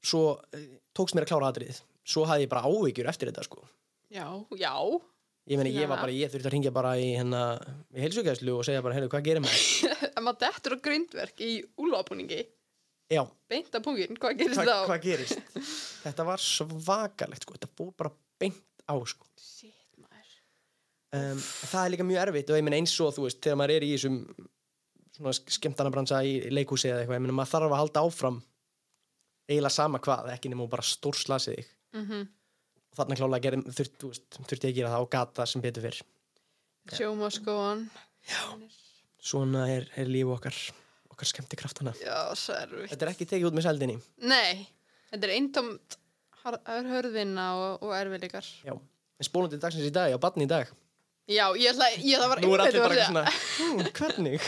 svo 0.04 0.24
eh, 0.56 0.82
tókst 0.96 1.16
mér 1.16 1.24
að 1.24 1.32
klára 1.32 1.54
aðrið 1.54 1.80
svo 2.06 2.26
hafði 2.28 2.46
ég 2.46 2.52
bara 2.52 2.66
áhyggjur 2.68 3.10
eftir 3.10 3.30
þetta, 3.30 3.46
sko. 3.46 3.64
Já, 4.10 4.26
já, 4.58 4.72
ég 5.50 5.60
meina, 5.60 5.72
ég 5.74 5.90
var 5.90 6.00
bara, 6.02 6.14
ég 6.14 6.30
þurfti 6.32 6.48
að 6.50 6.54
ringja 6.56 6.72
bara 6.74 6.94
í 6.98 7.12
hérna, 7.14 7.42
í 7.94 8.04
heilsugæslu 8.04 8.56
og 8.58 8.64
segja 8.66 8.82
bara, 8.84 8.96
heyrðu, 8.98 9.10
hvað 9.12 9.26
gerir 9.28 9.44
maður? 9.44 9.92
en 10.16 10.26
maður 10.26 10.40
dettur 10.46 10.74
á 10.74 10.78
grindverk 10.86 11.44
í 11.46 11.52
úlfabúningi 11.80 12.40
Já, 13.10 13.24
beint 13.50 13.74
á 13.74 13.82
pungin, 13.82 14.14
hvað 14.22 14.36
gerist 14.38 14.60
hvað, 14.60 14.68
þá? 14.70 14.86
hvað 14.86 15.00
gerist? 15.02 15.40
þetta 16.04 16.26
var 16.28 16.42
svakalegt, 16.44 17.42
sko, 17.46 17.56
þetta 17.58 17.70
fór 17.74 17.90
bara 17.98 18.12
beint 18.38 18.62
á, 18.86 18.94
sko. 19.10 19.26
Shit 19.42 19.98
maður. 19.98 20.36
Um, 21.18 21.40
það 21.42 21.80
er 21.82 21.92
líka 21.96 22.06
mjög 22.06 22.22
erfitt 22.22 22.52
og 22.54 22.60
ég 22.60 22.66
meina 22.68 22.78
eins 22.78 22.94
og 23.02 23.16
þú 23.16 23.26
veist, 23.26 23.40
þegar 23.42 23.58
maður 23.58 23.74
er 23.74 23.86
í 23.88 23.90
þessum 23.96 24.20
svona 25.16 25.34
skemmtanabransa 25.56 26.22
í 26.22 26.36
leikhúsi 26.54 26.90
eða 26.92 27.02
eitthvað, 27.02 27.18
ég 27.18 27.26
meina 27.26 27.36
maður 27.40 27.52
þarf 27.56 27.74
að 27.74 27.82
halda 27.82 28.04
áfram 28.06 28.38
eiginlega 29.50 29.74
sama 29.74 30.00
hvað, 30.06 30.30
ekki 30.36 30.52
nema 30.52 30.68
bara 30.70 30.86
stórslasið 30.86 31.66
mm 31.96 32.28
og 32.90 32.98
þarna 32.98 33.16
klálega 33.18 33.44
gerði, 33.44 33.72
þurft, 33.76 34.04
veist, 34.08 34.24
þurfti 34.34 34.66
ég 34.66 34.72
að 34.72 34.78
gera 34.80 34.92
það 34.94 35.04
á 35.06 35.12
gata 35.14 35.46
sem 35.46 35.62
betur 35.62 35.84
fyrr. 35.86 35.98
Show 36.96 37.14
must 37.14 37.42
go 37.46 37.54
on 37.62 37.84
svona 39.20 39.66
er, 39.70 39.86
er 40.00 40.08
líf 40.10 40.30
okkar 40.34 40.56
okkar 41.12 41.28
skemmti 41.28 41.58
kraftana 41.60 41.92
já, 42.00 42.32
þetta 42.34 43.04
er 43.04 43.10
ekki 43.12 43.26
tekið 43.28 43.50
út 43.50 43.56
með 43.56 43.66
seldinni. 43.68 43.96
Nei, 44.24 44.66
þetta 45.12 45.28
er 45.28 45.34
eintomt 45.36 45.98
hörðvinna 46.40 47.46
og, 47.60 47.84
og 47.84 47.94
erfiðleikar. 47.96 48.48
já, 48.64 48.74
en 48.74 49.28
spólandi 49.28 49.60
dagsins 49.60 49.88
í 49.88 49.94
dag, 49.94 50.10
já, 50.12 50.18
barni 50.20 50.48
í 50.48 50.50
dag. 50.50 50.72
Já, 51.30 51.44
ég 51.54 51.70
ætla, 51.70 51.90
ég 52.02 52.18
það 52.18 52.32
var 52.32 52.42
nú 52.42 52.54
er 52.56 52.64
allir 52.64 52.82
bara 52.82 53.04
svona 53.06 53.24
hm, 53.30 53.82
hvernig? 54.00 54.40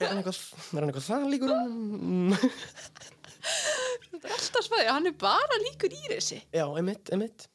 Er 0.00 0.06
er 0.06 0.14
hann 0.14 0.22
eitthvað 0.22 1.08
það 1.10 1.28
líkur 1.34 1.52
um 1.52 2.32
Þetta 4.12 4.28
er 4.28 4.34
alltaf 4.36 4.66
svæði, 4.68 4.86
hann 4.92 5.08
er 5.08 5.16
bara 5.22 5.58
líkur 5.64 5.94
í 5.96 6.02
þessi. 6.12 6.42
já, 6.52 6.66
emitt, 6.78 7.10
emitt 7.16 7.48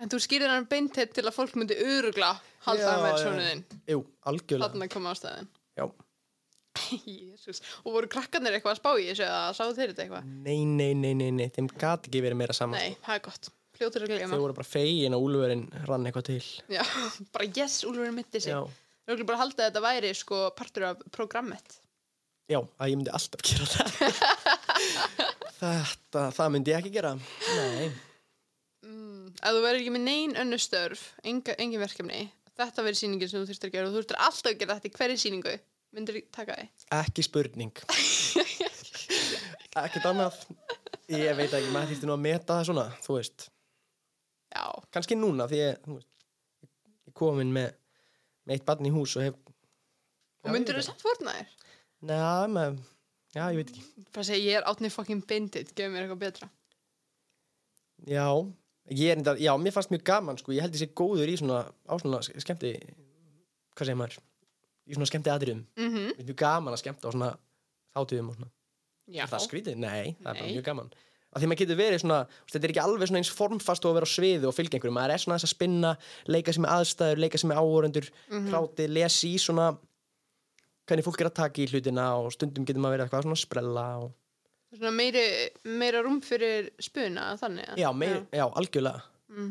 En 0.00 0.08
þú 0.08 0.16
skýrir 0.24 0.48
hann 0.48 0.64
beintið 0.66 1.10
til 1.12 1.26
að 1.28 1.34
fólk 1.36 1.56
myndi 1.60 1.76
örugla 1.76 2.30
halda 2.64 2.86
hann 2.94 3.02
með 3.04 3.10
já. 3.12 3.18
svonuðinn. 3.24 3.64
jú, 3.92 3.98
algjörlega 4.30 4.70
Þannig 4.72 4.88
að 4.88 4.94
koma 4.94 5.12
á 5.12 5.14
staðinn. 5.20 5.50
já, 5.76 5.84
Jésús. 7.04 7.60
Og 7.84 7.94
voru 7.98 8.08
krakkarnir 8.10 8.56
eitthvað 8.56 8.76
að 8.76 8.80
spá 8.80 8.90
í 8.96 9.06
þessu 9.10 9.24
eða 9.26 9.40
sáu 9.58 9.72
þeir 9.76 9.92
þetta 9.92 10.04
eitthvað? 10.06 10.28
nei, 10.46 10.60
nei, 10.64 10.92
nei, 10.96 11.12
nei, 11.18 11.30
nei 11.36 11.48
þeim 11.52 11.68
gat 11.80 12.08
ekki 12.08 12.22
verið 12.24 12.40
meira 12.40 12.56
saman 12.56 12.78
Nei, 12.80 12.96
það 13.04 13.18
er 13.18 13.24
gott. 13.28 13.50
Fljótur 13.80 14.04
að 14.04 14.10
þau 14.12 14.16
gleyma. 14.20 14.38
voru 14.42 14.56
bara 14.58 14.68
fegin 14.68 15.14
að 15.16 15.22
úlverinn 15.28 15.62
rann 15.88 16.08
eitthvað 16.08 16.26
til 16.30 16.40
Já, 16.72 16.82
bara 17.36 17.46
yes, 17.56 17.78
Úlfurinn 17.88 18.16
myndi 18.16 18.40
sig. 18.44 18.52
Þau 18.56 19.14
eru 19.16 19.24
bara 19.28 19.38
að 19.38 19.44
halda 19.44 19.62
að 19.64 19.70
þetta 19.70 19.84
væri 19.86 20.10
sko 20.16 20.40
partur 20.56 20.88
af 20.90 21.04
programmet. 21.16 21.78
já, 22.50 22.58
að 22.60 22.90
ég 22.92 22.96
myndi 23.00 23.12
alltaf 23.14 23.44
gera 23.46 23.68
það 23.70 23.90
þetta, 25.60 26.28
það 26.36 26.54
myndi 26.54 26.72
ég 26.72 26.80
ekki 26.80 26.94
gera 26.94 27.16
nei, 27.16 27.90
Mm, 28.80 29.26
ef 29.36 29.52
þú 29.52 29.60
verður 29.60 29.82
ekki 29.82 29.92
með 29.92 30.04
neyn 30.06 30.30
önnu 30.40 30.56
störf, 30.60 31.02
enga, 31.28 31.52
engin 31.60 31.82
verkefni, 31.82 32.22
þetta 32.56 32.84
verður 32.86 32.98
sýningin 33.02 33.28
sem 33.28 33.42
þú 33.42 33.50
þurftir 33.50 33.68
að 33.68 33.74
gera 33.74 33.88
og 33.88 33.92
þú 33.92 33.98
þurftir 33.98 34.20
alltaf 34.24 34.48
að 34.48 34.56
gera 34.62 34.76
þetta 34.78 34.88
í 34.88 34.94
hverju 34.96 35.20
sýningu. 35.20 35.52
myndir 35.96 36.18
taka 36.32 36.56
því? 36.56 36.64
Ekki 36.96 37.24
spurning. 37.26 37.82
Ekkert 39.80 40.06
annað. 40.08 40.38
Ég 41.10 41.34
veit 41.38 41.52
ekki, 41.52 41.70
maður 41.74 41.92
þýtti 41.92 42.08
nú 42.08 42.14
að 42.14 42.22
meta 42.24 42.56
það 42.56 42.68
svona, 42.70 42.86
þú 43.04 43.16
veist. 43.18 43.46
Já, 44.54 44.64
Kannski 44.94 45.18
núna, 45.18 45.46
því 45.50 45.60
ég, 45.60 45.80
þú 45.84 45.96
veist, 45.98 46.10
ég 47.10 47.14
komin 47.20 47.52
með, 47.54 47.74
með 48.46 48.56
eitt 48.56 48.66
barn 48.66 48.88
í 48.88 48.94
hús 48.94 49.16
og 49.18 49.26
hef... 49.28 49.36
og 50.46 50.54
myndir 50.54 50.78
þú 50.78 50.86
samt 50.88 51.04
fornaðir? 51.04 51.52
Nei, 52.06 52.48
með, 52.54 52.80
já, 53.36 53.44
ég 53.52 53.60
veit 53.60 53.70
ekki. 53.72 53.82
Bara 54.14 54.24
segja, 54.26 54.44
ég 54.50 54.58
er 54.60 54.66
átni 54.70 54.90
fucking 54.92 55.24
bindit, 55.28 55.74
gefur 55.76 55.92
mér 55.94 56.06
eitthvað 56.06 56.22
betra. 56.24 56.48
Já, 58.08 58.26
ég 58.90 59.10
er 59.12 59.18
enda, 59.20 59.34
já, 59.40 59.52
mér 59.60 59.74
fannst 59.76 59.92
mjög 59.92 60.04
gaman, 60.08 60.38
sko, 60.40 60.54
ég 60.56 60.64
held 60.64 60.78
sé 60.80 60.88
góður 60.96 61.28
í 61.30 61.36
svona, 61.40 61.60
á 61.86 61.94
svona 62.00 62.22
skemmti, 62.24 62.72
hvað 63.76 63.90
segir 63.90 63.98
maður, 64.00 64.16
í 64.88 64.96
svona 64.96 65.10
skemmti 65.10 65.32
atriðum. 65.34 65.66
Mm 65.76 65.92
Mér 65.98 66.16
finnst 66.16 66.30
mjög 66.32 66.40
gaman 66.40 66.74
að 66.76 66.82
skemmta 66.84 67.10
á 67.10 67.14
svona 67.14 67.30
þátuðum 67.96 68.32
og 68.32 68.38
svona. 68.40 68.50
Já, 69.10 69.24
Er 69.26 69.30
það 69.32 69.46
skrítið? 69.48 69.76
Nei, 69.82 70.16
það 70.22 70.28
er 70.30 70.34
bara 70.34 70.46
Nei. 70.46 70.52
mjög 70.56 70.66
gaman. 70.70 70.90
Af 71.30 71.42
því 71.42 71.46
maður 71.50 71.60
getur 71.60 71.78
verið 71.78 72.00
svona, 72.02 72.16
þetta 72.50 72.64
er 72.66 72.72
ekki 72.72 72.82
alveg 72.82 73.08
svona 73.10 73.20
eins 73.20 73.30
formfast 73.30 73.84
að 73.86 73.94
vera 74.00 74.06
á 74.06 74.14
sviði 74.14 74.46
og 74.48 74.54
fylgja 74.56 74.78
einhverjum. 74.78 74.96
Maður 74.96 75.12
er 75.14 75.22
svona 75.22 75.36
þess 75.38 75.46
að 75.46 75.52
spinna, 75.54 75.90
leika 76.26 76.52
sem 76.56 76.64
aðstæður, 76.66 77.20
leika 77.22 77.38
sem 77.38 77.50
með 77.52 77.60
áhórendur, 77.62 78.08
Mhm. 78.30 78.48
krátið, 78.50 78.88
lesi 78.96 79.30
í 79.34 79.38
svona 79.38 79.66
hvernig 80.90 81.06
fólk 81.06 81.22
er 81.22 81.30
að 81.30 81.38
taka 81.38 81.62
í 81.62 81.68
hlutina 81.70 82.06
og 82.18 82.30
stundum 82.34 82.66
getur 82.68 82.82
maður 82.82 82.96
verið 82.96 83.06
eitthvað 83.06 83.26
svona 83.28 83.40
sprella 83.40 83.86
og... 84.02 84.12
svona 84.76 84.92
meiri, 84.98 85.24
meira 85.80 86.02
rúm 86.06 86.20
fyrir 86.24 86.70
spuna, 86.82 87.32
þannig 87.40 87.72
að. 87.72 87.82
Já, 87.82 87.90
meir, 87.96 88.22
já. 88.34 88.46
algjörlega. 88.48 89.04
Mm. 89.30 89.50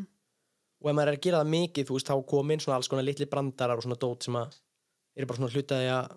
Og 0.80 0.90
ef 0.92 0.96
maður 0.96 1.12
er 1.12 1.18
að 1.18 1.24
gera 1.26 1.42
það 1.42 1.54
mikið, 1.56 1.88
þú 1.88 1.96
veist, 1.96 2.10
þá 2.12 2.26
komin 2.30 2.62
svona 2.62 2.78
alls 2.80 2.88
konar 2.92 3.08
litli 3.08 3.28
brandarar 3.28 3.80
og 3.80 3.84
svona 3.84 4.00
dót 4.00 4.28
sem 4.28 4.38
að 4.40 4.60
eru 5.16 5.28
bara 5.28 5.40
svona 5.40 5.52
hlutaði 5.56 5.90
að 5.96 6.14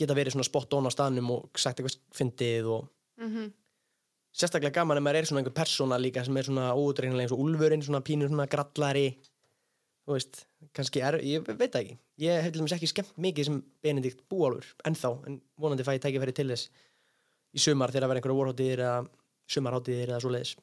geta 0.00 0.16
verið 0.16 0.36
svona 0.36 0.48
spot 0.48 0.76
on 0.76 0.88
á 0.88 0.92
staðnum 0.92 1.32
og 1.36 1.60
sagt 1.60 1.80
eitthvað 1.80 2.00
fyndið 2.16 2.74
og 2.78 2.88
Mm 3.20 3.50
sérstaklega 4.36 4.80
gaman 4.80 5.00
ef 5.00 5.04
maður 5.04 5.20
er 5.20 5.28
svona 5.28 5.42
einhver 5.42 5.56
persóna 5.56 5.98
líka 5.98 6.22
sem 6.26 6.36
er 6.38 6.46
svona 6.46 6.70
ódreinilega 6.78 7.26
eins 7.26 7.34
og 7.34 7.42
úlfurinn 7.44 7.82
svona 7.82 8.02
pínur 8.06 8.30
svona 8.30 8.46
grallari 8.50 9.08
þú 10.06 10.16
veist, 10.16 10.44
kannski 10.76 11.02
er, 11.04 11.18
ég 11.24 11.44
veit 11.48 11.70
það 11.70 11.82
ekki. 11.82 11.98
Ég 12.20 12.44
hef 12.44 12.52
til 12.52 12.62
dæmis 12.62 12.76
ekki 12.76 12.90
skemmt 12.90 13.20
mikið 13.20 13.48
sem 13.48 13.60
Benedikt 13.84 14.24
búálfur, 14.30 14.68
ennþá, 14.88 15.12
en 15.28 15.40
vonandi 15.60 15.86
fæ 15.86 15.94
ég 15.96 16.02
tækifæri 16.04 16.34
til 16.36 16.50
þess 16.52 16.70
í 17.56 17.62
sumar 17.62 17.92
þegar 17.92 18.06
það 18.06 18.12
verður 18.12 18.20
einhverja 18.20 18.40
vorháttíðir 18.40 18.82
eða 18.84 18.98
sumarháttíðir 19.50 20.12
eða 20.12 20.20
svo 20.22 20.34
leiðis 20.34 20.56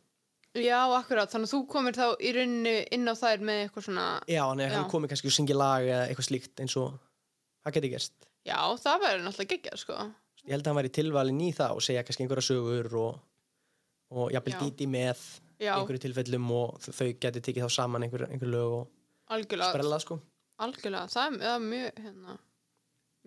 Já, 0.58 0.80
akkurat, 0.96 1.30
þannig 1.30 1.50
að 1.50 1.54
þú 1.54 1.60
komir 1.70 1.98
þá 1.98 2.06
í 2.24 2.30
rauninni 2.34 2.76
inn 2.96 3.12
á 3.12 3.14
þær 3.20 3.44
með 3.46 3.60
eitthvað 3.66 3.86
svona, 3.88 4.06
já, 4.26 4.42
ef 4.48 4.62
Já. 4.64 4.78
hann 4.78 4.88
komið 4.94 5.12
kannski 5.12 5.30
og 5.30 5.36
syngi 5.36 5.58
lag 5.58 5.86
eða 5.86 6.06
eitthvað 6.08 6.28
slíkt 6.30 6.64
eins 6.64 6.78
og 6.80 6.96
það 7.68 7.76
geti 7.78 7.92
gerst. 7.92 8.16
Já, 8.48 8.58
það 8.82 9.04
verður 9.04 9.26
náttúrulega 9.26 9.52
geggjað, 9.54 9.82
sko. 9.84 9.98
ég 10.48 10.56
held 10.56 10.64
að 10.64 10.72
hann 10.72 10.80
væri 10.80 10.94
tilvalin 10.98 11.44
í 11.44 11.50
það 11.58 11.76
og 11.76 11.86
segja 11.86 12.06
kannski 12.08 12.26
einhverja 12.26 12.48
sögur 12.48 12.98
og, 13.04 13.20
og 14.16 14.34
jafnvel 14.34 14.56
díti 14.64 14.88
með 14.90 15.26
Já, 15.60 15.74
einhverju 15.76 16.04
tilfellum 16.08 16.50
og 16.56 16.80
þau 16.88 17.12
geti 17.22 17.44
tekið 17.44 17.68
þá 17.68 17.76
saman 17.78 18.08
einhver, 18.08 18.26
einhver 18.32 18.54
lög 18.56 18.78
og 18.80 18.90
algjörlega, 19.34 19.74
sprella 19.76 20.00
sko 20.04 20.20
algjörlega, 20.64 21.10
það 21.12 21.28
er, 21.28 21.40
það 21.44 21.66
mjög, 21.68 22.02
hérna, 22.06 22.38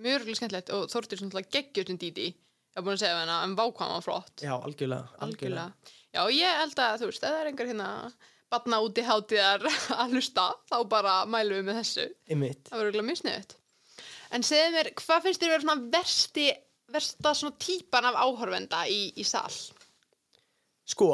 mjög 0.00 0.18
örgulega 0.18 0.40
skemmtilegt 0.40 0.72
og 0.74 0.86
Þórtir 0.90 1.22
náttúrulega 1.22 1.54
geggjur 1.56 1.90
sem 1.90 2.00
Díti, 2.00 2.26
ég 2.30 2.78
hef 2.78 2.86
búin 2.86 2.96
að 2.96 3.02
segja 3.04 3.16
við 3.16 3.22
hana, 3.24 3.38
en 3.46 3.56
vákvæm 3.58 3.94
var 3.94 4.04
flott. 4.06 4.34
Já, 4.42 4.52
algjörlega, 4.56 5.14
algjörlega. 5.26 5.66
Algjörlega. 5.68 5.96
Já, 6.10 6.22
ég 6.34 6.60
held 6.60 6.82
að, 6.82 6.98
þú 7.00 7.10
veist, 7.10 7.22
ef 7.22 7.30
það 7.30 7.40
er 7.40 7.50
einhver 7.50 7.70
hérna 7.70 7.90
batna 8.50 8.80
úti 8.82 9.04
hátíðar 9.06 9.66
að 10.00 10.16
hlusta, 10.16 10.48
þá 10.70 10.76
bara 10.90 11.16
mælum 11.30 11.60
við 11.60 11.68
með 11.68 11.80
þessu. 11.82 12.06
Einmitt. 12.30 12.64
Það 12.70 12.84
verður 12.84 13.06
mjög 13.06 13.20
sniðut. 13.22 13.56
En 14.30 14.46
segðu 14.46 14.74
mér, 14.74 14.90
hvað 14.98 15.24
finnst 15.26 15.42
þér 15.42 15.52
vera 15.54 15.64
svona 15.66 15.90
versti, 15.94 16.48
versta 16.90 17.34
svona 17.38 17.62
típan 17.62 18.08
af 18.10 18.18
áhorfenda 18.24 18.82
í, 18.90 19.00
í 19.18 19.26
sal? 19.26 19.50
Sko, 20.90 21.12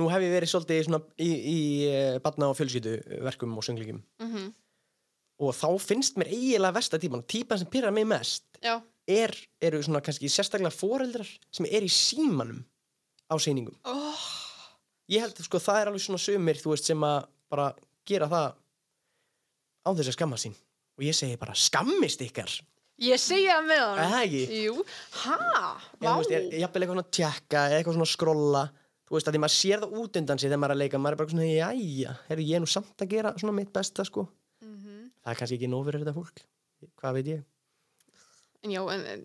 nú 0.00 0.10
hef 0.10 0.24
ég 0.24 0.34
verið 0.34 0.50
svolítið 0.50 0.84
svona, 0.88 1.00
í, 1.22 1.30
í 1.30 1.58
eh, 1.88 2.18
barna 2.24 2.50
og 2.50 2.58
fjölskyldu 2.58 2.98
verkum 3.26 3.56
og 3.58 3.66
sönglíkjum 3.66 4.02
Mm 4.22 4.52
og 5.42 5.50
þá 5.50 5.66
finnst 5.82 6.14
mér 6.14 6.28
eiginlega 6.30 6.76
versta 6.76 6.98
típan 7.02 7.24
típan 7.26 7.58
sem 7.58 7.66
pyrrar 7.66 7.90
mig 7.90 8.06
mest 8.06 8.44
er, 8.62 9.32
eru 9.60 9.80
svona 9.82 10.00
kannski 10.00 10.30
sérstaklega 10.30 10.70
foreldrar 10.70 11.26
sem 11.50 11.66
er 11.66 11.82
í 11.82 11.90
símanum 11.90 12.62
á 13.28 13.34
sýningum. 13.40 13.74
oh, 13.84 14.26
Ég 15.10 15.20
held 15.20 15.40
sko 15.44 15.60
það 15.60 15.80
er 15.80 15.90
alveg 15.90 16.04
svona 16.04 16.20
þú 16.62 16.70
veist 16.72 16.88
sem 16.88 17.02
að 17.04 17.26
bara 17.52 17.72
gera 18.08 18.28
það 18.30 18.46
á 19.84 19.90
þess 19.90 20.08
að 20.12 20.16
skamma 20.16 20.38
sín. 20.40 20.54
Og 20.96 21.04
ég 21.04 21.16
segi 21.16 21.36
bara 21.40 21.56
skammist 21.58 22.22
ykkar. 22.24 22.52
Ég 23.02 23.20
segja 23.20 23.58
það 23.58 23.68
með 23.68 23.82
hann. 23.82 24.12
það 24.12 24.24
ekki? 24.24 24.60
Jú, 24.62 24.74
ha, 25.24 25.38
Ég, 26.30 26.46
jafnvel 26.62 26.84
eitthvað 26.84 26.92
svona 26.94 27.06
tjekka 27.18 27.64
eða 27.68 27.78
eitthvað 27.80 27.98
svona 27.98 28.12
skrolla 28.12 28.62
þú 29.04 29.16
veist 29.16 29.28
að 29.28 29.36
því 29.36 29.42
maður 29.44 29.56
sér 29.58 29.82
það 29.84 29.96
út 30.00 30.18
undan 30.20 30.40
sig 30.40 30.48
þegar 30.48 30.60
maður 30.62 30.74
er 30.74 30.76
að 30.76 30.82
leika 30.82 31.00
maður 31.00 31.16
er 31.16 31.20
bara 31.20 31.32
svona, 31.34 31.48
jæja, 31.50 32.16
herru 32.30 32.48
ég 32.48 32.56
er 32.56 32.64
nú 32.64 32.70
samt 32.70 33.04
að 33.04 33.12
gera 33.12 33.32
svona 33.36 33.56
mitt 33.58 33.72
besta 33.74 34.06
sko. 34.08 34.28
Mhm. 34.64 35.00
það 35.24 35.32
er 35.32 35.38
kannski 35.40 35.56
ekki 35.58 35.70
nóg 35.72 35.86
fyrir 35.88 36.04
þetta 36.04 36.16
fólk 36.16 36.44
hvað 37.00 37.16
veit 37.18 37.30
ég. 37.32 37.44
En 38.64 38.72
já, 38.72 38.80
en, 38.94 39.06
en, 39.12 39.24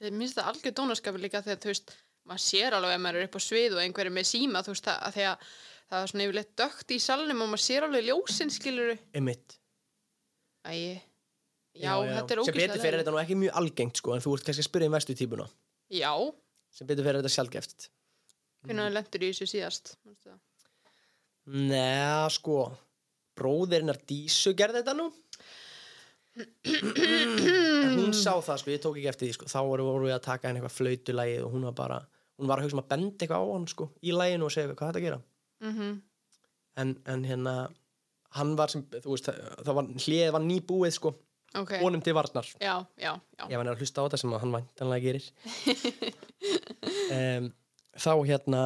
það 0.00 0.16
minnst 0.16 0.38
það 0.38 0.50
algjör 0.52 0.76
dónaskapi 0.80 1.22
líka 1.22 1.42
þegar, 1.44 1.60
þú 1.62 1.72
veist, 1.72 1.94
maður 2.28 2.44
sér 2.44 2.76
alveg 2.76 2.94
ef 2.94 3.02
maður 3.04 3.20
er 3.20 3.28
upp 3.28 3.36
á 3.36 3.40
svið 3.44 3.76
og 3.76 3.82
einhverju 3.84 4.14
með 4.14 4.28
síma, 4.28 4.64
þú 4.64 4.74
veist, 4.74 4.90
að 4.92 5.16
því 5.16 5.26
að 5.28 5.46
það 5.88 6.00
er 6.00 6.12
svona 6.12 6.26
yfirleitt 6.26 6.54
dögt 6.60 6.92
í 6.92 6.98
salnum 7.00 7.44
og 7.44 7.52
maður 7.52 7.64
sér 7.64 7.86
alveg 7.88 8.08
ljósin, 8.08 8.52
skilur 8.52 8.96
einmitt. 9.16 9.56
Æ, 10.68 11.00
já, 11.76 11.92
þetta 11.92 12.34
er 12.34 12.44
sem 12.48 12.58
betur 12.58 12.82
fyrir 12.82 13.00
þetta 13.02 13.14
nú 13.14 13.22
ekki 13.22 13.38
mjög 13.44 13.60
algengt 13.62 14.00
sko 14.00 14.16
en 14.16 14.24
þú 14.24 14.34
ert 14.36 14.48
kannski 14.48 14.64
að 14.64 14.68
spyrja 14.68 14.90
um 14.90 14.98
vestu 14.98 15.16
típuna. 15.16 15.48
Já, 15.92 16.12
sem 16.76 16.88
betur 16.88 17.08
fyrir 17.08 17.22
þetta 17.22 17.32
sjálfgeft 17.32 17.88
hvernig 18.66 18.84
mm. 18.88 18.94
lendur 18.96 19.24
í 19.24 19.30
þessu 19.32 19.48
síðast? 19.52 19.94
Nei, 21.48 22.28
sko 22.34 22.58
bróðirinnar 23.38 24.00
Dísu 24.08 24.52
gerði 24.58 24.82
þetta 24.82 24.96
nú 24.98 25.08
hún 27.98 28.14
sá 28.14 28.34
það 28.44 28.60
sko, 28.60 28.70
ég 28.74 28.82
tók 28.82 28.98
ekki 28.98 29.10
eftir 29.10 29.28
því 29.28 29.34
sko 29.36 29.48
þá 29.50 29.58
voru 29.66 29.88
við 30.06 30.14
að 30.16 30.24
taka 30.26 30.48
henni 30.48 30.60
eitthvað 30.60 30.76
flautulægið 30.76 31.44
og 31.46 31.54
hún 31.54 31.66
var 31.68 31.76
bara, 31.78 31.98
hún 32.38 32.50
var 32.50 32.60
að 32.60 32.68
hugsa 32.68 32.76
um 32.78 32.82
að 32.84 32.90
benda 32.92 33.24
eitthvað 33.24 33.42
á 33.42 33.46
hann 33.54 33.66
sko 33.72 33.88
í 34.06 34.14
læginu 34.14 34.46
og 34.48 34.54
segja 34.54 34.74
hvað 34.74 34.92
þetta 34.92 35.04
gera 35.06 35.20
Mhm. 35.58 36.02
en, 36.78 36.90
en 37.10 37.24
hérna 37.26 37.54
hann 38.38 38.52
var 38.58 38.70
sem, 38.70 38.84
þú 38.86 39.10
veist, 39.16 39.26
það, 39.26 39.72
var 39.74 39.88
hliðið 40.04 40.34
var 40.36 40.44
nýbúið 40.44 40.92
sko, 40.94 41.14
Ok, 41.58 41.72
honum 41.80 42.02
til 42.04 42.12
varnar 42.14 42.46
já, 42.60 42.74
já, 43.00 43.12
já 43.16 43.44
ef 43.48 43.56
hann 43.56 43.66
er 43.66 43.72
að 43.72 43.80
hlusta 43.82 44.04
á 44.04 44.06
þetta 44.06 44.20
sem 44.20 44.36
hann 44.44 44.54
væntanlega 44.54 45.04
gerir 45.08 45.24
um, 47.18 47.48
þá 47.98 48.12
hérna 48.28 48.62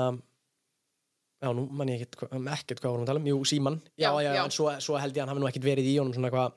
já, 1.42 1.50
nú 1.56 1.66
man 1.74 1.88
ég 1.90 2.04
ekkert, 2.04 2.20
hva- 2.22 2.52
ekkert 2.54 2.80
hvað 2.82 2.92
vorum 2.94 3.04
að 3.06 3.10
tala 3.12 3.20
um. 3.22 3.26
Jú, 3.32 3.40
síman, 3.48 3.80
já, 3.98 4.10
Já, 4.12 4.22
já, 4.36 4.44
en 4.44 4.50
svo, 4.54 4.70
svo 4.80 4.98
held 5.00 5.14
ég 5.16 5.22
að 5.22 5.26
hann 5.26 5.34
hafi 5.34 5.42
nú 5.42 5.50
ekkert 5.50 5.66
verið 5.66 5.90
í 5.90 5.98
honum 5.98 6.14
svona 6.14 6.30
eitthvað 6.30 6.52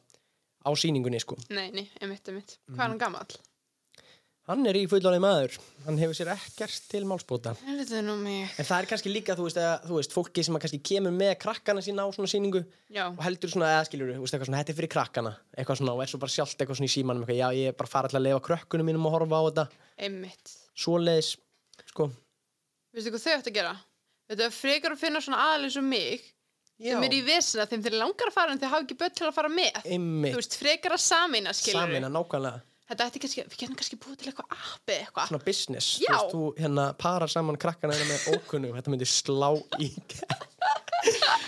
á 0.65 0.69
sýningunni 0.78 1.19
sko. 1.21 1.38
Nei, 1.49 1.69
nei, 1.71 1.89
emitt, 2.01 2.28
emitt 2.30 2.57
Hvað 2.69 2.76
Mhm. 2.76 2.80
er 2.80 2.88
hann 2.89 2.97
gamall? 2.97 3.36
hann 4.47 4.61
er 4.69 4.73
í 4.78 4.86
fullorðið 4.86 5.21
maður, 5.26 5.55
hann 5.88 5.97
hefur 5.97 6.13
sér 6.13 6.30
ekkert 6.36 6.82
til 6.88 7.03
mig. 8.21 8.51
En 8.59 8.65
það 8.65 8.82
er 8.84 8.86
kannski 8.91 9.09
líka, 9.09 9.34
þú 9.36 9.47
veist, 9.47 9.57
að, 9.57 9.88
þú 9.89 9.95
veist 9.97 10.13
fólki 10.13 10.43
sem 10.45 10.53
kannski 10.61 10.80
kemur 10.86 11.11
með 11.17 11.39
krakkana 11.41 11.82
sína 11.82 12.05
á 12.05 12.13
svona 12.13 12.30
sýningu 12.30 12.61
Já, 12.93 13.07
og 13.09 13.23
heldur 13.26 13.49
svona, 13.49 13.71
eða 13.73 13.88
svona, 14.45 14.61
þetta 14.61 14.69
er 14.69 14.78
fyrir 14.78 14.93
krakkana. 14.93 15.36
Eitthvað 15.57 15.78
svona, 15.82 15.93
og 15.97 16.01
er 16.03 16.05
svo 16.13 16.19
bara 16.21 16.30
sjálft 16.30 16.57
eitthvað 16.61 16.78
svona 16.78 16.91
í 16.91 16.93
símanum 16.93 17.26
eitthvað, 17.26 17.41
já, 17.41 17.49
ég 17.57 17.67
er 17.69 17.71
bara 17.73 17.89
fara 17.89 18.07
til 18.07 18.19
að 18.19 18.26
leifa 18.28 18.41
krökkunum 18.45 18.86
mínum 18.86 19.07
að 19.09 19.15
horfa 19.17 19.34
á 19.34 19.43
þetta, 19.49 19.65
emitt 19.97 20.55
svoleiðis 20.78 21.38
sko, 21.89 22.11
Veistu 22.95 23.11
hvað 23.11 23.23
þau 23.25 23.33
ætti 23.35 23.51
að 23.51 23.57
gera? 23.57 23.73
Þetta 24.31 24.45
er 24.45 24.53
frekar 24.55 24.93
að 24.95 25.01
finna 25.01 25.21
svona 25.21 25.39
aðeins 25.51 25.75
um 25.81 25.89
mig 25.91 26.21
já, 26.79 26.93
sem 26.93 27.03
er 27.03 27.15
í 27.17 27.19
vesina 27.27 27.65
þeim 27.67 27.83
þeir 27.83 27.97
langar 27.99 28.31
að 28.31 28.37
fara 28.37 28.53
en 28.55 28.61
þeir 28.61 28.71
hafa 28.71 28.85
ekki 28.85 28.97
börn 29.01 29.17
til 29.19 29.27
að 29.27 29.35
fara 29.35 29.51
með. 29.51 29.81
Þú 29.81 29.91
einmitt, 29.97 30.37
veist, 30.39 30.55
frekar 30.61 30.95
að 30.95 31.01
samina, 31.03 31.53
skilur 31.57 31.81
samina 31.83 32.11
nákvæmlega. 32.13 32.63
Þetta 32.85 33.07
ætti 33.09 33.21
kannski, 33.23 33.43
við 33.49 33.59
getum 33.59 33.77
kannski 33.79 33.97
búið 33.97 34.17
til 34.21 34.29
eitthvað 34.29 34.55
appi 34.55 34.95
eitthvað. 34.95 35.29
Svona 35.31 35.45
business, 35.47 35.87
Já. 35.99 36.11
þú 36.13 36.15
veist, 36.15 36.35
þú 36.35 36.49
hérna 36.61 36.85
parar 37.01 37.31
saman 37.33 37.57
krakkana 37.61 37.97
þeirra 37.97 38.11
með 38.13 38.27
ókunnum, 38.37 38.75
þetta 38.77 38.93
myndi 38.93 39.09
slá 39.09 39.49
í 39.81 39.89
Þá 41.05 41.33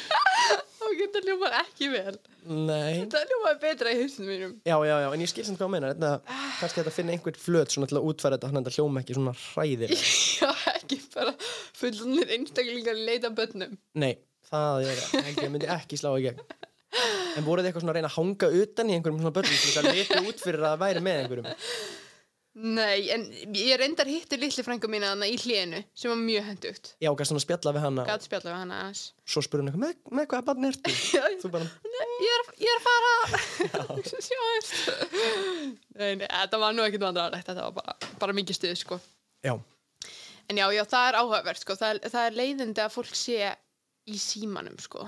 getur 1.18 1.32
hljómar 1.32 1.56
ekki 1.64 1.90
vel. 1.92 2.18
Nei, 2.48 3.02
Þetta 3.02 3.22
hljómar 3.26 3.58
betra 3.62 3.92
í 3.94 3.98
hausnum 4.02 4.30
mínum. 4.32 4.54
Já, 4.68 4.76
já, 4.88 4.94
já, 5.04 5.08
en 5.14 5.24
ég 5.26 5.32
skil 5.32 5.46
sem 5.48 5.58
hvað 5.60 5.72
meina 5.74 5.92
þetta, 5.94 6.38
kannski 6.62 6.82
þetta 6.82 6.94
finna 6.96 7.16
einhvern 7.16 7.42
flöt 7.42 7.74
svona 7.74 7.90
til 7.90 8.00
að 8.00 8.08
útfæra 8.12 8.38
þetta, 8.38 8.52
að 8.54 8.60
þetta 8.62 8.76
hljóma 8.78 9.04
ekki 9.04 9.18
svona 9.18 9.34
hræðir 9.42 9.94
Já, 10.42 10.50
ekki 10.76 11.00
bara 11.16 11.34
fullunir 11.78 12.34
einstaklingar 12.38 13.02
leita 13.10 13.34
börnum. 13.36 13.76
Nei, 14.00 14.14
það 14.52 14.88
er, 14.94 15.04
held 15.28 15.44
ég 15.44 15.54
myndi 15.54 15.72
ekki 15.78 16.00
slá 16.00 16.14
í 16.16 16.28
gegn. 16.30 16.42
En 17.38 17.46
voruð 17.46 17.66
þið 17.66 17.70
eitthvað 17.70 17.84
svona 17.84 17.94
að 17.94 17.98
reyna 18.00 18.10
að 18.10 18.18
hanga 18.18 18.48
utan 18.64 18.90
í 18.90 18.96
einhverjum 18.96 19.20
svona 19.22 19.36
börnum 19.36 19.58
til 19.58 19.68
þess 19.68 19.82
að 19.82 19.90
leta 19.92 20.22
út 20.24 20.40
fyrir 20.46 20.64
að 20.64 20.72
það 20.72 20.84
væri 20.86 21.04
með 21.06 21.20
einhverjum 21.24 21.50
Nei, 22.58 23.12
en 23.14 23.28
ég 23.54 23.78
reyndar 23.78 24.10
hitti 24.10 24.38
litli 24.42 24.64
frængu 24.66 24.90
mína 24.90 25.12
í 25.30 25.36
hlénu 25.38 25.84
sem 25.94 26.10
var 26.10 26.18
mjög 26.18 26.46
hendugt. 26.48 26.88
Já, 27.04 27.12
gæst 27.14 27.30
hann 27.30 27.38
að 27.38 27.44
spjalla 27.44 27.74
við 27.76 27.84
hana. 27.86 28.06
Gat 28.08 28.26
spjalla 28.26 28.50
við 28.50 28.56
hana 28.58 28.80
aðeins. 28.82 29.02
Svo 29.30 29.44
spurði 29.46 29.68
hann 29.68 29.86
eitthvað, 29.86 30.08
með, 30.10 30.18
með 30.18 30.30
hvaða 30.32 30.48
barn 30.48 30.70
ertu? 30.72 30.96
Þú? 31.44 31.52
Bara, 31.54 31.68
Ég 32.18 32.34
er, 32.34 32.46
ég 32.64 32.72
er 32.74 32.80
að 32.80 32.88
fara. 32.88 33.14
Sjáumst 34.08 34.74
Nei, 36.00 36.16
nei, 36.18 36.26
þetta 36.26 36.62
var 36.62 36.74
nú 36.74 36.86
ekkert 36.88 37.06
vandrarlegt 37.06 37.46
Þetta 37.52 37.68
var 37.68 37.76
bara, 37.78 37.96
bara 38.24 38.36
mikið 38.38 38.58
stuð, 38.58 38.74
sko. 38.82 38.98
Já, 39.46 39.54
En 40.50 40.58
já, 40.58 40.66
já, 40.74 40.84
það 40.88 41.12
er 41.12 41.20
áhugavert, 41.22 41.62
sko. 41.62 41.78
Það 41.78 41.94
er, 41.94 42.02
það 42.16 42.26
er 42.32 42.38
leiðindi 42.42 42.84
að 42.88 42.94
fólk 42.98 43.18
sé 43.20 43.52
í 44.08 44.18
símanum, 44.22 44.78
sko. 44.82 45.06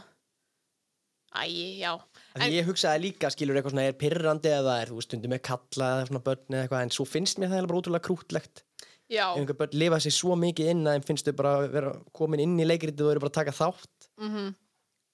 Æ, 1.33 1.45
já 1.81 1.93
En, 2.37 2.45
ég 2.53 2.67
hugsaði 2.67 3.07
líka, 3.07 3.31
skilur 3.33 3.57
eitthvað 3.57 3.73
svona, 3.73 3.87
er 3.89 3.97
pirrandi 3.97 4.51
eða 4.53 4.75
er, 4.83 4.93
þú 4.93 5.03
stundum 5.05 5.33
með 5.33 5.41
kalla 5.49 5.91
eða 5.95 6.07
svona 6.11 6.23
börn 6.27 6.55
eða 6.55 6.65
eitthvað, 6.65 6.83
en 6.85 6.93
svo 6.93 7.05
finnst 7.09 7.41
mér 7.41 7.49
það 7.51 7.69
bara 7.71 7.81
ótrúlega 7.81 8.05
krútlegt. 8.05 8.63
Já, 9.09 9.25
einhver 9.33 9.57
börn 9.57 9.77
lifa 9.81 9.97
sér 10.03 10.13
svo 10.13 10.35
mikið 10.37 10.73
inn 10.75 10.85
að 10.85 10.99
þeim 10.99 11.07
finnst 11.07 11.29
þau 11.29 11.37
bara 11.39 11.53
vera 11.73 11.93
komin 12.13 12.43
inn 12.43 12.59
í 12.61 12.67
leikritið 12.67 13.07
og 13.07 13.15
eru 13.15 13.23
bara 13.23 13.33
að 13.33 13.39
taka 13.39 13.55
þátt, 13.57 14.11
mhm 14.21 14.51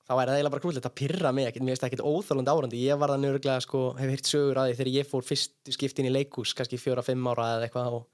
þá 0.05 0.13
er 0.13 0.29
það 0.29 0.35
eiginlega 0.35 0.53
bara 0.53 0.63
krútlegt 0.63 0.87
að 0.87 0.97
pirra 0.99 1.31
mig 1.33 1.47
ekkert, 1.49 1.65
mér 1.65 1.73
finnst 1.73 1.83
það 1.83 1.89
ekkert 1.89 2.05
óþálandi 2.05 2.53
árandi. 2.53 2.81
Ég 2.85 2.99
var 3.01 3.11
það 3.13 3.23
nörglega, 3.23 3.63
sko, 3.65 3.81
hef 3.97 4.11
heyrt 4.13 4.29
sögur 4.29 4.59
að 4.61 4.67
því 4.69 4.75
þegar 4.77 4.91
ég 4.93 5.07
fór 5.09 5.25
fyrst 5.25 5.71
skiptin 5.73 6.09
í 6.09 6.13
leikús, 6.13 6.53
kannski 6.57 6.79
fjóra-fimm 6.81 7.29
ára 7.31 7.47
eða 7.55 7.65
eitthvað 7.69 7.97
og 7.97 8.05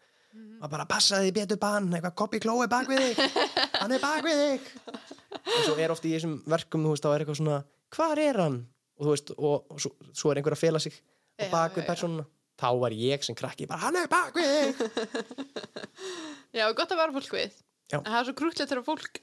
maður 0.62 0.74
bara 0.78 0.88
passaði 0.88 1.34
betur 1.36 1.60
bann, 1.60 1.90
eitthvað 1.92 2.16
koppi 2.22 2.40
klói 2.40 2.70
bak 2.72 2.88
við 2.88 3.04
þig, 3.10 3.50
hann 3.76 3.96
er 3.98 4.04
bak 4.04 4.24
við 4.24 4.44
þig. 4.46 4.70
og 5.58 5.66
svo 5.66 5.76
er 5.76 5.92
oft 5.92 6.08
í 6.08 6.14
þessum 6.16 6.38
verkum, 6.54 6.86
þú 6.86 6.94
veist, 6.94 7.04
þá 7.04 7.12
er 7.12 7.26
eitthvað 7.26 7.40
svona, 7.42 7.60
hvar 7.98 8.24
er 8.24 8.40
hann? 8.46 8.60
Og 9.02 9.08
þú 9.08 9.16
veist, 9.16 9.32
og, 9.38 9.74
svo, 9.82 9.92
svo 10.14 10.32
er 10.32 10.40
einhver 10.42 10.54
að 10.56 10.62
fela 10.62 10.80
sig 10.84 10.94
á 10.94 11.44
Já, 11.48 11.50
bak 11.50 11.72
já, 11.74 11.76
við 11.80 11.84
já. 11.84 11.90
persónuna. 11.90 12.28
Þá 12.62 12.68
var 12.84 12.94
ég 12.94 13.24
sem 13.26 13.34
krakki 13.36 13.66
bara, 13.66 13.82
hann 13.88 13.98
er 13.98 14.10
bak 14.12 14.36
við 14.38 14.52
þig. 14.54 15.52
Já, 16.60 16.68
gott 16.78 16.92
að 16.94 17.00
vera 17.02 17.16
fólk 17.16 17.34
við 17.34 17.56
Já. 17.92 17.98
En 17.98 18.08
það 18.12 18.20
er 18.20 18.28
svo 18.30 18.36
krútlegt 18.38 18.70
þegar 18.72 18.86
fólk 18.86 19.22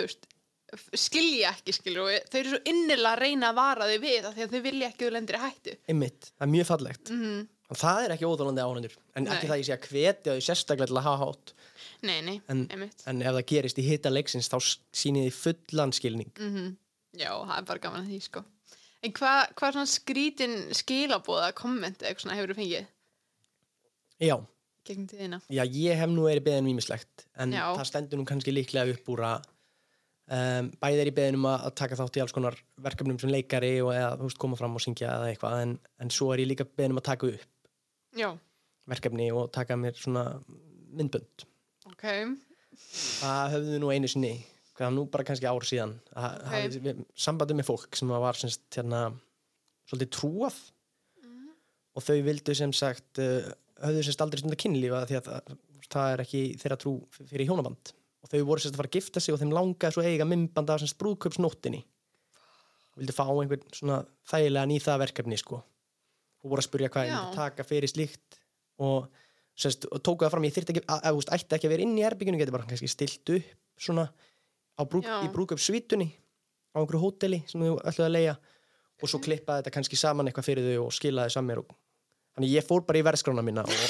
veist 0.00 0.26
skilja 0.94 1.50
ekki, 1.54 1.74
skilur 1.74 2.04
og 2.06 2.28
þau 2.30 2.36
eru 2.40 2.52
svo 2.52 2.60
innilega 2.70 3.12
að 3.14 3.22
reyna 3.24 3.48
að 3.50 3.56
vara 3.58 3.86
þau 3.90 3.96
við 4.02 4.26
því 4.26 4.44
að 4.44 4.52
þau 4.54 4.60
vilja 4.66 4.90
ekki 4.90 5.02
að 5.02 5.08
þú 5.08 5.14
lendir 5.16 5.38
í 5.38 5.40
hættu 5.44 5.72
Einmitt, 5.90 6.28
það 6.36 6.44
er 6.46 6.52
mjög 6.56 6.68
fallegt. 6.74 7.14
mm 7.14 7.40
Og 7.70 7.78
það 7.78 8.00
er 8.02 8.12
ekki 8.16 8.26
óþálandi 8.26 8.62
áhendur. 8.66 8.94
En 9.14 9.28
ekki 9.30 9.46
Nei. 9.46 9.50
það 9.52 9.60
ég 9.60 9.66
sé 9.68 9.74
að 9.76 9.84
hvetja 9.92 10.32
þau 10.34 10.40
sérstaklega 10.42 10.88
til 10.90 10.96
að 10.98 11.04
hafa 11.06 11.20
hátt. 11.28 11.52
Nei, 12.02 12.16
nei, 12.26 12.32
En, 12.50 12.64
einmitt 12.66 13.04
en 13.06 13.20
ef 13.22 13.36
það 13.36 13.44
gerist 13.52 13.78
í 13.78 13.84
hita 13.86 14.10
leiksins, 14.10 14.48
þá 14.50 14.56
sýnið 14.90 15.28
þið 15.28 15.36
fullan 15.38 15.92
skilning. 15.94 16.32
mm 16.34 16.72
Já, 17.20 17.30
það 17.30 17.54
er 17.60 17.68
bara 17.68 17.82
gaman 17.84 18.02
að 18.02 18.10
því, 18.10 18.18
sko 18.26 18.42
En 19.02 19.12
hvað 19.16 19.52
hva 19.56 19.68
er 19.70 19.76
svona 19.76 19.88
skrítin 19.88 20.56
skilabóða 20.76 21.52
komment 21.56 22.02
eða 22.02 22.10
eitthvað 22.10 22.24
svona 22.26 22.36
hefur 22.38 22.50
þú 22.52 22.58
fengið 22.60 22.88
Já, 24.20 24.34
gegnum 24.84 25.06
tíðina? 25.08 25.38
já, 25.48 25.62
ég 25.64 25.96
hef 25.96 26.10
nú 26.12 26.26
verið 26.28 26.44
beðin 26.50 26.66
mýmislegt. 26.68 27.24
En 27.40 27.54
Já. 27.56 27.62
það 27.78 27.86
stendur 27.88 28.20
nú 28.20 28.26
kannski 28.28 28.52
líklega 28.52 28.92
upp 28.92 29.08
úr 29.14 29.22
að 29.30 29.46
um, 30.36 30.68
bæði 30.82 31.00
er 31.06 31.08
í 31.08 31.14
beðin 31.16 31.38
um 31.40 31.46
að, 31.48 31.64
taka 31.80 31.96
þátt 31.96 32.18
í 32.20 32.24
alls 32.26 32.34
konar 32.36 32.58
verkefnum 32.84 33.16
sem 33.22 33.32
leikari 33.32 33.72
og 33.80 33.94
eða, 33.94 34.10
þú 34.20 34.28
veist, 34.28 34.40
koma 34.44 34.58
fram 34.60 34.76
og 34.76 34.84
syngja 34.84 35.14
eða 35.14 35.30
eitthvað. 35.32 35.56
En, 35.64 35.72
en 36.04 36.12
svo 36.12 36.28
er 36.34 36.44
ég 36.44 36.50
líka 36.52 36.68
beðin 36.68 36.92
um 36.96 37.00
að 37.00 37.08
taka 37.08 37.30
upp 37.32 38.20
Já, 38.20 38.28
verkefni 38.92 39.30
og 39.32 39.48
taka 39.56 39.78
mér 39.80 39.96
svona 39.96 40.26
myndbönd. 40.92 41.46
ok 41.94 42.04
Það 43.20 43.52
höfðu 43.56 43.78
nú 43.80 43.90
einu 43.94 44.08
sinni, 44.10 44.34
hvað 44.80 44.94
nú 44.96 45.04
bara 45.12 45.26
kannski 45.28 45.46
ár 45.50 45.66
síðan, 45.68 45.94
að 46.16 46.36
Ok. 46.40 46.50
hafði 46.54 46.82
við- 46.88 47.04
sambandi 47.28 47.56
með 47.60 47.68
fólk 47.68 47.96
sem 48.00 48.08
var 48.08 48.38
semst 48.40 48.64
hérna 48.78 49.04
svolítið 49.90 50.12
trúað. 50.16 50.58
Og 51.98 52.04
þau 52.06 52.20
vildu 52.24 52.54
sem 52.54 52.72
sagt 52.76 53.18
uh, 53.22 53.50
höfðu 53.82 54.04
semst 54.06 54.20
aldrei 54.22 54.40
stundar 54.42 54.60
kynlífa 54.62 55.00
því 55.10 55.16
að 55.18 55.24
það, 55.30 55.56
það 55.90 56.12
er 56.14 56.22
ekki 56.24 56.42
þeirra 56.60 56.78
trú 56.80 56.92
fyrir 57.18 57.48
hjónaband. 57.50 57.92
Og 58.22 58.30
þau 58.30 58.42
voru 58.46 58.62
semst 58.62 58.76
að 58.76 58.82
fara 58.82 58.90
að 58.92 58.96
gifta 58.98 59.22
sig 59.24 59.34
og 59.34 59.40
þeim 59.40 59.54
langaði 59.56 59.96
svo 59.96 60.04
eiga 60.06 60.26
myndband 60.28 60.70
af 60.70 60.82
semst 60.84 60.98
brúðkaupsnóttinni. 61.00 61.80
Og 62.94 63.02
vildu 63.02 63.16
fá 63.16 63.24
einhvern 63.26 63.66
svona 63.74 63.98
þægilegan 64.30 64.74
í 64.76 64.78
það 64.84 65.02
verkefni 65.06 65.38
sko. 65.40 65.60
Og 66.40 66.52
voru 66.54 66.62
að 66.62 66.68
spurja 66.70 66.92
hvað 66.94 67.10
myndi 67.10 67.36
taka 67.40 67.66
fyrir 67.66 67.90
slíkt. 67.90 68.38
Og 68.80 69.10
semst 69.60 69.88
tóku 70.06 70.24
það 70.24 70.34
fram 70.36 70.46
ég 70.46 70.54
þyrfti 70.56 70.76
ekki 70.76 70.84
að, 70.86 71.02
að, 71.10 71.18
að, 71.26 71.34
ætti 71.36 71.58
ekki 71.58 71.68
að 71.68 71.74
vera 71.74 71.84
inn 71.88 71.98
í 71.98 72.04
herbygginu 72.06 72.40
geti 72.40 72.54
bara 72.54 72.68
kannski 72.70 72.88
stilt 72.88 73.34
upp 73.34 73.50
svona 73.80 74.06
brúk, 74.88 75.06
í 75.06 75.28
brúðkaupsvitunni 75.34 76.08
á 76.74 76.76
einhverju 76.80 77.02
hóteli 77.02 77.42
sem 77.50 77.62
þau 77.64 77.78
ætluðu 77.80 78.06
að 78.06 78.14
leia 78.14 78.34
og 79.00 79.10
svo 79.10 79.20
klippaði 79.24 79.62
þetta 79.62 79.74
kannski 79.74 79.98
saman 79.98 80.30
eitthvað 80.30 80.48
fyrir 80.50 80.68
þau 80.70 80.86
og 80.86 80.94
skilaði 80.96 81.34
saman 81.34 81.62
og 81.62 81.70
þannig 82.36 82.54
ég 82.54 82.66
fór 82.66 82.84
bara 82.88 83.00
í 83.00 83.06
verðskrána 83.06 83.44
mína 83.46 83.64
og, 83.66 83.86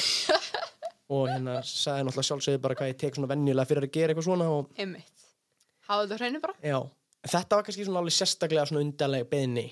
og 1.15 1.27
hérna 1.29 1.59
sagði 1.67 2.07
náttúrulega 2.07 2.29
sjálfsögðu 2.29 2.63
bara 2.63 2.79
hvað 2.79 2.93
ég 2.93 3.01
tek 3.03 3.19
svona 3.19 3.31
venjulega 3.31 3.69
fyrir 3.69 3.87
að 3.87 3.95
gera 3.97 4.15
eitthvað 4.15 4.29
svona 4.29 4.49
og 4.55 4.71
Einmitt 4.81 5.27
Háðu 5.89 6.07
þetta 6.07 6.21
hreinu 6.21 6.41
bara? 6.43 6.55
já, 6.63 6.77
þetta 7.27 7.57
var 7.57 7.67
kannski 7.67 7.87
svona 7.87 8.01
alveg 8.03 8.15
sérstaklega 8.15 8.67
svona 8.69 8.85
undarlega 8.85 9.29
beðni 9.31 9.67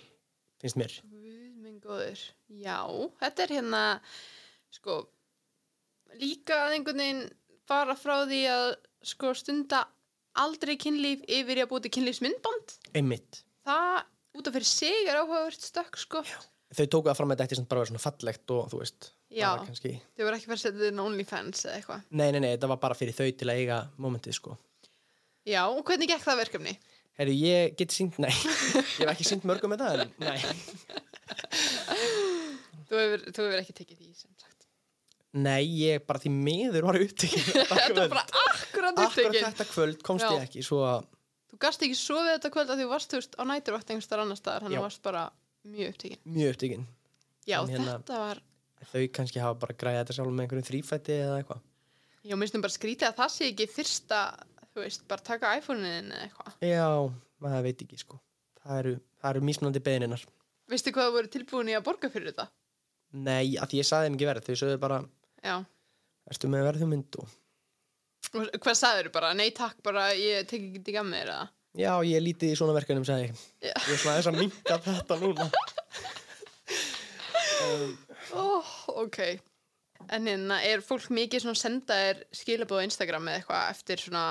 finnst 0.61 0.79
mér 0.79 0.99
Guð 0.99 1.63
minn 1.63 1.79
góður. 1.83 2.21
Já, 2.59 2.81
þetta 3.21 3.43
er 3.45 3.53
hérna, 3.59 3.83
sko, 4.73 4.99
líka 6.19 6.65
að 6.65 6.75
einhvern 6.77 7.03
veginn 7.03 7.23
fara 7.69 7.95
frá 7.99 8.23
því 8.25 8.41
að 8.51 8.67
sko 9.05 9.33
stunda 9.37 9.83
aldrei 10.43 10.75
kynlíf 10.81 11.21
yfir 11.27 11.59
í 11.59 11.63
að 11.65 11.69
búið 11.73 11.85
til 11.87 11.93
kynlífsmyndband. 11.99 12.75
einmitt 12.95 13.43
Það 13.69 13.99
út 14.39 14.47
af 14.49 14.55
fyrir 14.55 14.69
sig 14.69 15.07
er 15.09 15.19
áhugavert 15.21 15.65
stökk, 15.69 15.97
sko. 15.99 16.21
þau 16.75 16.85
tóku 16.85 17.09
það 17.09 17.17
fram 17.19 17.31
að 17.31 17.35
þetta 17.39 17.47
ætti 17.49 17.57
samt 17.59 17.69
bara 17.71 17.79
að 17.81 17.83
vera 17.85 17.91
svona 17.93 18.03
fallegt 18.05 18.53
og 18.55 18.69
þú 18.71 18.79
veist 18.83 19.09
Já. 19.29 19.49
var 19.53 19.65
kannski, 19.67 19.91
Þau 20.17 20.23
voru 20.25 20.37
ekki 20.39 20.49
verið 20.49 20.59
að 20.59 20.63
setja 20.63 20.77
þetta 20.79 20.91
inn 20.93 21.01
OnlyFans 21.03 21.65
eða 21.65 21.75
eitthvað. 21.79 22.05
nei 22.11 22.29
nei 22.33 22.39
nei 22.43 22.51
þetta 22.55 22.69
var 22.71 22.79
bara 22.81 22.97
fyrir 22.97 23.13
þau 23.17 23.27
til 23.37 23.49
að 23.49 23.59
eiga 23.61 23.79
momentið 24.01 24.37
sko 24.39 24.55
Já, 25.49 25.63
og 25.69 25.83
hvernig 25.87 26.09
gekk 26.11 26.25
það 26.27 26.39
verkefni? 26.43 26.73
Herru, 27.19 27.33
ég 27.35 27.73
get 27.79 27.91
sínt, 27.91 28.15
nei, 28.21 28.31
ég 28.99 29.03
hef 29.03 29.11
ekki 29.11 29.25
sínt 29.27 29.43
mörgum 29.49 29.73
með 29.73 29.81
það, 29.83 30.03
en 30.05 30.11
nei. 30.23 30.39
Þú 32.89 32.97
hefur, 32.97 33.23
þú 33.35 33.43
hefur 33.45 33.59
ekki 33.61 33.75
tekið 33.79 33.99
því, 33.99 34.09
sem. 34.17 34.31
Nei, 35.37 35.61
ég 35.85 36.05
bara 36.09 36.17
því 36.23 36.29
miður 36.33 36.87
var 36.89 36.97
upptekinn. 37.03 37.43
Þetta 37.69 37.93
var 37.99 38.09
bara 38.15 38.23
akkurat 38.25 38.97
Akkurat 38.97 39.01
upptekinn. 39.05 39.45
þetta 39.45 39.65
kvöld 39.69 39.99
komst 40.07 40.25
Já. 40.25 40.31
ég 40.33 40.45
ekki, 40.47 40.63
svo 40.65 40.79
að, 40.89 41.03
Þú 41.49 41.57
gast 41.65 41.83
ekki 41.85 41.97
sofið 41.97 42.31
þetta 42.35 42.49
kvöld 42.53 42.71
að 42.73 42.81
þú 42.81 42.87
varst, 42.89 43.09
þú 43.13 43.19
veist, 43.19 43.35
á 43.37 43.43
næturvakt 43.49 43.89
einhvers 43.93 44.09
þar 44.09 44.21
annar 44.23 44.37
staðar, 44.39 44.65
hann 44.67 44.73
Já. 44.77 44.81
varst 44.85 45.01
bara 45.05 45.23
mjög 45.69 45.91
upptekinn. 45.93 46.19
mjög 46.37 46.51
upptekinn. 46.55 46.85
Já, 47.49 47.57
hérna- 47.65 47.95
þetta 47.99 48.19
var, 48.23 48.41
Þau 48.89 49.01
kannski 49.11 49.41
hafa 49.43 49.57
bara 49.59 49.73
græðið 49.75 49.99
þetta 50.05 50.15
sjálf 50.15 50.31
með 50.31 50.43
einhverjum 50.45 50.67
þrýfætti 50.69 51.15
eða 51.19 51.37
eitthvað. 51.41 51.61
já, 52.23 52.35
finnst 52.39 52.61
bara 52.63 52.75
skrítið 52.77 53.07
að 53.09 53.17
það 53.19 53.31
sé 53.33 53.49
ekki 53.51 53.67
fyrsta, 53.73 54.19
þú 54.73 54.83
veist, 54.85 55.03
bara 55.09 55.21
taka 55.29 55.51
iPhone-in 55.59 56.11
eða 56.15 56.23
eitthvað. 56.29 56.53
Já, 56.69 56.87
maður 57.43 57.65
veit 57.67 57.83
ekki, 57.85 57.99
sko. 57.99 58.19
Það 58.63 58.79
eru, 58.83 58.93
eru 59.33 59.41
mismunandi 59.49 59.81
beðininar. 59.83 60.23
Veistu 60.69 60.93
hvað 60.95 61.09
þú 61.09 61.15
voru 61.17 61.27
tilbúin 61.33 61.69
í 61.73 61.75
að 61.75 61.83
borga 61.89 62.09
fyrir 62.13 62.31
þetta? 62.31 62.47
Nei, 63.19 63.57
að 63.57 63.67
því 63.73 63.81
ég 63.81 63.87
saði 63.89 64.07
þeim 64.09 64.15
ekki 64.19 64.29
verð, 64.29 64.45
þau 64.47 64.55
sögðu 64.63 64.79
bara, 64.79 64.99
Já. 65.43 65.55
ertu 66.29 66.49
með. 66.51 66.69
Og 68.35 68.49
Hvað 68.61 68.75
sagður 68.77 69.09
bara? 69.13 69.31
Nei 69.37 69.49
takk, 69.55 69.79
bara 69.85 70.09
ég 70.17 70.45
tek 70.49 70.61
ekki 70.61 70.83
til 70.85 70.95
gammir 70.99 71.25
eða? 71.25 71.47
Já, 71.77 71.91
ég 72.05 72.21
lítið 72.23 72.53
í 72.53 72.57
svona 72.57 72.75
verkefnum, 72.75 73.05
sagði 73.05 73.29
ég. 73.29 73.41
Já. 73.63 73.73
Ég 73.73 73.93
er 73.93 74.01
svona 74.01 74.17
þess 74.17 74.29
að 74.31 74.39
minka 74.39 74.77
þetta 74.85 75.17
núna. 75.21 75.47
um, 77.65 77.95
Ó, 78.33 78.45
ok. 79.05 79.19
En 80.09 80.29
hérna, 80.29 80.59
er 80.65 80.83
fólk 80.85 81.09
mikið 81.13 81.45
svona 81.45 81.59
senda 81.59 81.97
þér 82.03 82.23
skilabóð 82.41 82.81
á 82.81 82.87
Instagram 82.87 83.29
eða 83.29 83.41
eitthvað 83.41 83.73
eftir 83.75 84.03
svona, 84.03 84.23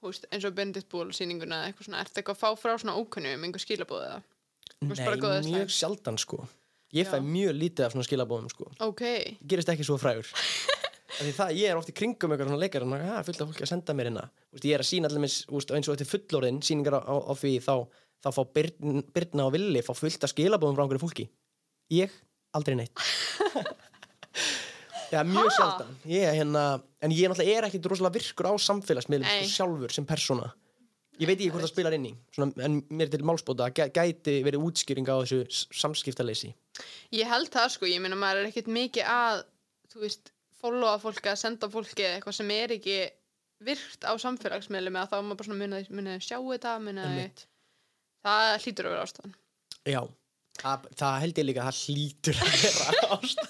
þú 0.00 0.10
veist, 0.10 0.26
eins 0.32 0.48
og 0.48 0.56
Bendit 0.58 0.88
Ból 0.90 1.08
sýninguna 1.14 1.60
eða 1.60 1.70
eitthvað 1.72 1.88
svona, 1.88 2.02
ertu 2.04 2.22
eitthvað 2.22 2.38
að 2.38 2.42
fá 2.42 2.62
frá 2.64 2.74
svona 2.74 2.98
ókunnum 2.98 3.46
einhver 3.46 3.62
skilabóð 3.62 4.06
eða? 4.08 4.20
Nei, 4.82 5.52
mjög 5.52 5.70
sjaldan 5.70 6.18
sko 6.18 6.42
Ég 6.92 7.08
fæ 7.08 7.16
Já. 7.16 7.24
mjög 7.24 7.54
lítið 7.56 7.86
af 7.86 7.94
svona 7.94 8.04
skilabóðum 8.04 8.50
sko. 8.52 8.68
Ok, 8.84 9.02
gerist 9.48 9.70
ekki 9.72 9.86
svo 9.86 9.98
frægur. 10.00 10.28
Það, 11.12 11.50
ég 11.60 11.68
er 11.68 11.76
oft 11.76 11.90
í 11.92 11.94
kringum 11.94 12.32
eitthvað 12.32 12.48
svona 12.48 12.60
leikar 12.62 12.84
og 12.86 12.92
það 12.94 13.18
er 13.18 13.26
fullt 13.26 13.42
af 13.44 13.48
fólki 13.50 13.64
að 13.66 13.68
senda 13.68 13.94
mér 13.94 14.08
hérna. 14.08 14.22
Ég 14.64 14.72
er 14.72 14.82
að 14.82 14.88
sína 14.88 15.10
allir 15.10 15.22
eins, 15.22 15.36
og 15.52 15.66
þetta 15.68 16.06
fullorðin 16.08 16.60
sýningar 16.64 16.96
á, 16.96 17.00
á, 17.04 17.14
á 17.28 17.32
því 17.36 17.52
þá, 17.62 17.74
þá 18.24 18.28
fá 18.32 18.40
Birn, 18.56 19.02
Birna 19.12 19.44
og 19.46 19.52
Villi 19.54 19.82
fá 19.84 19.92
fullt 19.94 20.24
af 20.24 20.32
skilabóðum 20.32 20.78
frá 20.78 20.86
einhverju 20.86 21.04
fólki. 21.04 21.26
Ég, 21.92 22.16
aldrei 22.56 22.78
neitt. 22.80 23.04
Já, 25.12 25.20
mjög 25.28 25.52
sjaldan. 25.52 25.92
Ég, 26.08 26.24
er 26.24 26.40
hérna, 26.40 26.64
En 27.04 27.12
ég 27.12 27.28
náttúrulega 27.28 27.58
er 27.58 27.68
ekkit 27.68 27.86
rosalega 27.90 28.16
virkur 28.16 28.48
á 28.48 28.52
samfélagsmiðlum 28.62 29.28
sko, 29.28 29.48
sjálfur 29.52 29.92
sem 29.92 30.08
persóna 30.08 30.48
Ég 31.20 31.28
veit 31.28 31.36
ekki 31.36 31.50
hvort 31.52 31.66
það 31.66 31.72
spilar 31.74 31.94
inn 31.96 32.06
í 32.08 32.12
svona, 32.32 32.64
En 32.64 32.78
mér 32.88 33.10
til 33.12 33.20
málspóta 33.28 33.68
gæ, 33.76 33.84
gæti 33.92 34.38
verið 34.46 34.64
útskýring 34.68 35.08
á 35.12 35.20
þessu 35.20 35.66
samskiptaleysi 35.76 36.54
ég 37.12 37.28
held 37.28 37.50
það 37.52 37.74
sko, 37.74 37.88
ég 37.90 38.00
meina 38.00 38.16
maður 38.18 38.42
er 38.42 38.48
ekkert 38.52 38.70
mikið 38.72 39.10
að, 39.12 39.42
þú 39.92 40.04
veist, 40.06 40.32
followa 40.62 40.96
fólki 41.02 41.28
að 41.32 41.40
senda 41.42 41.68
fólki 41.72 42.06
eitthvað 42.06 42.38
sem 42.38 42.52
er 42.54 42.74
ekki 42.78 42.96
virkt 43.62 44.06
á 44.08 44.12
samfélagsmiðlum 44.18 44.98
eða 44.98 45.10
þá 45.10 45.16
er 45.18 45.26
maður 45.26 45.40
bara 45.40 45.48
svona 45.50 45.62
munið, 45.62 45.90
munið 45.94 46.24
sjá 46.26 46.38
þetta, 46.38 46.74
munið, 46.82 47.08
Einmitt. 47.10 47.44
það 48.26 48.48
hlýtur 48.64 48.88
að 48.88 48.94
vera 48.94 49.06
ástæðan. 49.06 49.34
Já, 49.92 50.00
það, 50.62 50.88
það 51.02 51.18
held 51.24 51.40
ég 51.42 51.48
líka 51.48 51.62
að 51.62 51.68
það 51.68 51.82
hlýtur 51.84 52.40
að 52.42 52.56
vera 52.64 53.18
ást 53.18 53.44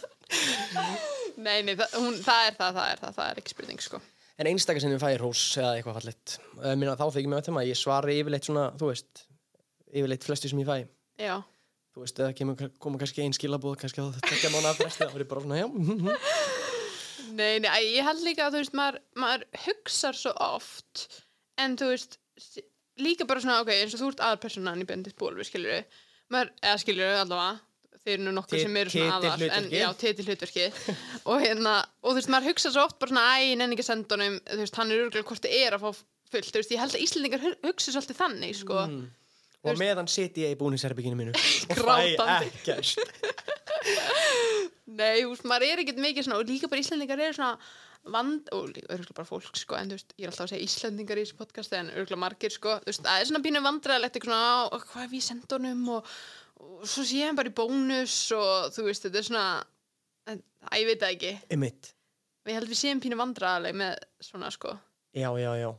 Nei, 1.43 1.59
nei, 1.65 1.75
það, 1.77 1.97
hún, 1.99 2.19
það 2.23 2.47
er 2.49 2.59
það, 2.59 2.77
það 2.77 2.91
er 2.91 3.01
það, 3.03 3.15
það 3.17 3.31
er 3.31 3.41
ekki 3.41 3.55
spurning, 3.55 3.81
sko. 3.83 4.03
En 4.41 4.49
einstakar 4.49 4.80
sem 4.80 4.93
við 4.95 5.03
fæði 5.03 5.20
hrós 5.20 5.43
eða 5.61 5.74
eitthvað 5.76 5.99
fallet 6.01 6.37
Minna 6.80 6.97
þá 6.97 7.07
þykir 7.12 7.33
mér 7.33 7.51
að 7.53 7.68
ég 7.68 7.78
svari 7.78 8.18
yfirleitt 8.20 8.49
svona, 8.49 8.68
þú 8.80 8.93
veist 8.93 9.26
Yfirleitt 9.93 10.24
flestu 10.24 10.49
sem 10.49 10.62
ég 10.62 10.68
fæ. 10.70 10.76
Já, 11.20 11.35
Þú 11.93 12.07
veist, 12.07 12.20
eða 12.22 12.33
kemur, 12.37 12.68
koma 12.80 12.99
kannski 13.01 13.20
ein 13.20 13.35
skilabúð 13.37 13.74
kannski 13.83 14.01
á 14.01 14.09
þetta 14.16 14.51
mánu 14.55 14.68
að 14.70 14.78
fresti 14.78 15.05
Það 15.05 15.18
er 15.18 15.26
bara 15.28 15.43
svona, 15.45 15.59
já, 15.61 15.66
nei, 17.39 17.59
nei, 17.61 17.68
ég 17.93 18.07
held 18.07 18.22
líka 18.24 18.47
að, 18.47 18.55
þú 18.55 18.62
veist, 18.62 18.76
maður, 18.80 18.99
maður 19.20 19.45
hugsar 19.66 20.16
svo 20.16 20.33
oft, 20.41 21.03
en 21.61 21.76
þú 21.76 21.91
veist, 21.91 22.16
líka 23.03 23.26
bara 23.28 23.45
svona, 23.45 23.59
ok, 23.61 23.74
eins 23.76 23.97
og 23.99 24.01
þú 24.01 24.09
ert 24.14 24.24
aðalpersonan 24.24 24.80
í 24.80 24.89
bendit 24.89 25.20
skilur 25.45 25.74
við, 25.74 26.01
maður, 26.33 26.55
eða 26.64 26.80
skilur 26.80 27.12
við 27.12 27.20
allavega, 27.26 27.61
þeir 28.03 28.14
eru 28.18 28.26
nú 28.26 28.34
nokkur 28.36 28.59
sem 28.62 28.76
eru 28.82 28.92
svona 28.92 29.16
aðal, 29.20 29.46
en 29.59 29.68
já, 29.72 29.86
titil 30.00 30.26
hlutverki, 30.28 30.68
og 31.30 31.42
hérna, 31.44 31.74
og 32.03 32.11
þú 32.12 32.18
veist, 32.20 32.32
maður 32.34 32.50
hugsa 32.53 32.72
svo 32.74 32.84
oft 32.88 32.98
bara 33.03 33.12
svona, 33.14 33.24
æ, 33.38 33.50
ég 33.53 33.59
nenni 33.61 33.78
ekki 33.78 33.88
honum, 33.92 34.38
þú 34.50 34.61
veist, 34.64 34.78
hann 34.80 34.90
er 34.94 35.05
örgulega 35.07 35.28
hvort 35.30 35.46
þið 35.46 35.59
er 35.62 35.76
að 35.78 35.84
fá 35.86 35.90
fullt, 36.32 36.50
þú 36.53 36.62
veist, 36.62 36.72
ég 36.74 36.82
held 36.82 36.96
að 36.98 37.05
Íslendingar 37.07 37.44
hu- 37.46 37.59
hugsi 37.68 37.94
svolítið 37.94 38.22
þannig, 38.24 38.57
sko, 38.62 38.86
Mm. 38.88 39.11
Og 39.62 39.76
meðan 39.78 40.09
siti 40.11 40.42
ég 40.42 40.57
í 40.57 40.59
búnisherbygginu 40.59 41.14
mínu 41.14 41.32
Og 41.70 41.76
fæ 41.78 42.18
ekkert. 42.42 42.96
Nei, 44.98 45.22
þú 45.22 45.30
veist, 45.32 45.46
maður 45.48 45.66
er 45.68 45.82
ekkert 45.84 46.00
mikið 46.03 46.26
svona 46.26 46.40
og 46.42 46.48
líka 46.50 46.66
bara 46.70 46.82
Íslandingar 46.82 47.22
eru 47.22 47.36
svona 47.36 47.55
vand 48.12 48.48
og 48.57 48.72
örgulega 48.74 49.14
bara 49.14 49.28
fólk, 49.28 49.55
sko, 49.55 49.76
en 49.78 49.92
þú 49.92 49.98
veist, 50.00 50.14
ég 50.18 50.26
er 50.26 50.32
alltaf 50.32 50.48
að 50.48 50.53
segja 50.57 50.66
Íslandingar 50.66 51.20
í 51.20 51.24
þessu 51.24 51.38
podcasti 51.38 51.78
en 51.78 51.92
örgulega 51.94 52.18
margir, 52.24 52.50
sko, 52.57 52.74
þú 52.82 52.90
veist, 52.90 53.05
það 53.07 53.20
er 53.22 53.28
svona 53.30 53.42
ég 56.63 56.91
svo 56.93 57.05
sé 57.07 57.23
hann 57.27 57.37
bara 57.39 57.51
í 57.51 57.55
bónus 57.57 58.17
og 58.37 58.73
þú 58.75 58.85
veist, 58.89 59.07
þetta 59.07 59.19
er 59.23 59.27
svona, 59.29 59.47
að, 60.31 60.43
ég 60.79 60.87
veit 60.91 61.01
það 61.03 61.15
ekki, 61.17 61.33
Einmitt 61.57 61.93
við 62.47 62.57
heldum 62.59 62.73
við 62.75 62.81
séum 62.83 63.01
pínu 63.05 63.19
vandræðileg 63.21 63.77
með 63.79 63.99
svona, 64.27 64.51
sko, 64.55 64.77
Já, 65.15 65.29
já, 65.39 65.51
já 65.61 65.71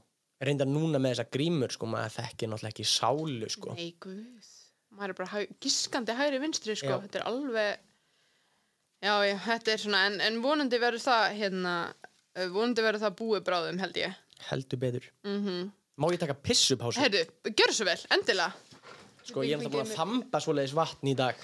Reyndar 0.44 0.68
núna 0.68 1.00
með 1.00 1.14
þessa 1.16 1.30
grímur, 1.32 1.72
sko 1.72 1.88
Maður 1.88 2.14
þekkir 2.18 2.50
náttúrulega 2.52 2.74
ekki 2.74 2.86
sálu, 2.88 3.50
sko 3.52 3.76
nei, 3.78 3.90
guð, 4.04 4.50
maður 4.94 5.14
er 5.14 5.18
bara 5.20 5.32
hæ, 5.34 5.46
giskandi 5.64 6.16
hægri 6.20 6.40
vinstri, 6.44 6.76
sko, 6.80 6.90
Já. 6.98 7.02
þetta 7.06 7.20
er 7.22 7.28
alveg, 7.32 7.86
já, 9.04 9.14
já, 9.28 9.36
þetta 9.48 9.74
er 9.76 9.82
svona, 9.86 10.02
en, 10.10 10.20
en 10.24 10.42
vonandi 10.44 10.80
verður 10.84 11.04
það, 11.06 11.24
hérna, 11.40 11.76
eh, 12.36 12.50
vonandi 12.54 12.86
verður 12.86 13.06
það 13.08 13.16
búið 13.24 13.46
bráðum, 13.48 13.80
held 13.84 14.00
ég. 14.04 14.20
Heldur 14.50 14.80
betur 14.84 15.08
Mhm. 15.24 15.72
Má 16.02 16.08
ég 16.10 16.18
taka 16.20 16.34
pissupásu? 16.34 16.98
Herru, 16.98 17.20
gjör 17.54 17.72
svo 17.76 17.86
vel, 17.86 18.00
endilega. 18.16 18.54
Sko, 19.24 19.44
ég 19.46 19.56
er 19.56 19.62
náttúrulega 19.62 19.74
búin 19.78 19.88
að 19.88 19.96
þamba 19.98 20.42
svoleiðis 20.44 20.76
vatn 20.78 21.10
í 21.12 21.16
dag 21.18 21.40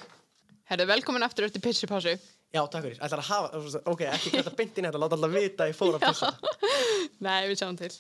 Herru, 0.69 0.85
velkomin 0.89 1.23
aftur 1.25 1.47
eftir 1.47 1.63
pissupásu. 1.65 2.11
Já, 2.53 2.61
takk 2.69 2.83
fyrir 2.85 2.99
Ætlar 3.05 3.21
að 3.23 3.29
hafa, 3.29 3.81
ok, 3.89 4.01
ekki 4.09 4.31
þetta 4.35 4.53
beintin 4.57 4.87
þetta 4.89 5.01
Láta 5.01 5.17
alltaf 5.17 5.33
vita 5.35 5.65
að 5.65 5.71
ég 5.71 5.77
fór 5.79 5.97
að 5.97 6.05
pissa 6.07 6.31
Nei, 7.25 7.41
við 7.49 7.55
sjáum 7.61 7.77
til. 7.79 7.91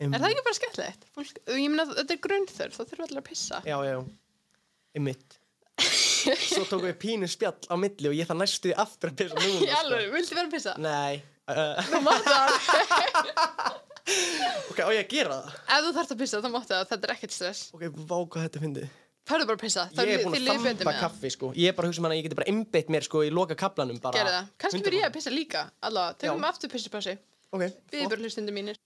um, 0.00 0.14
Er 0.14 0.22
það 0.22 0.28
ekki 0.32 0.44
bara 0.46 0.58
skemmtilegt? 0.60 1.06
Fólk, 1.16 1.40
ég 1.52 1.68
meina, 1.72 1.86
þetta 1.92 2.16
er 2.16 2.22
grunnþörf, 2.26 2.76
þá 2.78 2.82
þurfum 2.90 3.06
allir 3.06 3.20
að 3.22 3.26
pissa. 3.30 3.60
Já, 3.66 3.76
já, 3.86 3.96
einmitt 4.98 5.38
Svo 6.26 6.64
tókum 6.66 6.88
við 6.88 6.96
pínu 7.02 7.28
spjall 7.30 7.68
á 7.70 7.74
milli 7.78 8.08
og 8.10 8.14
ég 8.16 8.26
það 8.26 8.40
næstu 8.40 8.70
því 8.70 8.76
aftur 8.82 9.12
að 9.12 9.18
pissa 9.20 9.40
núna 9.42 9.66
Í 9.68 9.74
alveg, 9.82 10.06
viltu 10.16 10.38
vera 10.38 10.48
að 10.48 10.54
pissa? 10.56 10.72
Nei 10.82 11.20
uh, 11.52 11.90
Þú 11.90 12.00
mátt 12.06 12.30
það. 12.30 13.82
Ok, 14.70 14.78
á 14.86 14.90
ég 14.94 15.00
að 15.02 15.10
gera 15.10 15.36
það? 15.40 15.54
Ef 15.66 15.80
þú 15.82 15.90
þarft 15.96 16.12
að 16.14 16.18
pissa, 16.20 16.38
þá 16.44 16.48
máttu 16.54 16.70
það, 16.74 16.84
þetta 16.92 17.06
er 17.08 17.12
ekkert 17.16 17.34
stress. 17.34 17.62
Ok, 17.74 17.82
vá 18.06 18.16
hvað 18.22 18.44
þetta 18.46 18.60
fyndi 18.62 18.84
Færðu 19.26 19.46
bara 19.48 19.58
að 19.58 19.62
pissa, 19.64 19.84
Ég 19.96 20.10
er 20.12 20.26
að 20.28 20.36
liðið 20.38 20.64
betur 20.68 20.86
með 20.86 20.92
það. 20.92 21.00
kaffi, 21.02 21.30
sko 21.34 21.48
Ég 21.58 21.72
er 21.72 21.74
bara 21.74 21.88
að 21.88 21.90
hugsa 21.90 22.00
um 22.02 22.06
hana 22.06 22.14
að 22.14 22.20
ég 22.20 22.26
geti 22.28 22.36
bara 22.38 22.50
einbeitt 22.52 22.90
mér, 22.94 23.06
sko, 23.08 23.22
í 23.26 23.30
loka 23.34 23.56
kaplanum 23.58 23.98
bara 24.02 24.20
Gerðu 24.20 24.34
það. 24.36 24.50
Kannski 24.62 24.82
fyrir 24.86 25.00
ég 25.00 25.06
að 25.08 25.16
pissa 25.16 25.32
líka, 25.34 25.62
allavega. 25.82 26.18
Tökum 26.22 26.46
aftur 26.46 26.70
pissupásu. 26.70 27.16
Ok, 27.56 27.64
Við 27.90 28.06
bara 28.12 28.22
hlustundu 28.22 28.54
mínir. 28.54 28.78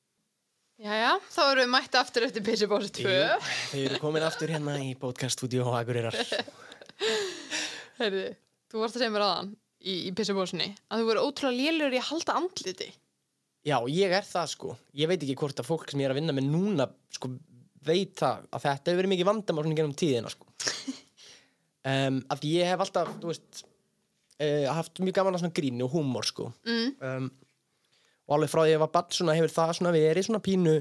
Jæja, 0.81 1.11
þá 1.29 1.41
erum 1.45 1.61
við 1.67 1.71
mætti 1.75 1.99
aftur 2.01 2.25
eftir 2.25 2.45
pissupásu 2.47 2.89
2. 2.89 3.05
Jú, 3.05 3.27
Þau 3.75 3.81
eru 3.85 3.99
komin 4.01 4.25
aftur 4.25 4.49
hérna 4.55 4.79
í 4.81 4.95
podcaststudio 4.97 5.67
á 5.69 5.77
Akureyrar 5.83 6.17
Herðu, 8.01 8.25
þú 8.73 8.81
varst 8.81 8.97
að 8.97 9.03
segja 9.05 9.13
mér 9.13 9.25
aðan 9.27 9.51
í, 9.53 9.95
í 10.09 10.11
pissupásunni 10.17 10.71
að 10.89 11.03
þú 11.03 11.09
voru 11.11 11.25
ótrúlega 11.29 11.59
lélur 11.59 11.97
í 11.97 12.01
að 12.01 12.09
halda 12.15 12.37
andliti. 12.41 12.89
Já, 13.69 13.77
ég 13.93 14.15
er 14.17 14.25
það, 14.25 14.47
sko 14.55 14.73
Ég 14.97 15.11
veit 15.11 15.21
ekki 15.21 15.37
hvort 15.37 15.61
að 15.61 15.69
fólk 15.69 15.91
sem 15.93 16.01
ég 16.01 16.09
er 16.09 16.15
að 16.15 16.21
vinna 16.23 16.33
með 16.37 16.47
núna, 16.49 16.87
sko, 17.13 17.29
veit 17.87 18.15
það 18.21 18.47
að 18.53 18.65
þetta 18.67 18.91
hefur 18.91 19.01
verið 19.01 19.13
mikið 19.15 19.29
vandamál 19.31 19.65
svona 19.65 19.79
gennum 19.79 19.97
tíðina, 20.01 20.31
sko 20.33 20.47
um, 21.91 22.23
Að 22.35 22.47
ég 22.51 22.71
hef 22.71 22.83
alltaf, 22.85 23.13
veist 23.25 23.63
uh, 23.65 24.67
haft 24.77 25.01
mjög 25.05 25.17
gaman 25.21 25.37
að 25.39 25.45
svona 25.45 25.57
gríni 25.61 25.87
og 25.87 25.95
húmor, 25.95 26.27
sko 26.29 26.51
Mm. 26.67 26.91
um, 27.01 27.31
og 28.31 28.37
alveg 28.37 28.51
frá 28.53 28.61
því 28.63 28.69
að 28.69 28.75
ég 28.77 28.83
var 28.85 28.91
barn 28.95 29.15
svona 29.17 29.35
hefur 29.35 29.51
það 29.51 29.71
svona 29.81 29.91
verið 29.97 30.27
svona 30.29 30.43
pínu 30.45 30.75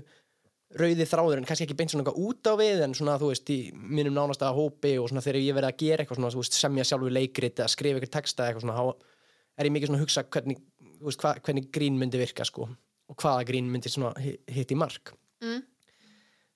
rauði 0.77 1.05
þráður 1.09 1.39
en 1.39 1.47
kannski 1.49 1.65
ekki 1.65 1.77
beint 1.79 1.89
svona 1.95 2.11
út 2.13 2.45
á 2.45 2.53
við 2.59 2.83
en 2.85 2.91
svona 2.93 3.15
þú 3.17 3.31
veist 3.31 3.49
í 3.49 3.55
mínum 3.73 4.13
nánasta 4.13 4.51
hópi 4.53 4.91
og 5.01 5.07
svona 5.09 5.23
þegar 5.25 5.39
ég 5.41 5.55
verið 5.57 5.71
að 5.71 5.79
gera 5.81 6.03
eitthvað 6.03 6.19
svona 6.19 6.29
veist 6.37 6.57
semja 6.59 6.85
sjálfur 6.85 7.15
leikrit 7.15 7.57
eða 7.57 7.71
skrifa 7.73 7.97
eitthvað 7.97 8.13
texta 8.19 8.45
eitthvað 8.45 8.67
svona 8.67 8.93
er 9.57 9.65
ég 9.65 9.73
mikið 9.73 9.89
svona 9.89 9.97
að 9.97 10.03
hugsa 10.05 10.23
hvernig, 10.29 10.59
veist, 11.01 11.23
hva, 11.25 11.31
hvernig 11.41 11.71
grín 11.73 11.97
myndi 11.97 12.21
virka 12.21 12.45
sko 12.45 12.67
og 12.69 13.17
hvaða 13.17 13.47
grín 13.49 13.71
myndi 13.73 13.89
hitt 14.53 14.75
í 14.75 14.77
mark 14.77 15.15
Mm. 15.39 15.61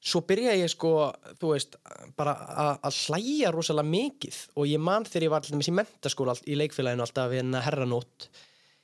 Svo 0.03 0.19
byrjaði 0.27 0.63
ég 0.65 0.71
sko 0.73 0.89
þú 1.39 1.51
veist 1.53 1.77
bara 2.19 2.33
að- 2.83 2.97
hlæja 3.07 3.51
rosalega 3.55 3.87
mikið 3.87 4.39
og 4.59 4.65
ég 4.67 4.81
man 4.83 5.05
þegar 5.07 5.23
ég 5.27 5.31
var 5.31 5.41
alltaf 5.45 5.69
í 5.69 5.77
mentaskóla 5.79 6.33
allt- 6.35 6.47
í 6.49 6.57
leikfélaginu 6.59 7.05
alltaf 7.05 7.29
við 7.31 7.39
hennar 7.43 7.63
herranót 7.63 8.27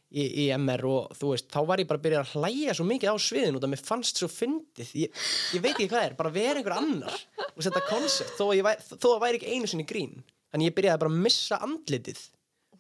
í, 0.10 0.24
í 0.26 0.46
MR 0.56 0.86
og 0.90 1.12
þú 1.20 1.34
veist, 1.34 1.50
þá 1.52 1.60
var 1.68 1.78
ég 1.84 1.88
bara 1.90 2.00
að 2.00 2.06
byrja 2.08 2.22
að 2.24 2.32
hlæja 2.40 2.74
svo 2.74 2.86
mikið 2.88 3.12
á 3.14 3.16
sviðin 3.22 3.56
og 3.60 3.62
það 3.62 3.72
mér 3.76 3.84
fannst 3.86 4.18
svo 4.18 4.30
fyndið. 4.32 4.94
Ég, 5.04 5.12
ég 5.54 5.62
veit 5.62 5.76
ekki 5.76 5.90
hvað 5.92 6.06
er, 6.08 6.16
bara 6.18 6.32
vera 6.34 6.58
einhver 6.58 6.78
annar 6.80 7.20
og 7.54 7.62
setja 7.62 7.84
koncept, 7.86 8.34
þó, 8.40 8.48
að 8.50 8.58
ég 8.58 8.66
væri- 8.66 9.38
ekki 9.38 9.52
einu 9.54 9.68
sinni 9.70 9.86
grín, 9.86 10.24
þannig 10.50 10.72
ég 10.72 10.76
byrjaði 10.80 11.00
bara 11.04 11.12
að 11.14 11.22
missa 11.28 11.60
andlitið, 11.62 12.24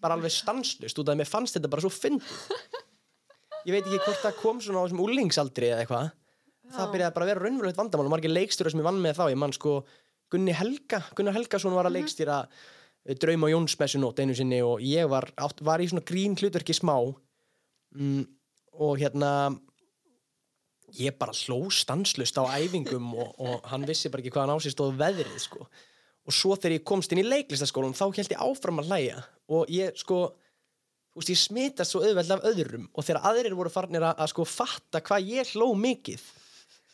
bara 0.01 0.15
alveg 0.17 0.31
stanslust 0.33 0.97
út 0.97 1.09
af 1.11 1.13
að 1.13 1.19
mér 1.21 1.29
fannst 1.29 1.53
þetta 1.59 1.69
bara 1.69 1.81
svo 1.85 1.91
fyndið. 1.93 2.23
Ég 3.67 3.75
veit 3.75 3.85
ekki 3.85 3.99
hvort 4.07 4.23
það 4.23 4.35
kom 4.41 4.59
svona 4.63 4.81
á 4.81 4.83
þessum 4.87 5.03
úlingsaldri 5.05 5.69
eða 5.69 5.83
eitthvað 5.85 6.11
það 6.75 6.91
byrjaði 6.93 7.15
bara 7.15 7.25
að 7.25 7.31
vera 7.33 7.43
raunverulegt 7.45 7.79
vandamál 7.79 8.07
og 8.07 8.13
margir 8.13 8.33
leikstjóra 8.33 8.73
sem 8.73 8.81
ég 8.81 8.87
vann 8.87 9.01
með 9.03 9.17
þá, 9.19 9.23
ég 9.31 9.39
mann 9.41 9.55
sko 9.55 9.79
Gunni 10.29 10.53
Helga, 10.53 11.01
Gunnar 11.17 11.33
Helgason 11.37 11.73
var 11.73 11.89
að 11.89 11.97
leikstýra 11.97 12.43
eh, 12.45 13.15
Draum 13.17 13.47
og 13.47 13.53
Jónsmessunót 13.53 14.21
einu 14.21 14.35
sinni 14.37 14.61
og 14.65 14.83
ég 14.85 15.09
var, 15.09 15.31
átt, 15.41 15.63
var 15.65 15.81
í 15.81 15.87
svona 15.89 16.05
grín 16.05 16.37
hlutverki 16.37 16.75
smá. 16.77 16.95
Mm, 17.97 18.27
og 18.77 18.99
hérna 19.01 19.31
ég 20.97 21.17
bara 21.17 21.33
hló 21.33 21.63
stanslust 21.73 22.37
á 22.37 22.45
æfingum 22.57 23.13
og, 23.21 23.33
og 23.41 23.71
hann 23.71 23.87
vissi 23.89 24.11
bara 24.13 24.23
ekki 24.23 24.33
hvað 24.35 24.45
hann 24.45 24.57
á 24.57 24.63
sér 24.63 24.75
stóð 24.75 24.99
veðrið 24.99 25.39
sko. 25.41 25.65
og 26.29 26.35
svo 26.35 26.55
þegar 26.57 26.77
ég 26.77 26.85
komst 26.85 27.13
inn 27.13 27.23
í 27.23 27.27
leiklistaskólan 27.27 27.97
þá 27.97 28.05
held 28.17 28.35
ég 28.35 28.45
áfram 28.45 28.81
að 28.83 28.93
hlæja 28.93 29.23
og 29.49 29.69
ég 29.73 29.97
sko 29.97 30.27
þú 30.29 31.21
veist, 31.21 31.33
ég 31.33 31.41
smitast 31.41 31.93
svo 31.93 32.03
auðveld 32.05 32.35
af 32.35 32.45
öðrum 32.49 32.85
og 32.93 33.05
þegar 33.05 33.25
aðrir 33.31 33.57
voru 33.57 33.73
farnir 33.73 34.05
að, 34.05 34.21
að 34.21 34.31
sko 34.33 34.45
fatta 34.49 35.01
hvað 35.05 35.33
ég 35.33 35.53
hló 35.55 35.71
mikið 35.77 36.25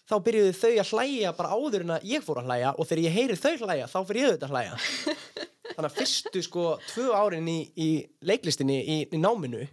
þá 0.06 0.16
byrjuðu 0.26 0.54
þau 0.60 0.74
að 0.82 0.92
hlæja 0.92 1.32
bara 1.38 1.56
áður 1.58 1.86
en 1.86 1.96
að 1.96 2.06
ég 2.12 2.26
fór 2.26 2.42
að 2.42 2.52
hlæja 2.52 2.74
og 2.76 2.90
þegar 2.90 3.04
ég 3.06 3.16
heyri 3.16 3.40
þau 3.40 3.54
hlæja 3.66 3.88
þá 3.90 3.98
fyrir 4.10 4.22
ég 4.22 4.28
auðvitað 4.30 4.50
að 4.50 4.56
hlæja 4.56 4.76
þannig 5.76 5.90
að 5.90 5.98
fyrstu 5.98 6.44
sko 6.46 6.68
tvö 6.92 7.08
árin 7.18 7.50
í, 7.50 7.58
í 7.76 7.90
leiklistinni 8.26 8.78
í, 8.84 9.00
í 9.10 9.22
náminu 9.22 9.66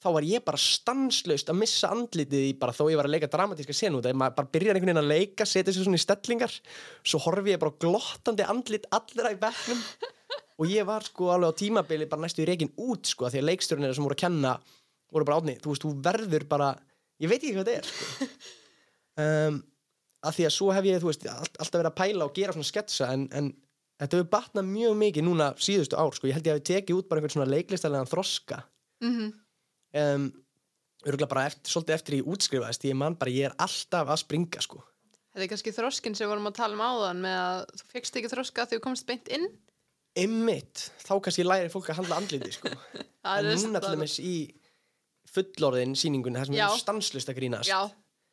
þá 0.00 0.08
var 0.16 0.24
ég 0.24 0.44
bara 0.46 0.60
stanslaust 0.60 1.50
að 1.52 1.58
missa 1.60 1.90
andlitið 1.92 2.46
í 2.48 2.52
bara 2.60 2.72
þó 2.76 2.86
ég 2.88 3.00
var 3.00 3.08
að 3.08 3.16
leika 3.16 3.28
dramatíska 3.32 3.76
senu 3.76 4.00
þegar 4.00 4.20
maður 4.22 4.38
bara 4.38 4.52
byrjar 4.54 4.78
einhvern 4.78 4.92
veginn 4.94 5.02
að 5.02 5.10
leika 5.12 5.48
setja 5.48 5.74
sér 5.74 5.84
svona 5.84 6.00
í 6.00 6.04
stellingar 6.04 6.54
svo 7.02 7.20
horfi 7.26 7.52
ég 7.52 7.60
bara 7.60 7.76
glottandi 7.84 8.46
andlit 8.48 8.88
allra 8.96 9.34
í 9.34 9.40
bekknum 9.42 9.82
og 10.60 10.70
ég 10.70 10.88
var 10.88 11.04
sko 11.04 11.32
alveg 11.34 11.52
á 11.52 11.60
tímabili 11.60 12.08
bara 12.08 12.24
næstu 12.24 12.44
í 12.44 12.48
reikin 12.48 12.72
út 12.80 13.10
sko 13.10 13.28
því 13.28 13.42
að 13.42 13.50
leikstjórnir 13.50 13.92
sem 13.96 14.06
voru 14.06 14.16
að 14.16 14.24
kenna 14.24 14.54
voru 15.10 15.26
bara 15.26 15.42
átni, 15.42 15.58
þú 15.60 15.74
veist, 15.74 15.84
þú 15.84 15.92
verður 16.06 16.48
bara 16.48 16.72
ég 17.20 17.28
veit 17.28 17.42
ekki 17.42 17.54
hvað 17.58 17.70
þetta 17.70 17.78
er 17.82 17.90
sko. 17.90 18.30
um, 19.20 19.58
af 20.26 20.36
því 20.36 20.46
að 20.48 20.54
svo 20.56 20.70
hef 20.76 20.88
ég 20.88 21.00
þú 21.02 21.10
veist, 21.10 21.26
all, 21.30 21.50
alltaf 21.56 21.78
verið 21.78 21.90
að 21.92 21.98
pæla 22.00 22.26
og 22.26 22.34
gera 22.36 22.56
svona 22.56 22.68
sketsa 22.68 23.08
en, 23.14 23.26
en 23.36 23.52
þetta 24.00 24.18
hefur 24.18 24.32
batnað 24.34 24.68
mjög 24.72 24.98
mikið 25.04 25.26
núna 25.28 25.50
síðustu 25.60 25.96
ár 26.00 26.16
sko, 26.16 26.28
ég 26.28 26.36
held 26.38 26.48
ég 26.50 26.56
að 26.56 26.60
við 26.60 26.68
tekið 26.72 27.00
út 27.00 27.08
bara 27.08 27.20
einhvern 27.22 27.36
svona 27.36 27.52
leiklistarlegan 27.54 28.10
þroska. 28.10 28.62
Mm 29.04 29.30
um, 29.96 30.30
örgulega 31.06 31.30
bara 31.30 31.46
eftir, 31.48 31.72
svolítið 31.72 31.96
eftir 31.96 32.16
ég 32.18 32.28
útskrifaðist 32.28 32.84
ég 32.88 32.96
man 32.98 33.16
bara, 33.18 33.32
ég 33.32 33.48
er 33.48 33.56
alltaf 33.62 34.10
að 34.12 34.20
springa 34.22 34.62
sko. 34.64 34.82
Þetta 35.30 35.46
er 35.46 35.50
kannski 35.52 35.72
þroskin 35.74 36.16
sem 36.18 36.26
við 36.26 36.32
vorum 36.34 36.50
að 36.50 36.56
tala 36.58 36.76
um 36.76 36.82
áðan 36.84 37.22
með 37.24 37.36
að 37.40 37.60
þú 37.80 37.86
fegst 37.94 38.18
ekki 38.18 38.30
þroska 38.32 38.66
þegar 38.66 38.80
þú 38.80 38.84
komst 38.84 39.06
beint 39.08 39.30
inn. 39.32 39.46
Einmitt, 40.18 40.88
þá 41.06 41.12
kannski 41.24 41.46
læri 41.46 41.70
fólk 41.72 41.88
að 41.92 42.00
handla 42.00 42.18
andliti 42.20 42.52
sko. 42.56 42.72
Það 43.24 43.38
en 43.38 43.48
núna 43.62 43.80
til 43.80 43.86
það- 43.86 43.96
dæmis 43.96 44.16
í 44.24 44.34
fullorðin 45.30 45.92
sýningunni 45.98 46.40
þar 46.40 46.50
sem 46.50 46.58
er 46.58 46.78
stanslust 46.82 47.30
að 47.30 47.38
grínast. 47.38 47.70
Já, 47.70 47.80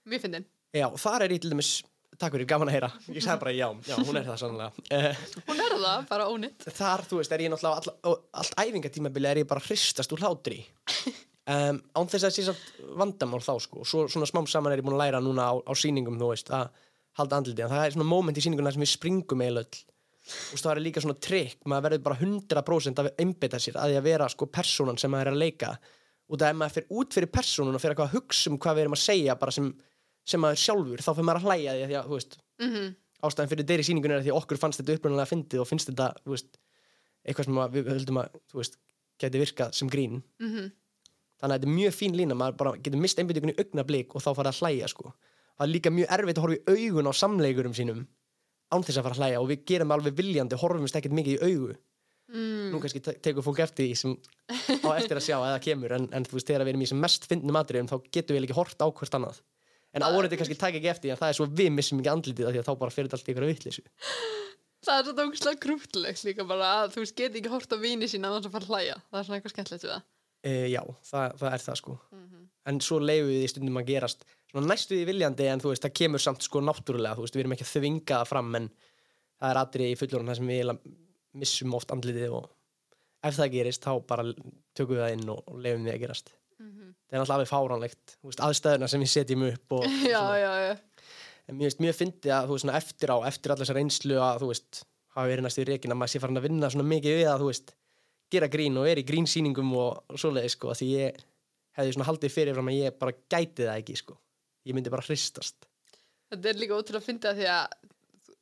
mjög 0.09 0.23
fyndin. 0.25 0.47
Já, 0.75 0.87
þar 0.99 1.25
er 1.27 1.35
ég 1.37 1.43
til 1.43 1.51
dæmis 1.53 1.71
takk 2.17 2.33
fyrir, 2.33 2.47
gaman 2.49 2.71
að 2.71 2.75
heyra. 2.79 2.89
Ég 3.13 3.21
sagði 3.21 3.41
bara 3.43 3.53
já, 3.53 3.67
já, 3.85 3.95
hún 4.01 4.17
er 4.17 4.25
það 4.25 4.39
sannlega 4.41 4.71
uh, 4.97 5.19
Hún 5.47 5.59
er 5.61 5.75
það, 5.77 6.07
bara 6.09 6.27
ónitt. 6.33 6.65
þar, 6.73 7.03
þú 7.05 7.19
veist, 7.21 7.33
er 7.35 7.43
ég 7.45 7.51
náttúrulega 7.53 7.77
all, 7.77 7.93
all, 8.09 8.15
allt 8.41 8.55
æfingatímabili 8.63 9.29
er 9.29 9.41
ég 9.43 9.49
bara 9.49 9.61
hristast 9.67 10.15
úr 10.15 10.23
hlátri. 10.25 10.57
Um, 11.47 11.77
án 11.95 12.09
þess 12.11 12.25
að 12.25 12.25
það 12.25 12.33
sé 12.35 12.43
samt 12.49 12.87
vandamál 12.99 13.39
þá 13.39 13.53
sko, 13.63 13.85
svo 13.87 14.01
svona 14.11 14.27
smám 14.27 14.49
saman 14.51 14.73
er 14.73 14.81
ég 14.81 14.87
búin 14.87 14.97
að 14.97 15.03
læra 15.05 15.21
núna 15.23 15.45
á, 15.47 15.53
á 15.63 15.71
sýningum, 15.79 16.17
þú 16.19 16.31
veist, 16.33 16.49
að 16.51 16.73
halda 17.21 17.37
andliti, 17.39 17.63
en 17.63 17.71
það 17.71 17.85
er 17.85 17.93
svona 17.95 18.07
moment 18.09 18.35
í 18.41 18.43
sýninguna 18.43 18.73
sem 18.75 18.83
við 18.83 18.91
springum 18.91 19.43
eiginlega 19.45 19.69
öll, 19.69 19.85
veist, 20.27 20.65
það 20.65 20.73
er 20.73 20.81
líka 20.83 21.03
svona 21.05 21.15
trikk, 21.23 21.61
maður 21.71 21.85
verður 21.87 22.03
bara 22.09 22.19
100% 22.19 22.99
að 22.99 23.09
einbeita 23.23 23.61
sér 23.63 23.79
að 23.79 23.93
því 23.93 23.99
að 24.01 24.09
vera 24.09 24.27
sko 24.33 24.49
persónan 24.57 24.99
sem 24.99 25.13
maður 25.13 25.31
er 25.31 25.37
að 25.37 25.43
leika, 25.45 25.71
út 26.27 26.43
af 26.43 26.51
ef 26.51 26.59
maður 26.59 26.75
fyrir 26.75 26.99
út 26.99 27.15
fyrir 27.15 27.31
persónun 27.39 27.79
og 27.79 27.85
fyrir 27.85 28.03
að 28.03 28.17
hugsa 28.17 28.51
um 28.51 28.59
hvað 28.59 28.75
við 28.81 28.85
erum 28.89 28.97
að 28.97 29.03
segja 29.05 29.37
bara 29.39 29.55
sem, 29.55 29.71
sem 30.27 30.41
maður 30.43 30.59
sjálfur, 30.63 31.03
þá 31.03 31.09
fyrir 31.15 31.27
maður 31.29 31.41
að 31.41 31.47
hlæja 31.47 31.75
því 31.77 31.83
að, 31.87 31.97
að 32.01 32.07
þú 32.11 32.17
veist, 32.17 32.37
Mhm. 32.59 32.87
ástæðan 33.27 33.49
fyrir 33.51 33.67
þeirri 33.69 33.85
sýningun 33.87 34.11
er 34.13 34.19
að 34.19 34.25
því 34.27 34.31
að 34.33 34.39
okkur 34.41 34.59
fannst 34.61 34.81
þetta 34.81 34.95
upprunalega 34.97 35.31
fyndið 35.31 35.61
og 35.63 35.67
finnst 35.69 35.89
þetta, 35.91 36.07
þú 36.25 36.33
veist, 36.35 36.57
eitthvað 37.27 37.45
sem 37.47 37.61
að 37.63 37.71
við 37.77 37.87
höldum 37.93 38.19
að, 38.21 38.35
þú 38.51 38.59
veist, 38.61 38.77
geti 39.19 39.39
virkað 39.41 39.73
sem 39.73 39.89
grín. 39.89 40.21
Mhm. 40.41 40.67
Þannig 41.37 41.53
að 41.53 41.59
þetta 41.59 41.67
er 41.69 41.75
mjög 41.77 41.93
fín 41.97 42.15
lína, 42.17 42.35
maður 42.37 42.57
bara 42.57 42.71
getur 42.77 42.99
mist 43.01 43.17
einbyttingunni 43.21 43.53
í 43.55 43.61
augnablík 43.63 44.15
og 44.15 44.21
þá 44.25 44.29
fara 44.35 44.49
að 44.51 44.59
hlæja, 44.61 44.87
sko. 44.89 45.13
Það 45.57 45.65
er 45.67 45.73
líka 45.73 45.89
mjög 45.93 46.07
erfitt 46.17 46.37
að 46.37 46.45
horfa 46.45 46.57
í 46.57 46.89
augun 46.89 47.09
á 47.09 47.13
samleigurum 47.13 47.73
sínum 47.77 48.07
án 48.73 48.83
þess 48.83 48.97
að 48.97 49.03
fara 49.07 49.15
að 49.15 49.21
hlæja 49.21 49.41
og 49.41 49.47
við 49.49 49.65
gerum 49.65 49.91
alveg 49.95 50.15
viljandi, 50.17 50.57
horfumst 50.57 50.95
ekkert 50.97 51.13
mikið 51.13 51.37
í 51.37 51.43
augu. 51.45 51.75
Mm. 52.27 52.71
Nú 52.73 52.79
kannski 52.83 52.99
te- 53.01 53.13
tekur 53.23 53.41
fólk 53.45 53.59
eftir 53.63 53.85
því 53.87 53.95
sem 53.95 54.17
á 54.83 54.89
eftir 54.97 55.15
að 55.17 55.23
sjá 55.29 55.37
eða 55.39 55.61
kemur, 55.63 55.91
en, 55.95 56.09
en 56.11 56.23
þú 56.27 56.33
veist, 56.35 56.47
þegar 56.49 56.65
við 56.65 56.73
erum 56.73 56.81
í 56.83 56.87
sem 56.89 56.99
mest 56.99 57.25
fyndnum 57.29 57.55
atriðum, 57.55 57.87
þá 57.87 57.97
getum 58.11 58.35
við 58.35 58.43
ekki 58.49 58.57
hort 58.57 58.77
á 58.83 58.87
hvert 58.91 59.15
annað. 59.15 59.39
En 59.95 60.03
áreiti 60.03 60.37
kannski 60.37 60.57
taka 60.59 60.77
ekki 60.77 60.91
eftir 60.91 61.07
því, 61.07 61.13
en 61.13 61.21
það 61.21 61.31
er 61.31 61.37
svo 61.37 61.47
við 61.57 61.71
missum 61.73 62.01
ekki 62.01 62.11
andlitið 62.11 62.49
af 62.49 62.53
því 62.53 62.61
að 62.61 62.67
þá 62.67 62.73
bara 62.81 62.93
fyrir 62.93 63.15
allt 63.15 63.29
í 63.29 63.33
ykkur 63.33 63.47
vittleysu. 63.47 63.83
Það 64.87 64.99
er 64.99 65.07
svona 65.07 65.25
ógustlega 65.25 65.61
krútlegt 65.63 66.25
líka 66.27 66.45
bara 66.47 66.67
að 66.83 66.91
þú 66.93 67.03
veist 67.03 67.15
geti 67.17 67.39
ekki 67.39 67.51
hort 67.51 67.73
á 67.73 67.77
víni 67.81 68.09
sína 68.11 68.29
að 68.29 68.45
það 68.45 68.53
fara 68.57 68.67
að 68.67 68.73
hlæja. 68.73 68.97
Það 69.07 69.19
er 69.19 69.27
svona 69.27 69.39
eitthvað 69.39 69.53
skemmtilegt 69.55 69.85
við 69.87 69.93
það. 69.93 70.03
E, 70.47 70.51
já, 70.69 70.81
það, 71.09 71.37
það 71.41 71.55
er 71.55 71.63
það 71.63 71.79
sko. 71.81 71.95
Mhm. 72.13 72.43
En 72.67 72.81
svo 72.83 72.99
leifum 72.99 73.31
við 73.31 73.41
því 73.41 73.49
stundum 73.53 73.79
að 73.81 73.89
gerast 73.89 74.27
svona 74.51 74.71
næstu 74.71 74.95
því 74.95 75.07
viljandi 75.09 75.47
en 75.51 75.63
þú 75.63 75.71
veist, 75.71 75.83
það 75.85 75.95
kemur 76.01 76.23
samt 76.23 76.45
sko 76.45 76.61
náttúrulega, 76.63 77.17
þú 77.17 77.25
veist, 77.25 77.35
við 77.35 77.43
erum 77.43 77.55
ekki 77.55 77.65
að 77.67 77.73
þvinga 77.73 78.19
fram 78.27 78.59
en 78.59 78.69
það 79.37 79.49
er 79.49 79.59
atrið 79.61 79.91
í 79.91 79.97
fullorinn 79.99 80.31
það 80.31 80.39
sem 80.39 80.51
við 80.51 80.71
missum 81.37 81.75
oft 81.77 81.93
andlitið 81.93 82.35
og 82.37 82.47
ef 83.27 83.37
það 83.37 83.53
gerist 83.57 83.85
þá 83.85 83.91
bara 84.07 84.25
tökum 84.77 84.95
við 84.95 85.03
það 85.03 85.15
inn 85.17 85.33
og, 85.33 85.41
leifum 85.57 85.85
því 85.87 85.93
að 85.93 86.01
gerast. 86.05 86.33
Mhm. 86.57 86.93
Það 87.07 87.13
er 87.13 87.21
náttúrulega 87.21 87.37
alveg 87.37 87.49
fáránlegt, 87.51 88.13
aðstæðuna 88.47 88.87
sem 88.89 89.01
við 89.03 89.11
setjum 89.13 89.43
upp 89.51 89.73
og 89.77 89.83
Já, 90.13 90.21
já, 90.41 90.53
já. 90.67 90.77
En 91.47 91.55
mér 91.55 91.69
finnst 91.69 91.79
mjög 91.85 91.97
fyndið 92.01 92.31
að 92.33 92.47
þú 92.49 92.55
veist, 92.55 92.63
svona 92.65 92.77
eftir 92.81 93.11
á, 93.13 93.17
eftir 93.29 93.51
allar 93.53 93.61
þessar 93.63 93.77
reynslu 93.79 94.17
að 94.19 94.41
þú 94.41 94.47
veist, 94.51 94.79
hafa 95.15 95.27
verið 95.31 95.45
næstu 95.45 95.61
í 95.63 95.67
reikin 95.69 95.93
að 95.93 95.99
maður 96.01 96.11
sé 96.15 96.19
farin 96.23 96.39
að 96.41 96.47
vinna 96.49 96.69
svona 96.73 96.87
mikið 96.91 97.15
við 97.21 97.29
að 97.31 97.43
þú 97.43 97.49
veist, 97.51 97.73
gera 98.33 98.49
grín 98.51 98.79
og 98.81 98.89
er 98.91 98.99
í 98.99 99.05
grínsýningum 99.07 99.69
og, 99.79 100.01
og 100.11 100.19
svoleiðis 100.19 100.57
sko, 100.57 100.73
því 100.75 100.87
ég 100.97 101.21
hefði 101.77 101.93
svona 101.95 102.07
haldið 102.09 102.33
fyrir 102.35 102.57
fram 102.57 102.71
að 102.73 102.79
ég 102.81 102.97
bara 102.99 103.15
gæti 103.31 103.63
það 103.63 103.77
ekki 103.83 103.95
sko. 104.01 104.17
Ég 104.67 104.75
myndi 104.75 104.91
bara 104.91 105.05
hristast. 105.07 105.69
Þetta 106.33 106.49
er 106.51 106.59
líka 106.59 106.75
ótrúlega 106.75 106.99
að 106.99 107.07
finna 107.07 107.33
því 107.37 107.47
að 107.53 107.77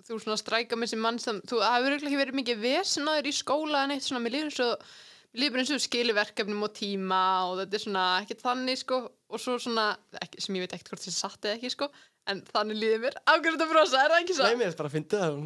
þú- 0.07 0.22
svona 0.24 0.39
stræka 0.41 0.80
með 0.80 0.93
sem 0.95 1.03
mann 1.05 1.20
sem, 1.22 1.41
þú 1.45 1.59
það 1.61 1.86
örugglega 1.91 2.09
ekki 2.09 2.22
verið 2.24 2.39
mikið 2.39 2.66
þér 2.66 3.30
í 3.30 3.36
skóla 3.36 3.84
en 3.86 3.93
eitt 3.93 4.07
svona, 4.07 4.24
mér 4.26 4.34
líður 4.39 4.49
eins 4.49 4.63
og 4.66 4.88
bara 5.36 5.62
eins 5.64 5.72
og 5.76 5.82
skilir 5.84 6.16
verkefnum 6.16 6.64
og 6.68 6.74
tíma 6.78 7.22
og 7.50 7.58
þetta 7.62 7.78
er 7.80 7.84
svona 7.84 8.04
ekkert 8.24 8.44
þannig 8.46 8.80
sko 8.82 9.00
og 9.06 9.42
svo 9.42 9.56
svona, 9.60 9.88
ekki, 10.22 10.44
sem 10.46 10.58
ég 10.58 10.66
veit 10.66 10.76
ekkert 10.78 10.94
hvort 10.94 11.04
það 11.04 11.12
er 11.12 11.18
satt 11.18 11.48
eða 11.50 11.58
ekki 11.58 11.72
sko, 11.74 11.90
en 12.32 12.42
þannig 12.52 12.80
líður 12.80 13.02
mér 13.04 13.18
ákveður 13.26 13.58
þetta 13.58 13.68
brosa, 13.72 14.04
er 14.06 14.14
það 14.14 14.24
ekki 14.24 14.36
Nei, 14.36 14.40
svo? 14.40 14.60
mér 14.62 14.72
er 14.72 14.78
bara 14.80 14.92
að 14.92 14.96
fyndi 14.96 15.22
það, 15.22 15.40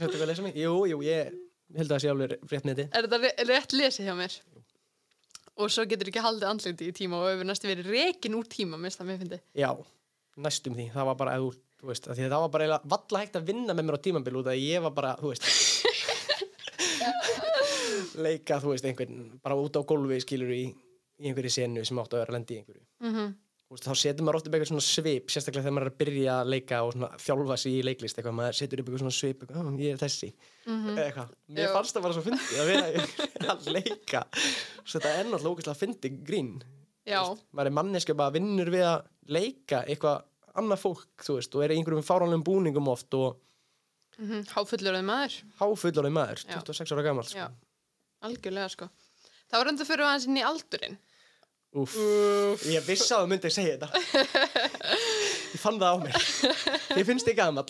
settu 0.00 0.10
ekki 0.10 0.24
að 0.24 0.30
lesa 0.32 0.46
mig. 0.46 0.58
Jú, 0.60 0.74
jú, 0.90 0.98
ég 1.06 1.36
held 1.76 1.86
að 1.86 1.94
það 1.94 2.02
sé 2.02 2.12
alveg 2.14 2.34
með 2.40 2.80
þetta. 2.80 2.88
Er 2.98 3.08
þetta 3.08 3.46
rétt 3.52 3.76
lesið 3.76 4.10
hjá 4.10 4.16
mér? 4.18 4.38
Og 5.60 5.72
svo 5.74 5.84
getur 5.88 6.08
ekki 6.10 6.24
haldið 6.24 6.48
andliti 6.48 6.88
í 6.88 6.96
tíma 6.96 7.18
og 7.20 7.28
hefur 7.28 7.48
næstu 7.50 7.68
verið 7.68 7.90
rekin 7.92 8.38
úr 8.38 8.46
tíma, 8.50 8.78
minnst 8.80 9.00
það 9.00 9.10
mér 9.10 9.20
fyndi. 9.20 9.38
Já, 9.60 9.70
næstum 10.40 10.78
því, 10.78 10.86
það 10.94 11.10
var 11.10 11.18
bara, 11.20 11.36
eða, 11.36 11.52
þú 11.82 11.92
veist, 11.92 12.08
að 12.08 12.22
að 12.24 12.32
það 12.32 12.44
var 12.46 12.52
bara 12.56 12.80
valla 12.96 13.22
hægt 13.22 13.36
að 13.36 13.48
vinna 13.52 13.76
með 13.76 13.90
mér 13.90 14.00
á 14.00 14.04
tímabil 14.08 14.40
út 14.40 14.50
að 14.50 14.62
ég 14.64 14.86
var 14.86 14.96
bara, 14.96 15.12
þú 15.20 15.34
veist, 15.34 15.44
leika, 18.24 18.60
þú 18.62 18.72
veist, 18.74 18.84
einhvern, 18.88 19.20
bara 19.44 19.56
út 19.60 19.76
á 19.76 19.82
gólfi, 19.86 20.20
skilur 20.24 20.50
í, 20.56 20.64
í 21.20 21.30
einhverju 21.30 21.52
senu 21.52 21.84
sem 21.84 21.98
áttu 22.02 22.16
að 22.18 22.24
vera 22.24 22.32
að 22.34 22.38
lendi 22.40 22.56
í 22.56 22.60
einhverju. 22.64 22.84
Mm 23.06 23.30
Þú 23.70 23.76
veist, 23.76 23.84
þá 23.86 23.94
setur 24.00 24.24
maður 24.26 24.36
ofta 24.40 24.48
upp 24.50 24.54
eitthvað 24.56 24.68
svona 24.72 24.82
svip, 24.82 25.28
sérstaklega 25.30 25.62
þegar 25.62 25.74
maður 25.76 25.84
er 25.86 25.90
að 25.92 25.98
byrja 26.00 26.32
að 26.40 26.48
leika 26.50 26.78
og 26.82 26.88
svona 26.96 27.08
þjálfa 27.22 27.56
sig 27.62 27.74
í 27.76 27.82
leiklist 27.86 28.16
eitthvað, 28.18 28.34
maður 28.40 28.56
setur 28.58 28.80
upp 28.82 28.88
eitthvað 28.88 29.02
svona 29.04 29.14
svip, 29.14 29.44
eitthvað, 29.44 29.60
"Ó, 29.62 29.78
ég 29.78 29.92
er 29.94 30.00
þessi, 30.00 30.30
eða 30.66 31.04
eitthvað. 31.04 31.28
Mér 31.54 31.62
Já. 31.68 31.72
fannst 31.76 31.94
það 31.94 32.02
bara 32.02 32.16
svo 32.16 32.24
fyndið 32.26 32.58
að 32.64 32.70
vera 32.72 32.88
að 33.54 33.68
leika. 33.76 34.22
Svo 34.82 34.98
þetta 34.98 35.12
er 35.20 35.30
náttúrulega 35.30 35.52
ógeðslega 35.54 35.80
fyndið 35.84 36.16
grín. 36.26 36.50
Já, 37.06 37.20
Þú 37.22 37.30
veist, 37.30 37.46
maður 37.54 37.70
er 37.70 37.76
manneska 37.78 38.14
bara 38.18 38.34
vinnur 38.34 38.72
við 38.74 38.84
að 38.90 39.06
leika 39.38 39.84
eitthvað 39.86 40.18
annað 40.64 40.82
fólk, 40.82 41.06
þú 41.22 41.38
veist, 41.38 41.54
og 41.54 41.62
er 41.62 41.70
í 41.70 41.78
einhverjum 41.78 42.08
fáránlegum 42.10 42.42
búningum 42.50 42.90
oft 42.90 43.14
og 43.14 43.38
mm 44.18 44.50
háfullur 44.50 44.98
að 44.98 45.06
maður. 45.06 45.38
háfullorðið 45.62 46.12
maður, 46.18 46.42
Já. 46.42 46.58
26 46.58 46.90
ára 46.98 47.06
gammal, 47.06 47.22
sko. 47.30 47.46
Algjörlega 48.26 48.68
sko. 48.72 48.88
Það 49.50 49.62
var 49.62 49.70
enda 49.72 49.86
fyrir 49.88 50.06
aðeins 50.06 50.26
inn 50.28 50.38
í 50.40 50.44
aldurinn. 50.46 50.98
Úff, 51.80 51.94
ég 52.66 52.82
vissi 52.82 53.12
að 53.14 53.20
það 53.22 53.28
myndi 53.30 53.46
að 53.50 53.54
segja 53.54 53.74
þetta. 53.78 53.88
ég 55.54 55.60
fann 55.62 55.78
það 55.78 55.92
á 55.94 55.96
mér. 56.02 56.16
Ég 56.98 57.06
finnst 57.06 57.28
þið 57.28 57.36
gammal. 57.38 57.64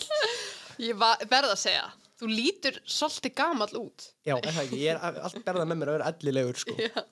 Ég 0.81 0.97
va- 0.97 1.17
verð 1.29 1.51
að 1.53 1.59
segja, 1.61 1.83
þú 2.17 2.29
lítur 2.31 2.79
svolítið 2.89 3.35
gamall 3.37 3.75
út. 3.77 4.07
Já, 4.25 4.33
er 4.39 4.49
það 4.49 4.63
ekki, 4.65 4.79
ég 4.81 4.95
er 4.97 5.19
allt 5.21 5.37
berðað 5.45 5.69
með 5.69 5.79
mér 5.83 5.91
að 5.93 5.97
vera 5.99 6.09
ellilegur, 6.15 6.61
sko. 6.63 6.75
Já. 6.81 7.03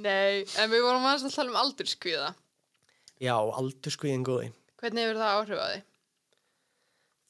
Nei, 0.00 0.42
en 0.58 0.72
við 0.72 0.82
vorum 0.86 1.04
aðeins 1.06 1.28
að 1.28 1.36
tala 1.36 1.52
um 1.52 1.60
aldurskviða. 1.60 2.30
Já, 3.22 3.34
aldurskviðin 3.60 4.24
góði. 4.26 4.48
Hvernig 4.80 5.04
hefur 5.06 5.20
það 5.20 5.34
áhrif 5.38 5.60
á 5.60 5.66
þig? 5.74 5.84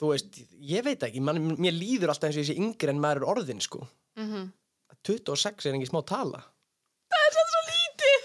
Þú 0.00 0.10
veist, 0.14 0.38
ég 0.70 0.86
veit 0.86 1.04
ekki, 1.06 1.20
man, 1.22 1.42
mér 1.58 1.74
líður 1.76 2.10
alltaf 2.14 2.30
eins 2.30 2.38
og 2.38 2.44
ég 2.44 2.48
sé 2.52 2.56
yngri 2.62 2.94
en 2.94 3.02
maður 3.02 3.24
er 3.26 3.32
orðin, 3.34 3.60
sko. 3.62 3.82
Mm 4.18 4.52
26 5.04 5.66
er 5.68 5.76
ekki 5.78 5.90
smá 5.90 6.00
tala. 6.08 6.40
Það 7.12 7.26
er 7.28 7.50
svo 7.52 7.62
lítið! 7.70 8.20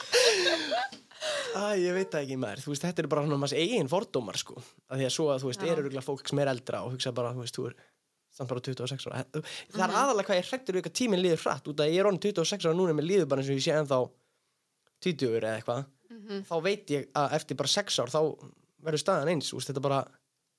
Æ, 1.59 1.61
ég 1.81 1.93
veit 1.97 2.11
það 2.13 2.21
ekki 2.23 2.37
maður, 2.39 2.61
þú 2.63 2.71
veist, 2.73 2.83
þetta 2.85 3.01
er 3.03 3.07
bara 3.11 3.23
svona 3.25 3.39
maður 3.41 3.59
eigin 3.59 3.89
fordómar, 3.91 4.37
sko. 4.39 4.55
Að 4.89 5.01
því 5.01 5.05
að 5.09 5.13
svo 5.15 5.25
að, 5.33 5.39
þú 5.43 5.49
veist, 5.49 5.63
Já. 5.65 5.67
eru 5.73 5.91
fólk 6.05 6.29
sem 6.29 6.39
er 6.43 6.51
eldra 6.53 6.81
og 6.85 6.93
hugsa 6.93 7.11
bara, 7.17 7.33
þú 7.35 7.43
veist, 7.43 7.57
þú 7.57 7.65
er 7.69 7.75
samt 8.39 8.49
bara 8.53 8.63
26 8.63 9.07
ára. 9.09 9.23
Það 9.33 9.41
Mhm. 9.41 9.83
er 9.83 9.95
aðalega 9.99 10.27
hvað 10.29 10.39
ég 10.39 10.47
við 10.75 10.81
eitthvað 10.81 10.97
tíminn 10.99 11.23
líður 11.25 11.41
hratt, 11.43 11.67
út 11.67 11.81
að 11.83 11.89
ég 11.91 11.99
er 11.99 12.05
orðin 12.05 12.21
26 12.21 12.65
ára 12.69 12.75
núna, 12.77 12.93
mér 12.95 13.07
líður 13.09 13.27
bara 13.27 13.41
eins 13.41 13.49
og 13.49 13.57
ég 13.57 13.65
sé 13.65 13.73
ennþá 13.75 13.99
20 15.01 15.39
eða 15.41 15.57
eitthvað. 15.59 15.85
Mhm. 16.11 16.45
Þá 16.47 16.55
veit 16.63 16.85
ég 16.87 17.11
að 17.13 17.33
eftir 17.33 17.57
bara 17.57 17.67
6 17.67 17.99
ár, 17.99 18.07
þá 18.07 18.21
verður 18.85 19.03
staðan 19.03 19.29
eins, 19.33 19.51
veist, 19.51 19.67
þetta 19.73 19.81
bara, 19.81 20.05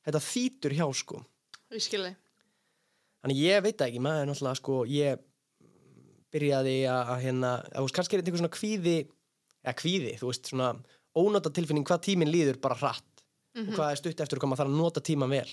þetta 0.04 0.20
þýtur 0.20 0.72
hjá, 0.76 0.86
sko. 0.94 1.24
Þannig 3.22 3.36
ég 3.38 3.62
veit 3.62 3.76
það 3.78 3.88
ekki, 3.88 4.00
maður 4.00 4.20
er 4.22 4.26
náttúrulega 4.26 4.56
sko, 4.56 4.84
ég 4.86 5.18
byrjaði 6.34 6.76
að, 6.90 7.00
að 7.14 7.24
hérna, 7.24 7.52
þú 7.74 7.84
veist, 7.86 7.96
kannski 7.96 8.16
er 8.16 8.20
þetta 8.20 8.30
einhver 8.30 8.42
svona 8.44 8.56
kvíði, 8.56 8.96
eða 9.64 9.76
kvíði, 9.80 10.12
þú 10.20 10.30
veist, 10.30 10.50
svona 10.52 10.70
ónota 11.20 11.52
tilfinning 11.54 11.86
hvað 11.88 12.04
tíminn 12.06 12.30
líður 12.30 12.60
bara 12.62 12.78
hratt 12.78 13.24
og 13.58 13.72
hvað 13.74 13.88
er 13.90 13.98
stutt 13.98 14.22
eftir 14.22 14.38
og 14.38 14.44
hvað 14.44 14.52
maður 14.52 14.62
þarf 14.62 14.72
að 14.72 14.78
nota 14.78 15.02
tíman 15.04 15.32
vel. 15.32 15.48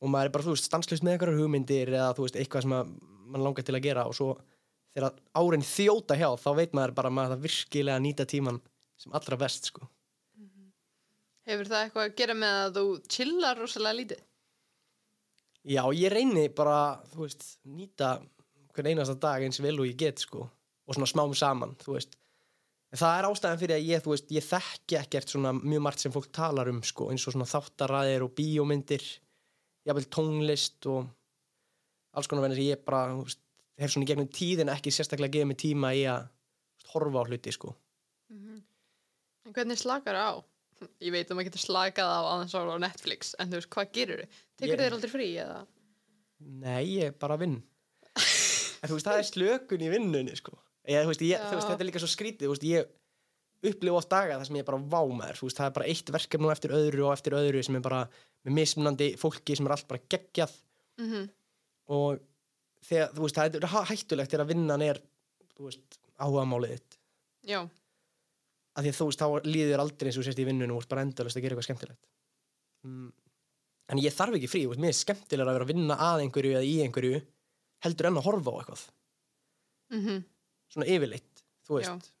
Og 0.00 0.12
maður 0.12 0.28
er 0.28 0.34
bara, 0.34 0.46
þú 0.46 0.54
veist, 0.54 0.68
stanslust 0.68 1.04
með 1.04 1.16
einhverjar 1.16 1.40
hugmyndir 1.40 1.92
eða, 1.92 2.12
þú 2.16 2.26
veist, 2.26 2.38
eitthvað 2.40 2.64
sem 2.64 2.76
að 2.76 2.94
mann 3.26 3.44
langar 3.44 3.66
til 3.66 3.76
að 3.76 3.84
gera 3.84 4.06
og 4.08 4.16
svo 4.16 4.30
þegar 4.96 5.18
árin 5.36 5.66
þjóta 5.66 6.16
hjá, 6.16 6.28
þá 6.40 6.48
veit 6.56 6.76
maður 6.76 6.94
bara 6.96 7.10
að 7.10 7.16
maður 7.18 7.34
það 7.34 7.44
virkilega 7.46 8.02
nýta 8.04 8.26
tíman 8.28 8.60
sem 8.96 9.16
allra 9.16 9.38
best, 9.40 9.68
sko. 9.72 9.88
Hefur 11.46 11.68
það 11.70 11.82
eitthvað 11.84 12.08
að 12.08 12.16
gera 12.18 12.36
með 12.36 12.60
að 12.62 12.78
þú 12.78 12.86
chillar 13.12 13.60
rosalega 13.60 13.98
lítið? 14.00 14.22
Já, 15.66 15.82
ég 15.98 16.12
reyni 16.14 16.46
bara, 16.54 16.78
þú 17.12 17.26
veist, 17.26 17.44
nýta 17.66 18.16
hvern 18.76 18.90
einasta 18.92 19.16
dag 19.26 19.42
eins 19.46 19.58
vel 19.64 19.78
og 19.82 19.88
ég 19.88 19.96
get, 20.00 20.22
sko, 20.22 20.46
og 20.86 20.94
svona 20.96 21.08
smám 21.10 21.34
saman, 21.36 21.74
þú 21.82 21.96
veist. 21.96 22.16
En 22.94 23.00
það 23.00 23.16
er 23.18 23.26
ástæðan 23.28 23.60
fyrir 23.60 23.76
að 23.76 23.88
ég, 23.90 24.02
þú 24.04 24.12
veist, 24.14 24.28
ég 24.36 24.44
þekki 24.46 24.98
ekkert 25.00 25.32
svona 25.32 25.50
mjög 25.56 25.82
margt 25.88 26.04
sem 26.04 26.12
fólk 26.14 26.28
talar 26.36 26.68
um, 26.70 26.78
sko, 26.86 27.08
eins 27.10 27.24
og 27.26 27.34
svona 27.34 27.48
þáttaræðir 27.50 28.24
og 28.28 28.34
bíómyndir, 28.38 29.02
jafnvel 29.88 30.06
tónlist 30.14 30.86
og 30.92 31.08
alls 32.16 32.30
konar 32.30 32.46
venni 32.46 32.56
sem 32.60 32.68
ég 32.70 32.84
bara, 32.86 33.10
þú 33.16 33.24
veist, 33.26 33.42
hef 33.82 33.92
svona 33.92 34.08
gegnum 34.08 34.30
tíðin 34.32 34.70
ekki 34.72 34.92
sérstaklega 34.94 35.34
gefið 35.34 35.50
mig 35.50 35.58
tíma 35.60 35.90
í 35.98 36.04
að 36.08 36.28
veist, 36.28 36.92
horfa 36.94 37.24
á 37.24 37.28
hluti, 37.28 37.52
sko. 37.56 37.74
En 38.30 39.54
hvernig 39.54 39.78
slakar 39.78 40.16
á? 40.18 40.30
Ég 41.00 41.12
veit 41.14 41.28
að 41.30 41.38
maður 41.38 41.48
getur 41.50 41.62
slakað 41.62 42.10
á 42.12 42.20
aðeins 42.34 42.54
á 42.56 42.62
Netflix, 42.82 43.34
en 43.40 43.50
þú 43.50 43.60
veist, 43.60 43.70
hvað 43.72 43.92
gerur 43.96 44.22
þau? 44.22 44.40
Tekur 44.60 44.72
Ég- 44.74 44.80
þér 44.82 44.96
aldrei 44.96 45.12
frí 45.12 45.28
eða? 45.42 45.60
Nei, 46.62 46.82
ég 47.00 47.14
bara 47.18 47.36
vinn 47.40 47.62
En 48.82 48.90
þú 48.90 48.98
veist, 48.98 49.08
það 49.08 49.22
er 49.22 49.28
slökun 49.30 49.84
í 49.86 49.90
vinnunni 49.92 50.36
sko. 50.38 50.54
ég, 50.86 51.02
þú 51.02 51.12
veist, 51.12 51.24
ég, 51.26 51.42
þú 51.48 51.58
veist. 51.58 51.68
Þetta 51.70 51.84
er 51.84 51.90
líka 51.90 52.02
svo 52.02 52.12
skrítið 52.12 52.46
þú 52.46 52.54
veist, 52.54 52.66
Ég 52.70 52.94
upplifa 53.66 53.98
oft 53.98 54.10
daga 54.12 54.36
þar 54.38 54.46
sem 54.46 54.58
ég 54.60 54.66
bara 54.68 54.78
vá 54.78 55.00
maður 55.08 55.40
þú 55.40 55.48
veist, 55.48 55.58
Það 55.58 55.70
er 55.70 55.74
bara 55.78 55.88
eitt 55.90 56.12
verkefni 56.12 56.46
og 56.46 56.52
eftir 56.52 56.74
öðru 56.76 57.06
og 57.08 57.14
eftir 57.16 57.36
öðru 57.38 57.62
sem 57.64 57.78
er 57.78 57.84
bara 57.86 58.02
með 58.46 58.58
mismunandi 58.60 59.08
fólki 59.18 59.56
sem 59.56 59.66
er 59.66 59.74
allt 59.76 59.88
bara 59.90 60.04
geggjað 60.12 60.54
Mm 61.00 61.26
og 61.86 62.22
þegar, 62.86 63.12
þú 63.14 63.24
veist, 63.24 63.36
það 63.38 63.58
er 63.58 63.66
hæ- 63.70 63.88
hættulegt 63.92 64.32
þegar 64.32 64.48
vinnan 64.50 64.82
er 64.82 64.98
þú 65.54 65.68
veist, 65.68 65.98
áhugamálið 66.18 66.72
þitt 66.76 66.96
Já, 67.46 67.60
að 68.74 68.86
því 68.86 68.90
að 68.90 68.98
þú 68.98 69.06
veist, 69.10 69.22
þá 69.22 69.46
líður 69.46 69.82
aldrei 69.84 70.08
eins 70.10 70.18
og 70.18 70.24
þú 70.24 70.26
sést 70.26 70.42
í 70.42 70.46
vinnunum 70.48 70.78
og 70.78 70.82
ert 70.82 70.90
bara 70.90 71.04
endalist 71.06 71.38
að 71.38 71.44
gera 71.44 71.54
eitthvað 71.54 71.68
skemmtilegt 71.68 72.08
mm. 72.86 73.12
en 73.94 74.02
ég 74.02 74.16
þarf 74.16 74.38
ekki 74.38 74.50
frí, 74.50 74.64
þú 74.64 74.72
veist, 74.72 74.82
mér 74.82 74.94
er 74.94 74.98
skemmtilega 74.98 75.46
að 75.46 75.58
vera 75.58 75.68
að 75.68 75.72
vinna 75.72 75.98
að 76.08 76.24
einhverju 76.24 76.56
eða 76.56 76.66
í 76.66 76.74
einhverju 76.86 77.22
heldur 77.84 78.08
en 78.10 78.18
að 78.20 78.26
horfa 78.28 78.52
á 78.52 78.58
eitthvað 78.62 78.84
mm 79.96 80.22
svona 80.72 80.86
yfirleitt, 80.90 81.42
þú 81.68 81.80
Já. 81.80 81.92
veist 81.94 82.12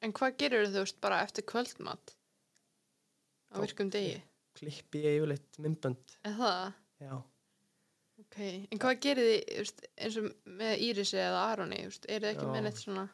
En 0.00 0.12
hvað 0.16 0.36
gerir 0.40 0.68
þú 0.70 0.80
veist 0.84 1.00
bara 1.02 1.18
eftir 1.26 1.44
kvöldmat 1.44 2.12
á 3.50 3.58
Þá- 3.58 3.62
virkum 3.64 3.90
degi? 3.92 4.20
klippi 4.54 5.02
ég 5.02 5.18
yfirleitt 5.18 5.58
myndbönd 5.58 6.14
Er 6.24 6.36
það? 6.38 6.72
já, 7.00 7.14
Ok, 8.20 8.36
en 8.70 8.78
hvað 8.78 9.00
gerir 9.00 9.26
þið 9.48 9.84
eins 10.04 10.16
og 10.20 10.26
með 10.60 10.82
Írisi 10.86 11.16
eða 11.16 11.40
Aroni, 11.50 11.78
er 11.88 12.20
þið 12.20 12.28
ekki 12.30 12.46
Já. 12.46 12.52
með 12.54 12.62
neitt 12.68 12.80
svona 12.84 13.08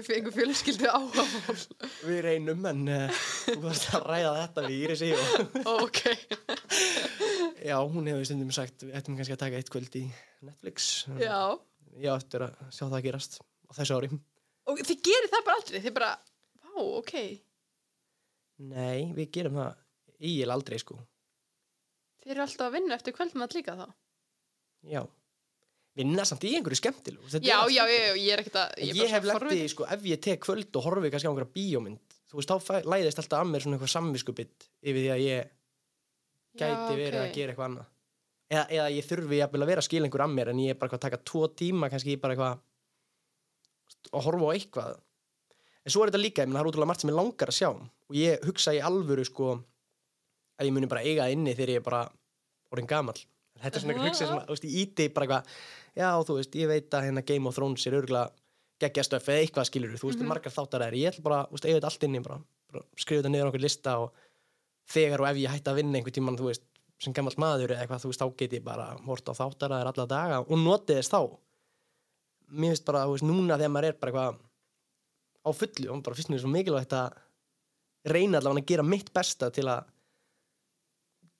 einhver, 0.00 0.32
fjölskyldu 0.32 0.86
áhafál? 0.88 1.56
við 2.08 2.20
reynum 2.24 2.66
en 2.70 2.82
uh, 2.88 3.10
þú 3.46 3.58
varst 3.66 3.90
að 3.94 4.06
ræða 4.08 4.34
þetta 4.40 4.64
við 4.66 4.76
Írisi 4.86 5.10
og 5.14 5.82
ok. 5.86 6.00
já, 7.60 7.76
hún 7.84 8.08
hefur 8.10 8.24
stundum 8.28 8.50
sagt 8.54 8.84
við 8.86 8.96
ættum 8.98 9.16
kannski 9.18 9.34
að 9.36 9.42
taka 9.44 9.60
eitt 9.60 9.70
kvöld 9.72 9.96
í 10.00 10.04
Netflix 10.46 10.88
Já. 11.20 11.40
já, 12.00 12.12
eftir 12.16 12.46
að 12.46 12.58
sjá 12.72 12.84
það 12.88 13.04
gerast 13.08 13.38
á 13.40 13.72
þessu 13.78 13.98
ári 14.00 14.10
Og 14.70 14.80
þið 14.86 15.00
gerir 15.08 15.30
það 15.32 15.46
bara 15.46 15.58
aldrei, 15.60 15.80
þið 15.82 15.94
bara, 15.96 16.10
vá, 16.62 16.74
ok. 17.00 17.14
nei, 18.70 19.08
við 19.16 19.30
gerum 19.34 19.56
það 19.60 19.78
ígil 20.30 20.50
aldrei 20.54 20.78
sko 20.82 20.98
Þið 22.20 22.34
eru 22.34 22.42
alltaf 22.44 22.66
að 22.68 22.74
vinna 22.76 22.96
eftir 22.98 23.16
kvöldmat 23.16 23.54
líka 23.56 23.76
þá? 23.78 23.86
já, 24.90 25.00
vinna 26.00 26.24
samt 26.28 26.44
í 26.48 26.54
einhverju 26.56 26.78
skemmtilegu 26.80 27.30
Þetta 27.34 27.48
Já, 27.48 27.56
er 27.64 27.72
já, 27.74 27.82
já, 27.88 28.12
ég 28.20 28.32
er 28.36 28.42
ekkert 28.44 28.58
að... 28.62 28.74
Er 28.76 28.84
ég, 28.90 28.96
bara 29.00 29.12
hef 29.14 29.24
lendið, 29.24 29.38
forvitin. 29.40 29.72
sko, 29.74 29.86
ef 29.96 30.04
ég 30.08 30.20
tek 30.24 30.42
kvöld 30.44 30.76
og 30.80 30.86
horfi 30.86 31.10
kannski 31.12 31.28
á 31.28 31.30
einhverja 31.32 31.54
bíómynd, 31.56 32.18
þú 32.30 32.38
veist, 32.40 32.52
þá 32.52 32.88
læðist 32.94 33.20
alltaf 33.24 33.42
að 33.42 33.50
mér 33.50 33.64
svona 33.64 33.76
eitthvað 33.78 33.92
samviskubitt 33.96 34.68
yfir 34.80 35.00
því 35.00 35.10
að 35.16 35.24
ég 35.26 35.50
gæti 36.58 36.96
verið 36.98 37.20
ok. 37.20 37.26
að 37.26 37.34
gera 37.36 37.52
eitthvað 37.54 37.68
annað. 37.70 37.86
Eða, 38.50 38.64
eða 38.74 38.88
ég 38.90 39.06
þurfi 39.06 39.38
að 39.44 39.66
vera 39.70 39.78
að 39.78 39.86
skila 39.86 40.08
einhver 40.08 40.24
að 40.24 40.34
mér 40.34 40.48
en 40.50 40.58
ég 40.64 40.70
er 40.74 40.78
bara 40.80 40.96
að 40.96 41.04
taka 41.04 41.20
tvo 41.22 41.46
tíma 41.54 41.90
kannski 41.92 42.16
bara 42.20 42.34
eitthvað 42.34 42.58
að 44.10 44.24
horfa 44.26 44.50
á 44.50 44.54
eitthvað. 44.56 44.96
En 45.86 45.92
svo 45.94 46.02
er 46.04 46.10
þetta 46.10 46.22
líka, 46.22 46.42
ég 46.42 46.48
menn 46.50 46.58
það 46.58 46.64
er 46.66 46.70
útrúlega 46.70 46.90
margt 46.90 47.04
sem 47.04 47.10
ég 47.12 47.16
langar 47.18 47.50
að 47.52 47.56
sjá 47.56 47.68
og 47.70 48.16
ég 48.18 48.42
hugsa 48.48 48.74
í 48.76 48.80
alvöru, 48.84 49.24
sko, 49.24 49.52
að 50.60 50.66
ég 50.68 50.74
muni 50.76 50.90
bara 50.90 51.04
eiga 51.06 51.28
inni 51.32 51.54
þegar 51.54 51.72
ég 51.76 51.80
er 51.80 51.86
bara 51.86 52.02
orðin 52.74 52.90
gamall. 52.90 53.20
Þetta 53.60 53.76
er 53.76 53.82
svona 53.84 53.94
eitthvað 53.94 54.10
hugsa 54.10 54.26
sem, 54.28 54.42
veist, 54.50 54.66
ég 54.66 54.76
íti 54.82 55.06
bara 55.14 55.26
eitthvað, 55.26 55.56
já, 56.00 56.08
þú 56.26 56.36
veist, 56.40 56.58
ég 56.60 56.70
veit 56.70 56.96
að 56.96 57.06
hérna 57.06 57.24
Game 57.30 57.48
of 57.48 57.56
Thrones 57.56 57.86
er 57.86 57.96
örgulega 58.00 58.30
geggjastöf 58.80 59.28
eða 59.28 59.44
eitthvað 59.44 59.68
skilur 59.70 59.96
þú 60.00 60.10
veist, 60.10 60.20
Mhm. 60.20 60.28
margar 60.32 60.52
þáttar 60.52 60.86
er, 60.86 60.92
ég 60.96 61.12
ætla 61.12 61.22
bara, 61.22 61.40
veist, 61.52 61.64
þegar 64.90 65.24
og 65.24 65.30
ef 65.30 65.40
ég 65.40 65.54
hætti 65.54 65.72
að 65.72 65.80
vinna 65.80 65.98
einhvern 65.98 66.16
tímann, 66.16 66.38
þú 66.40 66.50
veist, 66.50 66.66
sem 67.00 67.14
gammal 67.16 67.32
maður 67.40 67.74
eða 67.74 67.84
eitthvað, 67.84 68.02
þú 68.04 68.10
veist, 68.12 68.22
þá 68.22 68.36
get 68.42 68.56
ég 68.58 68.64
bara 68.66 68.88
hort 69.06 69.30
á 69.30 69.34
þáttar 69.38 69.74
að 69.74 69.84
er 69.84 69.90
alla 69.92 70.06
daga 70.10 70.40
og 70.44 70.60
notið 70.60 71.00
þess 71.00 71.12
þá 71.14 71.20
mér 72.50 72.74
finnst 72.74 72.88
bara, 72.88 73.04
þú 73.06 73.14
veist, 73.16 73.28
núna 73.30 73.58
þegar 73.60 73.74
maður 73.76 73.88
er 73.88 74.00
bara 74.00 74.12
eitthvað 74.12 74.40
á 75.40 75.50
fullu 75.56 75.92
og 75.94 76.02
bara 76.04 76.18
finnst 76.18 76.32
mér 76.32 76.42
svo 76.42 76.52
mikilvægt 76.52 76.96
að 76.98 77.20
reyna 78.10 78.40
allavega 78.40 78.64
að 78.64 78.72
gera 78.72 78.88
mitt 78.90 79.12
besta 79.16 79.50
til 79.54 79.68
að 79.70 79.86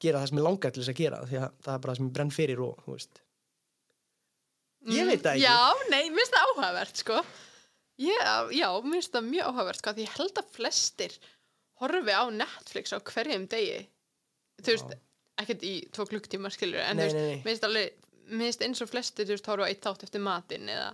gera 0.00 0.22
það 0.22 0.30
sem 0.30 0.40
ég 0.40 0.46
langar 0.46 0.72
til 0.72 0.80
þess 0.82 0.92
að 0.94 1.02
gera 1.02 1.24
því 1.26 1.40
að 1.40 1.50
það 1.66 1.74
er 1.74 1.82
bara 1.82 1.92
það 1.92 1.98
sem 2.00 2.08
ég 2.08 2.14
brenn 2.16 2.32
fyrir 2.32 2.62
og, 2.64 2.80
þú 2.86 2.96
veist, 2.96 3.20
Ég 4.88 5.04
veit 5.04 5.20
það 5.20 5.34
ekki. 5.36 5.44
Já, 5.44 5.90
nei, 5.92 6.08
mér 6.08 6.22
finnst 6.22 6.36
það 6.36 6.46
áhugavert, 6.46 7.00
sko. 7.02 7.16
Ég, 8.00 8.30
já, 8.56 8.68
mér 8.80 8.96
finnst 8.96 9.12
það 9.12 9.26
mjög 9.26 9.50
áhugavert, 9.50 9.80
sko, 9.82 9.92
því 9.96 10.06
ég 10.06 10.14
held 10.16 10.40
að 10.40 10.54
flestir 10.56 11.16
horfi 11.80 12.14
á 12.14 12.24
Netflix 12.34 12.94
á 12.94 12.98
hverjum 13.00 13.46
degi. 13.50 13.80
Þú 14.60 14.74
veist, 14.76 14.96
ekkert 15.40 15.66
í 15.66 15.74
tvo 15.94 16.06
klukktíma, 16.10 16.52
skilur, 16.52 16.82
en 16.84 17.00
Nei, 17.00 17.06
þú 17.08 17.18
veist, 17.18 17.44
finnst 17.46 17.68
alveg, 17.68 18.00
mér 18.30 18.50
finnst 18.50 18.64
eins 18.66 18.84
og 18.84 18.90
flestir, 18.92 19.28
þú 19.28 19.36
veist, 19.36 19.50
horfa 19.50 19.68
á 19.68 19.70
eitt 19.70 19.84
þátt 19.86 20.06
eftir 20.06 20.24
matinn 20.24 20.68
eða, 20.68 20.90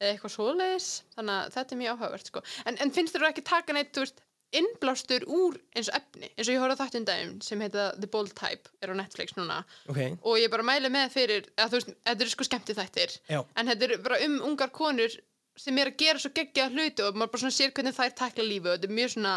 eða 0.00 0.12
eitthvað 0.14 0.36
svoleiðis, 0.36 0.92
þannig 1.16 1.34
að 1.40 1.56
þetta 1.58 1.74
er 1.76 1.82
mjög 1.82 1.98
áhugavert, 1.98 2.30
sko. 2.32 2.44
En, 2.64 2.78
en 2.80 2.94
finnst 2.96 3.16
þér 3.16 3.28
ekki 3.28 3.44
taka 3.50 3.76
neitt, 3.76 3.92
þú 3.92 4.06
veist, 4.06 4.24
innblástur 4.54 5.24
úr 5.26 5.56
eins 5.74 5.88
og 5.90 5.96
efni, 5.98 6.28
eins 6.30 6.48
og 6.48 6.54
ég 6.54 6.62
horfa 6.62 6.76
á 6.78 6.80
þáttundagum 6.84 7.38
sem 7.42 7.62
heita 7.64 7.86
The 7.98 8.08
Bold 8.10 8.34
Type, 8.38 8.70
er 8.80 8.92
á 8.92 8.94
Netflix 8.94 9.34
núna. 9.38 9.60
Ok, 9.90 10.00
og 10.22 10.38
ég 10.38 10.52
bara 10.52 10.66
mæli 10.66 10.90
með 10.94 11.14
fyrir 11.14 11.48
að 11.58 11.72
þú 11.72 11.80
veist, 11.80 11.94
þetta 12.06 12.24
eru 12.26 12.34
sko 12.34 12.46
skemmti 12.46 12.76
þættir 12.78 13.16
já, 13.34 13.40
en 13.42 13.72
þetta 13.72 13.88
er 13.88 14.04
bara 14.04 14.20
um 14.28 14.36
ungar 14.50 14.70
konur 14.74 15.16
sem 15.58 15.78
er 15.78 15.90
að 15.90 15.98
gera 16.02 16.22
svo 16.22 16.30
geggja 16.34 16.68
hluti 16.70 17.02
og 17.02 17.18
maður 17.18 17.34
bara 17.34 17.42
svona 17.44 17.56
sér 17.56 17.74
hvernig 17.74 17.96
þær 17.98 18.14
takla 18.18 18.46
lífi 18.46 18.70
og 18.70 18.76
þetta 18.76 18.88
er 18.90 18.96
mjög 19.00 19.12
svona 19.16 19.34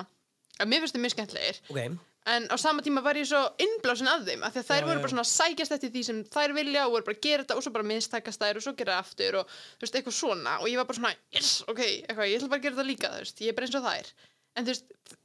að 0.57 0.69
mér 0.71 0.83
finnst 0.83 0.95
þetta 0.95 1.03
mjög 1.05 1.15
skemmtilegir. 1.15 1.59
Ok. 1.73 1.97
En 2.27 2.47
á 2.51 2.55
sama 2.59 2.83
tíma 2.83 2.99
var 3.05 3.15
ég 3.15 3.27
svo 3.29 3.39
innblásin 3.63 4.09
af 4.11 4.25
þeim 4.27 4.41
af 4.43 4.51
því 4.55 4.61
að 4.63 4.67
þær 4.67 4.81
Já, 4.81 4.87
voru 4.89 5.03
bara 5.03 5.11
svona 5.13 5.23
að 5.23 5.29
sækjast 5.31 5.75
eftir 5.77 5.93
því 5.93 6.01
sem 6.09 6.17
þær 6.33 6.55
vilja 6.57 6.81
og 6.87 6.95
voru 6.97 7.07
bara 7.07 7.15
að 7.15 7.23
gera 7.23 7.45
þetta 7.45 7.55
og 7.55 7.63
svo 7.63 7.71
bara 7.77 7.87
mistakast 7.87 8.41
þær 8.41 8.59
og 8.59 8.65
svo 8.65 8.73
gera 8.81 8.97
aftur 8.99 9.37
og 9.39 9.53
þú 9.53 9.85
veist, 9.85 9.95
eitthvað 9.95 10.17
svona. 10.17 10.57
Og 10.59 10.67
ég 10.67 10.81
var 10.81 10.89
bara 10.89 10.99
svona, 10.99 11.13
yes, 11.31 11.53
ok, 11.71 11.79
eitthvað, 11.85 12.27
ég 12.27 12.41
ætla 12.41 12.51
bara 12.51 12.59
að 12.59 12.67
gera 12.67 12.75
þetta 12.75 12.89
líka, 12.89 13.13
þú 13.13 13.23
veist, 13.23 13.39
ég 13.45 13.53
er 13.53 13.57
bara 13.57 13.69
eins 13.69 13.79
og 13.79 13.87
þær. 13.87 14.11
En 14.57 14.67
þú 14.67 14.75
veist 14.75 15.15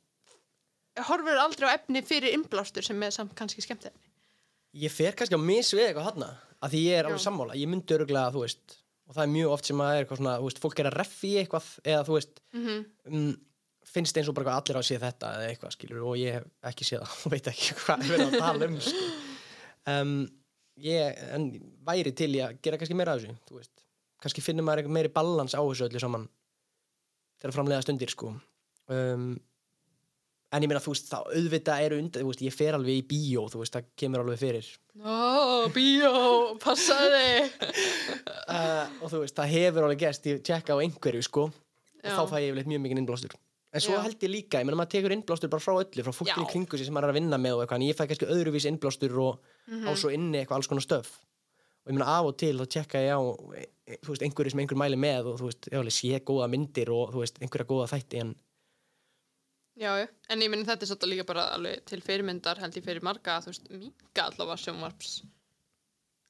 horfur 1.09 1.43
aldrei 1.43 1.73
á 1.73 1.75
efni 1.75 2.05
fyrir 2.07 2.37
innblástur 2.37 2.87
sem 2.87 3.03
er 3.03 3.15
samt 3.15 3.35
kannski 3.35 3.65
skemmtileg 3.65 3.99
ég 4.73 4.93
fer 4.93 5.17
kannski 5.17 5.37
á 5.37 5.41
misvið 5.43 5.89
eitthvað 5.89 6.09
hana 6.11 6.31
að 6.63 6.75
því 6.75 6.83
ég 6.87 6.99
er 6.99 7.09
alveg 7.09 7.23
sammála, 7.25 7.57
ég 7.59 7.69
myndi 7.69 7.97
öruglega 7.97 8.33
þú 8.35 8.45
veist, 8.45 8.77
og 9.09 9.17
það 9.17 9.25
er 9.25 9.33
mjög 9.35 9.55
oft 9.57 9.69
sem 9.69 9.81
að 9.83 9.95
er 9.95 10.05
eitthvað 10.05 10.21
svona, 10.21 10.37
þú 10.39 10.49
veist, 10.49 10.61
fólk 10.63 10.83
er 10.83 10.89
að 10.89 10.99
reffi 11.01 11.33
eitthvað 11.41 11.71
eða 11.83 12.05
þú 12.09 12.19
veist, 12.19 12.45
mm 12.57 12.85
um, 13.13 13.33
finnst 13.89 14.17
eins 14.19 14.31
og 14.31 14.37
bara 14.37 14.57
allir 14.59 14.79
að 14.79 14.87
sé 14.89 14.99
þetta 15.03 15.33
eða 15.37 15.51
eitthvað 15.51 15.75
skilur 15.77 16.05
og 16.07 16.19
ég 16.21 16.39
hef 16.39 16.73
ekki 16.73 16.87
séð 16.89 17.03
það 17.05 17.17
og 17.27 17.35
veit 17.35 17.51
ekki 17.53 17.79
hvað 17.81 18.05
er 18.05 18.13
verið 18.15 18.27
að 18.29 18.45
tala 18.45 18.69
um 18.69 18.77
sko. 18.87 19.07
um, 19.95 20.17
ég 20.83 21.23
en 21.37 21.49
væri 21.87 22.15
til 22.17 22.33
í 22.37 22.43
að 22.45 22.59
gera 22.65 22.81
kannski 22.81 22.99
meira 22.99 23.17
af 23.17 23.23
þessu 23.23 23.39
þú 23.49 23.61
veist, 23.61 23.87
kannski 24.23 24.45
finnum 24.45 24.69
maður 24.69 24.91
meiri 24.93 25.13
balans 25.13 25.57
á 25.57 25.61
þessu 25.61 25.89
öllu 25.89 26.03
saman 26.03 26.29
þegar 27.43 27.57
framlega 27.57 27.83
stundir 27.83 28.13
sko. 28.13 28.29
Um, 28.93 29.33
en 30.53 30.63
ég 30.63 30.71
meina 30.71 30.83
þú 30.85 30.93
veist 30.93 31.09
þá 31.11 31.19
auðvitað 31.25 31.85
eru 31.89 31.99
þú 32.15 32.29
veist, 32.29 32.45
ég 32.45 32.55
fer 32.55 32.77
alveg 32.77 33.01
í 33.01 33.05
bíó 33.09 33.49
þú 33.51 33.63
veist, 33.63 33.75
það 33.75 33.89
kemur 33.99 34.23
alveg 34.23 34.41
fyrir. 34.43 34.69
Ó, 35.03 35.17
bíó, 35.75 36.13
passaði 36.63 37.49
uh, 38.53 38.87
og 39.01 39.09
þú 39.09 39.25
veist, 39.25 39.37
það 39.39 39.55
hefur 39.57 39.89
alveg 39.89 40.05
gerst 40.05 40.29
ég 40.31 40.45
tjekka 40.47 40.77
á 40.79 40.83
einhverju 40.85 41.25
sko 41.27 41.49
og 41.49 42.11
Já. 42.11 42.19
þá 42.19 42.23
fæ 42.31 42.37
ég 42.43 42.51
yfirleitt 42.51 42.71
mjög 42.71 42.85
mikið 42.85 43.03
innblástur 43.03 43.37
en 43.73 43.81
svo 43.81 43.95
Já. 43.97 44.03
held 44.05 44.19
ég 44.21 44.31
líka, 44.31 44.61
ég 44.61 44.67
meina 44.69 44.77
maður 44.83 44.93
tekur 44.95 45.13
innblástur 45.17 45.49
bara 45.53 45.65
frá 45.65 45.73
öllu, 45.81 46.05
frá 46.05 46.13
fólkinu 46.13 46.47
kringu 46.51 46.79
sem 46.79 46.93
maður 46.95 47.09
er 47.09 47.13
að 47.15 47.19
vinna 47.21 47.39
með 47.41 47.55
og 47.57 47.63
eitthvað, 47.65 47.81
en 47.81 47.87
ég 47.89 47.97
fæ 47.97 48.05
kannski 48.11 48.29
öðruvís 48.29 48.67
innblástur 48.69 49.19
og 49.19 49.39
Mhm. 49.69 49.87
á 49.89 49.93
svo 49.97 50.11
inni 50.13 50.39
eitthvað 50.45 50.57
alls 50.61 50.67
konar 50.69 50.83
stöf. 50.85 51.09
Og 51.85 51.91
ég 51.91 51.97
meina 51.97 52.07
af 52.19 52.25
og 52.27 52.37
til 52.39 52.59
þá 52.59 52.67
tjekka 52.69 52.99
ég 53.01 53.11
á 53.17 53.21
e, 53.57 53.97
þú 54.03 54.09
veist, 54.13 54.23
einhverju 54.23 54.51
sem 54.51 54.61
einhver 54.61 54.77
mæli 54.79 54.97
með 55.01 55.27
og 55.33 55.39
þú 55.41 55.47
veist, 55.49 55.69
ég 55.73 55.79
alveg 55.81 55.93
sé 55.97 56.21
góða 56.21 56.49
myndir 56.51 56.89
og 56.93 57.13
þú 57.15 57.19
veist, 57.25 57.39
einhverja 57.41 57.67
góða 57.67 57.89
þætti 57.91 58.21
en 58.21 58.35
Já, 59.75 59.97
já, 59.97 60.07
en 60.29 60.39
ég 60.43 60.51
meni 60.51 60.65
þetta 60.69 60.83
er 60.85 60.89
svolítið 60.93 61.09
líka 61.09 61.25
bara 61.27 61.47
alveg 61.57 61.85
til 61.89 62.01
fyrirmyndar 62.05 62.59
held 62.61 62.75
ég 62.77 62.85
fyrir 62.85 63.03
marga 63.03 63.41
þú 63.41 63.47
veist, 63.47 63.71
minga 63.71 64.27
allavega 64.29 64.57
sjónvarps 64.61 65.23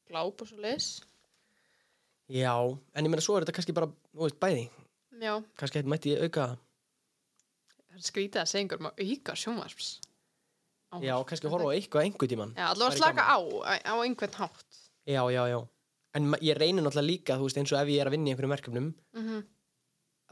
gláp 0.08 0.40
og 0.40 0.46
svo 0.48 0.60
leis 0.62 1.02
já, 2.30 2.54
en 2.94 3.04
ég 3.04 3.10
meina 3.10 3.20
svo 3.24 3.36
er 3.36 3.42
þetta 3.44 3.56
kannski 3.56 3.74
bara, 3.74 3.88
þú 4.14 4.22
veist, 4.28 4.38
bæði. 4.40 4.68
Já, 5.20 5.34
kannski 5.58 5.82
mætti 5.90 6.14
ég 6.14 6.22
auka 6.22 6.56
skrítið 8.00 8.40
að 8.42 8.48
segja 8.50 8.62
einhverjum 8.64 8.88
að 8.90 9.02
auka 9.04 9.34
sjónvarps 9.36 9.88
áhorf. 10.92 11.04
já, 11.06 11.14
kannski 11.28 11.48
horfa 11.52 11.68
á 11.68 11.74
eitthvað 11.76 12.04
einhver 12.06 12.28
tíman 12.32 12.54
Já, 12.56 12.66
allavega 12.72 12.96
slaka 12.98 13.22
á, 13.28 13.36
á 13.84 13.94
einhvern 14.02 14.34
hátt. 14.40 14.66
Já, 15.06 15.22
já, 15.32 15.42
já. 15.48 15.58
En 16.14 16.34
ég 16.44 16.56
reynir 16.60 16.82
náttúrulega 16.84 17.08
líka, 17.08 17.36
þú 17.40 17.46
veist, 17.48 17.56
eins 17.58 17.72
og 17.72 17.80
ef 17.80 17.88
ég 17.88 18.00
er 18.00 18.06
að 18.10 18.16
vinna 18.16 18.28
í 18.28 18.32
einhverjum 18.34 18.56
verkefnum 18.56 18.94
mm 19.16 19.42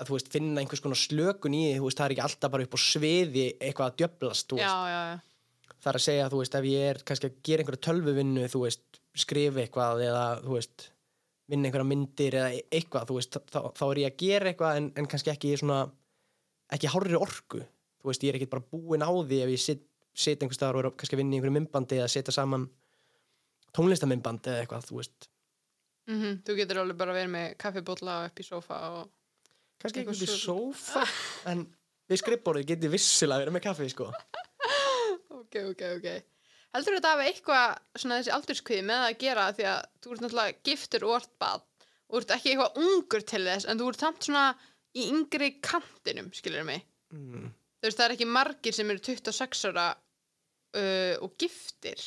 að 0.00 0.08
þú 0.08 0.14
veist, 0.16 0.28
finna 0.32 0.60
einhvers 0.62 0.80
konar 0.80 0.96
slökun 0.96 1.52
í 1.52 1.74
þú 1.76 1.84
veist, 1.84 1.98
það 2.00 2.06
er 2.06 2.12
ekki 2.14 2.22
alltaf 2.24 2.50
bara 2.54 2.64
upp 2.64 2.72
á 2.72 2.80
sviði 2.80 3.42
eitthvað 3.60 3.90
að 3.90 3.96
djöblast, 4.00 4.46
þú 4.48 4.56
Já, 4.56 4.62
veist. 4.64 4.72
Já, 4.72 5.00
já, 5.04 5.74
það 5.80 5.90
er 5.90 5.98
að 5.98 6.04
segja, 6.06 6.28
þú 6.32 6.38
veist, 6.40 6.54
ef 6.56 6.68
ég 6.70 6.84
er 6.92 7.00
kannski 7.10 7.28
að 7.28 7.34
gera 7.44 7.60
einhverja 7.64 7.82
tölvuvinnu, 7.84 8.46
þú 8.48 8.62
veist, 8.64 9.00
skrifa 9.20 9.60
eitthvað 9.60 10.00
eða, 10.06 10.22
þú 10.46 10.54
veist 10.56 10.86
vinna 11.52 11.68
einhverja 11.68 11.88
myndir 11.90 12.36
eða 12.40 12.48
e- 12.56 12.64
eitthvað, 12.78 13.06
þú 13.10 13.18
veist 13.18 13.36
þá, 13.52 13.60
þá 13.76 13.84
er 13.90 14.00
ég 14.04 14.08
að 14.14 14.18
gera 14.24 14.50
eitthvað 14.54 14.80
en, 14.80 14.88
en 15.02 15.10
kannski 15.12 15.32
ekki 15.34 15.52
svona, 15.60 15.80
ekki 16.74 16.90
hárri 16.92 17.18
orku. 17.18 17.62
Þú 18.00 18.10
veist, 18.10 18.24
ég 18.24 18.32
er 18.32 18.40
ekki 18.40 18.50
bara 18.50 18.64
búinn 18.64 19.04
á 19.04 19.10
því 19.10 19.42
ef 19.44 19.52
ég 19.52 19.60
sit, 19.60 19.82
sit 20.16 20.40
einhvers 20.40 20.58
staðar 20.58 20.78
og 20.78 20.84
er 20.84 20.90
að 20.90 20.96
kannski 21.00 21.16
að 21.16 21.22
vinna 21.22 21.36
í 21.36 21.38
einhverju 21.38 21.56
myndbandi 21.58 21.98
eða 22.00 22.12
setja 22.12 22.34
saman 22.34 22.68
tónlistamyndband 23.76 24.48
eða 24.50 24.64
eitthvað, 24.64 24.88
þú 24.88 25.00
veist. 25.00 25.30
Mm 26.10 26.40
Þú 26.46 26.56
getur 26.58 26.80
alveg 26.82 26.98
bara 26.98 27.14
verið 27.14 27.32
með 27.34 27.52
kaffibólla 27.60 28.16
upp 28.26 28.40
í 28.40 28.46
sófa 28.46 28.78
og 28.96 29.10
kannski 29.82 30.00
Eitthvað 30.00 30.16
einhvers 30.16 30.24
í 30.24 30.40
sófa 30.40 31.04
en 31.52 31.66
við 32.10 32.22
skrifborðið 32.22 32.70
getið 32.72 32.94
vissilega 32.96 33.44
verið 33.44 33.56
með 33.56 33.66
kaffi, 33.68 33.88
sko. 33.92 34.08
Ok, 35.40 35.60
ok, 35.70 35.84
ok. 35.98 36.08
Heldur 36.74 36.96
þetta 36.96 37.12
hafa 37.14 37.26
eitthvað 37.26 37.68
svona 37.98 38.18
þessi 38.20 38.32
aldurskviði 38.34 38.86
með 38.86 39.04
að 39.06 39.16
gera 39.22 39.46
því 39.54 39.64
að 39.66 39.80
þú 40.00 40.12
ert 40.14 40.24
náttúrulega 40.24 40.58
giftur 40.68 41.06
og 41.08 41.16
ert 41.18 41.32
bad 41.42 41.64
og 42.10 42.18
ert 42.20 42.34
ekki 42.34 42.52
eitthvað 42.52 42.78
ungur 42.84 43.24
til 43.32 43.42
þess 43.46 43.66
en 43.70 43.80
þú 43.80 43.88
ert 43.90 44.04
samt 44.04 44.26
svona 44.26 44.44
í 44.98 45.06
yngri 45.12 45.52
kantinum, 45.64 46.30
skilur 46.34 46.66
mig? 46.66 46.86
Mm. 47.10 47.50
þú 47.80 47.88
veist, 47.88 47.98
það 47.98 48.06
er 48.06 48.14
ekki 48.14 48.30
margir 48.30 48.76
sem 48.76 48.90
eru 48.92 49.02
26 49.02 49.64
ára 49.72 49.86
uh, 49.96 51.14
og 51.24 51.34
giftir. 51.40 52.02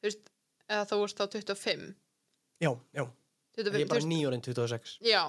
Þú 0.00 0.08
veist, 0.08 0.32
eða 0.70 0.86
þú 0.88 1.00
veist 1.02 1.20
þá 1.20 1.26
25 1.36 1.86
Já, 2.60 2.70
já, 2.96 3.04
25, 3.56 3.78
ég 3.80 3.86
er 3.86 3.88
bara 3.90 4.08
nýjórinn 4.08 4.44
26 4.44 4.98
já. 5.04 5.22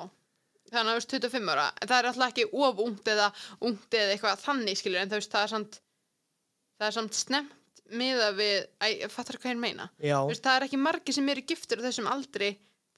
Þannig 0.72 0.92
að 0.92 0.92
þú 0.92 1.00
veist 1.00 1.16
25 1.16 1.52
ára, 1.52 1.70
en 1.82 1.90
það 1.90 1.98
er 1.98 2.10
alltaf 2.12 2.32
ekki 2.32 2.46
of 2.52 2.84
ungt 2.84 3.10
eða 3.12 3.32
ungt 3.68 3.98
eða 3.98 4.14
eitthvað 4.16 4.44
þannig 4.46 4.80
skilur, 4.80 5.02
en 5.02 5.12
þú 5.12 5.20
veist, 5.20 5.32
það 5.34 5.48
er 5.48 5.54
samt 5.56 5.80
það 6.80 6.88
er 6.88 6.96
samt 6.98 7.18
snemt 7.18 7.82
miða 7.92 8.30
við 8.38 8.58
æ, 8.80 8.88
fattar 9.12 9.40
hvað 9.42 9.54
ég 9.54 9.60
meina? 9.60 9.88
Já, 10.00 10.18
Þú 10.22 10.32
veist, 10.32 10.46
það 10.46 10.58
er 10.58 10.66
ekki 10.68 10.80
margir 10.80 11.18
sem 11.18 11.32
eru 11.34 11.44
giftur 11.50 11.82
á 11.84 11.86
þessum 11.88 12.08
aldri 12.12 12.52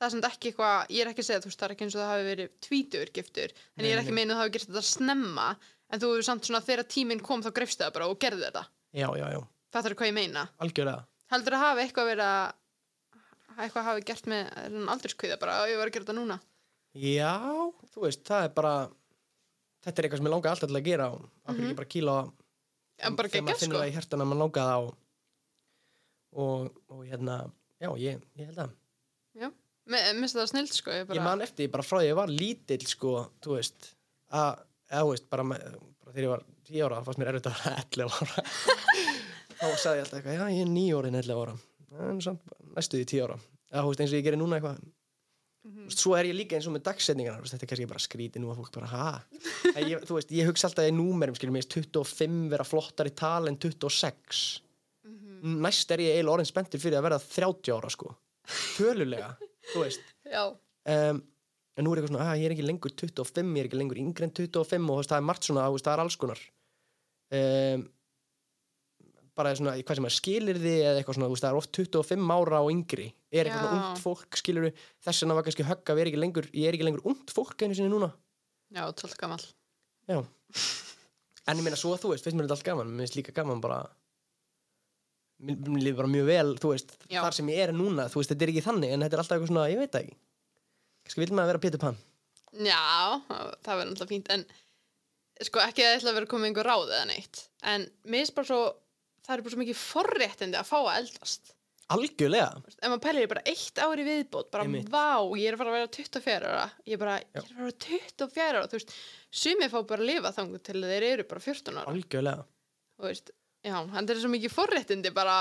það 0.04 0.10
er 0.10 0.14
samt 0.14 0.28
ekki 0.28 0.52
eitthvað, 0.52 0.92
ég 0.94 1.04
er 1.04 1.12
ekki 1.12 1.24
að 1.24 1.28
segja 1.30 1.44
þú 1.44 1.50
veist, 1.50 1.60
það 1.62 1.68
er 1.68 1.76
ekki 1.76 1.86
eins 1.88 1.96
og 1.96 2.02
það 2.02 2.12
hafi 2.12 2.26
verið 2.28 2.52
tvítur 2.68 3.12
giftur 3.16 3.54
en 3.78 3.88
ég 3.88 3.94
er 3.94 4.02
ekki 4.02 4.16
meina 4.16 4.34
að 4.34 4.36
það 4.36 4.44
hafi 4.44 4.56
gert 4.58 4.70
þetta 4.70 4.86
snemma 4.90 5.48
en 5.94 6.02
þú 6.02 6.10
hefur 6.12 6.28
samt 6.28 6.50
svona 6.50 6.64
þegar 6.66 6.90
tíminn 6.92 7.24
kom 7.24 7.44
þá 7.46 7.52
greifstu 7.56 7.86
það 7.86 7.96
bara 7.98 8.10
og 8.12 8.20
gerði 8.22 8.48
þetta. 8.48 8.64
Já, 8.94 9.08
já, 9.18 9.26
já, 9.34 9.40
fattar 9.74 9.96
hvað 9.98 10.10
ég 10.10 10.18
meina? 10.18 10.46
Algjörlega. 10.64 11.06
Heldur 11.34 11.56
að 11.58 11.64
hafa 11.64 11.84
eitthvað 11.86 12.10
verið 12.12 12.26
að 12.28 13.62
eitthvað 13.64 13.88
hafi 13.88 14.06
gert 14.10 14.30
með 14.34 14.78
aldurskviða 14.94 15.40
bara 15.42 15.60
að 15.62 15.72
ég 15.72 15.80
var 15.80 15.90
að 15.90 15.96
gera 15.96 16.08
þetta 16.08 16.18
núna. 16.18 16.40
Já, 16.94 17.34
þú 17.94 18.06
veist, 18.06 18.26
það 18.28 18.48
er 18.48 18.54
bara 18.58 18.74
þetta 19.84 19.96
er 19.96 20.08
eitthvað 20.08 20.22
sem 20.22 20.30
ég 20.30 20.34
langaði 20.36 20.54
alltaf 20.54 20.72
til 20.72 20.80
að 20.80 20.88
gera 20.88 21.10
og 21.14 21.24
af 21.24 21.58
hverju 21.58 21.74
ekki 21.74 22.04
bara 22.06 22.22
en 23.04 23.18
bara 23.18 23.32
þegar 23.32 23.34
geggjað 23.34 23.50
maður 23.50 23.64
finnur 23.64 23.82
það 23.82 23.90
í 23.90 23.96
hjertan 23.98 24.24
að 24.24 24.30
maður 24.30 24.42
langaði 24.44 24.70
það 24.70 24.86
og, 24.86 24.94
og, 26.44 26.82
og 26.94 27.04
hérna 27.10 27.38
já, 27.84 27.90
ég, 28.04 28.24
ég 28.40 28.50
held 28.52 28.64
að. 28.64 28.76
Mér 29.34 29.52
finnst 29.90 30.38
það 30.38 30.50
snilt 30.54 30.74
sko 30.78 30.94
ég 30.96 31.08
bara, 31.10 31.18
ég 31.20 31.26
man 31.26 31.42
eftir 31.44 31.70
bara 31.74 31.84
frá 31.84 31.98
því 32.00 32.06
að 32.06 32.10
ég 32.12 32.20
var 32.22 32.32
lítill 32.32 32.86
sko, 32.88 33.14
þú 33.44 33.58
veist 33.58 33.90
að, 34.32 34.62
eða 34.90 35.04
þú 35.04 35.12
veist, 35.12 35.28
bara, 35.34 35.46
bara 35.50 36.14
þegar 36.14 36.24
ég 36.28 36.32
var 36.34 36.44
10 36.70 36.86
ára, 36.88 36.98
það 37.02 37.08
fannst 37.10 37.22
mér 37.22 37.32
erfitt 37.34 37.50
að 37.52 37.58
vera 37.60 37.84
11 37.84 38.18
ára. 38.18 38.46
Þá 39.60 39.68
sagði 39.80 40.00
ég 40.00 40.04
alltaf 40.06 40.18
eitthvað, 40.20 40.38
já, 40.40 40.46
ég 40.56 40.64
er 40.64 40.72
9 40.74 40.98
ára 40.98 41.12
en 41.12 41.20
11 41.20 41.44
ára. 41.44 41.56
En 42.10 42.22
samt 42.24 42.54
næstu 42.78 43.00
því 43.02 43.08
10 43.12 43.24
ára. 43.28 43.38
Eða 43.74 43.84
þú 43.84 43.92
veist, 43.94 44.04
eins 44.04 44.14
og 44.14 44.18
ég 44.20 44.26
gerir 44.28 44.40
núna 44.42 44.58
eitthvað. 44.60 44.80
Þú 45.64 45.86
veist, 45.88 46.02
svo 46.04 46.16
er 46.20 46.28
ég 46.28 46.36
líka 46.36 46.58
eins 46.58 46.66
og 46.68 46.74
með 46.76 46.88
veist, 47.44 47.54
þetta 47.54 47.64
er 47.64 47.70
kannski 47.72 47.90
bara 47.92 48.04
skrítið 48.04 48.44
nú 48.44 48.50
að 48.52 48.58
fólk 48.64 48.74
bara 48.76 48.90
ha? 48.92 49.12
Ég, 49.92 50.02
þú 50.08 50.18
veist, 50.18 50.32
ég 50.36 50.48
hugsa 50.50 50.68
alltaf 50.68 50.88
í 50.90 50.96
númerum 50.96 51.36
skilur 51.38 51.56
mér 51.56 51.68
25 51.72 52.50
vera 52.52 52.66
flottar 52.68 53.08
í 53.08 53.14
tal 53.16 53.48
en 53.52 53.60
26 53.60 54.62
Mhm. 55.44 55.58
næst 55.60 55.90
er 55.92 56.00
ég 56.00 56.14
eiginlega 56.16 56.38
orðin 56.38 56.48
spenntur 56.48 56.80
fyrir 56.80 56.96
að 57.02 57.04
verða 57.04 57.18
30 57.20 57.74
ára 57.76 57.90
sko. 57.92 58.14
Tölulega, 58.78 59.34
þú 59.72 59.86
veist. 59.86 60.14
Já, 60.28 60.44
um, 60.50 61.24
en 61.74 61.88
nú 61.88 61.94
er 61.94 62.02
eitthvað 62.02 62.14
svona, 62.14 62.30
að 62.30 62.44
ég 62.44 62.50
er 62.50 62.56
ekki 62.56 62.68
lengur 62.68 62.94
25 63.00 63.58
ég 63.58 63.64
er 63.64 63.70
ekki 63.70 63.80
lengur 63.80 64.02
yngri 64.04 64.28
en 64.28 64.36
25 64.36 64.94
og 64.94 65.04
það 65.08 65.20
er 65.20 65.28
margt 65.30 65.50
svona, 65.50 65.68
það 65.74 65.94
er 65.96 66.04
alls 66.04 66.20
konar. 66.22 66.42
Um, 67.34 67.88
bara 69.34 69.56
svona, 69.58 69.74
hvað 69.82 70.00
sem 70.00 70.08
er 70.08 70.14
skilirði 70.14 70.74
eða 70.84 71.00
eitthvað 71.00 71.18
svona, 71.18 71.30
það 71.42 71.50
er 71.50 71.60
oft 71.60 71.80
25 71.80 72.36
ára 72.36 72.62
og 72.62 72.70
yngri. 72.74 73.08
Er 73.34 73.48
eitthvað 73.48 73.64
svona 73.66 73.80
Já. 73.80 73.88
ungt 73.88 74.04
fólk, 74.04 74.38
skilur 74.38 74.70
þess 75.02 75.24
vegna 75.24 75.38
var 75.40 75.48
kannski 75.48 75.66
högg 75.66 75.90
að 75.90 76.00
vera 76.00 76.12
ekki 76.12 76.22
lengur 76.22 76.50
ég 76.54 76.70
er 76.70 76.78
ekki 76.78 76.86
lengur 76.86 77.08
ungt 77.10 77.34
fólk 77.34 77.66
einu 77.66 77.78
sinni 77.78 77.90
núna. 77.90 78.12
Já, 78.74 78.86
tólk 78.98 79.18
gammal 79.18 79.42
já. 80.10 80.20
En 81.44 81.60
ég 81.60 81.66
meina 81.66 81.80
svo, 81.80 81.96
þú 82.00 82.14
veist, 82.14 82.24
finnst 82.26 82.38
mér 82.38 82.46
þetta 82.48 82.60
allt 82.60 82.68
gaman 82.70 82.94
mér 82.94 83.08
finnst 83.08 83.18
líka 83.18 83.34
gaman 83.36 83.62
bara 83.64 83.82
mér 85.44 85.84
líður 85.84 86.00
bara 86.02 86.12
mjög 86.14 86.28
vel, 86.30 86.52
þú 86.64 86.72
veist 86.74 86.96
Já. 87.12 87.20
þar 87.22 87.38
sem 87.38 87.52
ég 87.54 87.64
er 87.68 87.74
núna, 87.76 88.08
þú 88.12 88.22
veist, 88.22 88.32
þetta 88.34 88.46
er 88.48 88.52
ekki 88.54 88.66
þannig 88.68 88.94
en 88.96 89.06
þetta 89.06 89.18
er 89.18 89.24
alltaf 89.24 89.38
eitthvað 89.38 89.52
svona, 89.54 89.70
ég 89.74 89.82
veit 89.84 89.94
það 89.96 90.06
ekki. 90.06 90.18
Kannski 91.04 91.24
vil 91.24 91.34
maður 91.36 91.52
vera 91.54 91.64
Peter 91.66 91.82
Pan. 91.84 91.98
Já, 92.54 92.84
það 93.28 93.80
verður 93.80 93.90
náttúrulega 93.92 94.12
fínt 94.14 94.32
en 94.36 94.46
sko 95.44 95.64
ekki 95.64 95.84
að 95.84 95.90
það 95.90 95.98
ætla 96.00 96.12
að 96.14 96.18
vera 96.20 96.30
komið 96.32 96.50
einhver 96.52 96.68
ráð 96.70 96.92
eða 96.94 97.08
neitt 97.10 97.40
en 97.74 97.88
mér 98.06 98.22
finnst 98.22 98.36
bara 98.38 98.50
svo 98.52 98.62
það 99.26 99.34
er 99.36 99.44
bara 99.46 99.54
svo 99.56 99.62
mikið 99.64 99.80
forréttindi 99.82 100.60
að 100.60 100.70
fá 100.70 100.78
að 100.84 100.98
eldast. 101.02 101.54
Algjörlega, 101.94 102.62
ef 102.80 102.88
maður 102.88 103.02
pælir 103.04 103.26
í 103.26 103.30
bara 103.34 103.44
eitt 103.52 103.82
ári 103.84 104.06
viðbót 104.08 104.48
bara 104.54 104.64
Einmitt. 104.64 104.88
vá, 104.94 105.20
ég 105.36 105.50
er 105.50 105.58
að 105.58 105.60
fara 105.60 105.74
að 105.74 105.78
vera 105.82 105.90
24 105.98 106.52
ára 106.54 106.64
ég 106.88 106.96
er 106.96 107.02
bara, 107.02 107.16
ég 107.20 107.36
er 107.36 107.42
að 107.44 107.50
fara 107.50 107.60
að 107.60 107.68
vera 107.68 107.80
24 107.84 108.46
ára 108.62 108.70
þú 108.72 108.78
veist, 108.80 108.94
sumir 109.44 109.74
fá 109.74 109.78
bara 109.90 110.00
að 110.06 110.10
lifa 110.14 110.32
þangu 110.38 110.62
til 110.64 110.80
þeir 110.86 111.06
eru 111.10 111.26
bara 111.34 111.44
14 111.44 111.82
ára. 111.82 111.92
Algjörlega. 111.92 112.46
Þú 112.94 113.10
veist, 113.10 113.34
já, 113.64 113.76
það 113.94 114.14
er 114.14 114.22
svo 114.22 114.32
mikið 114.34 114.54
forréttindi 114.54 115.12
bara, 115.16 115.38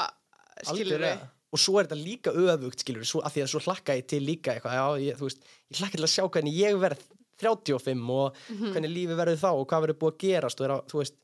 skilur 0.63 0.99
algjörlega. 0.99 1.31
Og 1.53 1.61
svo 1.61 1.79
er 1.79 1.89
þetta 1.89 1.99
líka 2.01 2.33
öfugt 2.33 2.81
skilur 2.81 3.05
svo, 3.05 3.21
af 3.21 3.35
því 3.35 3.43
að 3.45 3.51
svo 3.53 3.61
hlakka 3.67 3.97
ég 3.99 4.07
til 4.09 4.23
líka 4.25 4.55
eitthvað. 4.55 4.77
Já, 4.79 4.87
ég, 5.05 5.19
þú 5.19 5.27
veist, 5.29 5.43
ég 5.69 5.81
hlakka 5.83 5.99
til 5.99 6.07
að 6.07 6.13
sjá 6.15 6.25
hvernig 6.25 6.55
ég 6.57 6.79
verð 6.81 7.03
35 7.43 8.13
og 8.15 8.39
hvernig 8.47 8.93
lífi 8.93 9.19
verður 9.19 9.43
þá 9.43 9.51
og 9.51 9.67
hvað 9.69 9.85
verður 9.87 9.99
búið 10.01 10.15
að 10.15 10.23
gerast 10.23 10.63
og 10.63 10.67
er 10.69 10.75
að, 10.77 10.87
þú 10.93 11.03
veist, 11.03 11.19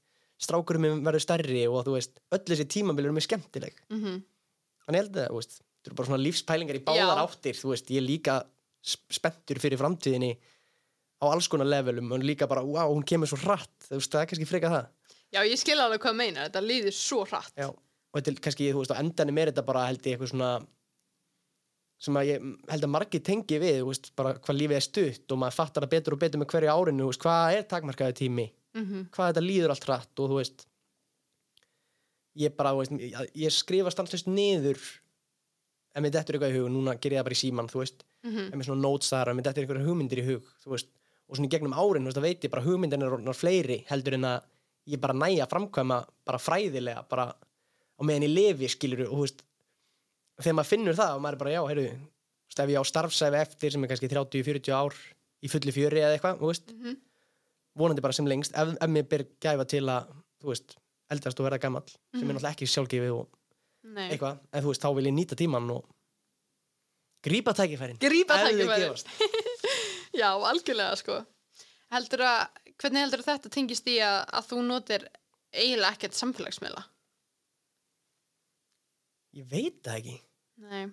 strákurum 0.48 0.84
minn 0.84 1.06
verður 1.06 1.24
stærri 1.24 1.64
og 1.70 1.86
þú 1.86 1.94
veist, 1.96 2.20
öll 2.34 2.44
þessi 2.50 2.68
tímabil 2.74 3.06
eru 3.06 3.16
mér 3.16 3.26
skemmtileg. 3.26 3.80
Mm 3.88 4.02
-hmm. 4.02 4.20
þannig 4.84 5.00
held 5.00 5.16
að, 5.16 5.28
þú 5.28 5.40
veist, 5.40 5.54
þetta 5.58 5.88
eru 5.88 5.98
bara 5.98 6.08
svona 6.08 6.24
lífspælingar 6.26 6.76
í 6.76 6.84
báðar 6.84 7.18
Já. 7.18 7.24
áttir, 7.24 7.54
þú 7.54 7.68
veist, 7.72 7.90
ég 7.90 7.98
er 8.02 8.06
líka 8.06 8.34
sp- 8.82 9.10
spenntur 9.10 9.58
fyrir 9.58 9.78
framtíðinni 9.78 10.38
á 11.22 11.24
alls 11.26 11.48
konar 11.48 11.66
levelum 11.66 12.12
og 12.12 12.22
líka 12.22 12.46
bara, 12.46 12.62
wow, 12.62 12.94
hún 12.94 13.04
kemur 13.04 13.26
svo 13.26 13.38
hratt, 13.38 13.74
þú 13.88 13.98
veist, 13.98 14.12
það 14.12 14.22
er 14.22 14.26
kannski 14.26 14.46
freka 14.46 14.70
það 14.70 14.86
já, 15.34 15.42
ég 15.44 15.60
skil 15.60 15.78
alveg 15.80 16.02
hvað 16.02 16.18
meinar 16.18 16.48
þetta 16.48 16.64
líður 16.64 16.96
svo 16.96 17.22
hratt. 17.28 17.54
Já, 17.58 17.68
og 17.68 18.18
þetta 18.18 18.32
er 18.32 18.42
kannski, 18.46 18.72
þú 18.72 18.82
veist, 18.82 18.94
á 18.94 19.02
endanum 19.02 19.40
er 19.42 19.52
þetta 19.52 19.66
bara 19.68 19.86
held 19.88 20.04
ég 20.04 20.16
eitthvað 20.16 20.32
svona 20.32 20.52
sem 21.98 22.14
að 22.14 22.28
ég 22.28 22.46
held 22.70 22.86
að 22.86 22.92
margir 22.94 23.22
tengi 23.26 23.58
við, 23.58 23.80
þú 23.80 23.90
veist, 23.90 24.12
bara 24.18 24.36
hvað 24.38 24.58
lífið 24.60 24.78
er 24.78 24.86
stutt 24.86 25.34
og 25.34 25.40
maður 25.42 25.56
fattar 25.56 25.84
það 25.84 25.94
betur 25.96 26.14
og 26.14 26.22
betur 26.22 26.42
með 26.42 26.50
hverju 26.52 26.74
árinu, 26.74 27.04
þú 27.04 27.10
veist, 27.10 27.24
hvað 27.24 27.56
er 27.56 27.68
takmarkaði 27.72 28.18
tími, 28.22 28.46
mm 28.78 29.06
hvað 29.16 29.32
þetta 29.32 29.44
líður 29.44 29.74
allt 29.74 29.88
hratt 29.88 30.22
og 30.22 30.30
þú 30.30 30.38
veist, 30.38 30.66
ég 32.38 32.54
bara, 32.54 32.74
þú 32.76 32.84
veist, 32.84 32.94
ég, 33.02 33.32
ég 33.42 33.54
skrifa 33.54 33.90
stanslust 33.90 34.30
niður 34.30 34.78
ef 34.78 36.04
mér 36.04 36.14
dettur 36.14 36.38
eitthvað 36.38 36.54
í 36.54 36.60
hug, 36.60 36.68
núna 36.70 36.94
ger 36.94 37.16
ég 37.16 37.18
það 37.18 37.26
bara 37.26 37.38
í 37.38 37.42
síman, 37.42 37.70
þú 37.72 37.82
veist, 37.82 38.04
-hmm. 38.22 38.46
ef 38.52 38.54
mér 38.54 38.68
svona 38.68 38.84
notes 38.84 39.10
þar, 39.10 39.30
ef 39.32 39.36
mér 39.36 39.46
dettur 39.48 39.64
eitthvað 39.64 39.88
hugmyndir 39.88 40.22
í 40.22 40.26
hug, 40.28 40.52
þú 40.62 40.70
veist, 40.70 40.88
og 41.26 41.36
svona 41.36 41.48
í 41.48 41.50
gegnum 41.50 41.74
árin, 41.74 42.06
þú 42.06 42.08
veist, 42.08 42.18
það 42.18 42.28
veit 42.28 42.44
ég 42.44 42.50
bara 42.50 42.62
hugmyndin 42.62 43.02
er 43.02 43.16
orðnar 43.16 43.34
fleiri 43.34 43.84
heldur 43.88 44.14
en 44.14 44.24
að 44.24 44.38
ég 44.88 45.00
bara 45.02 45.14
næja 45.16 45.44
að 45.46 45.52
framkvæma 45.52 45.98
bara 46.28 46.38
fræðilega, 46.40 47.02
bara 47.10 47.26
á 47.34 48.00
meðan 48.06 48.26
ég 48.28 48.32
lifi, 48.34 48.68
skilur 48.72 49.04
og 49.08 49.22
veist, 49.24 49.42
þegar 50.40 50.56
maður 50.60 50.70
finnur 50.72 50.96
það 50.98 51.14
og 51.16 51.22
maður 51.24 51.36
er 51.38 51.42
bara, 51.42 51.54
já, 51.56 51.62
heyrðu, 51.68 51.88
ef 52.58 52.70
ég 52.72 52.80
á 52.80 52.84
starfsæfi 52.90 53.38
eftir 53.42 53.70
sem 53.74 53.84
er 53.84 53.90
kannski 53.92 54.08
30-40 54.10 54.72
ár 54.74 54.94
í 55.44 55.50
fullu 55.52 55.74
fjöri 55.74 56.00
eða 56.02 56.16
eitthvað, 56.16 56.40
veist, 56.42 56.72
Mhm. 56.74 56.96
vonandi 57.78 58.02
bara 58.02 58.12
sem 58.16 58.26
lengst, 58.26 58.52
ef, 58.58 58.72
ef 58.80 58.88
mér 58.90 59.08
ber 59.08 59.24
gæfa 59.40 59.66
til 59.68 59.84
að, 59.86 60.08
veist, 60.42 60.76
eldast 61.10 61.38
og 61.40 61.46
verða 61.46 61.60
gamall, 61.60 61.86
sem 61.88 62.22
er 62.22 62.24
Mhm. 62.32 62.38
náttúrulega 62.38 62.54
ekki 62.56 62.66
sjálfgefið 62.66 63.12
og 63.14 63.28
Nei. 63.84 64.10
eitthvað, 64.10 64.38
en 64.52 64.62
þú 64.64 64.66
veist, 64.72 64.82
þá 64.82 64.94
vil 64.96 65.04
ég 65.06 65.14
nýta 65.14 65.36
tíman 65.36 65.70
og 65.70 65.84
grípa 67.24 67.52
tækifærin 67.54 67.98
Grípa 67.98 68.36
gefast. 68.50 69.06
Já, 70.18 70.30
algjörlega 70.34 70.96
sko 70.96 71.18
heldur 71.92 72.22
að, 72.24 72.48
hvernig 72.78 73.04
heldur 73.04 73.24
þetta 73.26 73.50
tengist 73.52 73.88
í 73.90 73.98
að, 74.04 74.20
að 74.38 74.48
þú 74.52 74.62
notir 74.66 75.08
eiginlega 75.52 75.96
ekkert 75.96 76.18
samfélagsmiðla 76.18 76.84
Ég 79.38 79.46
veit 79.50 79.82
það 79.84 79.98
ekki. 80.00 80.14
Nei, 80.64 80.88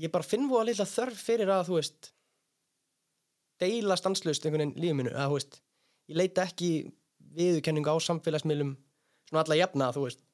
Ég 0.00 0.12
bara 0.12 0.24
finn 0.24 0.48
voða 0.48 0.70
lilla 0.70 0.86
þörf 0.88 1.20
fyrir 1.20 1.50
að, 1.52 1.66
þú 1.68 1.76
veist, 1.76 2.08
deila 3.60 3.98
stanslust 3.98 4.46
einhvern 4.46 4.70
veginn 4.70 4.80
lífið 4.80 4.96
minu. 4.96 5.12
Að, 5.12 5.28
þú 5.28 5.36
veist, 5.36 5.58
ég 6.08 6.18
leita 6.20 6.46
ekki 6.48 6.70
viðurkenningu 7.36 7.92
á 7.92 7.96
samfélagsmiðlum 8.06 8.72
svona 9.28 9.44
alla 9.44 9.58
jafna, 9.60 9.90
þú 9.94 10.06
veist. 10.06 10.24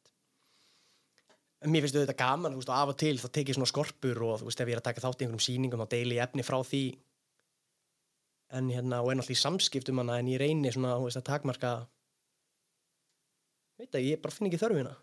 Mér 1.66 1.82
finnst 1.82 1.98
þetta 1.98 2.14
gaman, 2.20 2.54
þú 2.54 2.62
veist, 2.62 2.70
og 2.70 2.78
af 2.78 2.92
og 2.92 3.00
til 3.00 3.16
þá 3.18 3.26
tek 3.32 3.50
ég 3.50 3.58
svona 3.58 3.70
skorpur 3.72 4.22
og 4.28 4.38
þú 4.40 4.50
veist, 4.50 4.62
ef 4.62 4.70
ég 4.70 4.76
er 4.76 4.82
að 4.84 4.86
taka 4.86 5.02
þátt 5.02 5.18
í 5.18 5.26
einhverjum 5.26 5.46
sýningum 5.48 5.82
þá 5.82 5.92
deili 5.96 6.20
ég 6.20 6.28
efni 6.28 6.46
frá 6.46 6.60
því 6.62 6.82
en 8.54 8.68
hérna, 8.70 9.00
og 9.02 9.10
er 9.10 9.16
náttúrulega 9.18 9.34
í 9.38 9.42
samskiptum 9.42 9.98
hana 9.98 10.18
en 10.20 10.28
ég 10.30 10.38
reyni 10.38 10.70
svona, 10.72 10.94
þú 11.00 11.08
veist, 11.08 11.18
að 11.18 11.24
takmarka 11.30 11.70
veit 13.80 13.90
það, 13.92 14.06
ég 14.06 14.22
bara 14.22 14.34
finn 14.36 14.48
ekki 14.50 14.60
þörfina. 14.62 14.94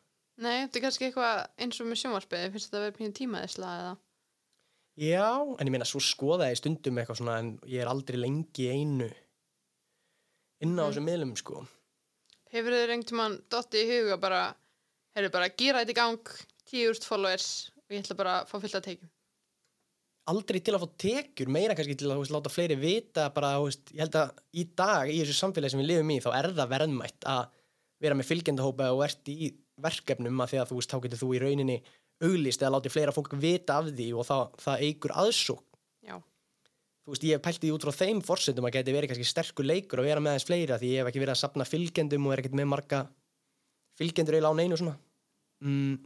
nei, 0.44 0.64
þetta 0.66 0.80
er 0.80 0.84
kannski 0.88 1.08
eitthvað 1.10 1.44
eins 1.62 1.82
og 1.84 1.90
með 1.90 2.00
sjónvarpið, 2.02 2.46
finnst 2.56 2.70
þetta 2.70 2.80
að 2.80 2.86
vera 2.88 2.98
pínu 2.98 3.18
tímaðisla 3.20 3.74
eða 3.82 3.94
Já, 4.94 5.26
en 5.58 5.66
ég 5.68 5.74
meina 5.74 5.86
svo 5.90 5.98
skoða 6.06 6.52
ég 6.52 6.60
stundum 6.60 7.00
eitthvað 7.02 7.18
svona 7.18 7.38
en 7.42 7.48
ég 7.66 7.82
er 7.82 7.90
aldrei 7.90 8.20
lengi 8.22 8.68
einu 8.70 9.08
inn 10.62 10.76
á 10.78 10.86
Mhm. 10.86 10.90
þessum 10.92 11.08
miðlum 11.10 11.36
sko. 11.38 11.64
Hefur 12.54 12.72
þið 12.72 12.88
reynd 12.88 13.06
tímann 13.10 13.42
dotti 13.50 13.82
í 13.82 13.88
huga 13.90 14.18
bara, 14.22 14.56
heyrðu 15.16 15.32
bara, 15.32 15.50
gera 15.50 15.80
þetta 15.82 15.90
í 15.92 15.96
gang 15.98 16.20
10.000 16.70 17.04
followers 17.10 17.72
og 17.78 17.90
ég 17.90 18.04
ætla 18.06 18.16
bara 18.16 18.36
að 18.44 18.48
fá 18.48 18.60
fullt 18.62 18.76
að 18.78 18.84
tekjum 18.86 19.10
Aldrei 20.32 20.62
til 20.64 20.76
að 20.78 20.86
fá 20.86 20.92
tekjur, 21.04 21.50
meira 21.52 21.76
kannski 21.76 21.98
til 22.00 22.08
að 22.08 22.22
veist, 22.22 22.32
láta 22.32 22.52
fleiri 22.52 22.78
vita 22.80 23.26
bara, 23.36 23.58
veist, 23.60 23.90
ég 23.92 24.06
held 24.06 24.16
að 24.22 24.30
í 24.56 24.64
dag 24.78 25.10
í 25.12 25.18
þessu 25.20 25.36
samfélagi 25.36 25.74
sem 25.74 25.82
við 25.82 25.90
lifum 25.90 26.14
í 26.14 26.20
þá 26.24 26.30
er 26.38 26.48
það 26.56 26.72
verðmætt 26.72 27.28
að 27.28 27.42
vera 28.04 28.16
með 28.20 28.30
fylgjendahópa 28.30 28.92
og 28.96 29.04
ert 29.04 29.32
í 29.34 29.50
verkefnum 29.84 30.44
að 30.44 30.54
því 30.54 30.62
að 30.62 30.70
þú 30.70 30.78
veist, 30.80 30.94
þá 30.94 31.04
getur 31.04 31.22
þú 31.24 31.30
í 31.34 31.42
rauninni 31.44 31.78
auglist 32.24 32.64
eða 32.64 32.78
látið 32.78 32.96
fleira 32.96 33.16
fólk 33.16 33.36
vita 33.42 33.80
af 33.82 33.90
því 33.90 34.08
og 34.16 34.28
það, 34.30 34.46
það 34.64 34.86
eigur 34.88 35.16
aðsók 35.24 35.80
Já, 36.08 36.16
þú 37.04 37.16
veist, 37.16 37.28
ég 37.28 37.36
hef 37.36 37.44
pælt 37.44 37.68
í 37.68 37.74
út 37.74 37.88
frá 37.88 38.00
þeim 38.00 38.24
forsendum 38.24 38.70
að 38.70 38.78
geti 38.78 38.96
verið 38.96 39.12
kannski 39.12 39.28
sterkur 39.28 39.68
leikur 39.68 40.04
að 40.04 40.08
vera 40.08 40.24
með 40.24 40.38
aðeins 40.38 40.48
fleira 40.48 40.80
því 40.80 40.94
ég 40.94 41.04
hef 41.04 41.12
ekki 41.12 41.24
verið 41.24 41.36
að 41.36 41.42
sapna 41.42 41.68
fylgjendum 41.68 42.30
og 42.30 42.36
er 42.36 42.44
ekkert 42.44 42.58
með 42.60 42.70
marga 42.78 43.04
fylgjendur 44.00 44.38
eiginlega 44.38 44.56
á 44.56 44.60
neinu 44.60 44.80
svona. 44.80 44.96
Mm. 45.64 45.98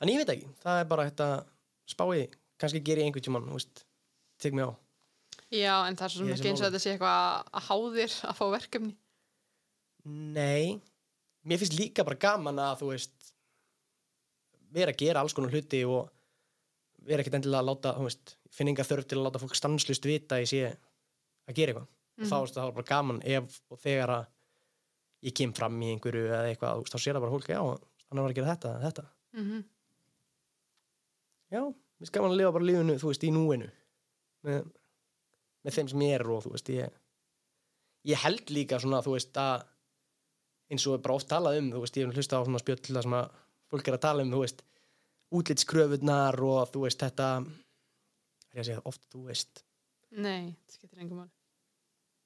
Þannig 0.00 0.16
ég 0.16 0.22
veit 0.22 0.32
ekki, 0.34 0.52
það 0.62 0.80
er 0.82 0.88
bara 0.90 1.06
þetta 1.08 1.28
spáði, 1.92 2.26
kannski 2.62 2.82
ger 2.86 3.00
ég 3.02 3.08
einhvern 3.08 3.26
tímann, 3.26 3.48
þú 3.50 3.58
veist, 3.58 3.84
tek 4.42 4.54
mig 4.56 4.64
á. 4.66 4.72
Já, 5.52 5.74
en 5.88 5.96
það 5.98 6.06
er 6.06 6.12
svo 6.14 6.22
Í 6.22 6.24
sem 6.24 6.30
þessum 6.30 6.38
ekki 6.38 6.50
eins 6.52 6.60
og 6.60 6.64
málum. 6.64 6.72
þetta 6.72 6.82
sé 6.86 6.92
eitthvað 6.94 7.20
að 7.58 7.66
háðir 7.68 8.14
að 8.30 8.38
fá 8.38 8.44
verkefni. 8.54 8.94
Nei, 10.38 10.80
mér 11.46 11.60
finnst 11.60 11.76
líka 11.78 12.06
bara 12.08 12.20
gaman 12.24 12.60
að 12.62 12.78
þú 12.80 12.88
veist 12.94 13.32
vera 14.72 14.94
að 14.94 15.02
gera 15.04 15.20
alls 15.22 15.34
konar 15.36 15.52
hluti 15.52 15.82
og 15.84 16.08
vera 17.04 17.20
ekkert 17.22 17.36
endilega 17.40 17.60
að 17.60 17.68
láta, 17.68 17.92
þú 17.98 18.06
veist 18.08 18.36
finninga 18.52 18.86
þörf 18.88 19.08
til 19.10 19.18
að 19.18 19.26
láta 19.26 19.42
fólk 19.42 19.58
stanslust 19.58 20.06
vita 20.08 20.38
að 20.38 20.44
ég 20.46 20.50
sé 20.52 20.62
að 20.72 21.58
gera 21.58 21.74
eitthvað. 21.74 21.90
Og 22.22 22.28
þá 22.30 22.36
veist 22.40 22.56
það 22.56 22.70
er 22.70 22.76
bara 22.78 22.90
gaman 22.92 23.20
ef 23.36 23.58
og 23.72 23.80
þegar 23.82 24.14
að 24.16 24.24
ég 25.28 25.36
kem 25.38 25.52
fram 25.54 25.76
í 25.82 25.92
einhverju 25.94 26.24
eða 26.30 26.48
eitthvað, 26.50 26.78
þú 26.80 26.86
veist, 26.86 26.96
þá 26.96 27.04
sér 27.04 27.16
það 27.18 27.24
bara 27.26 27.34
fólk 27.36 27.52
já, 27.52 27.60
hann 28.08 28.22
var 28.22 28.32
að 28.32 28.38
gera 28.40 28.54
þetta, 28.54 28.72
þetta. 28.86 29.04
Mm 29.38 29.62
já, 31.52 31.60
mér 32.02 32.08
finnst 32.08 32.16
gaman 32.16 32.34
að 32.34 32.40
lifa 32.40 32.54
bara 32.56 32.66
lífinu, 32.66 32.98
þú 32.98 33.10
veist, 33.12 33.24
í 33.24 33.30
núinu 33.30 33.68
með, 34.46 34.64
með 35.62 35.76
þeim 35.76 35.90
sem 35.92 36.04
ég 36.08 36.16
er 36.16 36.24
og 36.26 36.42
þú 36.42 36.54
veist, 36.56 36.72
ég 36.74 36.98
ég 38.10 38.22
held 38.24 38.50
líka 38.50 38.80
svona, 38.82 39.02
þú 39.06 39.14
veist, 39.14 39.36
að 39.38 39.68
eins 40.72 40.86
og 40.88 40.96
er 40.96 41.04
bara 41.04 41.18
oft 41.20 41.30
talað 41.30 41.60
um, 41.60 41.70
þú 41.76 41.82
veist, 41.84 41.98
ég 42.00 42.08
hef 42.08 42.16
hlusta 42.18 42.40
á 42.40 42.44
svona 42.46 42.62
spjöll 42.62 42.80
það 42.88 43.06
sem 43.06 43.18
að 43.20 43.36
fólk 43.70 43.88
er 43.88 43.98
að 43.98 44.04
tala 44.06 44.24
um, 44.26 44.32
þú 44.34 44.40
veist 44.42 44.64
útlitskröfurnar 45.32 46.40
og 46.48 46.72
þú 46.72 46.86
veist, 46.86 47.04
þetta 47.04 47.28
er 47.38 48.58
ég 48.58 48.64
að 48.64 48.70
segja 48.72 48.88
oft, 48.90 49.06
þú 49.12 49.28
veist 49.28 49.62
Nei, 50.12 50.52
það 50.66 50.74
skiptir 50.76 51.00
engum 51.00 51.22
máli. 51.22 51.30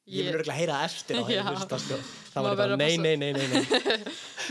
Ég 0.06 0.26
vil 0.28 0.36
örgulega 0.36 0.56
heyra 0.56 0.78
það 0.78 0.86
eftir 0.86 1.18
á 1.18 1.22
hlusta, 1.50 1.78
sko. 1.82 1.98
það 2.32 2.46
var 2.46 2.58
bara, 2.60 2.76
að 2.76 2.82
nei, 2.82 2.96
nei, 3.02 3.14
nei, 3.18 3.32
nei, 3.34 3.46
nei. 3.50 3.62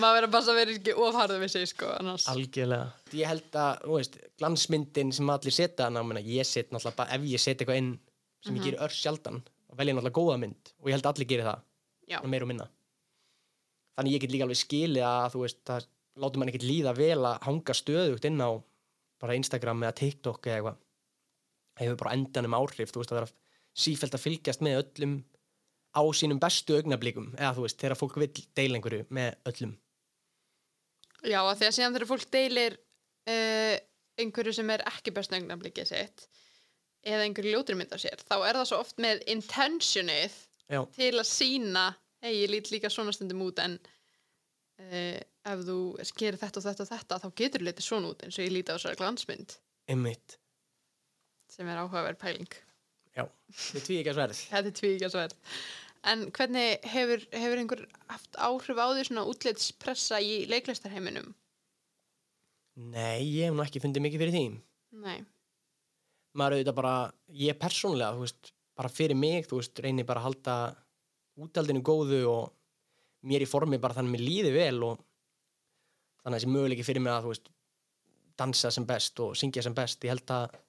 Maður 0.02 0.18
verður 0.18 0.28
að 0.28 0.34
passa 0.34 0.52
að 0.52 0.60
vera 0.60 0.76
ekki 0.76 0.96
ofharðu 1.06 1.38
við 1.42 1.52
sig, 1.54 1.70
sko, 1.72 1.92
algjörlega, 2.34 2.88
ég 3.16 3.32
held 3.32 3.60
að, 3.62 3.86
veist 3.94 4.18
glansmyndin 4.42 5.14
sem 5.16 5.32
allir 5.32 5.56
setja 5.56 5.88
ég 6.20 6.50
set 6.50 6.74
náttúrulega, 6.76 6.98
bara, 7.00 7.16
ef 7.16 7.28
ég 7.32 7.44
set 7.44 7.64
eitthvað 7.64 7.80
inn 7.82 7.94
sem 8.46 8.60
ég 8.60 8.68
gerir 8.68 8.84
ör 8.84 8.94
sjaldan, 8.94 9.42
þá 9.70 9.78
vel 9.80 9.88
ég 9.90 9.98
náttúrulega 9.98 10.20
góða 10.20 10.40
mynd 10.44 10.74
og 10.82 10.90
ég 10.92 10.98
held 10.98 11.08
að 11.08 11.14
allir 11.14 11.30
gerir 11.32 11.50
það. 11.50 11.64
Meira 12.30 12.46
og 12.46 12.52
minna. 12.52 12.68
Þannig 13.96 14.16
ég 14.18 14.26
get 14.26 14.34
líka 14.34 14.46
alveg 14.46 14.60
skilið 14.60 15.06
að 15.08 15.30
þú 15.34 15.44
veist, 15.46 15.62
það 15.66 15.88
látur 16.22 16.42
mann 16.42 16.52
ekkert 16.52 16.68
líða 16.68 16.94
vel 16.98 17.22
að 17.24 17.40
hanga 17.48 17.76
stöðugt 17.76 18.28
inn 18.28 18.44
á 18.44 18.52
bara 19.24 19.38
Instagram 19.40 19.86
eða 19.86 19.96
TikTok 20.02 20.50
eða 20.50 20.58
eitthvað. 20.60 20.82
Það 21.76 21.86
hefur 21.86 22.02
bara 22.04 22.16
endanum 22.20 22.58
áhrif 22.60 22.92
þú 22.92 23.02
veist 23.02 23.14
að 23.14 23.20
vera 23.22 23.32
sífælt 23.86 24.16
að 24.16 24.24
fylgjast 24.24 24.64
með 24.64 24.78
öllum 24.82 25.16
á 25.96 26.04
sínum 26.16 26.40
bestu 26.44 26.76
augnablikum 26.78 27.32
eða 27.38 27.56
þú 27.58 27.66
veist, 27.66 27.80
þegar 27.82 28.00
fólk 28.00 28.18
vill 28.22 28.32
deila 28.58 28.80
einhverju 28.80 29.08
með 29.16 29.36
öllum. 29.52 29.76
Já, 31.26 31.40
að 31.42 31.58
því 31.60 31.68
að 31.68 31.76
síðan 31.78 31.96
þegar 31.96 32.10
fólk 32.12 32.26
deilir 32.36 32.78
uh, 33.32 33.76
einhverju 34.22 34.56
sem 34.60 34.74
er 34.76 34.84
ekki 34.92 35.14
best 35.16 35.34
augnablikið 35.36 35.92
sitt 35.92 36.28
eða 37.06 37.26
einhverju 37.26 37.54
ljótri 37.54 37.78
mynd 37.78 37.94
af 37.94 38.02
sér, 38.02 38.22
þá 38.26 38.36
er 38.40 38.58
það 38.58 38.68
svo 38.72 38.82
oft 38.82 39.02
með 39.02 39.22
intentionið 39.30 40.36
já, 40.74 40.80
til 40.96 41.12
að 41.14 41.28
sína 41.30 41.86
hei, 42.26 42.34
ég 42.42 42.50
lít 42.50 42.72
líka 42.74 42.90
svona 42.90 43.14
stundum 43.14 43.44
út 43.46 43.62
en 43.62 43.78
uh, 44.82 45.20
ef 45.46 45.66
þú 45.68 45.78
gerir 46.18 46.40
þetta 46.42 46.62
og 46.62 46.66
þetta 46.66 46.86
og 46.86 46.92
þetta 46.92 47.22
þá 47.22 47.28
getur 47.42 47.62
þú 47.62 47.70
litið 47.70 47.88
svona 47.88 48.12
út 48.12 48.26
eins 48.26 48.40
og 48.40 48.48
ég 48.48 48.56
líti 48.56 48.74
á 48.74 48.78
þessari 48.78 49.00
glansmynd. 49.02 49.58
Einmitt. 49.92 50.40
Sem 51.54 51.70
er 51.70 51.82
áhugaverð 51.84 52.22
pæling. 52.22 52.56
já, 53.16 53.26
þetta 53.54 53.80
er 53.80 53.86
tví 53.88 54.00
ekki 54.02 54.12
að 54.12 54.18
sverð. 54.20 54.40
Þetta 54.52 54.72
er 54.72 54.78
tvíkasverð. 54.80 55.38
En 56.06 56.28
hvernig 56.30 56.84
hefur, 56.86 57.24
hefur 57.34 57.62
einhver 57.62 57.82
haft 58.12 58.38
áhrif 58.38 58.78
á 58.78 58.88
því 58.94 59.08
svona 59.08 59.26
útlitspressa 59.32 60.20
í 60.22 60.44
leiklistarheiminum? 60.52 61.34
nei, 62.76 63.24
ég 63.24 63.48
hef 63.48 63.56
nú 63.56 63.64
ekki 63.64 63.82
fundið 63.84 64.04
mikið 64.04 64.22
fyrir 64.22 64.36
því 64.36 64.44
Nei. 65.06 65.24
maður 66.36 66.58
auðvitað 66.58 66.78
bara, 66.80 66.96
ég 67.40 67.60
persónlega 67.60 68.16
þú 68.18 68.26
veist, 68.26 68.52
bara 68.76 68.92
fyrir 68.92 69.20
mig, 69.20 69.48
þú 69.48 69.62
veist, 69.62 69.80
reynir 69.84 70.08
bara 70.08 70.22
að 70.22 70.28
halda 70.30 70.56
útaldinu 71.46 71.84
góðu 71.86 72.22
og 72.32 72.52
mér 73.26 73.46
í 73.46 73.50
formi 73.50 73.80
bara 73.82 73.96
þannig 73.96 74.12
að 74.12 74.18
mér 74.18 74.26
líði 74.28 74.52
vel 74.56 74.84
og 74.90 75.00
þannig 76.20 76.34
að 76.34 76.38
þessi 76.38 76.52
möguleiki 76.52 76.88
fyrir 76.88 77.06
mig 77.06 77.16
að, 77.16 77.24
þú 77.24 77.34
veist, 77.34 77.50
dansa 78.36 78.72
sem 78.76 78.88
best 78.88 79.24
og 79.24 79.36
syngja 79.40 79.64
sem 79.64 79.76
best, 79.76 80.04
ég 80.04 80.12
held 80.12 80.36
að 80.36 80.60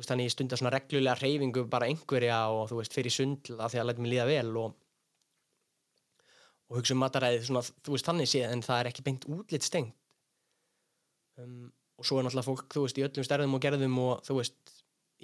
veist, 0.00 0.10
þannig 0.12 0.28
ég 0.28 0.34
stunda 0.34 0.58
svona 0.60 0.72
reglulega 0.74 1.16
reyfingu 1.20 1.64
bara 1.70 1.88
einhverja 1.90 2.38
og 2.54 2.68
þú 2.70 2.80
veist, 2.80 2.94
fyrir 2.96 3.14
sundl 3.14 3.56
að 3.58 3.74
því 3.74 3.80
að 3.82 3.88
læta 3.90 4.04
mér 4.04 4.14
líða 4.14 4.28
vel 4.30 4.52
og 4.64 4.76
og 6.68 6.76
hugsa 6.76 6.92
um 6.92 7.00
mataræðið 7.00 7.46
svona, 7.48 7.62
þú 7.64 7.94
veist, 7.94 8.08
þannig 8.08 8.28
séð 8.28 8.50
en 8.52 8.62
það 8.66 8.80
er 8.82 8.88
ekki 8.90 9.04
beint 9.06 9.22
útlitt 9.32 9.64
stengt. 9.64 9.94
Um, 11.40 11.70
og 11.96 12.04
svo 12.06 12.18
er 12.18 12.26
náttúrulega 12.26 12.44
fólk, 12.50 12.66
þú 12.74 12.82
veist, 12.84 12.98
í 13.00 13.04
öllum 13.06 13.24
stærðum 13.26 13.54
og 13.56 13.62
gerðum 13.64 13.96
og 14.02 14.20
þú 14.26 14.36
veist, 14.40 14.74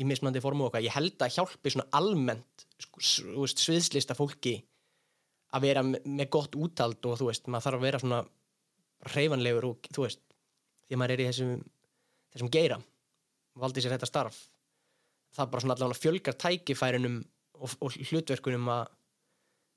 í 0.00 0.06
mismunandi 0.08 0.40
formu 0.42 0.68
okkar, 0.68 0.82
ég 0.82 0.94
held 0.94 1.20
að 1.22 1.34
hjálpi 1.36 1.70
svona 1.74 1.86
almennt 1.98 2.64
sko, 2.82 3.02
veist, 3.42 3.60
sviðslista 3.62 4.16
fólki 4.18 4.56
að 5.54 5.66
vera 5.68 5.84
me- 5.86 6.00
með 6.06 6.30
gott 6.34 6.56
útald 6.58 7.04
og 7.06 7.20
þú 7.20 7.28
veist, 7.28 7.46
maður 7.46 7.66
þarf 7.68 7.78
að 7.78 7.86
vera 7.86 8.00
svona 8.02 8.22
reyfanlegur 9.14 9.68
og 9.68 9.90
þú 9.94 10.06
veist 10.06 10.22
því 10.88 10.96
að 10.96 11.00
maður 11.02 11.14
er 11.14 11.22
í 11.22 11.28
þessum, 11.28 11.52
þessum 12.34 12.52
geira 12.56 12.80
valdi 13.62 13.84
sér 13.84 13.94
þetta 13.94 14.08
starf 14.10 14.40
það 15.34 15.50
bara 15.52 15.64
svona 15.64 15.76
allavega 15.76 16.00
fjölgar 16.00 16.36
tækifærinum 16.40 17.16
og, 17.58 17.76
og 17.80 17.96
hlutverkunum 18.10 18.70
að 18.74 18.84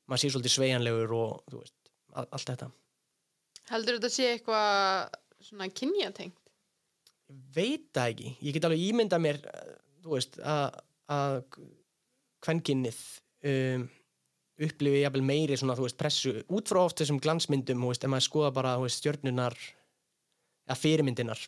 maður 0.07 0.23
sé 0.23 0.31
svolítið 0.33 0.55
sveigjanlegur 0.55 1.15
og 1.17 1.55
veist, 1.55 1.75
allt 2.15 2.51
þetta. 2.51 2.69
Heldur 3.71 3.97
þetta 3.97 4.11
sé 4.13 4.29
eitthvað 4.33 5.17
svona 5.43 5.69
kynjatengt? 5.75 6.39
Veit 7.55 7.89
það 7.95 8.13
ekki, 8.13 8.33
ég 8.47 8.55
get 8.55 8.65
alveg 8.67 8.85
ímyndað 8.85 9.23
mér 9.23 9.41
þú 10.03 10.13
veist 10.13 10.37
að, 10.39 10.77
að 11.11 11.41
kvenkinnið 12.45 12.99
um, 13.51 13.83
upplifi 14.67 15.01
jafnvel 15.03 15.25
meiri 15.27 15.57
svona, 15.59 15.75
þú 15.77 15.85
veist, 15.85 15.99
pressu 15.99 16.33
út 16.47 16.71
frá 16.71 16.79
oft 16.85 17.01
þessum 17.01 17.19
glansmyndum, 17.21 17.83
þú 17.83 17.91
veist, 17.91 18.05
ef 18.07 18.13
maður 18.13 18.27
skoða 18.29 18.53
bara 18.55 18.77
þú 18.77 18.87
veist, 18.87 19.01
stjörnunar 19.01 19.57
eða 20.67 20.79
fyrirmyndinar 20.79 21.43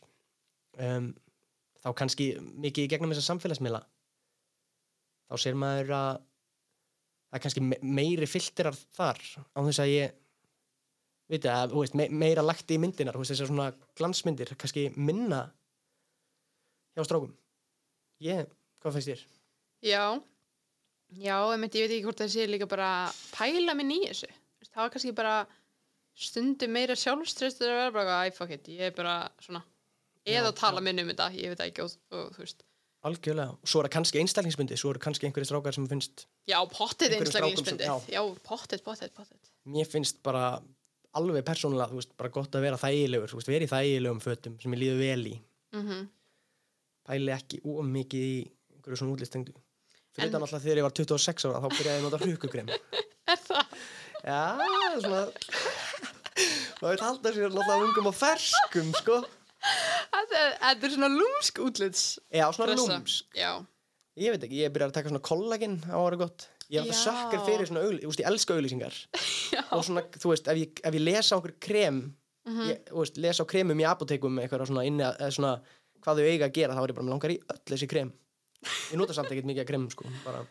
um, 0.84 1.10
þá 1.80 1.90
kannski 2.02 2.34
mikið 2.60 2.86
í 2.86 2.92
gegnum 2.92 3.14
þessa 3.14 3.32
samfélagsmiðla 3.32 3.82
þá 5.30 5.36
sér 5.44 5.60
maður 5.60 5.94
að 5.98 6.10
það 7.30 7.38
er 7.38 7.44
kannski 7.46 7.64
me 7.66 7.78
meiri 7.86 8.30
filterar 8.30 8.78
þar 8.98 9.22
á 9.54 9.60
þess 9.62 9.84
að 9.84 9.94
ég 9.94 10.18
veit 11.30 11.46
að, 11.46 11.76
þú 11.76 11.84
veist, 11.84 11.98
me 12.00 12.08
meira 12.10 12.42
lagt 12.42 12.72
í 12.74 12.80
myndinar, 12.82 13.18
þessar 13.22 13.52
svona 13.52 13.70
glansmyndir 14.00 14.56
kannski 14.58 14.88
minna 14.98 15.44
hjá 16.98 17.06
strákum 17.06 17.36
ég, 18.24 18.50
hvað 18.82 18.98
finnst 18.98 19.12
þér? 19.12 19.24
Já. 19.86 20.04
Já, 21.10 21.38
ég 21.56 21.62
veit 21.64 21.76
ekki 21.80 22.04
hvort 22.06 22.22
það 22.22 22.34
sé 22.36 22.46
líka 22.50 22.68
bara 22.70 22.90
pæla 23.34 23.74
minn 23.78 23.96
í 23.96 24.04
þessu. 24.04 24.30
Það 24.70 24.84
var 24.84 24.92
kannski 24.94 25.14
bara 25.18 25.36
stundum 26.20 26.74
meira 26.76 26.98
sjálfstrestur 27.00 27.72
að 27.72 27.80
vera 27.80 27.94
bara, 27.96 28.18
æ, 28.28 28.36
fuck 28.36 28.54
it, 28.54 28.68
ég 28.70 28.92
er 28.92 28.96
bara 28.98 29.16
svona, 29.42 29.64
eða 30.28 30.52
Já, 30.52 30.58
tala 30.60 30.84
minn 30.86 31.02
um 31.02 31.10
þetta, 31.10 31.32
ég 31.40 31.54
veit 31.54 31.64
ekki 31.66 31.86
og, 31.86 31.96
og 32.14 32.34
þú 32.36 32.44
veist. 32.44 32.66
Algjörlega, 33.08 33.54
svo 33.64 33.80
er 33.80 33.88
það 33.88 33.94
kannski 33.96 34.20
einstaklingsbundi 34.20 34.76
svo 34.80 34.90
eru 34.92 35.00
kannski 35.00 35.28
einhverjir 35.30 35.48
strákar 35.48 35.76
sem 35.78 35.86
finnst 35.88 36.26
Já, 36.50 36.58
pottet 36.68 37.14
strákum 37.30 37.64
sem-. 37.64 37.80
Já, 38.12 38.22
pottet, 38.44 38.84
pottet, 38.84 39.14
pottet. 39.16 39.52
mér 39.72 39.88
finnst 39.88 40.20
bara 40.26 40.60
alveg 41.16 41.46
persónulega, 41.48 41.96
veist, 41.96 42.12
bara 42.20 42.30
gott 42.30 42.54
að 42.60 42.66
vera 42.68 42.78
þægilegur 42.82 43.32
veist, 43.38 43.48
vera 43.50 43.64
í 43.66 43.72
þægilegum 43.72 44.20
fötum 44.24 44.58
sem 44.62 44.76
ég 44.76 44.82
líður 44.84 45.00
vel 45.06 45.28
í. 45.32 45.36
Mm 45.78 46.08
pæli 47.10 47.32
ekki 47.34 47.58
of 47.66 47.80
mikið 47.90 48.22
í 48.22 48.34
einhverju 48.76 48.98
svona 49.00 49.14
útlistengdu. 49.16 49.54
Fyrir 50.14 50.28
En- 50.28 50.30
þetta 50.30 50.42
náttúrulega 50.44 50.64
þegar 50.66 50.78
ég 50.78 50.86
var 50.86 50.94
26 51.00 51.46
ára 51.50 51.62
þá 51.64 51.70
byrjaði 51.74 51.96
ég 51.96 52.04
að 52.04 52.06
nota 52.06 52.20
hrukukrem 52.22 52.70
Er 53.34 53.40
það? 53.48 53.74
já, 54.30 54.42
svona 55.02 55.22
maður 56.82 56.94
vil 56.94 57.04
halda 57.08 57.32
sér 57.34 57.50
náttúrulega 57.50 57.88
ungum 57.88 58.10
og 58.12 58.16
ferskum, 58.20 58.92
sko 59.00 59.18
Þetta 60.30 60.86
er, 60.88 60.94
svona 60.94 61.10
lúmsk 61.14 61.60
útlits. 61.66 62.04
já, 62.32 62.46
svona 62.54 62.70
pressa. 62.74 62.86
lúms 62.98 63.24
Já. 63.36 63.52
ég 64.20 64.32
veit 64.36 64.44
ekki, 64.46 64.60
ég 64.64 64.72
byrjaði 64.76 64.92
að 64.92 64.98
taka 65.00 65.10
svona 65.10 65.26
kollagin 65.30 65.78
á 65.90 65.98
ára 65.98 66.18
gott 66.20 66.48
ég 66.70 66.78
er 66.80 66.86
alltaf 66.86 67.00
Já. 67.00 67.06
sökkar 67.08 67.46
fyrir 67.48 67.68
svona 67.70 67.82
auðl, 67.86 68.00
þú 68.04 68.12
veist, 68.12 68.22
ég 68.22 68.30
elska 68.30 68.54
auðlýsingar 68.58 68.96
Já. 69.56 69.64
og 69.74 69.84
svona, 69.88 70.04
þú 70.14 70.30
veist, 70.34 70.48
ef 70.54 70.58
ég, 70.62 70.82
ef 70.86 70.94
ég 71.00 71.06
lesa 71.06 71.38
okkur 71.40 71.56
krem 71.60 72.02
Mhm. 72.50 72.66
ég, 72.72 72.78
þú 72.90 73.02
veist, 73.04 73.18
lesa 73.22 73.44
á 73.44 73.52
kremum 73.52 73.78
í 73.78 73.86
apotekum 73.86 74.38
eitthvað 74.42 74.66
svona 74.70 74.86
inni, 74.88 75.04
að- 75.04 75.34
svona 75.36 75.60
hvað 76.02 76.18
þau 76.22 76.30
eiga 76.32 76.48
að 76.48 76.54
gera, 76.56 76.74
þá 76.74 76.82
er 76.82 76.90
ég 76.90 76.96
bara, 76.96 77.06
mér 77.06 77.14
langar 77.14 77.34
í 77.36 77.38
öll 77.52 77.60
þessi 77.68 77.90
krem 77.92 78.14
ég 78.90 78.98
nota 78.98 79.14
samt 79.14 79.30
ekkert 79.30 79.46
mikið 79.50 79.62
af 79.62 79.68
krem 79.68 79.90
sko, 79.92 80.06
bara, 80.26 80.46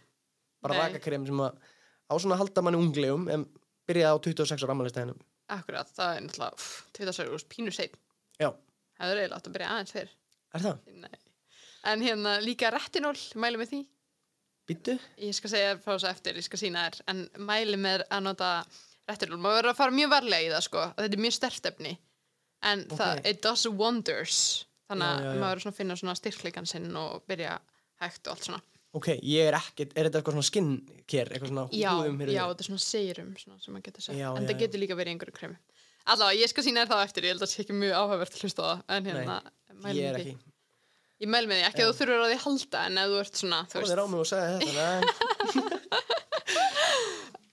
bara 0.63 0.75
Nei. 0.75 0.83
rakakrem 0.93 1.25
sem 1.27 1.41
að 1.43 1.57
á 2.07 2.15
svona 2.21 2.37
að 2.37 2.43
halda 2.45 2.63
manni 2.63 2.79
unglegum 2.79 3.25
en 3.33 3.47
byrjaði 3.89 4.15
á 4.15 4.17
26 4.21 4.63
ára 4.67 4.75
ammælistæðinum 4.77 5.19
Akkurat, 5.49 5.89
það 5.97 6.17
er 6.19 6.21
náttúrulega, 6.29 6.69
tvita 6.93 7.13
sér, 7.17 7.33
pínu 7.49 7.73
seinn. 7.73 7.95
já, 8.39 8.53
Það 8.99 9.13
er 9.15 9.21
eiginlega 9.23 9.39
átt 9.39 9.49
að 9.51 9.55
byrja 9.57 9.71
aðeins 9.75 9.95
fyrr. 9.95 10.11
er 10.55 10.65
það? 10.67 10.79
Nei. 11.05 11.19
En 11.89 12.03
hérna 12.03 12.33
líka 12.43 12.71
retinól, 12.75 13.17
mælum 13.39 13.63
við 13.63 13.71
því. 13.73 13.81
Býttu? 14.69 14.99
Ég 15.25 15.33
skal 15.37 15.51
segja 15.55 15.77
frá 15.81 15.95
þessu 15.95 16.09
eftir, 16.11 16.37
ég 16.37 16.45
skal 16.45 16.59
sína 16.61 16.83
þér 16.91 16.99
en 17.09 17.23
mæli 17.49 17.79
með 17.81 18.03
að 18.13 18.25
nota 18.27 18.49
réttirlum 19.09 19.41
maður 19.41 19.63
verður 19.63 19.73
að 19.73 19.79
fara 19.79 19.95
mjög 19.97 20.11
varlega 20.13 20.45
í 20.45 20.51
það 20.53 20.65
sko 20.67 20.83
að 20.83 20.99
þetta 20.99 21.17
er 21.17 21.23
mjög 21.25 21.37
stert 21.39 21.69
efni 21.71 21.93
en 22.69 22.83
það, 22.91 23.13
Ok. 23.23 23.29
it 23.31 23.41
does 23.47 23.65
wonders 23.81 24.41
þannig 24.91 25.07
Já, 25.09 25.15
að 25.15 25.23
já, 25.25 25.29
já. 25.31 25.39
maður 25.41 25.49
verður 25.49 25.65
svona 25.65 25.73
að 25.73 25.79
finna 25.81 25.97
svona 26.03 26.17
styrkleikan 26.21 26.69
sinn 26.69 26.91
og 27.01 27.23
byrja 27.31 27.55
hægt 28.03 28.27
og 28.29 28.35
allt 28.35 28.45
svona 28.51 28.61
Ok, 28.99 29.09
ég 29.23 29.49
er 29.49 29.57
ekkert, 29.57 29.91
er 29.97 30.09
þetta 30.09 30.21
eitthvað 30.21 30.37
svona 30.37 30.49
skincare, 30.51 31.33
eitthvað 31.33 31.51
svona 31.55 31.65
Já, 31.73 31.91
húðum 31.97 32.21
já, 32.29 32.45
þetta 32.51 32.65
er 32.65 32.69
svona 32.69 32.85
serum 32.85 33.33
svona, 33.41 33.59
sem 33.65 33.73
maður 33.79 33.87
getur 33.89 34.05
sett, 34.05 34.17
Já, 34.21 34.29
en 34.35 34.43
já, 34.43 34.49
það 34.49 34.55
já. 34.55 34.61
getur 34.67 34.81
líka 34.85 34.97
verið 35.01 35.09
í 35.09 35.17
einhverju 35.17 35.37
kremi 35.41 35.59
Allavega, 36.09 36.41
ég 36.41 36.49
skal 36.51 36.65
sína 36.65 36.85
þér 36.85 36.91
það 36.93 37.05
eftir, 37.07 37.27
ég 37.27 37.35
held 37.35 37.43
að 37.43 37.47
það 37.47 37.53
sé 37.55 37.65
ekki 37.65 37.77
mjög 37.77 37.95
áhugavert 37.99 38.37
að 38.37 38.45
hlusta 38.45 38.61
á 38.65 38.69
það, 38.69 38.79
en 38.97 39.09
hérna 39.09 39.37
mæli 39.85 39.99
Ég 39.99 40.09
er 40.09 40.19
ekki. 40.23 40.35
Ég 41.19 41.29
mæli 41.33 41.51
með 41.51 41.59
því, 41.59 41.65
ekki 41.69 41.83
að 41.83 41.89
þú 41.89 41.97
þurfur 41.99 42.23
að 42.23 42.31
því 42.33 42.39
halda 42.45 42.79
en 42.89 42.99
ef 43.03 43.07
þú 43.11 43.17
ert 43.23 43.41
svona, 43.43 43.61
þú 43.69 43.83
veist 43.83 43.95
er 43.95 44.01
á 44.01 44.07
mig 44.09 44.21
og 44.23 44.29
sagði 44.31 44.49
þetta, 44.63 44.73
nei. 44.79 45.01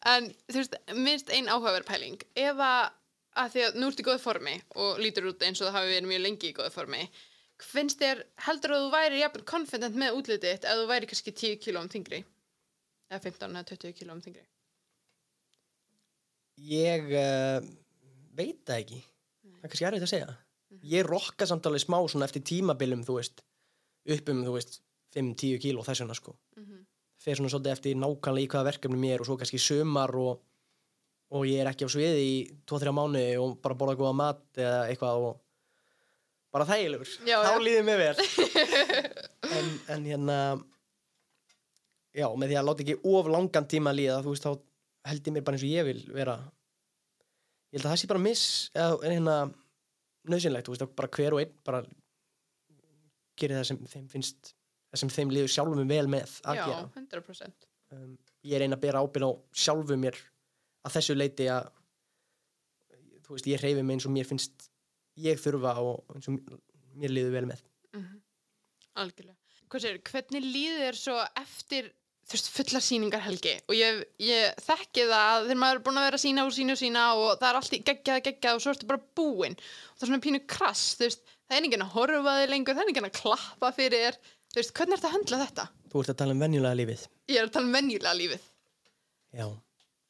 En 0.06 0.28
þú 0.54 0.58
veist, 0.62 0.76
minnst 0.94 1.32
ein 1.34 1.50
áhugaverð 1.50 1.88
pæling 1.90 2.20
ef 2.38 2.60
að, 2.62 2.84
að 3.42 3.56
því 3.56 3.64
að 3.66 3.80
nú 3.82 3.90
ertu 3.90 4.04
í 4.04 4.08
góðu 4.10 4.22
formi 4.22 4.56
og 4.86 5.00
lítur 5.02 5.32
út 5.32 5.46
eins 5.48 5.62
og 5.64 5.68
það 5.72 5.78
hafi 5.80 5.96
verið 5.96 6.12
mjög 6.12 6.22
lengi 6.28 6.52
í 6.52 6.56
góðu 6.60 6.74
formi 6.76 7.02
finnst 7.64 8.02
þér, 8.04 8.22
heldur 8.46 8.76
að 8.76 8.84
þú 8.84 8.92
væri 8.94 9.22
jafnvel 9.24 9.46
confident 9.50 9.96
með 9.98 10.18
útlitið 10.20 10.52
ef 10.60 10.66
þú 10.70 10.86
væri 10.92 11.10
kannski 11.10 11.34
10 11.34 11.62
kílóum 11.64 11.90
þingri 11.92 12.20
eða 13.10 13.22
15 13.24 13.56
eða 13.56 13.70
20 13.72 13.98
kílóum 13.98 14.22
þingri 14.26 14.46
Ég 16.70 17.10
uh, 17.12 17.66
veit 18.38 18.64
það 18.68 18.82
ekki. 18.84 19.02
Það 19.46 19.62
er 19.68 19.72
kannski 19.72 19.88
erfitt 19.90 20.06
að 20.08 20.12
segja. 20.14 20.34
Mhm. 20.72 20.82
Ég 20.92 21.08
rokka 21.08 21.48
samt 21.48 21.68
alveg 21.70 21.84
smá 21.84 21.98
svona 22.10 22.28
eftir 22.28 22.44
tímabilum, 22.46 23.06
þú 23.06 23.20
veist, 23.20 23.42
upp 24.16 24.30
um, 24.30 24.44
þú 24.46 24.58
veist, 24.58 24.82
5-10 25.16 25.62
kíló 25.64 25.86
þessuna, 25.86 26.18
sko. 26.18 26.36
Mhm. 26.58 26.84
Fer 27.26 27.38
svona 27.40 27.50
svolítið 27.50 27.72
eftir 27.72 27.96
nákvæmlega 27.96 28.46
í 28.46 28.52
hvaða 28.52 28.70
verkefni 28.72 29.00
mér 29.00 29.22
og 29.24 29.30
svo 29.30 29.38
kannski 29.40 29.58
sömar 29.62 30.14
og, 30.20 30.42
og 31.32 31.46
ég 31.48 31.64
er 31.64 31.72
ekki 31.72 31.88
á 31.88 31.90
sviði 31.90 32.22
í 32.22 32.36
2-3 32.68 32.92
mánuði 32.94 33.40
og 33.42 33.56
bara 33.64 33.78
borða 33.80 33.96
góða 33.98 34.14
mat 34.20 34.44
eða 34.60 34.84
eitthvað 34.92 35.24
og 35.30 35.40
bara 36.54 36.68
þægilegur. 36.70 37.10
Þá 37.26 37.56
líður 37.64 37.88
mér 37.88 38.04
vel. 38.04 38.28
en, 39.58 39.72
en 39.96 40.06
hérna, 40.06 40.38
já, 42.14 42.28
með 42.36 42.52
því 42.52 42.60
að 42.60 42.68
láta 42.70 42.86
ekki 42.86 43.00
of 43.16 43.32
langan 43.32 43.68
tíma 43.72 43.96
líða, 43.96 44.22
þú 44.24 44.36
veist, 44.36 44.46
þá 44.46 45.10
held 45.10 45.28
ég 45.28 45.36
mér 45.36 45.48
bara 45.48 45.58
eins 45.58 45.66
og 45.66 45.74
ég 45.74 45.90
vil 45.90 46.04
vera 46.14 46.38
ég 47.76 47.82
held 47.82 47.90
að 47.90 47.92
það 47.92 48.02
sé 48.02 48.10
bara 48.12 48.24
miss 48.24 48.44
eða 48.72 48.98
hérna 49.04 49.38
nöðsynlegt, 50.32 50.68
þú 50.68 50.76
veist, 50.76 50.94
bara 50.98 51.12
hver 51.18 51.36
og 51.36 51.42
einn 51.44 51.56
bara 51.68 51.82
gerir 53.36 53.60
það 53.60 53.68
sem 53.70 53.82
þeim 53.92 54.06
finnst 54.14 54.54
það 54.90 55.02
sem 55.02 55.12
þeim 55.18 55.34
líður 55.36 55.52
sjálfum 55.52 55.92
vel 55.92 56.06
með 56.12 56.38
að 56.48 56.62
Já, 56.62 56.66
gera. 56.70 56.86
100% 56.96 57.68
um, 57.98 58.14
ég 58.48 58.64
reyna 58.64 58.80
að 58.80 58.86
bera 58.88 59.02
ábyrð 59.04 59.28
á 59.28 59.32
sjálfu 59.66 59.98
mér 60.00 60.20
að 60.88 60.96
þessu 60.96 61.18
leiti 61.18 61.50
að 61.52 61.68
þú 63.26 63.36
veist, 63.36 63.50
ég 63.50 63.62
hreyfi 63.62 63.84
mig 63.84 63.98
eins 63.98 64.08
og 64.08 64.14
mér 64.16 64.30
finnst 64.30 64.70
ég 65.20 65.40
þurfa 65.42 65.76
og 65.82 66.16
eins 66.16 66.30
og 66.32 66.40
mér 66.96 67.12
líður 67.12 67.34
vel 67.36 67.48
með. 67.50 67.64
Algjörlega. 68.96 69.36
Hvað 69.72 69.84
sér, 69.84 70.02
hvernig 70.08 70.46
líður 70.46 70.84
þér 70.86 71.00
svo 71.00 71.16
eftir 71.42 71.90
þú 72.26 72.36
veist, 72.38 72.52
fulla 72.56 72.82
sýningar 72.82 73.24
helgi 73.26 73.56
og 73.70 73.78
ég, 73.78 74.02
ég 74.26 74.62
þekki 74.66 75.08
það 75.10 75.26
að 75.30 75.48
þegar 75.48 75.62
maður 75.62 75.80
er 75.80 75.86
búin 75.86 76.02
að 76.02 76.08
vera 76.10 76.22
sína 76.22 76.46
og 76.48 76.54
sína 76.56 76.76
og 76.76 76.82
sína 76.82 77.06
og 77.20 77.28
það 77.40 77.50
er 77.50 77.60
allt 77.62 77.76
í 77.78 77.82
geggjað, 77.86 78.22
geggjað 78.30 78.58
og 78.58 78.64
svo 78.64 78.74
ertu 78.74 78.90
bara 78.90 79.06
búinn 79.20 79.58
og 79.60 79.98
það 80.00 80.08
er 80.08 80.12
svona 80.12 80.24
pínu 80.26 80.42
krass, 80.50 80.86
þú 80.98 81.10
veist, 81.10 81.36
það 81.46 81.58
er 81.60 81.68
enginn 81.70 81.86
að 81.86 81.94
horfa 82.00 82.38
þig 82.42 82.54
lengur, 82.54 82.78
það 82.78 82.86
er 82.86 82.94
enginn 82.94 83.10
að 83.12 83.20
klappa 83.20 83.72
fyrir 83.78 84.06
þér, 84.08 84.20
þú 84.54 84.62
veist, 84.62 84.74
hvernig 84.80 84.98
ertu 84.98 85.10
að 85.12 85.16
höndla 85.20 85.42
þetta? 85.46 85.68
þú 85.96 86.02
ert 86.02 86.12
að 86.12 86.20
tala 86.20 86.36
um 86.36 86.42
venjulega 86.44 86.80
lífið 86.82 87.06
Ég 87.32 87.40
er 87.40 87.48
að 87.48 87.54
tala 87.56 87.66
um 87.66 87.74
venjulega 87.74 88.18
lífið. 88.20 88.44
Já, 89.36 89.46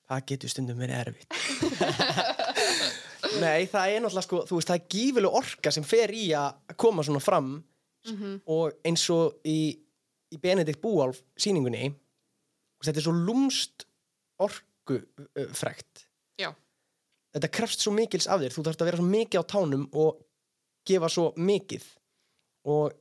það 0.10 0.26
getur 0.32 0.52
stundum 0.52 0.82
verið 0.82 0.98
erfitt. 1.00 1.36
Nei, 3.44 3.68
það 3.72 3.94
er 3.94 4.04
náttúrulega 4.04 4.26
sko, 4.26 4.42
þú 4.50 4.60
veist, 4.60 4.72
það 4.72 4.80
er 4.80 4.90
gífileg 4.96 5.38
orka 5.40 5.72
sem 5.74 5.86
fer 5.88 6.14
í 6.16 6.26
að 6.38 6.76
koma 6.82 7.06
svona 7.08 7.24
fram 7.24 7.56
og 8.52 8.76
eins 8.86 9.06
og 9.10 9.40
í, 9.50 9.74
í 10.30 10.38
Benedikt 10.42 10.82
Búálf 10.84 11.24
veist, 11.40 11.88
þetta 12.84 13.02
er 13.02 13.06
svo 13.06 13.16
uh, 14.92 15.48
frekt. 15.56 16.06
Já. 16.40 16.52
Þetta 17.36 17.52
krefst 17.52 17.84
svo 17.84 17.94
mikils 17.96 18.28
af 18.32 18.44
þér, 18.44 18.54
þú 18.56 18.66
þarfst 18.68 18.84
að 18.84 18.90
vera 18.92 19.00
svo 19.00 19.08
mikið 19.10 19.42
á 19.42 19.52
tánum 19.52 19.88
og 19.96 20.22
gefa 20.88 21.10
svo 21.12 21.32
mikið. 21.38 21.88
Og 22.72 22.94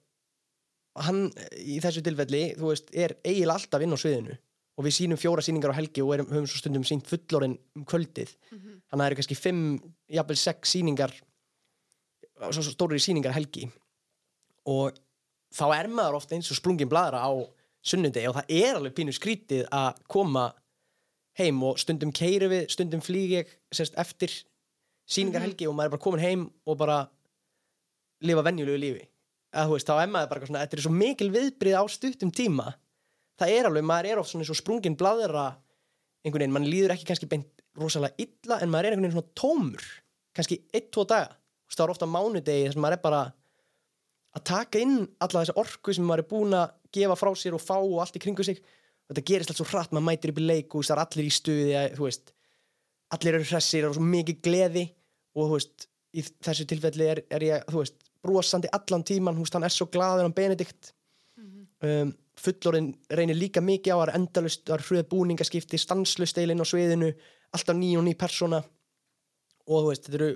hann 1.05 1.27
í 1.59 1.81
þessu 1.83 2.03
tilfelli, 2.07 2.45
þú 2.59 2.71
veist, 2.71 2.91
er 2.95 3.17
eiginlega 3.25 3.59
alltaf 3.59 3.85
inn 3.85 3.95
á 3.95 3.99
sviðinu. 3.99 4.39
Og 4.75 4.87
við 4.87 4.97
sýnum 4.97 5.21
fjóra 5.21 5.43
sýningar 5.45 5.71
á 5.71 5.79
helgi 5.79 6.03
og 6.03 6.17
erum, 6.17 6.31
höfum 6.33 6.49
svo 6.51 6.59
stundum 6.59 6.87
sínt 6.87 7.07
fullorinn 7.07 7.55
um 7.79 7.85
kvöldið. 7.87 8.33
Þannig 8.91 8.91
að 8.91 8.99
það 8.99 9.07
eru 9.07 9.19
kannski 9.21 9.39
fimm, 9.39 9.65
jafnvel 10.11 10.39
sex 10.41 10.75
sýningar 10.75 11.15
svo, 12.51 12.63
svo 12.63 12.73
stóri 12.73 12.99
sýningar 13.03 13.35
á 13.35 13.39
helgi. 13.39 13.69
Og 14.71 14.97
þá 15.55 15.67
er 15.77 15.91
maður 15.93 16.19
ofta 16.19 16.35
eins 16.35 16.51
og 16.51 16.59
sprungin 16.59 16.91
bladra 16.91 17.23
á 17.23 17.31
sunnudegi 17.85 18.29
og 18.31 18.39
það 18.39 18.53
er 18.57 18.79
alveg 18.79 18.95
pínu 18.97 19.15
skrítið 19.15 19.67
að 19.75 20.03
koma 20.11 20.49
heim 21.39 21.63
og 21.67 21.81
stundum 21.83 22.13
keiri 22.15 22.49
við, 22.51 22.69
stundum 22.73 23.03
flýg 23.05 23.35
ég 23.41 23.51
sérst, 23.75 23.97
eftir 24.01 24.33
sýningarhelgi 25.11 25.69
og 25.69 25.75
maður 25.77 25.91
er 25.91 25.97
bara 25.97 26.05
komin 26.05 26.23
heim 26.23 26.47
og 26.65 26.79
bara 26.81 27.01
lifa 28.25 28.45
venjulegu 28.47 28.81
lífi. 28.81 29.05
Að 29.55 29.75
veist, 29.75 29.91
þá 29.91 30.07
maður 30.11 30.31
bara 30.31 30.49
svona, 30.49 30.63
þetta 30.65 30.79
er 30.79 30.85
svo 30.87 30.95
mikil 30.95 31.29
viðbrið 31.35 31.77
á 31.79 31.85
stuttum 31.91 32.33
tíma. 32.35 32.73
Það 33.39 33.53
er 33.59 33.69
alveg, 33.69 33.87
maður 33.87 34.11
er 34.11 34.23
oft 34.23 34.33
svona 34.33 34.47
svo 34.47 34.57
sprungin 34.59 34.97
bladra 34.99 35.51
einhvern 36.25 36.47
veginn, 36.47 36.55
mann 36.55 36.69
líður 36.71 36.95
ekki 36.95 37.09
kannski 37.11 37.29
beint 37.29 37.65
rosalega 37.79 38.17
illa 38.23 38.61
en 38.63 38.71
maður 38.73 38.89
er 38.89 38.95
einhvern 38.95 39.11
veginn 39.11 39.19
svona 39.19 39.39
tómur 39.39 39.89
kannski 40.35 40.61
eitt, 40.73 40.91
tvo 40.95 41.05
daga. 41.09 41.35
Það 41.75 41.85
er 41.85 41.93
ofta 41.95 42.07
mánudegi 42.07 42.67
þess 42.69 42.79
að 42.79 42.85
maður 42.85 42.97
er 42.97 43.03
bara 43.03 43.21
að 44.35 44.45
taka 44.47 44.83
inn 44.83 44.97
alla 45.23 45.43
þessa 45.43 45.57
orku 45.59 45.95
sem 45.95 46.07
maður 46.07 46.23
er 46.23 46.29
búin 46.31 46.57
að 46.57 46.73
gefa 46.95 47.19
frá 47.19 47.31
sér 47.39 47.57
og 47.57 47.63
fá 47.63 47.77
og 47.77 48.01
allt 48.03 48.17
í 48.19 48.23
kringu 48.23 48.47
sig. 48.47 48.61
Og 49.05 49.13
þetta 49.13 49.27
gerist 49.29 49.53
allt 49.53 49.61
svo 49.61 49.69
hratt, 49.69 49.93
maður 49.93 50.09
mætir 50.09 50.33
upp 50.33 50.41
í 50.41 50.47
leik 50.49 50.75
og 50.75 50.87
það 50.87 50.97
er 50.97 51.03
allir 51.05 51.29
í 51.29 51.35
stuði, 51.35 51.75
að, 51.77 51.99
veist 52.01 52.35
allir 53.15 53.39
eru 53.39 53.49
hressir 53.49 53.87
og 53.89 53.97
svo 53.97 54.05
mikið 54.07 54.41
gleði 54.45 54.85
og 55.39 55.55
veist, 55.55 55.89
í 56.15 56.23
þessu 56.25 56.67
tilfelli 56.71 57.09
er, 57.11 57.23
er 57.35 57.47
ég, 57.47 57.65
veist, 57.75 57.99
brosandi 58.25 58.71
allan 58.73 59.05
tíman, 59.05 59.37
hann 59.37 59.67
er 59.67 59.75
svo 59.75 59.89
glaður 59.93 60.29
hann 60.29 60.37
Benedikt. 60.37 60.95
Um, 61.85 62.15
fullorinn 62.41 62.95
reynir 63.13 63.37
líka 63.37 63.61
mikið 63.63 63.95
á 63.95 63.99
að 63.99 64.15
endalust, 64.17 64.65
það 64.65 64.77
er 64.79 64.85
hröð 64.89 65.05
búningaskipti 65.11 65.79
stanslust 65.79 66.39
eilinn 66.41 66.63
á 66.65 66.67
sviðinu, 66.67 67.11
alltaf 67.55 67.77
ný 67.77 67.93
og 67.99 68.07
ný 68.07 68.15
persóna 68.19 68.63
og 69.71 69.91
þetta 69.93 70.17
eru 70.19 70.31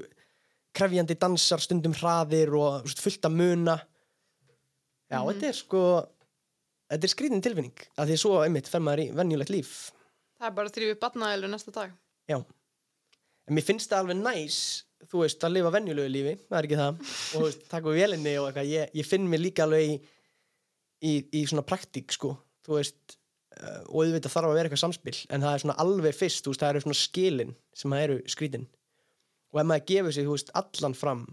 krefjandi 0.76 1.16
dansar 1.18 1.62
stundum 1.64 1.96
hraðir 1.96 2.52
og 2.56 2.86
fullt 3.00 3.26
að 3.26 3.38
muna. 3.40 3.78
Já, 5.08 5.18
þetta 5.24 5.48
er 5.48 5.56
sko 5.56 5.82
þetta 6.88 7.08
er 7.08 7.14
skrýðin 7.14 7.44
tilfinning 7.44 7.86
að 7.96 8.10
því 8.10 8.18
að 8.18 8.22
svo 8.24 8.34
einmitt 8.42 8.68
fer 8.70 8.84
maður 8.84 9.04
í 9.04 9.08
venjulegt 9.18 9.52
líf. 9.54 9.72
Það 10.38 10.50
er 10.50 10.54
bara 10.58 10.70
að 10.70 10.76
þrýfa 10.78 11.00
barnaðilu 11.04 11.50
næsta 11.52 11.74
dag. 11.74 11.96
já, 12.28 12.38
en 13.48 13.56
mér 13.56 13.66
finnst 13.66 13.90
það 13.90 14.04
alveg 14.04 14.20
næs 14.22 14.58
þú 15.06 15.22
veist, 15.22 15.44
að 15.44 15.54
lifa 15.56 15.72
venjulegu 15.74 16.10
lífi 16.10 16.34
það 16.48 16.58
er 16.58 16.68
ekki 16.68 16.78
það, 16.80 16.98
og 16.98 17.36
þú 17.36 17.44
veist, 17.44 17.64
taka 17.70 17.92
við 17.92 18.00
vélinni 18.02 18.34
og 18.40 18.48
eitthvað, 18.48 18.70
ég, 18.72 18.94
ég 18.98 19.06
finn 19.08 19.28
mér 19.30 19.42
líka 19.42 19.64
alveg 19.64 19.84
í, 19.86 19.94
í, 21.06 21.12
í 21.38 21.44
svona 21.46 21.64
praktík 21.66 22.14
sko, 22.14 22.32
þú 22.66 22.76
veist 22.76 23.16
uh, 23.60 23.84
og 23.86 24.02
auðvitað 24.02 24.34
þarf 24.34 24.50
að 24.50 24.56
vera 24.58 24.70
eitthvað 24.70 24.82
samspil 24.82 25.16
en 25.28 25.46
það 25.46 25.54
er 25.54 25.64
svona 25.64 25.78
alveg 25.84 26.18
fyrst, 26.18 26.42
þú 26.44 26.54
veist, 26.54 26.64
það 26.64 26.74
eru 26.74 26.84
svona 26.86 27.00
skilin 27.02 27.54
sem 27.78 27.94
það 27.94 28.06
eru 28.08 28.18
skrítin 28.34 28.66
og 29.54 29.62
ef 29.62 29.70
maður 29.70 29.86
gefur 29.92 30.16
sig, 30.16 30.26
þú 30.28 30.34
veist, 30.34 30.52
allan 30.62 30.98
fram 30.98 31.24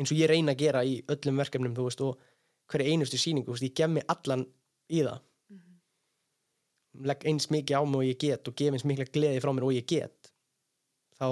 eins 0.00 0.14
og 0.14 0.22
ég 0.22 0.32
reyna 0.32 0.56
að 0.56 0.64
gera 0.64 0.84
í 0.86 0.96
öllum 1.12 1.44
verkefnum 1.44 1.76
þú 1.76 1.90
veist, 1.90 2.04
og 2.06 2.72
hverja 2.72 2.94
einustu 2.94 3.20
sýningu 3.20 3.50
þú 3.50 3.58
veist, 3.58 3.68
ég 3.68 3.76
gef 3.76 3.92
mig 3.92 4.08
allan 4.10 4.46
í 4.90 5.04
það. 5.06 5.20
Legg 7.06 7.24
eins 7.30 7.46
mikið 7.54 7.78
á 7.78 7.82
mig 7.86 8.00
og 8.00 8.08
ég 8.08 8.18
get 8.20 8.50
og 8.50 8.56
gef 8.58 8.74
eins 8.74 8.86
mikla 8.88 9.06
gleði 9.14 9.42
frá 9.42 9.52
mér 9.54 9.68
og 9.68 9.76
ég 9.76 9.86
get 9.88 10.32
þá 11.14 11.28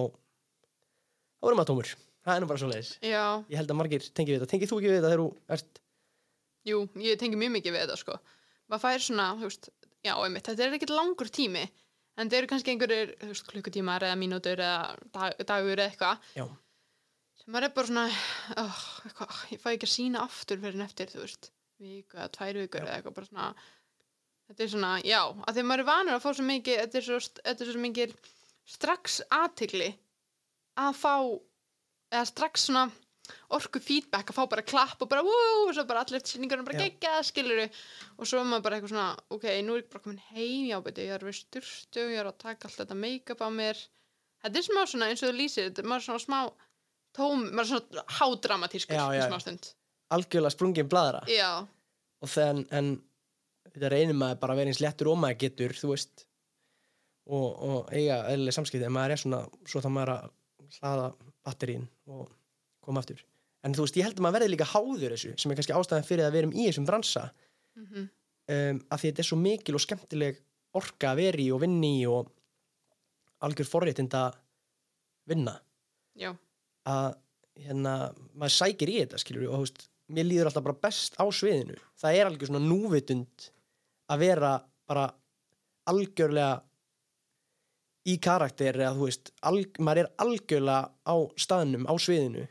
þá 1.38 1.48
erum 1.48 1.58
maður 1.58 1.70
tómur, 1.72 1.90
það 2.24 2.34
er 2.34 2.42
nú 2.42 2.48
bara 2.50 2.62
svo 2.62 2.70
leiðis 2.70 2.92
ég 3.50 3.58
held 3.58 3.72
að 3.72 3.78
margir 3.80 4.06
tengi 4.14 4.34
við 4.34 4.40
þetta, 4.40 4.50
tengið 4.52 4.70
þú 4.70 4.78
ekki 4.78 4.90
við 4.90 4.96
þetta 4.98 5.10
þegar 5.10 5.22
þú 5.24 5.56
ert 5.56 5.80
jú, 6.68 6.84
ég 7.02 7.18
tengi 7.20 7.38
mjög 7.40 7.54
mikið 7.56 7.74
við 7.74 7.84
þetta, 7.84 7.98
sko. 8.00 8.16
Maður 8.68 8.84
fær 8.84 9.04
svona, 9.04 9.26
þú 9.40 9.48
veist, 9.48 9.68
já, 10.04 10.14
einmitt, 10.14 10.48
þetta 10.48 10.64
er 10.64 10.78
ekkert 10.78 10.94
langur 10.94 11.30
tími, 11.32 11.64
en 12.18 12.28
þetta 12.28 12.40
eru 12.40 12.50
kannski 12.52 12.74
einhverjir, 12.74 13.12
þú 13.22 13.30
veist, 13.32 13.46
klukkutímar 13.52 14.06
eða 14.08 14.18
mínútur 14.20 14.64
eða 14.64 14.96
dag, 15.14 15.44
dagur 15.48 15.76
eða 15.78 15.86
eitthvað, 15.92 16.32
maður 17.48 17.68
er 17.68 17.76
bara 17.78 17.90
svona, 17.92 18.06
oh, 18.64 18.82
ég 19.54 19.62
fæ 19.62 19.70
ekki 19.74 19.88
að 19.88 19.94
sína 19.94 20.24
aftur 20.26 20.60
fyrir 20.60 20.76
en 20.76 20.84
eftir, 20.88 21.12
þú 21.14 21.24
veist, 21.24 21.50
viku 21.82 22.18
eða 22.18 22.30
tvær 22.34 22.60
vikur 22.62 22.84
eða 22.84 22.94
eitthvað, 22.96 23.16
bara 23.18 23.28
svona, 23.28 23.48
þetta 24.48 24.64
er 24.64 24.70
svona, 24.74 24.92
já, 25.06 25.20
að 25.44 25.58
því 25.58 25.66
maður 25.68 25.84
er 25.84 25.90
vanur 25.90 26.16
að 26.16 26.24
fá 26.24 26.30
svo 26.30 26.46
mikið, 26.48 26.80
þetta 26.84 27.00
er 27.00 27.06
svo, 27.08 27.18
þetta 27.42 27.64
er 27.64 27.72
svo 27.72 27.82
mikið 27.84 28.14
strax 28.68 29.18
aðtigli 29.38 29.90
að 30.78 30.98
fá, 30.98 31.14
eða 32.14 32.24
strax 32.30 32.66
svona, 32.68 32.86
orku 33.52 33.80
feedback 33.84 34.30
að 34.32 34.38
fá 34.38 34.44
bara 34.48 34.64
klapp 34.64 35.02
og 35.04 35.10
bara 35.10 35.24
wow, 35.26 35.66
og 35.66 35.74
svo 35.76 35.84
bara 35.88 36.04
allir 36.04 36.22
sýningarna 36.24 36.64
bara 36.64 36.80
gegja, 36.80 37.18
skilur 37.28 37.66
og 37.66 38.28
svo 38.28 38.40
er 38.40 38.48
maður 38.48 38.64
bara 38.64 38.78
eitthvað 38.78 38.94
svona, 38.94 39.08
ok, 39.36 39.46
nú 39.66 39.76
er 39.76 39.82
ég 39.82 39.90
bara 39.92 40.04
komin 40.04 40.22
heim, 40.30 40.68
já, 40.70 40.78
beti, 40.84 41.04
ég 41.08 41.18
er 41.18 41.26
við 41.28 41.36
styrstu, 41.42 42.06
ég 42.14 42.22
er 42.22 42.30
að 42.30 42.38
taka 42.40 42.68
allt 42.68 42.80
þetta 42.80 42.96
make-up 42.96 43.44
á 43.44 43.48
mér. 43.52 43.82
Þetta 44.44 44.60
er 44.60 44.66
smá 44.68 44.80
svona 44.86 45.10
eins 45.10 45.24
og 45.24 45.28
þú 45.28 45.34
lýsir, 45.42 45.68
þetta 45.68 45.84
er 45.84 45.90
maður 45.92 46.06
svona 46.06 46.24
smá 46.24 46.38
tóm, 47.18 47.44
maður 47.50 47.64
er 47.64 47.70
svona 47.74 48.06
hádramatískur 48.16 48.96
í 48.96 49.20
smá 49.26 49.38
stund 49.44 49.72
algjörlega 50.14 50.54
sprungin 50.54 50.88
bladra 50.90 51.22
já, 51.30 51.66
og 52.22 52.32
þann, 52.32 52.64
en 52.74 52.94
þetta 53.68 53.92
reynir 53.92 54.16
maður 54.16 54.40
bara 54.42 54.56
að 54.56 54.62
vera 54.62 54.72
eins 54.72 54.82
léttur 54.82 55.12
og 55.12 55.20
maður 55.22 55.40
getur, 55.44 55.76
þú 55.76 55.92
veist. 55.92 56.24
Og, 57.28 57.48
og 57.60 57.90
eiga 57.92 58.22
eðlileg 58.30 58.54
samskipti. 58.56 58.86
En 58.88 58.94
maður 58.94 59.12
er 59.12 59.20
svona, 59.20 59.42
svo 59.68 59.82
það 59.84 59.92
maður 59.92 60.12
að 60.14 60.30
hlaða 60.78 61.08
batterín 61.44 61.82
og 62.08 62.30
koma 62.84 63.02
aftur. 63.02 63.20
En 63.66 63.74
þú 63.76 63.84
veist, 63.84 63.98
ég 64.00 64.06
held 64.06 64.16
að 64.16 64.24
maður 64.24 64.38
verði 64.38 64.52
líka 64.54 64.68
háður 64.70 65.12
þessu 65.12 65.34
sem 65.36 65.52
er 65.52 65.58
kannski 65.58 65.76
ástæðan 65.76 66.06
fyrir 66.08 66.24
að 66.24 66.32
við 66.32 66.42
erum 66.42 66.54
í 66.56 66.64
þessum 66.70 66.88
bransa 66.88 67.26
mm 67.76 68.06
um, 68.48 68.80
að 68.88 69.00
því 69.00 69.10
þetta 69.10 69.22
er 69.22 69.28
svo 69.28 69.38
mikil 69.40 69.76
og 69.76 69.84
skemmtileg 69.84 70.42
orka 70.78 71.12
að 71.12 71.22
vera 71.22 71.42
í 71.42 71.48
og 71.54 71.62
vinni 71.62 71.92
í 72.00 72.04
og 72.10 72.30
algjör 73.44 73.68
forréttinda 73.68 74.24
vinna. 75.28 75.58
Já, 76.18 76.32
að 76.88 77.18
hérna, 77.58 77.94
maður 78.38 78.56
sækir 78.56 78.92
í 78.92 78.98
þetta 79.02 79.20
skilur 79.22 79.50
og 79.50 79.60
þú 79.60 79.66
veist, 79.66 79.84
mér 80.14 80.28
líður 80.28 80.50
alltaf 80.50 80.64
bara 80.64 80.82
best 80.88 81.18
á 81.20 81.24
sviðinu. 81.28 81.76
Það 82.00 82.18
er 82.18 82.30
algjör 82.30 82.50
svona 82.50 82.64
núvitund 82.64 83.48
að 84.08 84.22
vera 84.24 84.52
bara 84.88 85.08
algjörlega 85.88 86.62
í 88.08 88.14
karakter 88.24 88.78
eða 88.78 88.94
þú 88.96 89.08
veist, 89.08 89.32
maður 89.84 90.04
er 90.04 90.12
algjörlega 90.24 90.80
á 91.04 91.16
staðnum, 91.36 91.84
á 91.84 91.94
sviðinu 92.00 92.46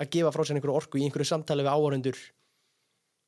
að 0.00 0.10
gefa 0.16 0.32
frá 0.34 0.44
sér 0.44 0.58
einhverju 0.58 0.78
orku 0.78 1.00
í 1.00 1.04
einhverju 1.06 1.28
samtali 1.28 1.64
við 1.64 1.74
áhörundur 1.74 2.18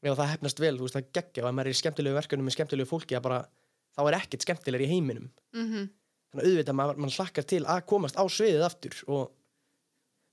ef 0.07 0.17
það 0.17 0.33
hefnast 0.33 0.61
vel, 0.63 0.75
þú 0.79 0.87
veist, 0.87 0.97
það 0.97 1.13
geggja 1.19 1.45
og 1.45 1.49
ef 1.51 1.57
maður 1.57 1.69
er 1.69 1.77
í 1.77 1.81
skemmtilegu 1.81 2.17
verkefnum 2.17 2.47
með 2.47 2.57
skemmtilegu 2.57 2.91
fólki 2.91 3.17
að 3.19 3.25
bara, 3.27 3.39
þá 3.97 4.03
er 4.07 4.19
ekkert 4.21 4.47
skemmtilegur 4.47 4.87
í 4.87 4.91
heiminum. 4.91 5.31
Mhm. 5.57 5.89
Þannig 6.33 6.43
að 6.43 6.51
auðvitað 6.51 6.79
maður, 6.81 7.01
maður 7.03 7.19
hlakkar 7.21 7.47
til 7.47 7.63
að 7.65 7.85
komast 7.91 8.19
á 8.19 8.25
sviðið 8.27 8.65
aftur 8.67 8.97
og 9.07 9.36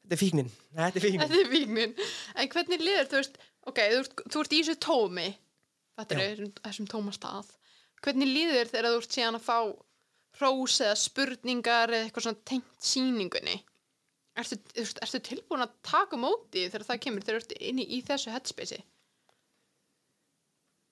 þetta 0.03 0.15
er 0.17 0.21
fíknin 0.21 0.51
þetta 0.75 0.99
er 0.99 1.05
fíknin 1.07 1.23
Þetta 1.23 1.39
er 1.43 1.49
víknin. 1.53 1.95
En 2.35 2.49
hvernig 2.53 2.83
liður, 2.83 3.09
þú 3.11 3.19
veist, 3.21 3.37
ok, 3.71 3.81
þú, 3.93 3.99
ert- 4.03 4.23
þú 4.33 4.43
ert 4.45 4.53
í 4.57 4.61
þessu 4.63 4.77
tómi, 4.83 5.27
þetta 5.99 6.21
er 6.27 6.41
þessum 6.63 6.87
tóma 6.91 7.13
stað. 7.15 7.51
Hvernig 8.03 8.31
liður 8.35 8.71
þegar 8.73 8.89
þú 8.91 9.01
ert 9.03 9.15
síðan 9.17 9.37
að 9.39 9.45
fá 9.47 9.57
hrós 10.39 10.79
eða 10.83 10.95
spurningar 10.97 11.93
eða 11.93 12.07
eitthvað 12.07 12.25
svona 12.27 12.43
tengt 12.49 12.79
sýningunni? 12.83 13.59
Ertu, 14.41 14.57
veist, 14.75 14.97
ertu 15.05 15.19
tilbúin 15.29 15.61
að 15.61 15.75
taka 15.85 16.17
móti 16.17 16.63
þegar 16.65 16.87
það 16.87 17.01
kemur, 17.05 17.23
þegar 17.27 17.43
þú 17.43 17.45
ert 17.53 17.59
inni 17.69 17.85
í 17.93 17.99
þessu 18.07 18.31
headspacei? 18.33 18.81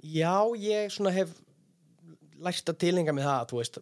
já, 0.01 0.33
ég 0.57 0.89
svona 0.93 1.11
hef 1.13 1.33
lært 2.41 2.69
að 2.71 2.77
tilenga 2.81 3.13
með 3.13 3.27
það 3.27 3.49
þú 3.51 3.59
veist 3.59 3.75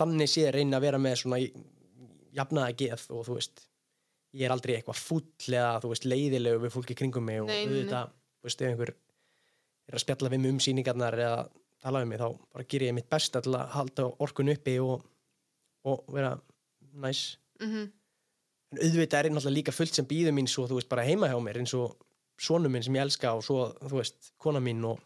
þannig 0.00 0.28
sé 0.32 0.42
ég 0.46 0.52
reyna 0.56 0.76
að 0.80 0.84
vera 0.88 1.00
með 1.00 1.14
svona 1.22 1.38
jafnaða 2.36 2.74
geð 2.80 3.04
og 3.16 3.22
þú 3.28 3.36
veist 3.38 3.62
ég 4.34 4.46
er 4.46 4.54
aldrei 4.54 4.76
eitthvað 4.76 5.00
fúll 5.00 5.54
eða 5.54 5.80
þú 5.82 5.92
veist 5.92 6.06
leiðilegu 6.10 6.62
við 6.64 6.74
fólki 6.74 6.96
kringum 6.98 7.26
mig 7.28 7.42
og 7.42 7.50
Nei, 7.50 7.64
auðvitað, 7.64 8.14
þú 8.40 8.48
veist, 8.48 8.62
ef 8.62 8.70
einhver 8.72 8.94
er 9.84 9.98
að 9.98 10.04
spjalla 10.04 10.32
við 10.32 10.42
mig 10.42 10.54
um 10.54 10.62
sýningarnar 10.64 11.18
eða 11.26 11.42
tala 11.84 12.02
um 12.02 12.10
mig 12.10 12.22
þá 12.22 12.28
bara 12.54 12.68
ger 12.68 12.86
ég 12.86 12.96
mitt 12.96 13.10
besta 13.12 13.42
til 13.44 13.54
að 13.58 13.74
halda 13.76 14.08
orkun 14.24 14.52
uppi 14.54 14.78
og, 14.82 15.04
og 15.86 16.08
vera 16.14 16.34
næs 17.04 17.26
Mm 17.62 17.92
en 18.74 18.82
auðvitað 18.82 19.18
er 19.20 19.32
náttúrulega 19.32 19.58
líka 19.58 19.74
fullt 19.74 19.96
sem 19.96 20.06
býður 20.08 20.34
mín 20.36 20.48
svo 20.50 20.66
þú 20.68 20.78
veist 20.78 20.90
bara 20.90 21.06
heima 21.06 21.30
hjá 21.30 21.36
mér 21.42 21.60
eins 21.62 21.74
og 21.78 21.94
sonu 22.40 22.70
minn 22.70 22.82
sem 22.82 22.96
ég 22.96 23.06
elska 23.06 23.34
og 23.36 23.44
svo 23.46 23.68
þú 23.82 23.98
veist 24.00 24.32
kona 24.42 24.62
mín 24.64 24.82
og, 24.88 25.00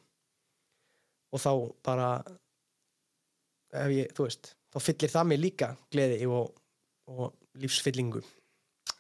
og 1.33 1.43
þá 1.43 1.53
bara 1.85 2.09
ef 3.85 3.93
ég, 3.93 4.13
þú 4.17 4.29
veist 4.29 4.55
þá 4.73 4.79
fyllir 4.85 5.13
það 5.13 5.31
mig 5.31 5.43
líka 5.43 5.71
gleði 5.93 6.31
og, 6.33 6.55
og 7.13 7.35
lífsfyllingu 7.61 8.23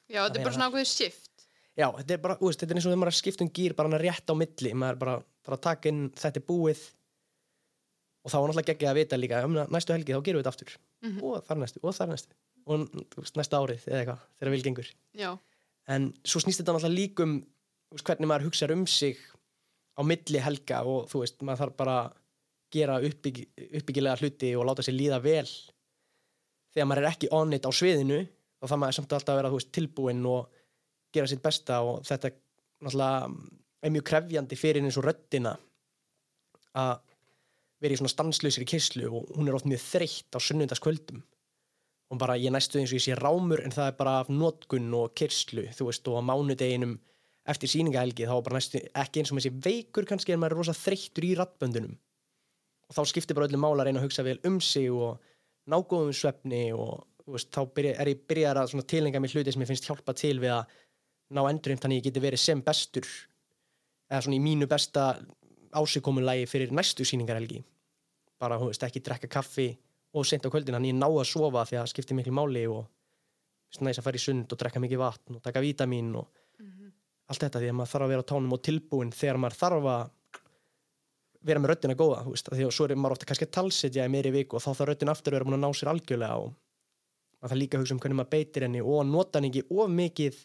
Já, 0.08 0.22
þetta 0.24 0.38
er 0.38 0.40
er 0.40 0.46
bara 0.48 0.56
svona 0.56 0.68
ákveðið 0.70 0.90
shift. 0.92 1.46
já, 1.78 1.86
þetta 1.98 2.14
er 2.16 2.22
bara, 2.24 2.36
veist, 2.40 2.60
þetta 2.62 2.72
er 2.74 2.78
eins 2.80 2.86
og 2.86 2.92
þegar 2.92 3.00
maður 3.02 3.10
er 3.12 3.16
að 3.16 3.20
skipta 3.22 3.44
um 3.44 3.50
gýr 3.58 3.74
bara 3.78 3.90
hana 3.90 4.00
rétt 4.02 4.32
á 4.32 4.34
milli, 4.40 4.72
maður 4.74 4.96
er 4.96 5.00
bara, 5.02 5.16
bara 5.48 5.60
taka 5.68 5.88
inn 5.92 6.04
þetta 6.16 6.40
er 6.40 6.46
búið. 6.48 6.84
Og 8.24 8.32
þá 8.32 8.36
er 8.38 8.46
náttúrulega 8.48 8.72
geggið 8.72 8.90
að 8.90 8.98
vita 8.98 9.18
líka, 9.18 9.42
um 9.46 9.58
næstu 9.72 9.94
helgi 9.94 10.14
þá 10.16 10.22
gerum 10.26 10.40
við 10.40 10.44
þetta 10.44 10.54
aftur. 10.54 10.76
Mhm. 11.06 11.22
og 11.22 11.44
þar 11.46 11.60
næstu, 11.62 11.80
og 11.82 11.94
þar 11.94 12.08
næstu. 12.12 12.34
Og 12.68 12.88
veist, 13.16 13.36
næsta 13.38 13.60
árið 13.62 13.84
eða 13.88 14.00
eitthvað, 14.02 14.24
þegar 14.38 14.50
vil 14.52 14.62
gengur. 14.66 14.88
Já, 15.16 15.30
en 15.88 16.08
svo 16.24 16.40
snýst 16.42 16.60
þetta 16.60 16.74
náttúrulega 16.76 17.22
um 17.24 17.36
veist, 17.92 18.04
hvernig 18.04 18.28
maður 18.28 18.48
hugsa 18.48 18.70
um 18.74 18.86
sig 18.86 19.16
á 19.96 20.02
milli 20.04 20.38
helga 20.42 20.82
og 20.84 21.08
þú 21.08 21.22
veist, 21.22 21.40
maður 21.42 21.62
þarf 21.62 21.76
bara 21.78 21.98
gera 22.70 22.98
uppbygg, 23.00 23.38
uppbyggilega 23.80 24.18
hluti 24.20 24.50
og 24.56 24.66
láta 24.68 24.82
sér 24.84 24.98
líða 24.98 25.22
vel. 25.24 25.48
Þegar 26.74 26.86
maður 26.90 27.04
er 27.06 27.10
ekki 27.12 27.30
on 27.32 27.52
it 27.56 27.64
á 27.64 27.72
sviðinu 27.72 28.26
þá 28.58 28.66
þarf 28.66 28.80
maður 28.82 28.98
samt 28.98 29.14
alltaf 29.14 29.34
að 29.34 29.40
vera 29.40 29.52
veist, 29.54 29.72
tilbúinn 29.74 30.26
og 30.28 30.60
gera 31.14 31.30
sitt 31.30 31.42
besta 31.44 31.80
og 31.86 32.02
þetta 32.06 32.32
náttúrulega 32.84 33.30
er 33.82 33.94
mjög 33.94 34.06
krefjandi 34.10 34.58
fyrir 34.58 34.84
eins 34.84 34.98
og 34.98 35.06
röddina 35.06 35.54
að 36.78 36.94
vera 37.78 37.94
í 37.94 37.98
svona 38.00 38.12
stanslausir 38.12 38.64
í 38.64 38.68
kyslu 38.68 39.08
og 39.08 39.34
hún 39.36 39.48
er 39.48 39.56
oft 39.56 39.68
mjög 39.70 39.84
þreytt 39.84 40.34
á 40.34 40.38
sunnundaskvöldum 40.42 41.22
og 42.08 42.20
bara 42.20 42.38
ég 42.40 42.52
næstu 42.52 42.80
eins 42.80 42.92
og 42.92 42.98
ég 42.98 43.04
sé 43.04 43.16
rámur 43.18 43.62
en 43.62 43.74
það 43.74 43.92
er 43.92 43.98
bara 43.98 44.16
af 44.22 44.32
notkun 44.32 44.88
og 44.96 45.14
kyrslu 45.18 45.68
þú 45.76 45.90
veist 45.90 46.10
og 46.10 46.18
á 46.18 46.22
mánudeginum 46.24 46.96
eftir 47.48 47.70
sýningahelgi 47.70 48.26
þá 48.28 48.36
bara 48.44 48.58
næstu 48.58 48.80
ekki 48.82 49.22
eins 49.22 49.32
og 49.32 49.38
með 49.38 49.46
sé 49.46 49.52
veikur 49.68 50.08
kannski 50.08 50.34
en 50.34 50.42
maður 50.42 50.56
er 50.56 50.62
rosa 50.62 50.76
þreyttur 50.76 51.28
í 51.28 51.34
rattböndunum 51.38 51.94
og 52.88 52.96
þá 52.96 53.02
skiptir 53.12 53.36
bara 53.38 53.48
öllum 53.48 53.62
mála 53.64 53.84
að 53.84 53.90
reyna 53.90 54.02
að 54.02 54.08
hugsa 54.08 54.24
vel 54.26 54.38
um 54.48 54.58
sig 54.64 54.88
og 54.90 55.20
nágóðum 55.68 56.16
svefni 56.16 56.64
og 56.72 57.04
veist, 57.34 57.50
þá 57.54 57.62
byrja, 57.74 57.94
er 58.02 58.12
ég 58.12 58.22
byrjar 58.30 58.60
að 58.62 58.76
tilenga 58.88 59.20
mér 59.20 59.34
hluti 59.34 59.54
sem 59.54 59.64
ég 59.64 59.70
finnst 59.70 59.88
hjálpa 59.88 60.14
til 60.16 60.36
við 60.42 60.54
að 60.54 60.76
ná 61.36 61.42
endurinn 61.44 61.80
þannig 61.80 62.00
ég 62.00 62.08
geti 62.08 62.22
verið 62.24 62.42
sem 62.42 62.62
bestur 62.64 63.08
eða 64.08 64.22
svona 64.24 64.38
í 64.38 64.44
mínu 64.44 64.68
besta 64.70 65.10
ásikomunlægi 65.76 66.46
fyrir 66.48 66.72
næstu 66.72 67.04
sýningarhelgi. 67.04 67.60
Bara, 68.40 68.56
þú 68.60 68.70
veist, 68.70 68.84
ekki 68.86 69.02
drekka 69.04 69.28
kaffi 69.28 69.68
og 70.16 70.24
sent 70.24 70.46
á 70.46 70.52
kvöldin, 70.52 70.78
þannig 70.78 70.94
ég 70.94 71.00
ná 71.00 71.08
að 71.08 71.26
sofa 71.28 71.66
því 71.68 71.76
að 71.76 71.82
það 71.82 71.92
skiptir 71.92 72.16
miklu 72.16 72.34
máli 72.38 72.64
og 72.70 72.86
veist, 73.68 73.82
næs 73.84 74.00
að 74.00 74.06
fara 74.06 74.20
í 74.20 74.24
sund 74.24 74.54
og 74.54 74.60
drekka 74.62 74.80
mikið 74.80 75.02
vatn 75.02 75.36
og 75.36 75.44
taka 75.44 75.64
vítamin 75.64 76.14
og 76.16 76.30
allt 77.28 77.44
þetta 77.44 77.60
því 77.60 77.72
að 77.72 77.76
maður 77.76 77.92
þarf 77.92 78.06
að 78.06 78.12
vera 78.14 78.24
á 78.24 78.30
tánum 78.30 78.54
og 78.56 78.62
tilbúin 78.64 79.12
þegar 79.12 79.40
maður 79.42 79.58
þarf 79.60 79.90
að 79.92 80.06
vera 81.48 81.60
með 81.62 81.70
röddina 81.72 81.96
góða, 81.98 82.22
þú 82.24 82.32
veist, 82.32 82.48
því 82.48 82.64
að 82.64 82.72
svo 82.74 82.86
er 82.86 82.96
maður 82.96 83.14
ofta 83.18 83.28
kannski 83.28 83.46
að 83.46 83.54
talsetja 83.58 84.06
í 84.08 84.12
meiri 84.12 84.32
viku 84.34 84.56
og 84.56 84.64
þá 84.64 84.70
þarf 84.70 84.88
röddin 84.88 85.12
aftur 85.12 85.34
að 85.34 85.38
vera 85.38 85.48
búin 85.48 85.58
að 85.58 85.64
ná 85.66 85.76
sér 85.76 85.90
algjörlega 85.92 86.38
og 86.40 86.54
maður 87.38 87.52
þarf 87.52 87.60
líka 87.62 87.78
hugsa 87.82 87.94
um 87.96 88.00
hvernig 88.02 88.18
maður 88.20 88.32
beitir 88.34 88.66
henni 88.66 88.80
og 88.82 89.04
nota 89.06 89.38
henni 89.38 89.50
ekki 89.52 89.64
of 89.70 89.90
mikið 89.94 90.38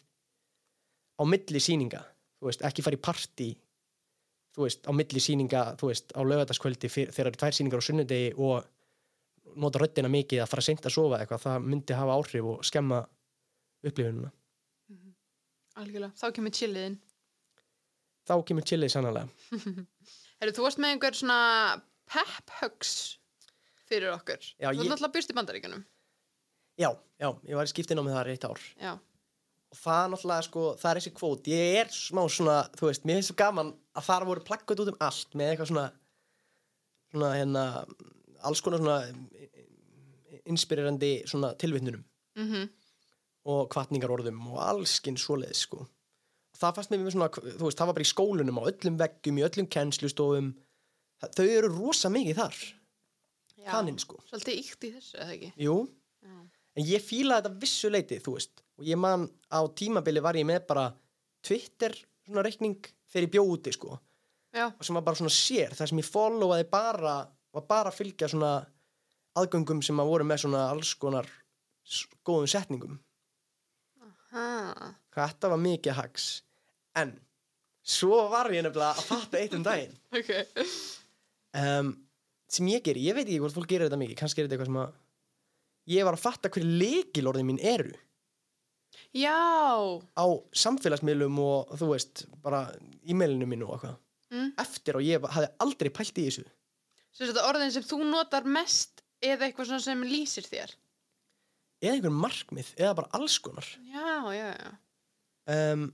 á 1.18 1.22
milli 1.30 1.60
sýninga, 1.62 2.00
þú 2.40 2.48
veist, 2.50 2.62
ekki 2.66 2.82
fara 2.86 2.98
í 2.98 3.02
veist, 4.66 4.86
á 4.86 4.92
milli 4.94 5.22
sýninga 5.22 5.62
þú 5.80 5.90
veist, 5.90 6.14
á 6.14 6.20
lögataskvöldi 6.22 6.90
þegar 6.90 7.12
það 7.16 7.24
eru 7.26 7.40
tvær 7.42 7.56
sýningar 7.58 7.82
á 7.82 7.86
sunnudegi 7.88 8.30
og 8.38 8.70
nota 9.64 9.78
röddina 9.82 10.10
mikið 10.10 10.42
að 10.44 10.50
fara 10.50 10.64
seint 10.66 10.86
að 10.86 10.94
sofa 10.96 11.18
eitthvað, 11.22 11.42
það 11.46 11.66
myndi 11.70 11.98
hafa 11.98 12.14
áhrif 12.18 12.48
og 12.52 12.62
skemma 12.66 13.00
upplifununa. 13.84 14.30
algjörlega. 15.78 16.14
Þá 16.18 16.26
kemur 16.36 16.54
chilliðin. 16.54 16.96
Þá 18.24 18.34
kemur 18.48 18.64
chillið 18.70 18.92
sannlega. 18.94 19.26
Herru, 20.40 20.54
þú 20.56 20.64
varst 20.66 20.80
með 20.82 20.94
einhver 20.94 21.18
svona 21.18 21.38
pep 22.10 22.54
hugs 22.60 22.92
fyrir 23.88 24.14
okkur. 24.14 24.40
Já, 24.58 24.70
þú 24.70 24.78
ég- 24.78 24.80
ert 24.86 24.92
náttúrulega 24.94 25.14
byrst 25.18 25.34
í 25.34 25.36
bandaríkunum. 25.38 25.82
Já, 26.80 26.90
já, 27.22 27.28
ég 27.46 27.54
var 27.58 27.68
í 27.68 27.70
skiptin 27.72 28.00
á 28.00 28.02
með 28.02 28.16
það 28.16 28.24
reitt 28.28 28.44
ár 28.48 28.62
Já. 28.82 28.92
og 28.94 29.78
það 29.78 30.00
er 30.04 30.08
náttúrulega 30.14 30.46
sko, 30.48 30.62
það 30.80 30.90
er 30.90 31.00
þessi 31.00 31.12
kvót 31.18 31.50
ég 31.52 31.76
er 31.82 31.92
smá 31.94 32.22
svona, 32.30 32.56
þú 32.78 32.88
veist, 32.90 33.04
mér 33.06 33.20
finnst 33.20 33.30
svo 33.32 33.36
gaman 33.38 33.70
að 33.94 34.06
það 34.08 34.26
voru 34.30 34.44
plakkat 34.48 34.82
út 34.82 34.90
um 34.94 34.98
allt 35.06 35.36
með 35.38 35.52
eitthvað 35.52 35.70
svona 35.70 35.86
svona 37.14 37.30
hérna 37.38 37.64
alls 38.44 38.60
konar 38.64 38.82
svona 38.82 38.98
inspirerandi 40.50 41.12
svona 41.30 41.54
tilvitnunum 41.60 42.04
Mm 42.34 42.68
og 43.44 43.66
kvartningarorðum 43.68 44.38
og 44.54 44.60
allskinn 44.64 45.18
svoleið 45.20 45.50
sko. 45.58 45.82
það 46.56 46.76
fannst 46.78 46.90
mér 46.94 47.10
svona, 47.12 47.26
þú 47.28 47.66
veist, 47.66 47.76
það 47.76 47.88
var 47.90 47.96
bara 47.98 48.06
í 48.06 48.08
skólunum 48.08 48.56
á 48.56 48.62
öllum 48.70 48.94
veggjum, 49.02 49.36
í 49.36 49.44
öllum 49.44 49.66
kennslustofum 49.68 50.46
Það- 51.20 51.34
þau 51.36 51.44
eru 51.58 51.68
rosa 51.74 52.08
mikið 52.08 52.38
þar 52.38 52.56
Já. 53.60 53.68
kaninn 53.68 53.98
sko 54.00 54.16
Svolítið 54.30 54.62
íkt 54.62 54.86
í 54.88 54.92
þessu, 54.94 55.18
eða 55.20 55.34
ekki? 55.36 55.52
Jú. 55.60 55.76
En 56.74 56.88
ég 56.88 57.02
fílaði 57.04 57.44
þetta 57.48 57.62
vissu 57.62 57.90
leiti, 57.92 58.18
þú 58.24 58.36
veist 58.38 58.64
og 58.78 58.88
ég 58.88 58.98
man 58.98 59.28
á 59.50 59.60
tímabili 59.78 60.22
var 60.24 60.38
ég 60.38 60.46
með 60.48 60.66
bara 60.70 60.88
Twitter 61.44 61.94
svona 62.24 62.42
reikning 62.46 62.80
þegar 63.12 63.26
ég 63.28 63.32
bjó 63.36 63.44
úti 63.54 63.72
sko 63.76 63.98
Já. 64.54 64.68
og 64.70 64.84
sem 64.86 64.94
var 64.98 65.04
bara 65.06 65.18
svona 65.18 65.34
sér, 65.34 65.74
þar 65.74 65.90
sem 65.90 66.00
ég 66.02 66.08
followaði 66.08 66.68
bara, 66.70 67.16
var 67.54 67.66
bara 67.70 67.90
að 67.90 67.98
fylgja 68.00 68.28
svona 68.30 68.52
aðgöngum 69.38 69.82
sem 69.82 69.98
að 69.98 70.10
voru 70.12 70.26
með 70.26 70.44
svona 70.44 70.68
alls 70.70 70.94
konar 70.98 71.30
góðum 72.24 72.50
setningum 72.50 72.98
Ah. 74.34 74.94
Þetta 75.14 75.50
var 75.52 75.60
mikið 75.62 75.94
hags. 75.94 76.24
En, 76.98 77.12
svo 77.86 78.24
var 78.32 78.50
ég 78.50 78.64
nefnilega 78.66 78.96
að 78.96 79.06
fatta 79.06 79.38
eitt 79.38 79.54
um 79.54 79.62
daginn. 79.66 79.94
Ok. 80.18 80.32
um, 81.54 81.92
sem 82.50 82.66
ég 82.72 82.82
geri, 82.82 83.04
ég 83.06 83.14
veit 83.14 83.28
ekki 83.28 83.38
hvort 83.42 83.54
fólk 83.54 83.70
gerir 83.70 83.86
þetta 83.86 84.00
mikið 84.00 84.18
kannski 84.18 84.42
er 84.42 84.48
þetta 84.48 84.56
eitthvað 84.56 84.70
sem 84.72 84.80
að 84.82 84.96
ég 85.90 86.04
var 86.06 86.14
að 86.16 86.22
fatta 86.24 86.48
hverju 86.52 86.68
leikilorðin 86.80 87.48
mín 87.52 87.60
eru 87.62 87.92
Já. 89.14 89.34
á 90.14 90.24
samfélagsmiðlum 90.54 91.38
og 91.42 91.74
þú 91.78 91.86
veist, 91.92 92.24
bara 92.42 92.60
e-mailinu 93.06 93.46
mínu 93.50 93.66
og 93.68 93.76
eitthvað 93.78 94.00
Mm. 94.34 94.48
eftir 94.58 94.96
og 94.98 95.02
ég 95.04 95.22
hafði 95.30 95.46
aldrei 95.62 95.90
pælt 95.94 96.16
í 96.18 96.24
þessu 96.26 96.42
Svo 97.14 97.26
þetta 97.28 97.44
orðin 97.46 97.70
sem 97.70 97.84
þú 97.86 98.00
notar 98.08 98.42
mest 98.48 99.02
eða 99.22 99.46
eitthvað 99.46 99.66
svona 99.68 99.80
sem 99.84 100.00
lýsir 100.02 100.42
þér. 100.48 100.72
eða 101.84 101.92
einhver 101.94 102.10
markmið, 102.10 102.72
eða 102.80 102.94
bara 102.98 103.10
alls 103.14 103.36
konar 103.38 103.62
Já, 103.92 104.32
já, 104.34 104.48
já. 104.58 104.70
um, 105.54 105.84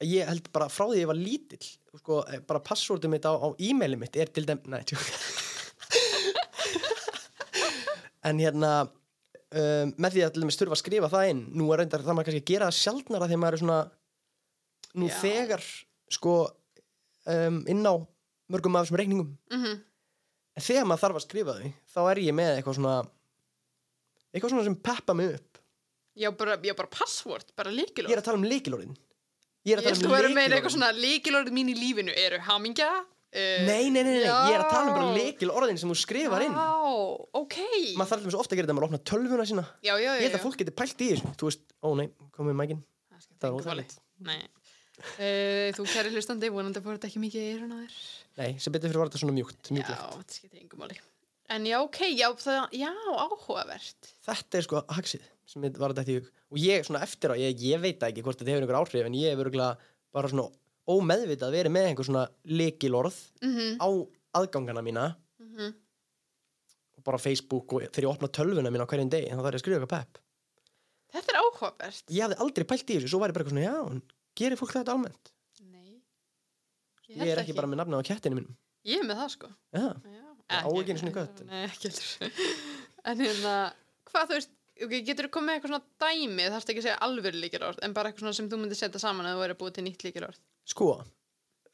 ég 0.00 0.24
held 0.30 0.48
bara 0.54 0.68
frá 0.72 0.86
því 0.88 1.02
ég 1.02 1.06
var 1.10 1.16
lítill 1.20 1.68
sko, 1.98 2.22
eh, 2.32 2.38
bara 2.38 2.60
passvordum 2.64 3.10
mitt 3.12 3.26
á, 3.28 3.32
á 3.36 3.48
e-mailið 3.58 3.98
mitt 3.98 4.16
er 4.16 4.26
til 4.32 4.46
tjók 4.46 5.04
en 8.24 8.38
hérna 8.40 8.88
um, 9.50 9.92
með 9.96 10.16
því 10.16 10.24
að 10.26 10.32
til 10.34 10.42
dæmis 10.44 10.58
þurfa 10.60 10.76
að 10.76 10.82
skrifa 10.84 11.10
það 11.12 11.30
inn 11.34 11.42
nú 11.58 11.68
er 11.74 11.82
reyndar 11.82 12.04
það 12.06 12.16
maður 12.18 12.28
kannski 12.30 12.42
að 12.44 12.50
gera 12.52 12.70
það 12.70 12.78
sjaldnara 12.80 13.28
þegar 13.30 13.42
maður 13.44 13.58
er 13.58 13.62
svona 13.64 13.80
nú 15.00 15.10
Já. 15.10 15.16
þegar 15.22 15.66
sko 16.10 16.34
um, 17.30 17.60
inn 17.70 17.84
á 17.86 17.94
mörgum 18.50 18.76
af 18.78 18.86
þessum 18.86 19.00
reikningum 19.02 19.32
Mm 19.52 19.78
en 20.58 20.64
þegar 20.66 20.86
maður 20.90 21.00
þarf 21.04 21.18
að 21.20 21.22
skrifa 21.24 21.52
þau 21.56 21.68
þá 21.94 22.00
er 22.10 22.18
ég 22.26 22.34
með 22.34 22.48
eitthvað 22.56 22.74
svona 22.80 22.94
eitthvað 24.34 24.50
svona 24.52 24.64
sem 24.66 24.74
peppa 24.88 25.14
mig 25.16 25.36
upp 25.36 25.60
Já, 26.20 26.28
bara, 26.34 26.56
já, 26.66 26.74
bara 26.76 26.90
password, 26.90 27.52
bara 27.56 27.70
ég 27.70 27.78
líkilorð. 27.78 28.12
er 28.12 28.20
að 28.20 28.26
tala 28.26 28.40
um 28.40 28.44
leikilorðin 28.50 28.96
ég 29.64 29.72
er 29.76 29.80
að 29.80 29.86
Ég 29.86 29.86
tala 29.86 30.00
sko 30.00 30.10
um 30.10 30.16
verið 30.16 30.34
með 30.36 30.56
eitthvað 30.56 30.74
svona 30.74 30.90
líkilorð 30.96 31.52
mín 31.54 31.70
í 31.70 31.76
lífinu 31.78 32.12
eru 32.18 32.40
hamingja. 32.48 32.88
Uh, 33.30 33.62
Nei, 33.62 33.84
nei, 33.94 34.02
nei, 34.02 34.16
nei, 34.16 34.24
ég 34.26 34.54
er 34.56 34.64
að 34.64 34.72
tala 34.72 34.88
um 34.90 34.96
bara 34.96 35.10
Já. 35.14 35.18
leikil 35.20 35.52
orðin 35.54 35.76
sem 35.78 35.90
þú 35.92 35.94
skrifar 36.00 36.42
inn 36.42 36.56
Já, 36.56 36.70
ok. 37.38 37.56
maður 37.94 38.08
þarf 38.10 38.24
til 38.24 38.32
svo 38.34 38.40
ofta 38.42 38.56
að 38.56 38.58
gera 38.58 38.66
þetta 38.66 38.74
að 38.74 38.78
maður 38.80 38.86
opna 38.88 38.98
tölvuna 39.06 39.44
sína 39.46 39.62
Já, 39.86 39.92
já, 39.92 39.98
já. 40.02 40.14
ég 40.18 40.24
held 40.24 40.32
að 40.34 40.40
já. 40.40 40.42
fólk 40.42 40.56
geti 40.58 40.74
pælt 40.80 41.04
í 41.06 41.10
þessu 41.12 41.30
þú 41.38 41.46
veist, 41.46 41.62
ó 41.78 41.88
nei, 42.00 42.08
komið 42.34 42.56
mækin 42.58 42.80
Það 43.40 43.46
er 43.46 43.54
óþægilegt. 43.60 43.94
Uh, 45.00 45.68
þú 45.78 45.86
kæri 45.88 46.10
hlustandi, 46.12 46.50
vonandi 46.52 46.82
fór 46.82 46.98
þetta 46.98 47.08
ekki 47.08 47.22
mikið 47.22 47.44
í 47.44 47.52
eyrun 47.54 47.70
á 47.72 47.78
þér. 47.78 47.94
nei, 48.40 48.50
sem 48.60 48.74
betur 48.74 48.90
fyrir 48.90 49.00
var 49.00 49.12
þetta 49.12 49.20
svona 49.22 49.36
mjúkt, 49.38 49.60
Já, 49.62 49.74
mjúklegt 49.78 50.02
þetta 50.02 50.36
skiptir 50.40 50.64
engum 50.64 50.82
máli. 50.82 50.98
En 51.54 51.68
já, 51.70 51.76
ok, 51.86 52.00
já, 52.10 52.26
það, 52.42 52.58
já, 52.76 52.90
áhugavert. 53.14 54.10
þetta 54.26 54.58
er 54.58 54.66
sko 54.66 54.82
haxið 54.90 55.24
sem 55.50 55.64
var 55.78 55.94
þetta 55.94 56.04
hug 56.10 56.28
og 56.50 56.60
ég 56.62 56.84
svona 56.86 57.00
eftir 57.06 57.32
á, 57.32 57.34
ég, 57.40 57.62
ég 57.64 57.80
veit 57.82 58.02
ekki 58.10 58.26
hvort 58.26 58.42
þetta 58.42 58.52
hefur 58.56 58.66
einhver 58.66 58.80
áhrif 58.82 59.06
en 59.08 59.16
ég 59.18 59.32
hefur 59.38 59.54
bara 60.10 60.30
svona 60.30 60.50
ómeðvitað 60.94 61.54
verið 61.54 61.74
með 61.76 61.88
einhver 61.90 62.08
svona 62.08 62.24
leikilorð 62.50 63.18
Mm 63.44 63.76
á 63.80 63.88
aðgangana 64.40 64.82
mína 64.86 65.04
og 66.96 67.04
bara 67.06 67.18
Facebook 67.18 67.72
og 67.74 67.84
þegar 67.88 68.04
ég 68.06 68.10
opna 68.12 68.28
tölvuna 68.36 68.70
mína 68.72 68.86
hverjum 68.88 69.10
degi 69.12 69.30
þá 69.32 69.40
þarf 69.40 69.50
ég 69.54 69.58
að 69.58 69.64
skrifa 69.64 69.78
eitthvað 69.80 69.94
pepp 69.96 70.20
Þetta 71.10 71.32
er 71.32 71.38
áhugavert. 71.40 72.02
ég 72.14 72.22
hafði 72.22 72.36
aldrei 72.44 72.64
pælt 72.70 72.90
í 72.92 72.96
þessu, 73.00 73.08
svo 73.10 73.18
var 73.22 73.32
ég 73.32 73.34
bara 73.34 73.42
eitthvað 73.46 73.56
svona 73.56 73.66
já, 73.66 74.02
gerir 74.38 74.60
fólk 74.60 74.74
þetta 74.76 74.94
almennt 74.94 75.32
Nei. 75.66 75.96
ég 77.16 77.32
er 77.32 77.40
ekki, 77.42 77.56
bara 77.58 77.70
með 77.72 77.80
nafna 77.82 77.98
á 77.98 78.06
kettinu 78.06 78.38
mínum 78.38 78.54
Ég 78.86 79.02
er 79.02 79.08
með 79.10 79.18
það, 79.20 79.32
sko. 79.34 79.48
já, 79.76 79.88
Já. 80.50 80.62
Á 80.64 80.68
ekki 80.70 80.90
einu 80.94 80.98
sinni 81.02 81.12
kött. 81.14 81.40
Nei, 81.46 81.64
ekki 81.66 81.90
en 83.10 83.20
hérna, 83.20 83.50
hvað 84.08 84.30
þú 84.30 84.36
veist, 84.38 84.54
ok, 84.86 84.94
getur 85.06 85.26
þú 85.28 85.32
komið 85.36 85.46
með 85.50 85.58
eitthvað 85.58 85.72
svona 85.74 85.84
dæmi, 86.02 86.46
þarfst 86.54 86.72
ekki 86.72 86.80
að 86.80 86.86
segja 86.88 87.02
alvöru 87.06 87.42
líkilorð, 87.44 87.82
en 87.86 87.92
bara 87.94 88.10
eitthvað 88.10 88.24
svona 88.24 88.38
sem 88.38 88.48
þú 88.50 88.58
myndir 88.62 88.80
setja 88.80 89.02
saman 89.02 89.28
að 89.28 89.36
þú 89.36 89.42
væri 89.44 89.54
að 89.54 89.60
búið 89.60 89.76
til 89.76 89.84
nýtt 89.86 90.06
líkilorð. 90.08 90.40
Sko, 90.70 90.90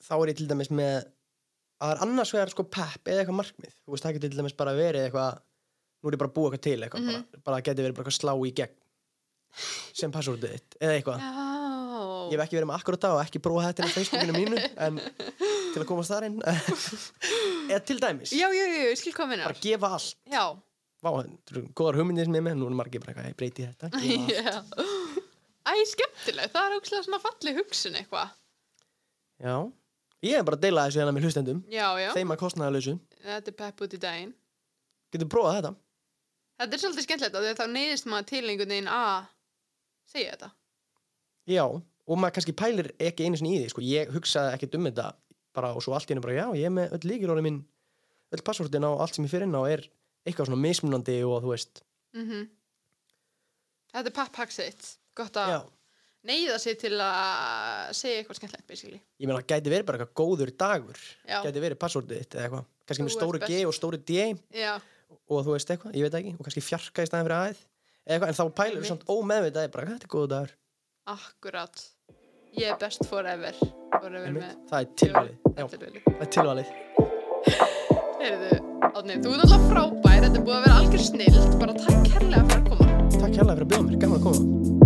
þá 0.07 0.15
er 0.23 0.33
ég 0.33 0.39
til 0.41 0.49
dæmis 0.51 0.71
með 0.73 0.97
að 0.97 1.87
það 1.87 1.93
er 1.95 2.03
annars 2.07 2.33
vegar 2.33 2.53
sko 2.55 2.65
pepp 2.73 3.11
eða 3.13 3.23
eitthvað 3.23 3.39
markmið, 3.43 3.75
þú 3.85 3.93
veist, 3.95 4.05
það 4.07 4.17
getur 4.17 4.33
til 4.33 4.41
dæmis 4.41 4.57
bara 4.57 4.73
verið 4.79 5.07
eitthvað, 5.11 5.41
nú 6.01 6.09
er 6.11 6.17
ég 6.17 6.21
bara 6.23 6.31
að 6.31 6.37
búa 6.39 6.49
eitthvað 6.51 6.65
til 6.67 6.79
eitthvað, 6.87 7.03
Mhm. 7.05 7.13
bara, 7.13 7.43
bara 7.45 7.57
það 7.61 7.67
getur 7.69 7.85
verið 7.87 7.97
bara 7.99 8.05
eitthvað 8.07 8.21
slá 8.21 8.33
í 8.47 8.53
gegn 8.61 8.77
sem 9.97 10.13
passvordið 10.13 10.53
þitt, 10.57 10.77
eða 10.81 10.95
eitthvað 10.97 11.21
Já. 11.21 11.31
ég 12.27 12.37
hef 12.37 12.45
ekki 12.47 12.57
verið 12.59 12.69
með 12.71 12.79
akkurat 12.81 13.01
það 13.07 13.15
og 13.17 13.23
ekki 13.27 13.41
bróða 13.45 13.67
þetta 13.71 13.85
á 13.85 13.95
Facebookinu 13.97 14.35
mínu, 14.37 14.59
en 14.87 15.01
til 15.73 15.81
að 15.83 15.87
komast 15.89 16.11
þar 16.13 16.27
inn 16.31 16.41
eða 17.71 17.83
til 17.89 17.99
dæmis, 18.03 18.33
Já, 18.37 18.49
já, 18.53 18.65
já, 18.73 18.81
ég 18.91 18.99
skil 19.01 19.13
hvað 19.17 19.29
minnar. 19.33 19.47
bara 19.53 19.61
gefa 19.61 19.93
allt 19.97 20.17
Já. 20.33 20.45
Vá, 21.05 21.11
góðar 21.77 21.99
hugmyndir 22.01 22.25
sem 22.27 22.35
ég 22.35 22.43
með, 22.43 22.57
nú 22.59 22.67
er 22.71 22.75
margir 22.81 23.01
bara 23.05 23.13
eitthvað, 23.13 23.29
ég 23.31 23.37
breyti 23.37 23.67
þetta. 23.69 23.87
Æ, 25.67 25.73
skemmtileg, 25.91 26.51
það 26.55 26.67
er 26.71 26.75
ógslag 26.79 27.05
svona 27.07 27.19
falleg 27.23 27.57
hugsun 27.61 27.97
eitthvað. 27.99 28.33
Já, 29.43 29.57
ég 30.27 30.39
er 30.39 30.47
bara 30.47 30.59
að 30.59 30.67
deila 30.67 30.87
þessu 30.87 31.03
hérna 31.03 31.15
með 31.17 31.27
hlustendum. 31.29 31.65
Já, 31.73 31.87
já, 32.01 32.11
þeim 32.17 32.35
að 32.35 32.41
kostnaðalösu, 32.43 32.95
þetta 33.25 33.53
er 33.53 33.59
pepp 33.61 33.83
út 33.87 33.97
í 33.97 34.01
daginn. 34.03 34.33
getur 35.15 35.31
prófað 35.33 35.59
þetta? 35.59 35.75
Þetta 36.57 36.77
er 36.77 36.83
svolítið 36.83 37.07
skemmtilegt 37.07 37.37
að 37.37 37.51
þá 37.59 37.67
neyðist 37.73 38.09
maður 38.09 38.29
til 38.31 38.43
einhvern 38.47 38.73
veginn 38.73 38.91
að 38.93 39.29
segja 40.09 40.33
þetta. 40.35 40.51
Já, 41.47 41.65
og 41.67 42.19
maður 42.19 42.37
kannski 42.39 42.57
pælir 42.57 42.91
ekki 43.03 43.27
einu 43.27 43.39
sinni 43.39 43.55
í 43.55 43.61
því, 43.61 43.71
sko, 43.75 43.85
ég 43.85 44.13
hugsaði 44.15 44.57
ekkert 44.57 44.79
um 44.79 44.89
þetta 44.89 45.11
bara 45.57 45.73
og 45.77 45.85
svo 45.85 45.95
allt 45.97 46.09
í 46.09 46.15
hennu 46.15 46.25
bara, 46.25 46.37
já, 46.37 46.47
ég 46.59 46.69
er 46.69 46.75
með 46.75 46.97
öll 46.97 47.11
líkilorði 47.11 47.45
mín, 47.47 47.63
öll 48.35 48.45
passvortin 48.45 48.85
á 48.89 48.91
allt 48.93 49.17
sem 49.17 49.25
ég 49.27 49.33
fyrir 49.33 49.49
inn 49.49 49.57
á 49.57 49.63
er 49.69 49.85
eitthvað 50.27 50.51
svona 50.51 50.65
mismunandi 50.65 51.21
og 51.29 51.43
þú 51.45 51.53
veist, 51.55 51.83
Mm 52.17 52.47
Þetta 53.97 54.11
er 54.11 54.15
papphaxið, 54.17 54.89
gott 55.17 55.37
að 55.41 55.53
neyða 56.27 56.57
sig 56.63 56.77
til 56.81 56.93
að 56.99 57.93
segja 57.97 58.21
eitthvað 58.23 58.39
skemmtilegt, 58.41 58.67
basically. 58.71 59.01
ég 59.23 59.31
meina, 59.31 59.43
gæti 59.47 59.73
verið 59.73 59.87
bara 59.89 60.01
eitthvað 60.01 60.19
góður 60.21 60.53
dagur, 60.59 61.01
Já, 61.29 61.39
gæti 61.47 61.63
verið 61.65 61.81
passvortið 61.83 62.21
þitt 62.23 62.37
eða 62.37 62.45
eitthvað, 62.49 62.69
kannski 62.91 63.07
með 63.07 63.15
stóru. 63.17 63.41
G 63.47 63.63
og 63.71 63.75
stóru 63.77 64.01
D 64.03 64.19
já, 64.61 64.75
og 65.31 65.43
þú 65.47 65.55
veist 65.57 65.71
eitthvað, 65.75 65.97
ég 65.99 66.07
veit 66.07 66.15
það 66.17 66.23
ekki, 66.25 66.35
og 66.39 66.47
kannski 66.49 66.65
fjarka 66.67 67.05
í 67.07 67.11
staðin 67.11 67.27
fyrir 67.29 67.39
aðeð, 67.41 67.61
eitthvað, 68.07 68.29
en 68.33 68.39
þá 68.39 68.45
pælir 68.61 68.73
þú 68.73 68.81
Einmitt. 68.81 68.91
samt 68.93 69.09
ómeðvitað, 69.17 69.71
bara, 69.77 69.91
þetta 69.95 70.09
er 70.09 70.15
góður 70.17 70.33
dagur, 70.35 70.55
akkurat. 71.17 71.85
Ég 72.57 72.71
er 72.73 72.79
best 72.81 73.03
forever. 73.11 73.59
Forever 74.01 74.31
með 74.33 74.55
það 74.71 74.79
er 74.81 74.89
tilvalið, 75.03 75.35
það 75.57 76.23
er 76.25 76.31
tilvalið. 76.37 76.69
Heyrðu, 78.17 78.57
Átni, 78.97 79.19
þú 79.21 79.35
ert 79.37 79.43
alltaf 79.45 79.67
frábær, 79.69 80.23
þetta 80.25 80.39
er 80.41 80.45
búið 80.47 80.57
að 80.57 80.65
vera 80.65 80.79
algjör 80.81 81.05
snild, 81.05 81.59
bara 81.61 81.77
takk 81.77 82.09
herlega 82.17 82.47
fyrir 82.49 82.63
að 82.63 82.71
koma. 82.71 82.89
Takk 83.13 83.37
hérlega 83.37 83.59
fyrir 83.59 83.67
að 83.67 83.71
bjóða 83.75 83.87
mér, 83.91 83.99
gaman 84.07 84.17
að 84.17 84.27
koma. 84.27 84.86